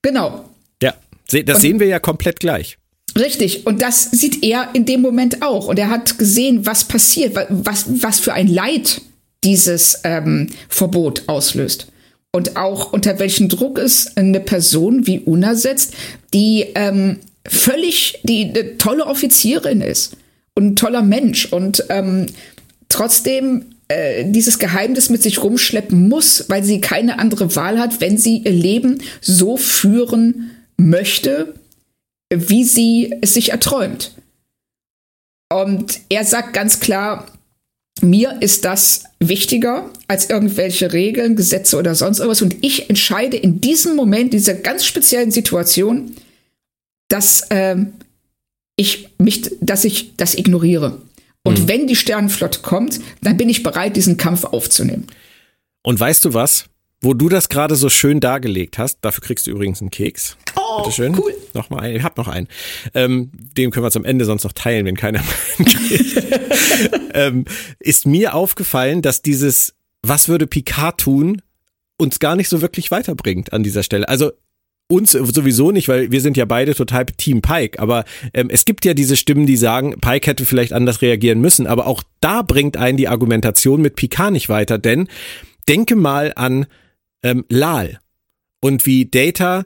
Genau. 0.02 0.48
Ja, 0.82 0.94
das 1.30 1.56
und, 1.56 1.60
sehen 1.60 1.80
wir 1.80 1.86
ja 1.86 1.98
komplett 1.98 2.40
gleich. 2.40 2.78
Richtig, 3.16 3.66
und 3.66 3.82
das 3.82 4.10
sieht 4.10 4.42
er 4.42 4.70
in 4.74 4.86
dem 4.86 5.02
Moment 5.02 5.42
auch. 5.42 5.66
Und 5.66 5.78
er 5.78 5.90
hat 5.90 6.18
gesehen, 6.18 6.64
was 6.66 6.84
passiert, 6.84 7.36
was, 7.48 7.86
was 8.02 8.20
für 8.20 8.32
ein 8.32 8.46
Leid 8.46 9.02
dieses 9.44 10.00
ähm, 10.04 10.48
Verbot 10.68 11.24
auslöst 11.26 11.88
und 12.32 12.56
auch 12.56 12.92
unter 12.92 13.18
welchen 13.18 13.48
Druck 13.48 13.78
es 13.78 14.16
eine 14.16 14.40
Person 14.40 15.06
wie 15.06 15.20
Una 15.20 15.54
setzt, 15.54 15.94
die 16.32 16.66
ähm, 16.74 17.18
völlig 17.46 18.20
die 18.22 18.50
eine 18.50 18.78
tolle 18.78 19.06
Offizierin 19.06 19.80
ist 19.80 20.16
und 20.60 20.72
ein 20.72 20.76
toller 20.76 21.02
Mensch 21.02 21.46
und 21.46 21.84
ähm, 21.88 22.26
trotzdem 22.88 23.64
äh, 23.88 24.24
dieses 24.26 24.58
Geheimnis 24.58 25.08
mit 25.08 25.22
sich 25.22 25.42
rumschleppen 25.42 26.08
muss, 26.08 26.44
weil 26.48 26.62
sie 26.62 26.80
keine 26.80 27.18
andere 27.18 27.56
Wahl 27.56 27.78
hat, 27.78 28.00
wenn 28.00 28.18
sie 28.18 28.38
ihr 28.38 28.52
Leben 28.52 29.02
so 29.22 29.56
führen 29.56 30.50
möchte, 30.76 31.54
wie 32.32 32.64
sie 32.64 33.14
es 33.22 33.34
sich 33.34 33.52
erträumt. 33.52 34.12
Und 35.52 36.00
er 36.10 36.24
sagt 36.24 36.52
ganz 36.52 36.78
klar, 36.78 37.26
mir 38.02 38.36
ist 38.40 38.64
das 38.64 39.04
wichtiger 39.18 39.90
als 40.08 40.28
irgendwelche 40.28 40.92
Regeln, 40.92 41.36
Gesetze 41.36 41.78
oder 41.78 41.94
sonst 41.94 42.18
irgendwas. 42.18 42.42
Und 42.42 42.56
ich 42.60 42.88
entscheide 42.88 43.36
in 43.36 43.60
diesem 43.60 43.96
Moment, 43.96 44.32
dieser 44.34 44.54
ganz 44.54 44.84
speziellen 44.84 45.30
Situation, 45.30 46.14
dass 47.08 47.50
äh, 47.50 47.76
ich 48.80 49.08
mich, 49.18 49.50
dass 49.60 49.84
ich 49.84 50.16
das 50.16 50.34
ignoriere. 50.34 51.00
Und 51.42 51.60
mhm. 51.60 51.68
wenn 51.68 51.86
die 51.86 51.96
Sternenflotte 51.96 52.60
kommt, 52.60 53.00
dann 53.22 53.36
bin 53.36 53.48
ich 53.48 53.62
bereit, 53.62 53.96
diesen 53.96 54.16
Kampf 54.16 54.44
aufzunehmen. 54.44 55.06
Und 55.82 55.98
weißt 55.98 56.24
du 56.24 56.34
was? 56.34 56.66
Wo 57.02 57.14
du 57.14 57.30
das 57.30 57.48
gerade 57.48 57.76
so 57.76 57.88
schön 57.88 58.20
dargelegt 58.20 58.76
hast, 58.76 58.98
dafür 59.00 59.22
kriegst 59.22 59.46
du 59.46 59.50
übrigens 59.50 59.80
einen 59.80 59.90
Keks. 59.90 60.36
Oh, 60.54 60.82
Bitte 60.82 60.92
schön. 60.92 61.18
cool. 61.18 61.34
Noch 61.54 61.70
mal 61.70 61.80
einen. 61.80 61.96
Ich 61.96 62.02
hab 62.02 62.18
noch 62.18 62.28
einen. 62.28 62.46
Ähm, 62.92 63.30
den 63.56 63.70
können 63.70 63.86
wir 63.86 63.90
zum 63.90 64.04
Ende 64.04 64.26
sonst 64.26 64.44
noch 64.44 64.52
teilen, 64.52 64.84
wenn 64.84 64.96
keiner 64.96 65.22
mehr 65.58 65.66
kriegt. 65.66 66.22
ähm, 67.14 67.46
ist 67.78 68.06
mir 68.06 68.34
aufgefallen, 68.34 69.00
dass 69.00 69.22
dieses, 69.22 69.74
was 70.02 70.28
würde 70.28 70.46
Picard 70.46 70.98
tun, 71.00 71.40
uns 71.96 72.18
gar 72.18 72.36
nicht 72.36 72.50
so 72.50 72.60
wirklich 72.60 72.90
weiterbringt 72.90 73.54
an 73.54 73.62
dieser 73.62 73.82
Stelle. 73.82 74.08
Also 74.08 74.32
uns 74.90 75.12
sowieso 75.12 75.70
nicht, 75.70 75.88
weil 75.88 76.10
wir 76.10 76.20
sind 76.20 76.36
ja 76.36 76.44
beide 76.44 76.74
total 76.74 77.06
Team 77.06 77.42
Pike. 77.42 77.78
Aber 77.78 78.04
ähm, 78.34 78.48
es 78.50 78.64
gibt 78.64 78.84
ja 78.84 78.92
diese 78.92 79.16
Stimmen, 79.16 79.46
die 79.46 79.56
sagen, 79.56 79.94
Pike 80.00 80.28
hätte 80.28 80.44
vielleicht 80.44 80.72
anders 80.72 81.00
reagieren 81.00 81.40
müssen. 81.40 81.66
Aber 81.66 81.86
auch 81.86 82.02
da 82.20 82.42
bringt 82.42 82.76
einen 82.76 82.96
die 82.96 83.08
Argumentation 83.08 83.80
mit 83.80 83.96
Picard 83.96 84.32
nicht 84.32 84.48
weiter, 84.48 84.78
denn 84.78 85.08
denke 85.68 85.96
mal 85.96 86.32
an 86.34 86.66
ähm, 87.22 87.44
Lal 87.48 87.98
und 88.60 88.86
wie 88.86 89.06
Data 89.06 89.64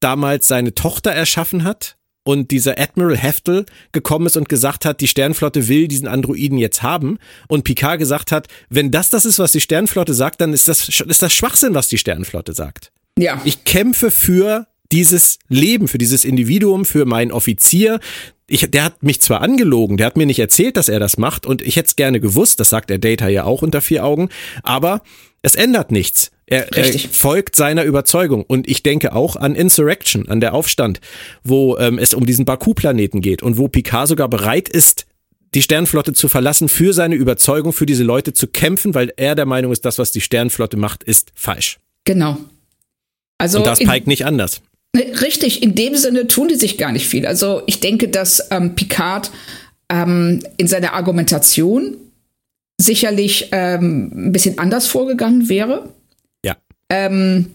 damals 0.00 0.48
seine 0.48 0.74
Tochter 0.74 1.12
erschaffen 1.12 1.64
hat 1.64 1.96
und 2.24 2.50
dieser 2.50 2.78
Admiral 2.78 3.16
Heftel 3.16 3.66
gekommen 3.92 4.26
ist 4.26 4.36
und 4.36 4.48
gesagt 4.48 4.84
hat, 4.84 5.00
die 5.00 5.08
Sternflotte 5.08 5.68
will 5.68 5.88
diesen 5.88 6.08
Androiden 6.08 6.58
jetzt 6.58 6.82
haben 6.82 7.18
und 7.48 7.64
Picard 7.64 7.98
gesagt 7.98 8.32
hat, 8.32 8.48
wenn 8.70 8.90
das 8.90 9.10
das 9.10 9.24
ist, 9.24 9.38
was 9.38 9.52
die 9.52 9.60
Sternflotte 9.60 10.14
sagt, 10.14 10.40
dann 10.40 10.52
ist 10.52 10.68
das, 10.68 10.88
ist 10.88 11.22
das 11.22 11.32
Schwachsinn, 11.32 11.74
was 11.74 11.88
die 11.88 11.98
Sternflotte 11.98 12.52
sagt. 12.52 12.92
Ja. 13.18 13.40
Ich 13.44 13.64
kämpfe 13.64 14.10
für 14.10 14.66
dieses 14.90 15.38
Leben, 15.48 15.88
für 15.88 15.98
dieses 15.98 16.24
Individuum, 16.24 16.84
für 16.84 17.06
meinen 17.06 17.32
Offizier. 17.32 18.00
Ich, 18.46 18.70
der 18.70 18.84
hat 18.84 19.02
mich 19.02 19.20
zwar 19.20 19.40
angelogen, 19.40 19.96
der 19.96 20.06
hat 20.06 20.16
mir 20.16 20.26
nicht 20.26 20.38
erzählt, 20.38 20.76
dass 20.76 20.88
er 20.88 21.00
das 21.00 21.16
macht 21.16 21.46
und 21.46 21.62
ich 21.62 21.76
hätte 21.76 21.88
es 21.88 21.96
gerne 21.96 22.20
gewusst, 22.20 22.60
das 22.60 22.68
sagt 22.68 22.90
der 22.90 22.98
Data 22.98 23.28
ja 23.28 23.44
auch 23.44 23.62
unter 23.62 23.80
vier 23.80 24.04
Augen, 24.04 24.28
aber 24.62 25.02
es 25.40 25.54
ändert 25.54 25.90
nichts. 25.90 26.30
Er, 26.46 26.70
er, 26.76 26.98
folgt 27.10 27.56
seiner 27.56 27.84
Überzeugung. 27.84 28.44
Und 28.44 28.68
ich 28.68 28.82
denke 28.82 29.14
auch 29.14 29.36
an 29.36 29.54
Insurrection, 29.54 30.28
an 30.28 30.40
der 30.40 30.52
Aufstand, 30.52 31.00
wo 31.42 31.78
ähm, 31.78 31.98
es 31.98 32.12
um 32.12 32.26
diesen 32.26 32.44
Baku-Planeten 32.44 33.22
geht 33.22 33.42
und 33.42 33.56
wo 33.56 33.68
Picard 33.68 34.08
sogar 34.08 34.28
bereit 34.28 34.68
ist, 34.68 35.06
die 35.54 35.62
Sternflotte 35.62 36.12
zu 36.12 36.28
verlassen, 36.28 36.68
für 36.68 36.92
seine 36.92 37.14
Überzeugung, 37.14 37.72
für 37.72 37.86
diese 37.86 38.04
Leute 38.04 38.34
zu 38.34 38.46
kämpfen, 38.46 38.94
weil 38.94 39.12
er 39.16 39.34
der 39.34 39.46
Meinung 39.46 39.72
ist, 39.72 39.84
das, 39.84 39.98
was 39.98 40.12
die 40.12 40.20
Sternflotte 40.20 40.76
macht, 40.76 41.02
ist 41.02 41.32
falsch. 41.34 41.78
Genau. 42.04 42.36
Also 43.42 43.58
und 43.58 43.66
das 43.66 43.80
Pike 43.80 44.08
nicht 44.08 44.24
anders. 44.24 44.60
Richtig, 44.94 45.62
in 45.62 45.74
dem 45.74 45.96
Sinne 45.96 46.28
tun 46.28 46.48
die 46.48 46.54
sich 46.54 46.78
gar 46.78 46.92
nicht 46.92 47.08
viel. 47.08 47.26
Also 47.26 47.62
ich 47.66 47.80
denke, 47.80 48.08
dass 48.08 48.48
ähm, 48.50 48.74
Picard 48.76 49.32
ähm, 49.88 50.44
in 50.58 50.68
seiner 50.68 50.92
Argumentation 50.92 51.96
sicherlich 52.80 53.48
ähm, 53.50 54.12
ein 54.14 54.32
bisschen 54.32 54.58
anders 54.58 54.86
vorgegangen 54.86 55.48
wäre. 55.48 55.88
Ja. 56.44 56.56
Ähm, 56.88 57.52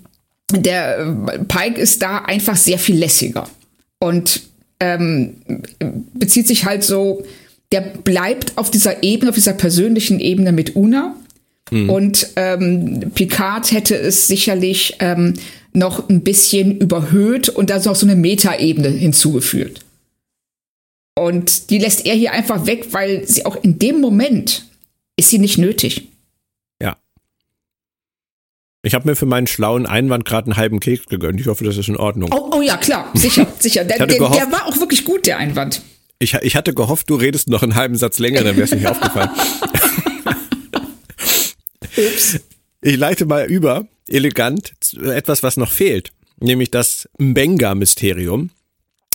der 0.51 0.99
äh, 0.99 1.39
Pike 1.39 1.79
ist 1.79 2.01
da 2.01 2.17
einfach 2.19 2.57
sehr 2.57 2.79
viel 2.79 2.97
lässiger 2.97 3.47
und 3.99 4.41
ähm, 4.79 5.37
bezieht 6.13 6.47
sich 6.47 6.65
halt 6.65 6.83
so, 6.83 7.23
der 7.71 7.81
bleibt 7.81 8.57
auf 8.57 8.71
dieser 8.71 9.03
Ebene, 9.03 9.29
auf 9.29 9.35
dieser 9.35 9.53
persönlichen 9.53 10.19
Ebene 10.19 10.51
mit 10.51 10.75
Una. 10.75 11.15
Mhm. 11.71 11.89
Und 11.89 12.27
ähm, 12.35 13.11
Picard 13.13 13.71
hätte 13.71 13.95
es 13.95 14.27
sicherlich 14.27 14.95
noch 15.73 16.09
ein 16.09 16.23
bisschen 16.23 16.77
überhöht 16.77 17.49
und 17.49 17.69
da 17.69 17.77
ist 17.77 17.85
noch 17.85 17.95
so 17.95 18.05
eine 18.05 18.15
Metaebene 18.15 18.89
hinzugefügt. 18.89 19.85
Und 21.15 21.71
die 21.71 21.79
lässt 21.79 22.05
er 22.05 22.13
hier 22.13 22.31
einfach 22.31 22.67
weg, 22.67 22.87
weil 22.91 23.27
sie 23.27 23.45
auch 23.45 23.55
in 23.63 23.79
dem 23.79 24.01
Moment 24.01 24.65
ist 25.15 25.29
sie 25.29 25.39
nicht 25.39 25.57
nötig. 25.57 26.09
Ja. 26.81 26.97
Ich 28.83 28.93
habe 28.93 29.09
mir 29.09 29.15
für 29.15 29.25
meinen 29.25 29.47
schlauen 29.47 29.87
Einwand 29.87 30.25
gerade 30.25 30.45
einen 30.45 30.57
halben 30.57 30.79
Keks 30.79 31.07
gegönnt. 31.07 31.41
Ich 31.41 31.47
hoffe, 31.47 31.63
das 31.63 31.77
ist 31.77 31.89
in 31.89 31.97
Ordnung. 31.97 32.31
Oh, 32.31 32.51
oh 32.53 32.61
ja, 32.61 32.77
klar, 32.77 33.11
sicher, 33.15 33.47
sicher. 33.59 33.83
Der, 33.83 34.05
der, 34.05 34.07
der, 34.07 34.51
war 34.51 34.67
auch 34.67 34.77
wirklich 34.79 35.05
gut, 35.05 35.25
der 35.25 35.37
Einwand. 35.37 35.81
Ich, 36.19 36.33
ich 36.35 36.55
hatte 36.55 36.73
gehofft, 36.73 37.09
du 37.09 37.15
redest 37.15 37.47
noch 37.47 37.63
einen 37.63 37.75
halben 37.75 37.95
Satz 37.95 38.19
länger, 38.19 38.43
dann 38.43 38.55
wäre 38.55 38.65
es 38.65 38.73
nicht 38.73 38.87
aufgefallen. 38.87 39.29
Ups. 41.97 42.39
Ich 42.81 42.97
leite 42.97 43.25
mal 43.25 43.45
über, 43.45 43.87
elegant, 44.07 44.73
etwas, 45.01 45.43
was 45.43 45.57
noch 45.57 45.71
fehlt, 45.71 46.11
nämlich 46.39 46.71
das 46.71 47.09
Mbenga-Mysterium. 47.17 48.51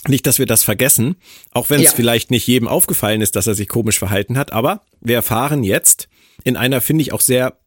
Nicht, 0.07 0.27
dass 0.27 0.37
wir 0.37 0.45
das 0.45 0.63
vergessen, 0.63 1.15
auch 1.51 1.69
wenn 1.69 1.79
es 1.79 1.91
ja. 1.91 1.95
vielleicht 1.95 2.29
nicht 2.29 2.45
jedem 2.45 2.67
aufgefallen 2.67 3.21
ist, 3.21 3.37
dass 3.37 3.47
er 3.47 3.55
sich 3.55 3.69
komisch 3.69 3.99
verhalten 3.99 4.37
hat, 4.37 4.51
aber 4.51 4.81
wir 4.99 5.15
erfahren 5.15 5.63
jetzt 5.63 6.09
in 6.43 6.57
einer, 6.57 6.81
finde 6.81 7.03
ich, 7.03 7.13
auch 7.13 7.21
sehr 7.21 7.57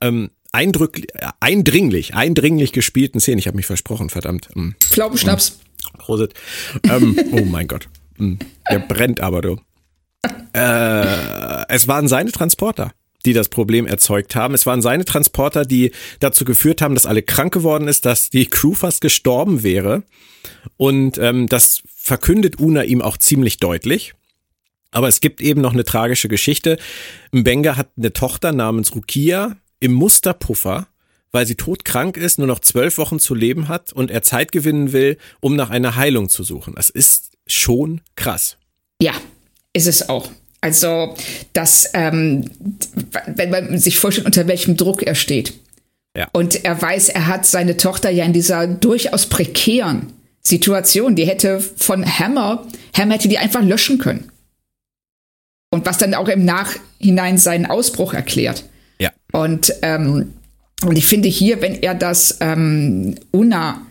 ähm, 0.00 0.30
eindrücklich, 0.52 1.08
eindringlich, 1.40 2.14
eindringlich 2.14 2.72
gespielten 2.72 3.20
Szene. 3.20 3.40
Ich 3.40 3.48
habe 3.48 3.56
mich 3.56 3.66
versprochen, 3.66 4.08
verdammt. 4.08 4.54
Mhm. 4.54 4.76
Pflaumenschnaps. 4.80 5.58
Prosit. 5.98 6.34
Ähm, 6.84 7.18
oh 7.32 7.44
mein 7.44 7.66
Gott. 7.66 7.88
Mhm. 8.18 8.38
Der 8.70 8.78
brennt 8.78 9.20
aber, 9.20 9.42
du. 9.42 9.60
Äh, 10.54 11.66
es 11.68 11.88
waren 11.88 12.06
seine 12.06 12.30
Transporter 12.30 12.92
die 13.26 13.32
das 13.32 13.48
Problem 13.48 13.86
erzeugt 13.86 14.34
haben. 14.34 14.54
Es 14.54 14.66
waren 14.66 14.82
seine 14.82 15.04
Transporter, 15.04 15.64
die 15.64 15.92
dazu 16.20 16.44
geführt 16.44 16.82
haben, 16.82 16.94
dass 16.94 17.06
alle 17.06 17.22
krank 17.22 17.52
geworden 17.52 17.88
ist, 17.88 18.04
dass 18.04 18.30
die 18.30 18.46
Crew 18.46 18.74
fast 18.74 19.00
gestorben 19.00 19.62
wäre. 19.62 20.02
Und 20.76 21.18
ähm, 21.18 21.48
das 21.48 21.82
verkündet 21.94 22.58
Una 22.58 22.82
ihm 22.84 23.02
auch 23.02 23.16
ziemlich 23.16 23.58
deutlich. 23.58 24.14
Aber 24.90 25.08
es 25.08 25.20
gibt 25.20 25.40
eben 25.40 25.60
noch 25.60 25.72
eine 25.72 25.84
tragische 25.84 26.28
Geschichte. 26.28 26.78
Mbenga 27.32 27.76
hat 27.76 27.90
eine 27.96 28.12
Tochter 28.12 28.52
namens 28.52 28.94
Rukia 28.94 29.56
im 29.80 29.92
Musterpuffer, 29.92 30.86
weil 31.32 31.46
sie 31.46 31.56
todkrank 31.56 32.16
ist, 32.16 32.38
nur 32.38 32.46
noch 32.46 32.60
zwölf 32.60 32.96
Wochen 32.98 33.18
zu 33.18 33.34
leben 33.34 33.66
hat 33.66 33.92
und 33.92 34.10
er 34.10 34.22
Zeit 34.22 34.52
gewinnen 34.52 34.92
will, 34.92 35.18
um 35.40 35.56
nach 35.56 35.70
einer 35.70 35.96
Heilung 35.96 36.28
zu 36.28 36.44
suchen. 36.44 36.74
Das 36.76 36.90
ist 36.90 37.32
schon 37.46 38.02
krass. 38.14 38.56
Ja, 39.02 39.14
ist 39.72 39.88
es 39.88 40.08
auch. 40.08 40.30
Also, 40.64 41.14
dass, 41.52 41.90
ähm, 41.92 42.50
wenn 43.26 43.50
man 43.50 43.78
sich 43.78 43.98
vorstellt, 43.98 44.24
unter 44.24 44.46
welchem 44.46 44.78
Druck 44.78 45.02
er 45.02 45.14
steht. 45.14 45.52
Ja. 46.16 46.26
Und 46.32 46.64
er 46.64 46.80
weiß, 46.80 47.10
er 47.10 47.26
hat 47.26 47.44
seine 47.44 47.76
Tochter 47.76 48.08
ja 48.08 48.24
in 48.24 48.32
dieser 48.32 48.66
durchaus 48.66 49.26
prekären 49.26 50.14
Situation, 50.40 51.16
die 51.16 51.26
hätte 51.26 51.60
von 51.60 52.06
Hammer, 52.06 52.66
Hammer 52.96 53.16
hätte 53.16 53.28
die 53.28 53.36
einfach 53.36 53.62
löschen 53.62 53.98
können. 53.98 54.30
Und 55.70 55.84
was 55.84 55.98
dann 55.98 56.14
auch 56.14 56.28
im 56.28 56.46
Nachhinein 56.46 57.36
seinen 57.36 57.66
Ausbruch 57.66 58.14
erklärt. 58.14 58.64
Ja. 58.98 59.10
Und, 59.32 59.70
ähm, 59.82 60.32
und 60.82 60.96
ich 60.96 61.04
finde 61.04 61.28
hier, 61.28 61.60
wenn 61.60 61.74
er 61.74 61.94
das 61.94 62.38
ähm, 62.40 63.16
Una 63.32 63.82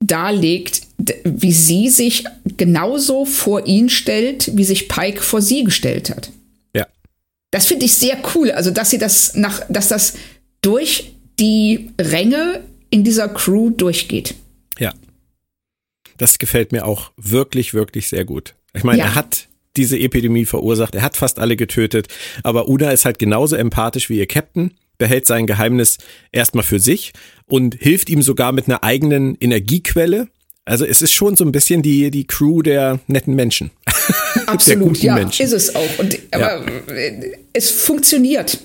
darlegt, 0.00 0.82
wie 1.24 1.52
sie 1.52 1.88
sich 1.88 2.24
genauso 2.56 3.24
vor 3.24 3.66
ihn 3.66 3.88
stellt, 3.88 4.56
wie 4.56 4.64
sich 4.64 4.88
Pike 4.88 5.22
vor 5.22 5.42
sie 5.42 5.64
gestellt 5.64 6.10
hat. 6.10 6.30
Ja. 6.74 6.86
Das 7.50 7.66
finde 7.66 7.86
ich 7.86 7.94
sehr 7.94 8.18
cool. 8.34 8.50
Also, 8.50 8.70
dass 8.70 8.90
sie 8.90 8.98
das 8.98 9.34
nach, 9.34 9.62
dass 9.68 9.88
das 9.88 10.14
durch 10.60 11.12
die 11.38 11.90
Ränge 12.00 12.62
in 12.90 13.04
dieser 13.04 13.28
Crew 13.28 13.70
durchgeht. 13.70 14.34
Ja. 14.78 14.92
Das 16.16 16.38
gefällt 16.38 16.72
mir 16.72 16.84
auch 16.84 17.12
wirklich, 17.16 17.74
wirklich 17.74 18.08
sehr 18.08 18.24
gut. 18.24 18.54
Ich 18.74 18.84
meine, 18.84 18.98
ja. 18.98 19.04
er 19.06 19.14
hat 19.14 19.48
diese 19.76 19.98
Epidemie 19.98 20.44
verursacht, 20.44 20.94
er 20.94 21.02
hat 21.02 21.16
fast 21.16 21.38
alle 21.38 21.56
getötet, 21.56 22.08
aber 22.42 22.68
Una 22.68 22.90
ist 22.90 23.04
halt 23.04 23.18
genauso 23.18 23.54
empathisch 23.54 24.10
wie 24.10 24.18
ihr 24.18 24.26
Captain 24.26 24.74
behält 24.98 25.26
sein 25.26 25.46
Geheimnis 25.46 25.98
erstmal 26.32 26.64
für 26.64 26.80
sich 26.80 27.12
und 27.46 27.76
hilft 27.76 28.10
ihm 28.10 28.22
sogar 28.22 28.52
mit 28.52 28.66
einer 28.66 28.82
eigenen 28.84 29.36
Energiequelle. 29.40 30.28
Also 30.64 30.84
es 30.84 31.00
ist 31.00 31.12
schon 31.12 31.36
so 31.36 31.44
ein 31.44 31.52
bisschen 31.52 31.82
die, 31.82 32.10
die 32.10 32.26
Crew 32.26 32.62
der 32.62 33.00
netten 33.06 33.34
Menschen. 33.34 33.70
Absolut, 34.46 35.02
ja, 35.02 35.14
Menschen. 35.14 35.46
ist 35.46 35.52
es 35.52 35.74
auch. 35.74 35.98
Und, 35.98 36.18
aber 36.30 36.66
ja. 36.66 37.10
es 37.52 37.70
funktioniert. 37.70 38.58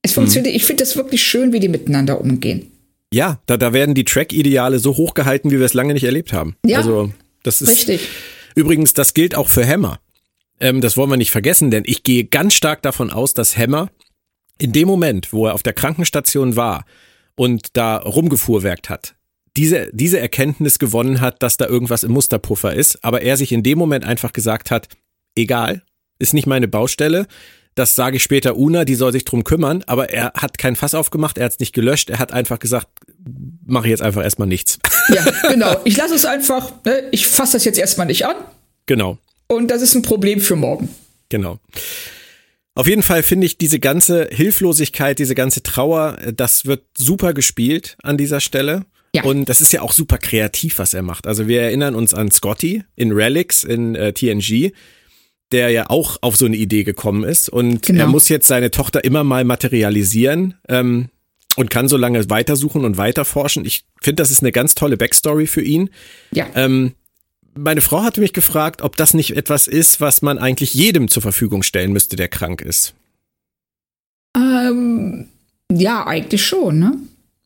Es 0.00 0.12
funktioniert. 0.12 0.52
Mhm. 0.52 0.56
Ich 0.56 0.64
finde 0.64 0.82
das 0.82 0.96
wirklich 0.96 1.22
schön, 1.22 1.52
wie 1.52 1.60
die 1.60 1.68
miteinander 1.68 2.20
umgehen. 2.20 2.70
Ja, 3.12 3.40
da, 3.46 3.58
da 3.58 3.74
werden 3.74 3.94
die 3.94 4.04
Track-Ideale 4.04 4.78
so 4.78 4.96
hochgehalten, 4.96 5.50
wie 5.50 5.58
wir 5.58 5.66
es 5.66 5.74
lange 5.74 5.92
nicht 5.92 6.04
erlebt 6.04 6.32
haben. 6.32 6.56
Ja, 6.64 6.78
also, 6.78 7.12
das 7.42 7.60
ist 7.60 7.68
richtig. 7.68 8.08
Übrigens, 8.54 8.94
das 8.94 9.12
gilt 9.12 9.34
auch 9.34 9.48
für 9.48 9.66
Hammer. 9.66 10.00
Ähm, 10.60 10.80
das 10.80 10.96
wollen 10.96 11.10
wir 11.10 11.16
nicht 11.18 11.30
vergessen, 11.30 11.70
denn 11.70 11.82
ich 11.86 12.04
gehe 12.04 12.24
ganz 12.24 12.54
stark 12.54 12.82
davon 12.82 13.10
aus, 13.10 13.34
dass 13.34 13.56
Hammer 13.56 13.90
in 14.62 14.72
dem 14.72 14.86
Moment, 14.86 15.32
wo 15.32 15.46
er 15.46 15.54
auf 15.54 15.62
der 15.62 15.72
Krankenstation 15.72 16.54
war 16.54 16.84
und 17.34 17.76
da 17.76 17.96
rumgefuhrwerkt 17.96 18.88
hat, 18.88 19.16
diese, 19.56 19.90
diese 19.92 20.20
Erkenntnis 20.20 20.78
gewonnen 20.78 21.20
hat, 21.20 21.42
dass 21.42 21.56
da 21.56 21.66
irgendwas 21.66 22.04
im 22.04 22.12
Musterpuffer 22.12 22.72
ist, 22.72 23.04
aber 23.04 23.22
er 23.22 23.36
sich 23.36 23.52
in 23.52 23.62
dem 23.62 23.78
Moment 23.78 24.04
einfach 24.04 24.32
gesagt 24.32 24.70
hat, 24.70 24.88
egal, 25.34 25.82
ist 26.18 26.32
nicht 26.32 26.46
meine 26.46 26.68
Baustelle, 26.68 27.26
das 27.74 27.94
sage 27.94 28.16
ich 28.16 28.22
später 28.22 28.56
Una, 28.56 28.84
die 28.84 28.94
soll 28.94 29.12
sich 29.12 29.24
drum 29.24 29.44
kümmern, 29.44 29.82
aber 29.86 30.10
er 30.10 30.32
hat 30.34 30.58
kein 30.58 30.76
Fass 30.76 30.94
aufgemacht, 30.94 31.38
er 31.38 31.46
hat 31.46 31.52
es 31.52 31.58
nicht 31.58 31.72
gelöscht, 31.72 32.08
er 32.08 32.18
hat 32.18 32.32
einfach 32.32 32.58
gesagt, 32.58 32.86
mache 33.66 33.86
ich 33.86 33.90
jetzt 33.90 34.02
einfach 34.02 34.22
erstmal 34.22 34.48
nichts. 34.48 34.78
Ja, 35.08 35.24
genau. 35.48 35.74
Ich 35.84 35.96
lasse 35.96 36.14
es 36.14 36.24
einfach, 36.24 36.72
ne? 36.84 37.08
ich 37.10 37.26
fasse 37.26 37.54
das 37.54 37.64
jetzt 37.64 37.78
erstmal 37.78 38.06
nicht 38.06 38.26
an. 38.26 38.36
Genau. 38.86 39.18
und 39.48 39.70
das 39.70 39.82
ist 39.82 39.94
ein 39.94 40.02
Problem 40.02 40.40
für 40.40 40.56
morgen. 40.56 40.88
Genau. 41.28 41.58
Auf 42.74 42.86
jeden 42.86 43.02
Fall 43.02 43.22
finde 43.22 43.46
ich 43.46 43.58
diese 43.58 43.78
ganze 43.78 44.28
Hilflosigkeit, 44.30 45.18
diese 45.18 45.34
ganze 45.34 45.62
Trauer, 45.62 46.18
äh, 46.20 46.32
das 46.32 46.66
wird 46.66 46.84
super 46.96 47.34
gespielt 47.34 47.96
an 48.02 48.16
dieser 48.16 48.40
Stelle. 48.40 48.86
Ja. 49.14 49.24
Und 49.24 49.48
das 49.50 49.60
ist 49.60 49.72
ja 49.72 49.82
auch 49.82 49.92
super 49.92 50.16
kreativ, 50.16 50.78
was 50.78 50.94
er 50.94 51.02
macht. 51.02 51.26
Also 51.26 51.46
wir 51.46 51.60
erinnern 51.60 51.94
uns 51.94 52.14
an 52.14 52.30
Scotty 52.30 52.82
in 52.96 53.12
Relics 53.12 53.62
in 53.62 53.94
äh, 53.94 54.14
TNG, 54.14 54.72
der 55.52 55.68
ja 55.68 55.90
auch 55.90 56.16
auf 56.22 56.36
so 56.36 56.46
eine 56.46 56.56
Idee 56.56 56.82
gekommen 56.82 57.24
ist. 57.24 57.50
Und 57.50 57.82
genau. 57.82 58.00
er 58.00 58.06
muss 58.06 58.30
jetzt 58.30 58.46
seine 58.46 58.70
Tochter 58.70 59.04
immer 59.04 59.22
mal 59.22 59.44
materialisieren 59.44 60.54
ähm, 60.66 61.10
und 61.56 61.68
kann 61.68 61.88
so 61.88 61.98
lange 61.98 62.30
weitersuchen 62.30 62.86
und 62.86 62.96
weiterforschen. 62.96 63.66
Ich 63.66 63.84
finde, 64.00 64.22
das 64.22 64.30
ist 64.30 64.40
eine 64.40 64.50
ganz 64.50 64.74
tolle 64.74 64.96
Backstory 64.96 65.46
für 65.46 65.60
ihn. 65.60 65.90
Ja. 66.30 66.46
Ähm, 66.54 66.94
meine 67.54 67.80
Frau 67.80 68.02
hatte 68.02 68.20
mich 68.20 68.32
gefragt, 68.32 68.82
ob 68.82 68.96
das 68.96 69.14
nicht 69.14 69.36
etwas 69.36 69.66
ist, 69.66 70.00
was 70.00 70.22
man 70.22 70.38
eigentlich 70.38 70.74
jedem 70.74 71.08
zur 71.08 71.22
Verfügung 71.22 71.62
stellen 71.62 71.92
müsste, 71.92 72.16
der 72.16 72.28
krank 72.28 72.60
ist. 72.62 72.94
Ähm, 74.36 75.28
ja, 75.70 76.06
eigentlich 76.06 76.44
schon, 76.44 76.78
ne? 76.78 76.96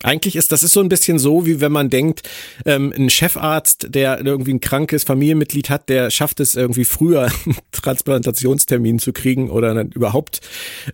Eigentlich 0.03 0.35
ist 0.35 0.51
das 0.51 0.61
ist 0.61 0.73
so 0.73 0.79
ein 0.79 0.89
bisschen 0.89 1.17
so, 1.17 1.47
wie 1.47 1.59
wenn 1.59 1.71
man 1.71 1.89
denkt, 1.89 2.21
ähm, 2.65 2.93
ein 2.95 3.09
Chefarzt, 3.09 3.87
der 3.89 4.23
irgendwie 4.23 4.53
ein 4.53 4.59
krankes 4.59 5.03
Familienmitglied 5.03 5.71
hat, 5.71 5.89
der 5.89 6.11
schafft 6.11 6.39
es 6.39 6.53
irgendwie 6.53 6.85
früher, 6.85 7.31
einen 7.45 7.57
Transplantationstermin 7.71 8.99
zu 8.99 9.11
kriegen 9.11 9.49
oder 9.49 9.73
überhaupt 9.95 10.41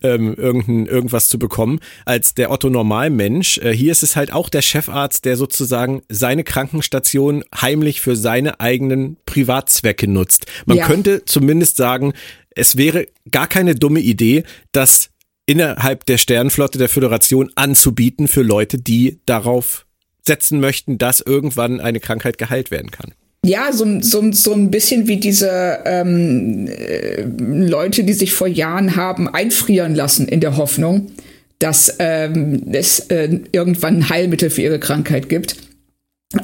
ähm, 0.04 0.34
irgendein, 0.36 0.86
irgendwas 0.86 1.28
zu 1.28 1.38
bekommen, 1.38 1.82
als 2.06 2.34
der 2.34 2.50
Otto 2.50 2.70
Normalmensch. 2.70 3.58
Äh, 3.58 3.74
hier 3.74 3.92
ist 3.92 4.04
es 4.04 4.16
halt 4.16 4.32
auch 4.32 4.48
der 4.48 4.62
Chefarzt, 4.62 5.26
der 5.26 5.36
sozusagen 5.36 6.04
seine 6.08 6.46
Krankenstation 6.46 7.44
heimlich 7.54 8.00
für 8.00 8.16
seine 8.16 8.62
eigenen 8.62 9.18
Privatzwecke 9.26 10.08
nutzt. 10.08 10.46
Man 10.66 10.78
ja. 10.78 10.88
könnte 10.88 11.26
zumindest 11.26 11.76
sagen, 11.76 12.14
es 12.56 12.78
wäre 12.78 13.08
gar 13.32 13.48
keine 13.48 13.76
dumme 13.76 14.00
Idee, 14.00 14.44
dass 14.72 15.10
innerhalb 15.46 16.06
der 16.06 16.18
Sternenflotte 16.18 16.78
der 16.78 16.90
Föderation 16.90 17.52
anzubieten 17.56 18.28
für 18.28 18.44
Leute, 18.44 18.78
die 18.78 19.20
darauf 19.26 19.86
setzen 20.26 20.60
möchten, 20.60 20.98
dass 20.98 21.20
irgendwann 21.20 21.80
eine 21.80 22.00
Krankheit 22.00 22.38
geheilt 22.38 22.72
werden 22.72 22.92
kann. 22.92 23.14
Ja, 23.46 23.74
so, 23.74 24.00
so, 24.00 24.32
so 24.32 24.54
ein 24.54 24.72
bisschen 24.72 25.08
wie 25.08 25.18
diese 25.18 25.80
ähm, 25.84 26.68
äh, 26.68 27.24
Leute, 27.24 28.06
die 28.06 28.14
sich 28.14 28.34
vor 28.34 28.48
Jahren 28.48 28.96
haben 28.96 29.28
einfrieren 29.28 29.96
lassen 29.96 30.30
in 30.30 30.40
der 30.40 30.56
Hoffnung, 30.56 31.12
dass 31.60 31.94
ähm, 32.00 32.64
es 32.72 33.00
äh, 33.10 33.40
irgendwann 33.52 33.98
ein 33.98 34.10
Heilmittel 34.10 34.50
für 34.50 34.62
ihre 34.62 34.80
Krankheit 34.80 35.28
gibt. 35.28 35.58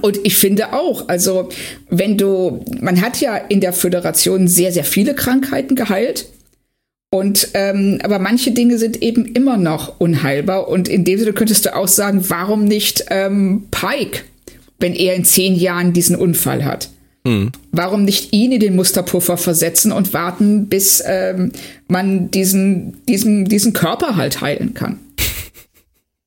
Und 0.01 0.19
ich 0.23 0.35
finde 0.35 0.73
auch, 0.73 1.07
also 1.07 1.49
wenn 1.89 2.17
du, 2.17 2.65
man 2.81 3.01
hat 3.01 3.21
ja 3.21 3.37
in 3.37 3.61
der 3.61 3.73
Föderation 3.73 4.49
sehr, 4.49 4.73
sehr 4.73 4.83
viele 4.83 5.15
Krankheiten 5.15 5.75
geheilt. 5.75 6.27
Und 7.11 7.49
ähm, 7.55 7.99
aber 8.03 8.19
manche 8.19 8.51
Dinge 8.51 8.77
sind 8.77 9.01
eben 9.01 9.25
immer 9.25 9.57
noch 9.57 9.99
unheilbar. 9.99 10.67
Und 10.67 10.87
in 10.87 11.05
dem 11.05 11.17
Sinne 11.17 11.33
könntest 11.33 11.65
du 11.65 11.75
auch 11.75 11.87
sagen, 11.87 12.23
warum 12.29 12.65
nicht 12.65 13.05
ähm, 13.09 13.63
Pike, 13.71 14.21
wenn 14.79 14.93
er 14.93 15.15
in 15.15 15.25
zehn 15.25 15.55
Jahren 15.55 15.93
diesen 15.93 16.15
Unfall 16.15 16.63
hat? 16.63 16.89
Hm. 17.25 17.51
Warum 17.71 18.05
nicht 18.05 18.31
ihn 18.31 18.51
in 18.51 18.59
den 18.59 18.75
Musterpuffer 18.75 19.37
versetzen 19.37 19.91
und 19.91 20.13
warten, 20.13 20.67
bis 20.67 21.03
ähm, 21.05 21.51
man 21.87 22.29
diesen, 22.31 23.03
diesen, 23.07 23.45
diesen 23.45 23.73
Körper 23.73 24.15
halt 24.15 24.41
heilen 24.41 24.75
kann? 24.75 24.99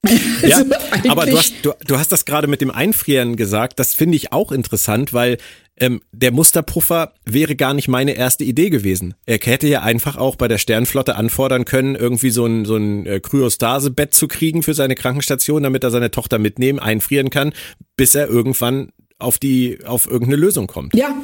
ja, 0.42 0.58
also 0.90 1.10
aber 1.10 1.26
du 1.26 1.38
hast, 1.38 1.54
du, 1.62 1.72
du 1.86 1.96
hast 1.96 2.10
das 2.10 2.24
gerade 2.24 2.48
mit 2.48 2.60
dem 2.60 2.72
Einfrieren 2.72 3.36
gesagt. 3.36 3.78
Das 3.78 3.94
finde 3.94 4.16
ich 4.16 4.32
auch 4.32 4.50
interessant, 4.50 5.12
weil 5.12 5.38
ähm, 5.82 6.00
der 6.12 6.30
Musterpuffer 6.30 7.12
wäre 7.24 7.56
gar 7.56 7.74
nicht 7.74 7.88
meine 7.88 8.12
erste 8.12 8.44
Idee 8.44 8.70
gewesen. 8.70 9.14
Er 9.26 9.38
hätte 9.42 9.66
ja 9.66 9.82
einfach 9.82 10.16
auch 10.16 10.36
bei 10.36 10.46
der 10.46 10.58
Sternflotte 10.58 11.16
anfordern 11.16 11.64
können, 11.64 11.96
irgendwie 11.96 12.30
so 12.30 12.46
ein, 12.46 12.64
so 12.64 12.76
ein 12.76 13.04
äh, 13.04 13.18
Kryostasebett 13.18 14.14
zu 14.14 14.28
kriegen 14.28 14.62
für 14.62 14.74
seine 14.74 14.94
Krankenstation, 14.94 15.64
damit 15.64 15.82
er 15.82 15.90
seine 15.90 16.12
Tochter 16.12 16.38
mitnehmen, 16.38 16.78
einfrieren 16.78 17.30
kann, 17.30 17.52
bis 17.96 18.14
er 18.14 18.28
irgendwann 18.28 18.92
auf 19.18 19.38
die, 19.38 19.80
auf 19.84 20.06
irgendeine 20.06 20.36
Lösung 20.36 20.68
kommt. 20.68 20.94
Ja, 20.94 21.20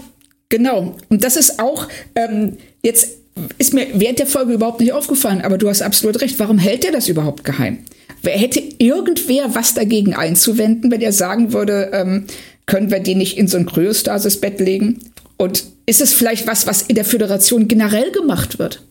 genau. 0.48 0.96
Und 1.08 1.22
das 1.22 1.36
ist 1.36 1.60
auch 1.60 1.86
ähm, 2.16 2.58
jetzt 2.82 3.18
ist 3.58 3.74
mir 3.74 3.86
während 3.94 4.18
der 4.18 4.26
Folge 4.26 4.54
überhaupt 4.54 4.80
nicht 4.80 4.92
aufgefallen, 4.92 5.42
aber 5.42 5.58
du 5.58 5.68
hast 5.68 5.82
absolut 5.82 6.20
recht. 6.20 6.40
Warum 6.40 6.58
hält 6.58 6.84
er 6.84 6.90
das 6.90 7.08
überhaupt 7.08 7.44
geheim? 7.44 7.78
Hätte 8.24 8.60
irgendwer 8.78 9.54
was 9.54 9.74
dagegen 9.74 10.14
einzuwenden, 10.14 10.90
wenn 10.90 11.00
er 11.00 11.12
sagen 11.12 11.52
würde, 11.52 11.90
ähm, 11.92 12.26
können 12.68 12.90
wir 12.92 13.00
den 13.00 13.18
nicht 13.18 13.36
in 13.36 13.48
so 13.48 13.56
ein 13.56 13.66
Kryostasisbett 13.66 14.60
legen? 14.60 15.00
Und 15.36 15.64
ist 15.86 16.00
es 16.00 16.12
vielleicht 16.12 16.46
was, 16.46 16.68
was 16.68 16.82
in 16.82 16.94
der 16.94 17.04
Föderation 17.04 17.66
generell 17.66 18.12
gemacht 18.12 18.60
wird? 18.60 18.84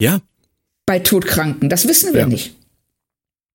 Ja. 0.00 0.20
Bei 0.86 1.00
Todkranken, 1.00 1.68
das 1.68 1.86
wissen 1.86 2.14
wir 2.14 2.22
ja. 2.22 2.26
nicht. 2.26 2.54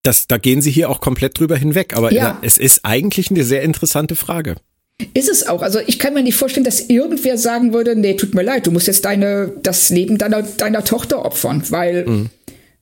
Das, 0.02 0.26
da 0.28 0.38
gehen 0.38 0.62
Sie 0.62 0.70
hier 0.70 0.90
auch 0.90 1.00
komplett 1.00 1.38
drüber 1.38 1.56
hinweg, 1.56 1.96
aber 1.96 2.12
ja. 2.12 2.38
es 2.42 2.58
ist 2.58 2.84
eigentlich 2.84 3.30
eine 3.30 3.42
sehr 3.42 3.62
interessante 3.62 4.14
Frage. 4.14 4.56
Ist 5.14 5.28
es 5.28 5.46
auch. 5.46 5.62
Also 5.62 5.80
ich 5.86 5.98
kann 5.98 6.14
mir 6.14 6.22
nicht 6.22 6.36
vorstellen, 6.36 6.64
dass 6.64 6.88
irgendwer 6.88 7.38
sagen 7.38 7.72
würde, 7.72 7.96
nee, 7.96 8.14
tut 8.14 8.34
mir 8.34 8.42
leid, 8.42 8.66
du 8.66 8.70
musst 8.70 8.86
jetzt 8.86 9.04
deine, 9.04 9.52
das 9.62 9.90
Leben 9.90 10.18
deiner, 10.18 10.42
deiner 10.42 10.84
Tochter 10.84 11.24
opfern, 11.24 11.62
weil 11.70 12.04
mhm. 12.06 12.30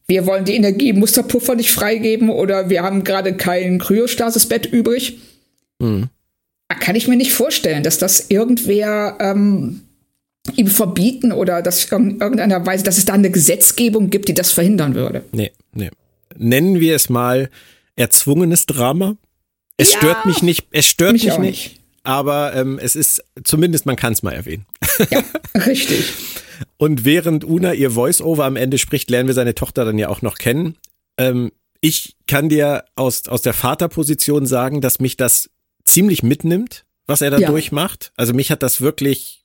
wir 0.09 0.27
wollen 0.27 0.45
die 0.45 0.57
Energie 0.57 0.89
im 0.89 0.99
Musterpuffer 0.99 1.55
nicht 1.55 1.71
freigeben 1.71 2.29
oder 2.31 2.71
wir 2.71 2.83
haben 2.83 3.05
gerade 3.05 3.37
kein 3.37 3.79
Kryostasisbett 3.79 4.67
übrig. 4.67 5.19
Mhm 5.79 6.09
kann 6.81 6.97
ich 6.97 7.09
mir 7.09 7.17
nicht 7.17 7.33
vorstellen, 7.33 7.83
dass 7.83 7.99
das 7.99 8.31
irgendwer 8.31 9.17
ähm, 9.21 9.83
ihm 10.55 10.69
verbieten 10.69 11.33
oder 11.33 11.63
dass 11.63 11.85
in 11.87 12.21
irgendeiner 12.21 12.65
Weise, 12.65 12.85
dass 12.85 12.99
es 12.99 13.05
da 13.05 13.15
eine 13.15 13.31
Gesetzgebung 13.31 14.11
gibt, 14.11 14.29
die 14.29 14.35
das 14.35 14.53
verhindern 14.53 14.95
würde. 14.95 15.25
Nee, 15.33 15.53
nee. 15.73 15.91
Nennen 16.37 16.81
wir 16.81 16.95
es 16.95 17.09
mal 17.09 17.51
erzwungenes 17.97 18.67
Drama. 18.67 19.17
Es 19.77 19.93
ja, 19.93 19.99
stört 19.99 20.27
mich 20.27 20.43
nicht, 20.43 20.67
es 20.71 20.87
stört 20.87 21.13
mich, 21.13 21.25
mich 21.25 21.39
nicht, 21.39 21.69
nicht, 21.69 21.81
aber 22.03 22.55
ähm, 22.55 22.79
es 22.81 22.97
ist 22.97 23.23
zumindest, 23.45 23.85
man 23.85 23.97
kann 23.97 24.13
es 24.13 24.23
mal 24.23 24.33
erwähnen. 24.33 24.67
Ja, 25.11 25.23
richtig. 25.67 26.13
Und 26.79 27.05
während 27.05 27.45
Una 27.45 27.75
ihr 27.75 27.91
Voice-Over 27.91 28.45
am 28.45 28.57
Ende 28.57 28.79
spricht, 28.79 29.11
lernen 29.11 29.29
wir 29.29 29.35
seine 29.35 29.55
Tochter 29.55 29.85
dann 29.85 29.99
ja 29.99 30.09
auch 30.09 30.23
noch 30.23 30.39
kennen. 30.39 30.77
Ähm, 31.19 31.53
ich 31.81 32.17
kann 32.27 32.49
dir 32.49 32.85
aus, 32.95 33.29
aus 33.29 33.43
der 33.43 33.53
Vaterposition 33.53 34.47
sagen, 34.47 34.81
dass 34.81 34.99
mich 34.99 35.17
das 35.17 35.51
ziemlich 35.87 36.23
mitnimmt, 36.23 36.85
was 37.07 37.23
er 37.23 37.31
da 37.31 37.39
ja. 37.39 37.49
durchmacht. 37.49 38.13
Also 38.17 38.35
mich 38.35 38.51
hat 38.51 38.63
das 38.63 38.81
wirklich 38.81 39.45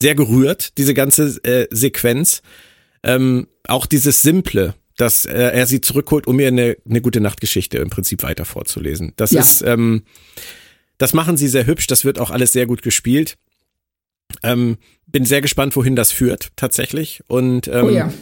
sehr 0.00 0.14
gerührt, 0.14 0.76
diese 0.78 0.94
ganze 0.94 1.42
äh, 1.44 1.68
Sequenz. 1.70 2.42
Ähm, 3.02 3.46
auch 3.68 3.86
dieses 3.86 4.22
Simple, 4.22 4.74
dass 4.96 5.26
äh, 5.26 5.32
er 5.32 5.66
sie 5.66 5.80
zurückholt, 5.80 6.26
um 6.26 6.40
ihr 6.40 6.48
eine, 6.48 6.76
eine 6.88 7.00
gute 7.00 7.20
Nachtgeschichte 7.20 7.78
im 7.78 7.90
Prinzip 7.90 8.22
weiter 8.22 8.44
vorzulesen. 8.44 9.12
Das 9.16 9.30
ja. 9.30 9.40
ist, 9.40 9.62
ähm, 9.62 10.02
das 10.98 11.12
machen 11.12 11.36
sie 11.36 11.48
sehr 11.48 11.66
hübsch, 11.66 11.86
das 11.86 12.04
wird 12.04 12.18
auch 12.18 12.30
alles 12.30 12.52
sehr 12.52 12.66
gut 12.66 12.82
gespielt. 12.82 13.36
Ähm, 14.42 14.78
bin 15.06 15.24
sehr 15.24 15.40
gespannt, 15.40 15.76
wohin 15.76 15.96
das 15.96 16.10
führt, 16.12 16.50
tatsächlich. 16.56 17.22
Und 17.28 17.68
ähm, 17.68 17.84
oh 17.84 17.90
ja. 17.90 18.12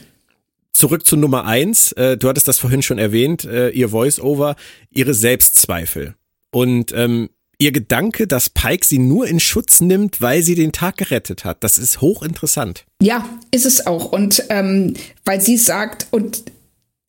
zurück 0.72 1.06
zu 1.06 1.16
Nummer 1.16 1.46
eins. 1.46 1.92
Äh, 1.92 2.16
du 2.16 2.28
hattest 2.28 2.46
das 2.46 2.58
vorhin 2.58 2.82
schon 2.82 2.98
erwähnt, 2.98 3.44
äh, 3.44 3.70
ihr 3.70 3.88
Voice-Over, 3.88 4.56
ihre 4.90 5.14
Selbstzweifel. 5.14 6.14
Und 6.54 6.92
ähm, 6.92 7.30
ihr 7.58 7.72
Gedanke, 7.72 8.28
dass 8.28 8.48
Pike 8.48 8.86
sie 8.86 9.00
nur 9.00 9.26
in 9.26 9.40
Schutz 9.40 9.80
nimmt, 9.80 10.20
weil 10.20 10.40
sie 10.44 10.54
den 10.54 10.70
Tag 10.70 10.98
gerettet 10.98 11.44
hat, 11.44 11.64
das 11.64 11.78
ist 11.78 12.00
hochinteressant. 12.00 12.84
Ja, 13.02 13.28
ist 13.50 13.66
es 13.66 13.88
auch. 13.88 14.12
Und 14.12 14.44
ähm, 14.50 14.94
weil 15.24 15.40
sie 15.40 15.56
sagt, 15.56 16.06
und 16.12 16.44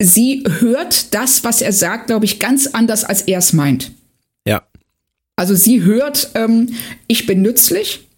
sie 0.02 0.42
hört 0.58 1.14
das, 1.14 1.44
was 1.44 1.62
er 1.62 1.72
sagt, 1.72 2.08
glaube 2.08 2.24
ich, 2.24 2.40
ganz 2.40 2.66
anders, 2.66 3.04
als 3.04 3.22
er 3.22 3.38
es 3.38 3.52
meint. 3.52 3.92
Ja. 4.44 4.66
Also 5.36 5.54
sie 5.54 5.82
hört, 5.82 6.30
ähm, 6.34 6.74
ich 7.06 7.26
bin 7.26 7.40
nützlich, 7.40 8.08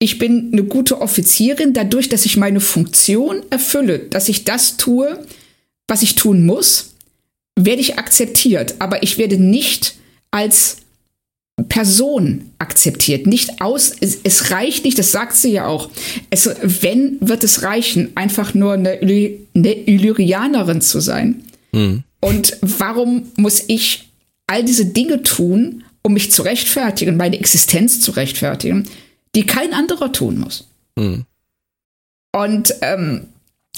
ich 0.00 0.18
bin 0.18 0.50
eine 0.52 0.64
gute 0.64 1.00
Offizierin, 1.00 1.72
dadurch, 1.72 2.08
dass 2.08 2.26
ich 2.26 2.36
meine 2.36 2.60
Funktion 2.60 3.44
erfülle, 3.50 4.00
dass 4.00 4.28
ich 4.28 4.42
das 4.42 4.76
tue, 4.76 5.24
was 5.86 6.02
ich 6.02 6.16
tun 6.16 6.44
muss, 6.44 6.94
werde 7.56 7.80
ich 7.80 7.96
akzeptiert. 7.96 8.74
Aber 8.80 9.04
ich 9.04 9.18
werde 9.18 9.38
nicht 9.38 9.94
als 10.34 10.78
Person 11.68 12.50
akzeptiert, 12.58 13.28
nicht 13.28 13.60
aus, 13.60 13.92
es, 14.00 14.18
es, 14.24 14.50
reicht 14.50 14.84
nicht, 14.84 14.98
das 14.98 15.12
sagt 15.12 15.36
sie 15.36 15.52
ja 15.52 15.66
auch. 15.66 15.88
Es, 16.28 16.50
wenn, 16.60 17.18
wird 17.20 17.44
es 17.44 17.62
reichen, 17.62 18.10
einfach 18.16 18.52
nur 18.52 18.72
eine, 18.72 18.98
eine 19.00 19.38
Illyrianerin 19.54 20.80
zu 20.80 20.98
sein. 20.98 21.44
Mhm. 21.70 22.02
Und 22.18 22.56
warum 22.62 23.30
muss 23.36 23.62
ich 23.68 24.10
all 24.48 24.64
diese 24.64 24.86
Dinge 24.86 25.22
tun, 25.22 25.84
um 26.02 26.14
mich 26.14 26.32
zu 26.32 26.42
rechtfertigen, 26.42 27.16
meine 27.16 27.38
Existenz 27.38 28.00
zu 28.00 28.10
rechtfertigen, 28.10 28.88
die 29.36 29.46
kein 29.46 29.72
anderer 29.72 30.10
tun 30.10 30.40
muss? 30.40 30.66
Mhm. 30.96 31.24
Und 32.32 32.74
ähm, 32.80 33.28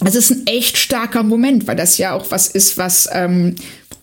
es 0.02 0.14
ist 0.14 0.30
ein 0.30 0.46
echt 0.46 0.78
starker 0.78 1.22
Moment, 1.22 1.66
weil 1.66 1.76
das 1.76 1.98
ja 1.98 2.14
auch 2.14 2.30
was 2.30 2.48
ist, 2.48 2.78
was 2.78 3.06
ähm, 3.12 3.56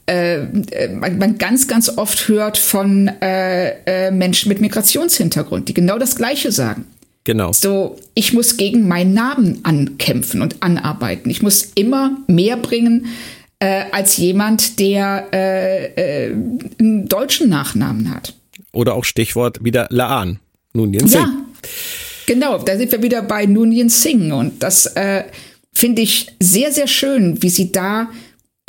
äh, 0.06 0.42
äh, 0.42 0.90
man, 0.90 1.18
man, 1.18 1.38
ganz, 1.38 1.68
ganz 1.68 1.98
oft 1.98 2.28
hört 2.28 2.58
von 2.58 3.08
äh, 3.22 4.08
äh, 4.08 4.12
Menschen 4.12 4.50
mit 4.50 4.60
Migrationshintergrund, 4.60 5.70
die 5.70 5.74
genau 5.74 5.98
das 5.98 6.18
Gleiche 6.18 6.52
sagen. 6.52 6.86
Genau. 7.24 7.54
So, 7.54 7.98
ich 8.14 8.34
muss 8.34 8.58
gegen 8.58 8.86
meinen 8.86 9.14
Namen 9.14 9.60
ankämpfen 9.64 10.42
und 10.42 10.62
anarbeiten. 10.62 11.32
Ich 11.32 11.42
muss 11.42 11.72
immer 11.76 12.18
mehr 12.28 12.58
bringen 12.58 13.06
äh, 13.60 13.86
als 13.94 14.18
jemand, 14.18 14.78
der 14.80 15.28
äh, 15.32 16.32
einen 16.80 17.08
deutschen 17.08 17.48
Nachnamen 17.48 18.14
hat. 18.14 18.34
Oder 18.74 18.96
auch 18.96 19.06
Stichwort 19.06 19.64
wieder 19.64 19.88
Laan. 19.90 20.40
Nunien 20.74 21.08
Singh. 21.08 21.24
Ja, 21.24 21.34
genau. 22.26 22.58
Da 22.58 22.78
sind 22.78 22.92
wir 22.92 23.02
wieder 23.02 23.22
bei 23.22 23.46
Nunien 23.46 23.88
Singh. 23.88 24.36
Und 24.36 24.62
das 24.62 24.94
finde 25.72 26.02
ich 26.02 26.28
sehr, 26.40 26.72
sehr 26.72 26.88
schön, 26.88 27.42
wie 27.42 27.50
sie 27.50 27.72
da 27.72 28.10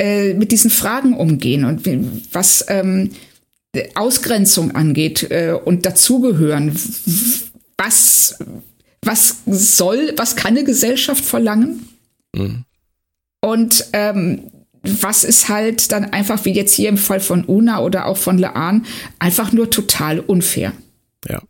äh, 0.01 0.33
mit 0.33 0.51
diesen 0.51 0.71
Fragen 0.71 1.13
umgehen 1.13 1.65
und 1.65 1.87
was 2.33 2.65
ähm, 2.67 3.11
Ausgrenzung 3.95 4.71
angeht 4.71 5.29
äh, 5.31 5.51
und 5.51 5.85
dazugehören 5.85 6.77
was, 7.77 8.37
was 9.01 9.37
soll, 9.45 10.13
was 10.17 10.35
kann 10.35 10.55
eine 10.55 10.63
Gesellschaft 10.63 11.23
verlangen? 11.23 11.87
Mhm. 12.33 12.65
Und 13.41 13.85
ähm, 13.93 14.51
was 14.81 15.23
ist 15.23 15.49
halt 15.49 15.91
dann 15.91 16.05
einfach, 16.05 16.45
wie 16.45 16.51
jetzt 16.51 16.73
hier 16.73 16.89
im 16.89 16.97
Fall 16.97 17.19
von 17.19 17.43
Una 17.45 17.79
oder 17.79 18.05
auch 18.05 18.17
von 18.17 18.37
Laan, 18.37 18.85
einfach 19.19 19.51
nur 19.51 19.69
total 19.69 20.19
unfair. 20.19 20.73
Ja. 21.27 21.41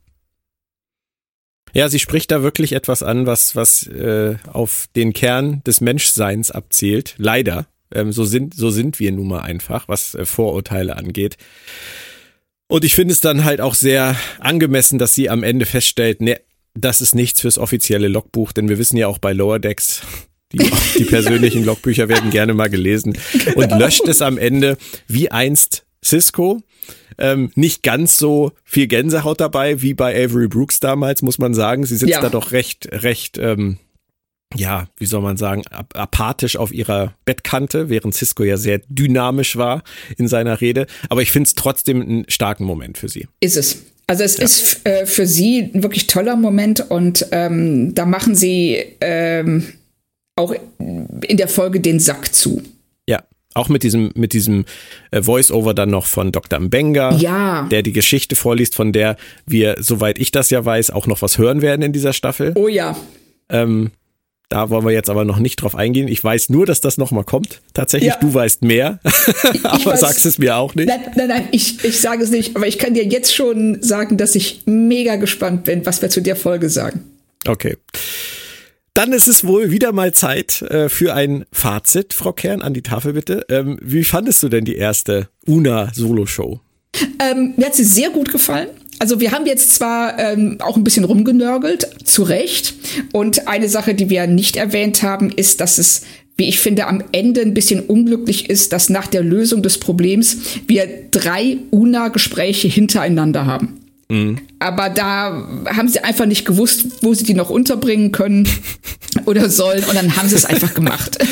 Ja, 1.73 1.89
sie 1.89 1.99
spricht 1.99 2.31
da 2.31 2.41
wirklich 2.41 2.71
etwas 2.71 3.03
an, 3.03 3.25
was, 3.25 3.55
was 3.55 3.85
äh, 3.87 4.35
auf 4.47 4.87
den 4.95 5.11
Kern 5.11 5.61
des 5.65 5.81
Menschseins 5.81 6.49
abzielt. 6.49 7.15
Leider. 7.17 7.67
Ähm, 7.95 8.11
so, 8.11 8.25
sind, 8.25 8.53
so 8.53 8.69
sind 8.69 8.99
wir 8.99 9.11
nun 9.11 9.27
mal 9.27 9.41
einfach, 9.41 9.87
was 9.87 10.15
äh, 10.15 10.25
Vorurteile 10.25 10.97
angeht. 10.97 11.37
Und 12.67 12.83
ich 12.83 12.95
finde 12.95 13.13
es 13.13 13.21
dann 13.21 13.43
halt 13.43 13.61
auch 13.61 13.75
sehr 13.75 14.15
angemessen, 14.39 14.97
dass 14.97 15.13
sie 15.13 15.29
am 15.29 15.43
Ende 15.43 15.65
feststellt, 15.65 16.21
ne, 16.21 16.39
das 16.73 17.01
ist 17.01 17.15
nichts 17.15 17.41
fürs 17.41 17.57
offizielle 17.57 18.07
Logbuch, 18.07 18.51
denn 18.51 18.69
wir 18.69 18.77
wissen 18.77 18.97
ja 18.97 19.07
auch 19.07 19.17
bei 19.17 19.33
Lower 19.33 19.59
Decks, 19.59 20.01
die, 20.51 20.59
die 20.97 21.03
persönlichen 21.05 21.63
Logbücher 21.63 22.09
werden 22.09 22.31
gerne 22.31 22.53
mal 22.53 22.69
gelesen 22.69 23.17
genau. 23.31 23.61
und 23.61 23.79
löscht 23.79 24.07
es 24.07 24.21
am 24.21 24.37
Ende 24.37 24.77
wie 25.07 25.31
einst 25.31 25.85
Cisco. 26.03 26.61
Ähm, 27.17 27.51
nicht 27.55 27.81
ganz 27.81 28.17
so 28.17 28.51
viel 28.63 28.87
Gänsehaut 28.87 29.39
dabei 29.39 29.81
wie 29.81 29.93
bei 29.93 30.13
Avery 30.21 30.47
Brooks 30.47 30.81
damals, 30.81 31.21
muss 31.21 31.37
man 31.37 31.53
sagen. 31.53 31.85
Sie 31.85 31.95
sitzt 31.95 32.11
ja. 32.11 32.19
da 32.19 32.29
doch 32.29 32.51
recht, 32.51 32.89
recht 32.91 33.37
ähm, 33.37 33.77
ja, 34.55 34.87
wie 34.97 35.05
soll 35.05 35.21
man 35.21 35.37
sagen, 35.37 35.63
apathisch 35.93 36.57
auf 36.57 36.73
ihrer 36.73 37.13
Bettkante, 37.25 37.89
während 37.89 38.15
Cisco 38.15 38.43
ja 38.43 38.57
sehr 38.57 38.81
dynamisch 38.87 39.55
war 39.55 39.83
in 40.17 40.27
seiner 40.27 40.61
Rede. 40.61 40.87
Aber 41.09 41.21
ich 41.21 41.31
finde 41.31 41.47
es 41.47 41.55
trotzdem 41.55 42.01
einen 42.01 42.25
starken 42.29 42.65
Moment 42.65 42.97
für 42.97 43.09
sie. 43.09 43.27
Ist 43.39 43.57
es. 43.57 43.83
Also 44.07 44.23
es 44.23 44.37
ja. 44.37 44.43
ist 44.45 44.85
äh, 44.85 45.05
für 45.05 45.25
sie 45.25 45.71
ein 45.73 45.83
wirklich 45.83 46.07
toller 46.07 46.35
Moment 46.35 46.91
und 46.91 47.27
ähm, 47.31 47.95
da 47.95 48.05
machen 48.05 48.35
sie 48.35 48.77
ähm, 49.01 49.65
auch 50.35 50.53
in 50.77 51.37
der 51.37 51.47
Folge 51.47 51.79
den 51.79 51.99
Sack 51.99 52.33
zu. 52.33 52.61
Ja, 53.09 53.23
auch 53.55 53.67
mit 53.67 53.81
diesem, 53.81 54.11
mit 54.15 54.33
diesem 54.33 54.65
äh, 55.09 55.23
Voice-Over 55.23 55.73
dann 55.73 55.89
noch 55.89 56.05
von 56.05 56.31
Dr. 56.31 56.59
Mbenga, 56.59 57.15
ja. 57.15 57.67
der 57.71 57.81
die 57.81 57.93
Geschichte 57.93 58.35
vorliest, 58.35 58.75
von 58.75 58.93
der 58.93 59.15
wir, 59.47 59.77
soweit 59.79 60.19
ich 60.19 60.29
das 60.29 60.51
ja 60.51 60.63
weiß, 60.63 60.91
auch 60.91 61.07
noch 61.07 61.23
was 61.23 61.39
hören 61.39 61.63
werden 61.63 61.81
in 61.81 61.93
dieser 61.93 62.13
Staffel. 62.13 62.51
Oh 62.55 62.67
ja. 62.67 62.95
Ähm, 63.49 63.91
da 64.49 64.69
wollen 64.69 64.85
wir 64.85 64.91
jetzt 64.91 65.09
aber 65.09 65.25
noch 65.25 65.39
nicht 65.39 65.57
drauf 65.57 65.75
eingehen. 65.75 66.07
Ich 66.07 66.23
weiß 66.23 66.49
nur, 66.49 66.65
dass 66.65 66.81
das 66.81 66.97
nochmal 66.97 67.23
kommt. 67.23 67.61
Tatsächlich, 67.73 68.09
ja. 68.09 68.17
du 68.19 68.33
weißt 68.33 68.63
mehr, 68.63 68.99
aber 69.63 69.85
weiß, 69.85 69.99
sagst 69.99 70.25
es 70.25 70.37
mir 70.37 70.57
auch 70.57 70.75
nicht. 70.75 70.87
Nein, 70.87 71.01
nein, 71.15 71.27
nein, 71.27 71.47
ich, 71.51 71.83
ich 71.83 71.99
sage 71.99 72.23
es 72.23 72.29
nicht, 72.29 72.55
aber 72.55 72.67
ich 72.67 72.77
kann 72.77 72.93
dir 72.93 73.05
jetzt 73.05 73.33
schon 73.33 73.81
sagen, 73.81 74.17
dass 74.17 74.35
ich 74.35 74.61
mega 74.65 75.15
gespannt 75.15 75.63
bin, 75.63 75.85
was 75.85 76.01
wir 76.01 76.09
zu 76.09 76.21
der 76.21 76.35
Folge 76.35 76.69
sagen. 76.69 77.03
Okay. 77.47 77.77
Dann 78.93 79.11
ist 79.11 79.27
es 79.27 79.45
wohl 79.45 79.71
wieder 79.71 79.91
mal 79.91 80.13
Zeit 80.13 80.61
äh, 80.61 80.87
für 80.87 81.13
ein 81.13 81.45
Fazit, 81.51 82.13
Frau 82.13 82.31
Kern, 82.31 82.61
an 82.61 82.73
die 82.73 82.81
Tafel 82.81 83.13
bitte. 83.13 83.45
Ähm, 83.49 83.77
wie 83.81 84.05
fandest 84.05 84.41
du 84.41 84.47
denn 84.47 84.63
die 84.63 84.77
erste 84.77 85.27
Una-Solo-Show? 85.45 86.61
Ähm, 87.19 87.53
mir 87.57 87.65
hat 87.65 87.75
sie 87.75 87.83
sehr 87.83 88.09
gut 88.09 88.31
gefallen. 88.31 88.69
Also 88.99 89.19
wir 89.19 89.31
haben 89.31 89.45
jetzt 89.45 89.75
zwar 89.75 90.17
ähm, 90.19 90.57
auch 90.59 90.77
ein 90.77 90.83
bisschen 90.83 91.05
rumgenörgelt, 91.05 91.87
zu 92.03 92.23
Recht. 92.23 92.73
Und 93.11 93.47
eine 93.47 93.69
Sache, 93.69 93.93
die 93.93 94.09
wir 94.09 94.27
nicht 94.27 94.55
erwähnt 94.55 95.03
haben, 95.03 95.31
ist, 95.31 95.61
dass 95.61 95.77
es, 95.77 96.03
wie 96.37 96.45
ich 96.45 96.59
finde, 96.59 96.87
am 96.87 97.03
Ende 97.11 97.41
ein 97.41 97.53
bisschen 97.53 97.81
unglücklich 97.81 98.49
ist, 98.49 98.73
dass 98.73 98.89
nach 98.89 99.07
der 99.07 99.21
Lösung 99.21 99.63
des 99.63 99.79
Problems 99.79 100.37
wir 100.67 100.87
drei 101.11 101.57
UNA-Gespräche 101.71 102.67
hintereinander 102.67 103.45
haben. 103.45 103.79
Mhm. 104.09 104.37
Aber 104.59 104.89
da 104.89 105.47
haben 105.65 105.89
sie 105.89 106.03
einfach 106.03 106.25
nicht 106.25 106.45
gewusst, 106.45 106.85
wo 107.01 107.13
sie 107.13 107.23
die 107.23 107.33
noch 107.33 107.49
unterbringen 107.49 108.11
können 108.11 108.47
oder 109.25 109.49
sollen. 109.49 109.83
Und 109.83 109.95
dann 109.95 110.15
haben 110.15 110.29
sie 110.29 110.35
es 110.35 110.45
einfach 110.45 110.73
gemacht. 110.73 111.17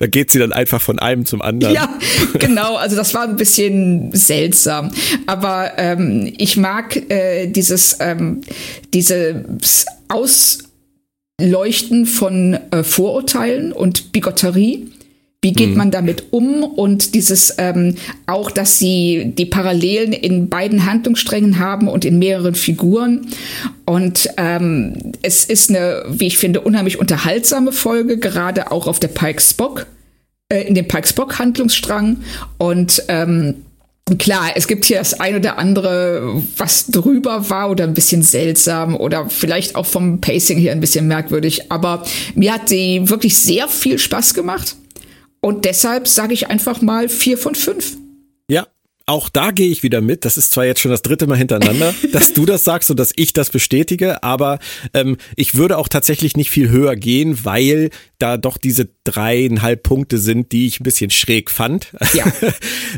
Da 0.00 0.06
geht 0.06 0.30
sie 0.30 0.38
dann 0.38 0.54
einfach 0.54 0.80
von 0.80 0.98
einem 0.98 1.26
zum 1.26 1.42
anderen. 1.42 1.74
Ja, 1.74 1.98
genau. 2.38 2.76
Also 2.76 2.96
das 2.96 3.12
war 3.12 3.24
ein 3.28 3.36
bisschen 3.36 4.10
seltsam. 4.12 4.90
Aber 5.26 5.72
ähm, 5.76 6.32
ich 6.38 6.56
mag 6.56 6.96
äh, 7.10 7.46
dieses, 7.48 7.98
ähm, 8.00 8.40
dieses 8.94 9.84
Ausleuchten 11.38 12.06
von 12.06 12.58
äh, 12.70 12.82
Vorurteilen 12.82 13.72
und 13.72 14.10
Bigotterie 14.10 14.90
wie 15.42 15.52
geht 15.52 15.70
mhm. 15.70 15.76
man 15.76 15.90
damit 15.90 16.24
um? 16.32 16.64
Und 16.64 17.14
dieses 17.14 17.54
ähm, 17.56 17.94
auch, 18.26 18.50
dass 18.50 18.78
sie 18.78 19.32
die 19.36 19.46
Parallelen 19.46 20.12
in 20.12 20.50
beiden 20.50 20.84
Handlungssträngen 20.84 21.58
haben 21.58 21.88
und 21.88 22.04
in 22.04 22.18
mehreren 22.18 22.54
Figuren. 22.54 23.26
Und 23.86 24.28
ähm, 24.36 25.14
es 25.22 25.46
ist 25.46 25.70
eine, 25.70 26.04
wie 26.08 26.26
ich 26.26 26.36
finde, 26.36 26.60
unheimlich 26.60 26.98
unterhaltsame 26.98 27.72
Folge, 27.72 28.18
gerade 28.18 28.70
auch 28.70 28.86
auf 28.86 29.00
der 29.00 29.08
Pike 29.08 29.40
Spock, 29.40 29.86
äh, 30.50 30.60
in 30.62 30.74
dem 30.74 30.86
Pike 30.86 31.08
Spock 31.08 31.38
Handlungsstrang. 31.38 32.18
Und 32.58 33.02
ähm, 33.08 33.54
Klar, 34.18 34.50
es 34.56 34.66
gibt 34.66 34.86
hier 34.86 34.98
das 34.98 35.20
ein 35.20 35.36
oder 35.36 35.56
andere, 35.56 36.42
was 36.56 36.88
drüber 36.88 37.48
war 37.48 37.70
oder 37.70 37.84
ein 37.84 37.94
bisschen 37.94 38.22
seltsam 38.22 38.96
oder 38.96 39.30
vielleicht 39.30 39.76
auch 39.76 39.86
vom 39.86 40.20
Pacing 40.20 40.58
her 40.58 40.72
ein 40.72 40.80
bisschen 40.80 41.06
merkwürdig. 41.06 41.70
Aber 41.70 42.04
mir 42.34 42.54
hat 42.54 42.68
sie 42.68 43.08
wirklich 43.08 43.38
sehr 43.38 43.68
viel 43.68 44.00
Spaß 44.00 44.34
gemacht. 44.34 44.74
Und 45.40 45.64
deshalb 45.64 46.06
sage 46.06 46.34
ich 46.34 46.48
einfach 46.48 46.82
mal 46.82 47.08
vier 47.08 47.38
von 47.38 47.54
fünf. 47.54 47.96
Ja, 48.48 48.66
auch 49.06 49.28
da 49.28 49.50
gehe 49.50 49.68
ich 49.68 49.82
wieder 49.82 50.00
mit. 50.00 50.24
Das 50.24 50.36
ist 50.36 50.52
zwar 50.52 50.66
jetzt 50.66 50.80
schon 50.80 50.92
das 50.92 51.02
dritte 51.02 51.26
Mal 51.26 51.36
hintereinander, 51.36 51.94
dass 52.12 52.32
du 52.32 52.46
das 52.46 52.62
sagst 52.62 52.90
und 52.90 53.00
dass 53.00 53.12
ich 53.16 53.32
das 53.32 53.50
bestätige, 53.50 54.22
aber 54.22 54.58
ähm, 54.94 55.16
ich 55.34 55.56
würde 55.56 55.78
auch 55.78 55.88
tatsächlich 55.88 56.36
nicht 56.36 56.50
viel 56.50 56.68
höher 56.68 56.94
gehen, 56.94 57.44
weil 57.44 57.90
da 58.18 58.36
doch 58.36 58.56
diese 58.56 58.88
dreieinhalb 59.04 59.82
Punkte 59.82 60.18
sind, 60.18 60.52
die 60.52 60.66
ich 60.66 60.78
ein 60.78 60.84
bisschen 60.84 61.10
schräg 61.10 61.50
fand. 61.50 61.92
Ja. 62.14 62.24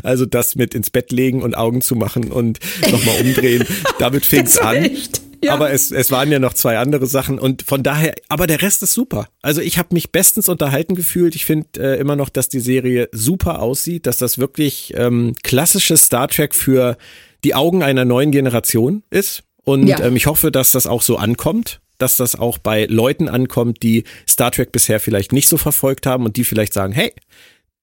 Also 0.01 0.25
das 0.25 0.55
mit 0.55 0.73
ins 0.73 0.89
Bett 0.89 1.11
legen 1.11 1.43
und 1.43 1.55
Augen 1.55 1.81
zu 1.81 1.95
machen 1.95 2.31
und 2.31 2.59
nochmal 2.91 3.21
umdrehen, 3.21 3.65
damit 3.99 4.25
fing's 4.25 4.57
an. 4.57 4.75
Echt? 4.75 5.21
Ja. 5.43 5.53
Aber 5.53 5.71
es, 5.71 5.91
es 5.91 6.11
waren 6.11 6.31
ja 6.31 6.39
noch 6.39 6.53
zwei 6.53 6.77
andere 6.77 7.05
Sachen 7.05 7.37
und 7.39 7.63
von 7.63 7.83
daher, 7.83 8.15
aber 8.29 8.47
der 8.47 8.61
Rest 8.61 8.81
ist 8.83 8.93
super. 8.93 9.27
Also 9.41 9.61
ich 9.61 9.77
habe 9.77 9.89
mich 9.91 10.11
bestens 10.11 10.47
unterhalten 10.49 10.95
gefühlt. 10.95 11.35
Ich 11.35 11.45
finde 11.45 11.67
äh, 11.79 11.99
immer 11.99 12.15
noch, 12.15 12.29
dass 12.29 12.49
die 12.49 12.59
Serie 12.59 13.09
super 13.11 13.61
aussieht, 13.61 14.05
dass 14.05 14.17
das 14.17 14.37
wirklich 14.37 14.93
ähm, 14.95 15.35
klassisches 15.43 16.03
Star 16.03 16.27
Trek 16.27 16.55
für 16.55 16.97
die 17.43 17.55
Augen 17.55 17.83
einer 17.83 18.05
neuen 18.05 18.31
Generation 18.31 19.03
ist. 19.09 19.43
Und 19.63 19.87
ja. 19.87 20.01
ähm, 20.01 20.15
ich 20.15 20.27
hoffe, 20.27 20.51
dass 20.51 20.71
das 20.71 20.87
auch 20.87 21.01
so 21.01 21.17
ankommt, 21.17 21.81
dass 21.97 22.17
das 22.17 22.37
auch 22.37 22.57
bei 22.57 22.85
Leuten 22.85 23.29
ankommt, 23.29 23.83
die 23.83 24.03
Star 24.27 24.51
Trek 24.51 24.71
bisher 24.71 24.99
vielleicht 24.99 25.31
nicht 25.31 25.47
so 25.47 25.57
verfolgt 25.57 26.05
haben 26.05 26.25
und 26.25 26.37
die 26.37 26.43
vielleicht 26.43 26.73
sagen, 26.73 26.93
hey, 26.93 27.13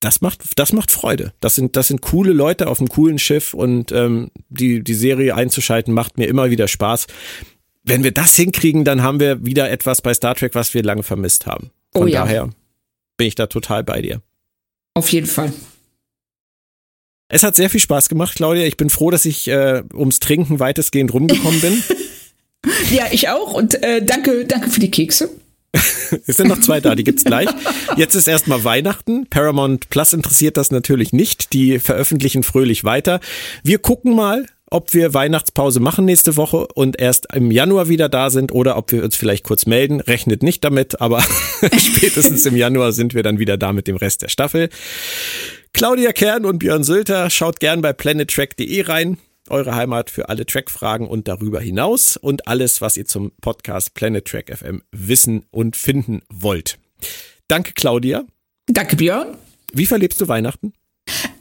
das 0.00 0.22
macht, 0.22 0.42
das 0.56 0.72
macht 0.72 0.90
Freude. 0.90 1.32
Das 1.40 1.54
sind, 1.54 1.76
das 1.76 1.88
sind 1.88 2.00
coole 2.00 2.32
Leute 2.32 2.68
auf 2.68 2.80
einem 2.80 2.88
coolen 2.88 3.18
Schiff 3.18 3.54
und 3.54 3.92
ähm, 3.92 4.30
die, 4.48 4.82
die 4.82 4.94
Serie 4.94 5.34
einzuschalten 5.34 5.92
macht 5.92 6.18
mir 6.18 6.26
immer 6.26 6.50
wieder 6.50 6.68
Spaß. 6.68 7.06
Wenn 7.82 8.02
wir 8.02 8.12
das 8.12 8.34
hinkriegen, 8.34 8.84
dann 8.84 9.02
haben 9.02 9.20
wir 9.20 9.44
wieder 9.44 9.70
etwas 9.70 10.00
bei 10.00 10.12
Star 10.14 10.34
Trek, 10.34 10.54
was 10.54 10.74
wir 10.74 10.82
lange 10.82 11.02
vermisst 11.02 11.46
haben. 11.46 11.70
Von 11.92 12.04
oh 12.04 12.06
ja. 12.06 12.22
daher 12.22 12.50
bin 13.16 13.26
ich 13.26 13.34
da 13.34 13.46
total 13.46 13.84
bei 13.84 14.00
dir. 14.00 14.22
Auf 14.94 15.10
jeden 15.10 15.26
Fall. 15.26 15.52
Es 17.28 17.42
hat 17.42 17.54
sehr 17.54 17.70
viel 17.70 17.80
Spaß 17.80 18.08
gemacht, 18.08 18.34
Claudia. 18.34 18.64
Ich 18.64 18.76
bin 18.76 18.90
froh, 18.90 19.10
dass 19.10 19.24
ich 19.24 19.48
äh, 19.48 19.82
ums 19.94 20.18
Trinken 20.18 20.58
weitestgehend 20.58 21.12
rumgekommen 21.12 21.60
bin. 21.60 21.82
ja, 22.90 23.06
ich 23.12 23.28
auch. 23.28 23.54
Und 23.54 23.82
äh, 23.82 24.04
danke, 24.04 24.46
danke 24.46 24.70
für 24.70 24.80
die 24.80 24.90
Kekse. 24.90 25.30
es 26.26 26.36
sind 26.36 26.48
noch 26.48 26.60
zwei 26.60 26.80
da, 26.80 26.94
die 26.94 27.04
gibt's 27.04 27.24
gleich. 27.24 27.48
Jetzt 27.96 28.14
ist 28.14 28.28
erstmal 28.28 28.64
Weihnachten. 28.64 29.26
Paramount 29.28 29.88
Plus 29.90 30.12
interessiert 30.12 30.56
das 30.56 30.70
natürlich 30.70 31.12
nicht. 31.12 31.52
Die 31.52 31.78
veröffentlichen 31.78 32.42
fröhlich 32.42 32.84
weiter. 32.84 33.20
Wir 33.62 33.78
gucken 33.78 34.14
mal, 34.14 34.46
ob 34.70 34.94
wir 34.94 35.14
Weihnachtspause 35.14 35.80
machen 35.80 36.04
nächste 36.04 36.36
Woche 36.36 36.66
und 36.74 37.00
erst 37.00 37.34
im 37.34 37.50
Januar 37.50 37.88
wieder 37.88 38.08
da 38.08 38.30
sind 38.30 38.52
oder 38.52 38.76
ob 38.76 38.92
wir 38.92 39.04
uns 39.04 39.16
vielleicht 39.16 39.44
kurz 39.44 39.66
melden. 39.66 40.00
Rechnet 40.00 40.42
nicht 40.42 40.64
damit, 40.64 41.00
aber 41.00 41.22
spätestens 41.76 42.46
im 42.46 42.56
Januar 42.56 42.92
sind 42.92 43.14
wir 43.14 43.22
dann 43.22 43.38
wieder 43.38 43.56
da 43.56 43.72
mit 43.72 43.86
dem 43.88 43.96
Rest 43.96 44.22
der 44.22 44.28
Staffel. 44.28 44.70
Claudia 45.72 46.12
Kern 46.12 46.44
und 46.44 46.58
Björn 46.58 46.84
Sülter, 46.84 47.30
schaut 47.30 47.60
gern 47.60 47.80
bei 47.80 47.92
planettrack.de 47.92 48.82
rein 48.82 49.18
eure 49.50 49.74
Heimat 49.74 50.10
für 50.10 50.28
alle 50.28 50.46
Track-Fragen 50.46 51.08
und 51.08 51.28
darüber 51.28 51.60
hinaus 51.60 52.16
und 52.16 52.48
alles, 52.48 52.80
was 52.80 52.96
ihr 52.96 53.06
zum 53.06 53.32
Podcast 53.40 53.94
Planet 53.94 54.24
Track 54.24 54.56
FM 54.56 54.82
wissen 54.92 55.44
und 55.50 55.76
finden 55.76 56.22
wollt. 56.28 56.78
Danke, 57.48 57.72
Claudia. 57.74 58.24
Danke, 58.66 58.96
Björn. 58.96 59.36
Wie 59.72 59.86
verlebst 59.86 60.20
du 60.20 60.28
Weihnachten? 60.28 60.72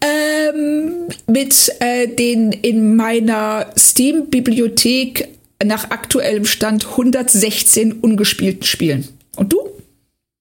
Ähm, 0.01 1.07
mit 1.27 1.71
äh, 1.79 2.07
den 2.07 2.51
in 2.51 2.95
meiner 2.95 3.71
Steam-Bibliothek 3.77 5.27
nach 5.63 5.91
aktuellem 5.91 6.45
Stand 6.45 6.87
116 6.87 7.93
ungespielten 7.93 8.63
Spielen. 8.63 9.07
Und 9.35 9.53
du? 9.53 9.59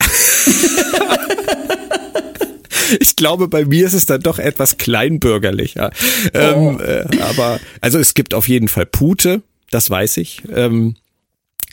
ich 3.00 3.16
glaube, 3.16 3.48
bei 3.48 3.64
mir 3.64 3.86
ist 3.86 3.94
es 3.94 4.06
dann 4.06 4.20
doch 4.20 4.38
etwas 4.38 4.78
kleinbürgerlicher. 4.78 5.90
Ähm, 6.34 6.54
oh. 6.56 6.70
Ähm, 6.70 6.80
äh, 6.80 7.20
aber 7.20 7.60
also 7.80 7.98
es 7.98 8.14
gibt 8.14 8.34
auf 8.34 8.48
jeden 8.48 8.68
Fall 8.68 8.86
Pute, 8.86 9.42
das 9.70 9.90
weiß 9.90 10.16
ich. 10.18 10.42
Ähm, 10.54 10.96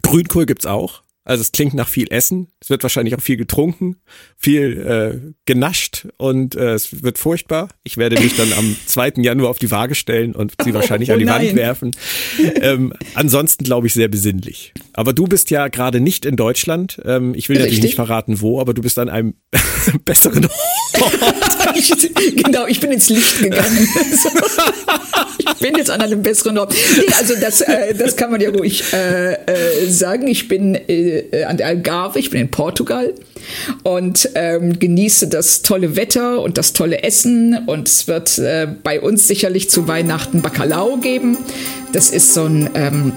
Grünkohl 0.01 0.45
gibt's 0.45 0.65
auch. 0.65 1.05
Also 1.26 1.41
es 1.41 1.52
klingt 1.52 1.73
nach 1.73 1.88
viel 1.88 2.07
Essen. 2.11 2.49
Es 2.61 2.69
wird 2.69 2.84
wahrscheinlich 2.84 3.15
auch 3.15 3.22
viel 3.22 3.35
getrunken, 3.35 3.97
viel 4.38 4.77
äh, 4.80 5.34
genascht 5.45 6.07
und 6.18 6.56
äh, 6.56 6.73
es 6.73 7.03
wird 7.03 7.18
furchtbar. 7.18 7.69
Ich 7.84 7.97
werde 7.97 8.22
mich 8.22 8.38
dann 8.38 8.53
am 8.53 8.76
2. 8.85 9.14
Januar 9.18 9.49
auf 9.49 9.57
die 9.57 9.72
Waage 9.72 9.95
stellen 9.95 10.35
und 10.35 10.53
sie 10.64 10.76
wahrscheinlich 10.76 11.10
oh, 11.10 11.14
an 11.14 11.19
die 11.19 11.26
nein. 11.26 11.47
Wand 11.47 11.56
werfen. 11.56 11.91
Ähm, 12.61 12.93
ansonsten 13.15 13.64
glaube 13.64 13.88
ich 13.88 13.93
sehr 13.95 14.07
besinnlich. 14.07 14.73
Aber 14.93 15.14
du 15.14 15.26
bist 15.26 15.49
ja 15.49 15.68
gerade 15.68 15.99
nicht 15.99 16.26
in 16.26 16.35
Deutschland. 16.35 17.02
Ähm, 17.03 17.34
ich 17.34 17.49
will 17.49 17.57
Richtig. 17.57 17.72
natürlich 17.72 17.84
nicht 17.84 17.95
verraten, 17.95 18.39
wo, 18.41 18.61
aber 18.61 18.76
du 18.76 18.84
bist 18.84 18.99
an 18.99 19.10
einem 19.10 19.34
besseren 20.06 20.45
Ort. 20.45 21.14
ich, 21.76 21.91
genau, 22.35 22.68
ich 22.68 22.80
bin 22.80 22.91
ins 22.91 23.10
Licht 23.10 23.39
gegangen. 23.41 23.88
ich 25.39 25.53
bin 25.56 25.76
jetzt 25.76 25.89
an 25.89 26.02
einem 26.02 26.22
besseren 26.22 26.60
Ort. 26.60 26.76
Nee, 26.97 27.14
also 27.18 27.34
das, 27.41 27.61
äh, 27.61 27.95
das 27.95 28.15
kann 28.15 28.30
man 28.30 28.41
ja 28.41 28.52
ruhig 28.52 28.84
äh, 28.93 29.34
äh, 29.34 29.89
sagen. 29.89 30.27
Ich 30.27 30.47
bin 30.47 30.76
äh, 30.76 31.14
äh, 31.31 31.43
an 31.45 31.57
der 31.57 31.67
Algarve, 31.67 32.19
ich 32.19 32.29
bin 32.29 32.41
in 32.41 32.51
Portugal 32.51 33.13
und 33.83 34.29
ähm, 34.35 34.79
genieße 34.79 35.27
das 35.27 35.61
tolle 35.61 35.95
Wetter 35.95 36.41
und 36.41 36.57
das 36.57 36.73
tolle 36.73 37.03
Essen. 37.03 37.57
Und 37.65 37.87
es 37.87 38.07
wird 38.07 38.37
äh, 38.37 38.67
bei 38.83 38.99
uns 39.01 39.27
sicherlich 39.27 39.69
zu 39.69 39.87
Weihnachten 39.87 40.41
Bacalao 40.41 40.97
geben. 40.97 41.37
Das 41.93 42.09
ist 42.09 42.33
so 42.33 42.45
eine 42.45 42.69
ähm, 42.75 43.13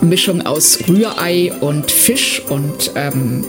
Mischung 0.00 0.46
aus 0.46 0.78
Rührei 0.88 1.52
und 1.60 1.90
Fisch 1.90 2.42
und 2.48 2.92
ähm, 2.94 3.44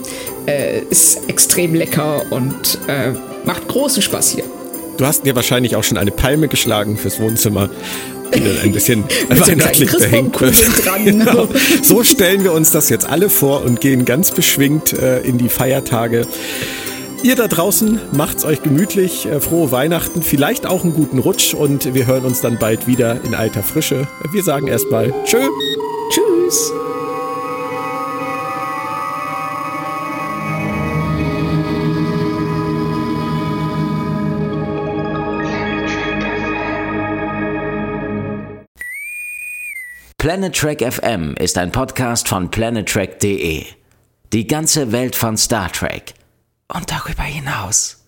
äh, 0.46 0.80
ist 0.90 1.28
extrem 1.28 1.74
lecker 1.74 2.22
und 2.30 2.78
äh, 2.88 3.12
macht 3.44 3.68
großen 3.68 4.02
Spaß 4.02 4.30
hier. 4.32 4.44
Du 4.96 5.06
hast 5.06 5.24
dir 5.24 5.34
wahrscheinlich 5.34 5.76
auch 5.76 5.84
schon 5.84 5.98
eine 5.98 6.10
Palme 6.10 6.48
geschlagen 6.48 6.96
fürs 6.96 7.18
Wohnzimmer 7.20 7.70
ein 8.62 8.72
bisschen 8.72 9.04
weihnachtlich 9.28 9.92
wird. 9.92 10.64
genau. 11.04 11.48
So 11.82 12.02
stellen 12.04 12.44
wir 12.44 12.52
uns 12.52 12.70
das 12.70 12.88
jetzt 12.88 13.08
alle 13.08 13.28
vor 13.28 13.64
und 13.64 13.80
gehen 13.80 14.04
ganz 14.04 14.30
beschwingt 14.30 14.92
äh, 14.92 15.20
in 15.20 15.38
die 15.38 15.48
Feiertage. 15.48 16.26
Ihr 17.22 17.36
da 17.36 17.46
draußen 17.46 18.00
macht's 18.12 18.44
euch 18.44 18.62
gemütlich, 18.62 19.26
äh, 19.26 19.40
frohe 19.40 19.70
Weihnachten, 19.70 20.22
vielleicht 20.22 20.66
auch 20.66 20.82
einen 20.82 20.94
guten 20.94 21.18
Rutsch 21.18 21.54
und 21.54 21.94
wir 21.94 22.06
hören 22.06 22.24
uns 22.24 22.40
dann 22.40 22.58
bald 22.58 22.88
wieder 22.88 23.20
in 23.24 23.34
alter 23.34 23.62
Frische. 23.62 24.08
Wir 24.32 24.42
sagen 24.42 24.66
erstmal 24.66 25.14
Tschö. 25.24 25.38
Tschüss. 26.10 26.72
Planet 40.22 40.54
Trek 40.54 40.80
FM 40.80 41.34
ist 41.34 41.58
ein 41.58 41.72
Podcast 41.72 42.28
von 42.28 42.48
planettrek.de. 42.48 43.64
Die 44.32 44.46
ganze 44.46 44.92
Welt 44.92 45.16
von 45.16 45.36
Star 45.36 45.72
Trek 45.72 46.14
und 46.72 46.88
darüber 46.88 47.24
hinaus. 47.24 48.01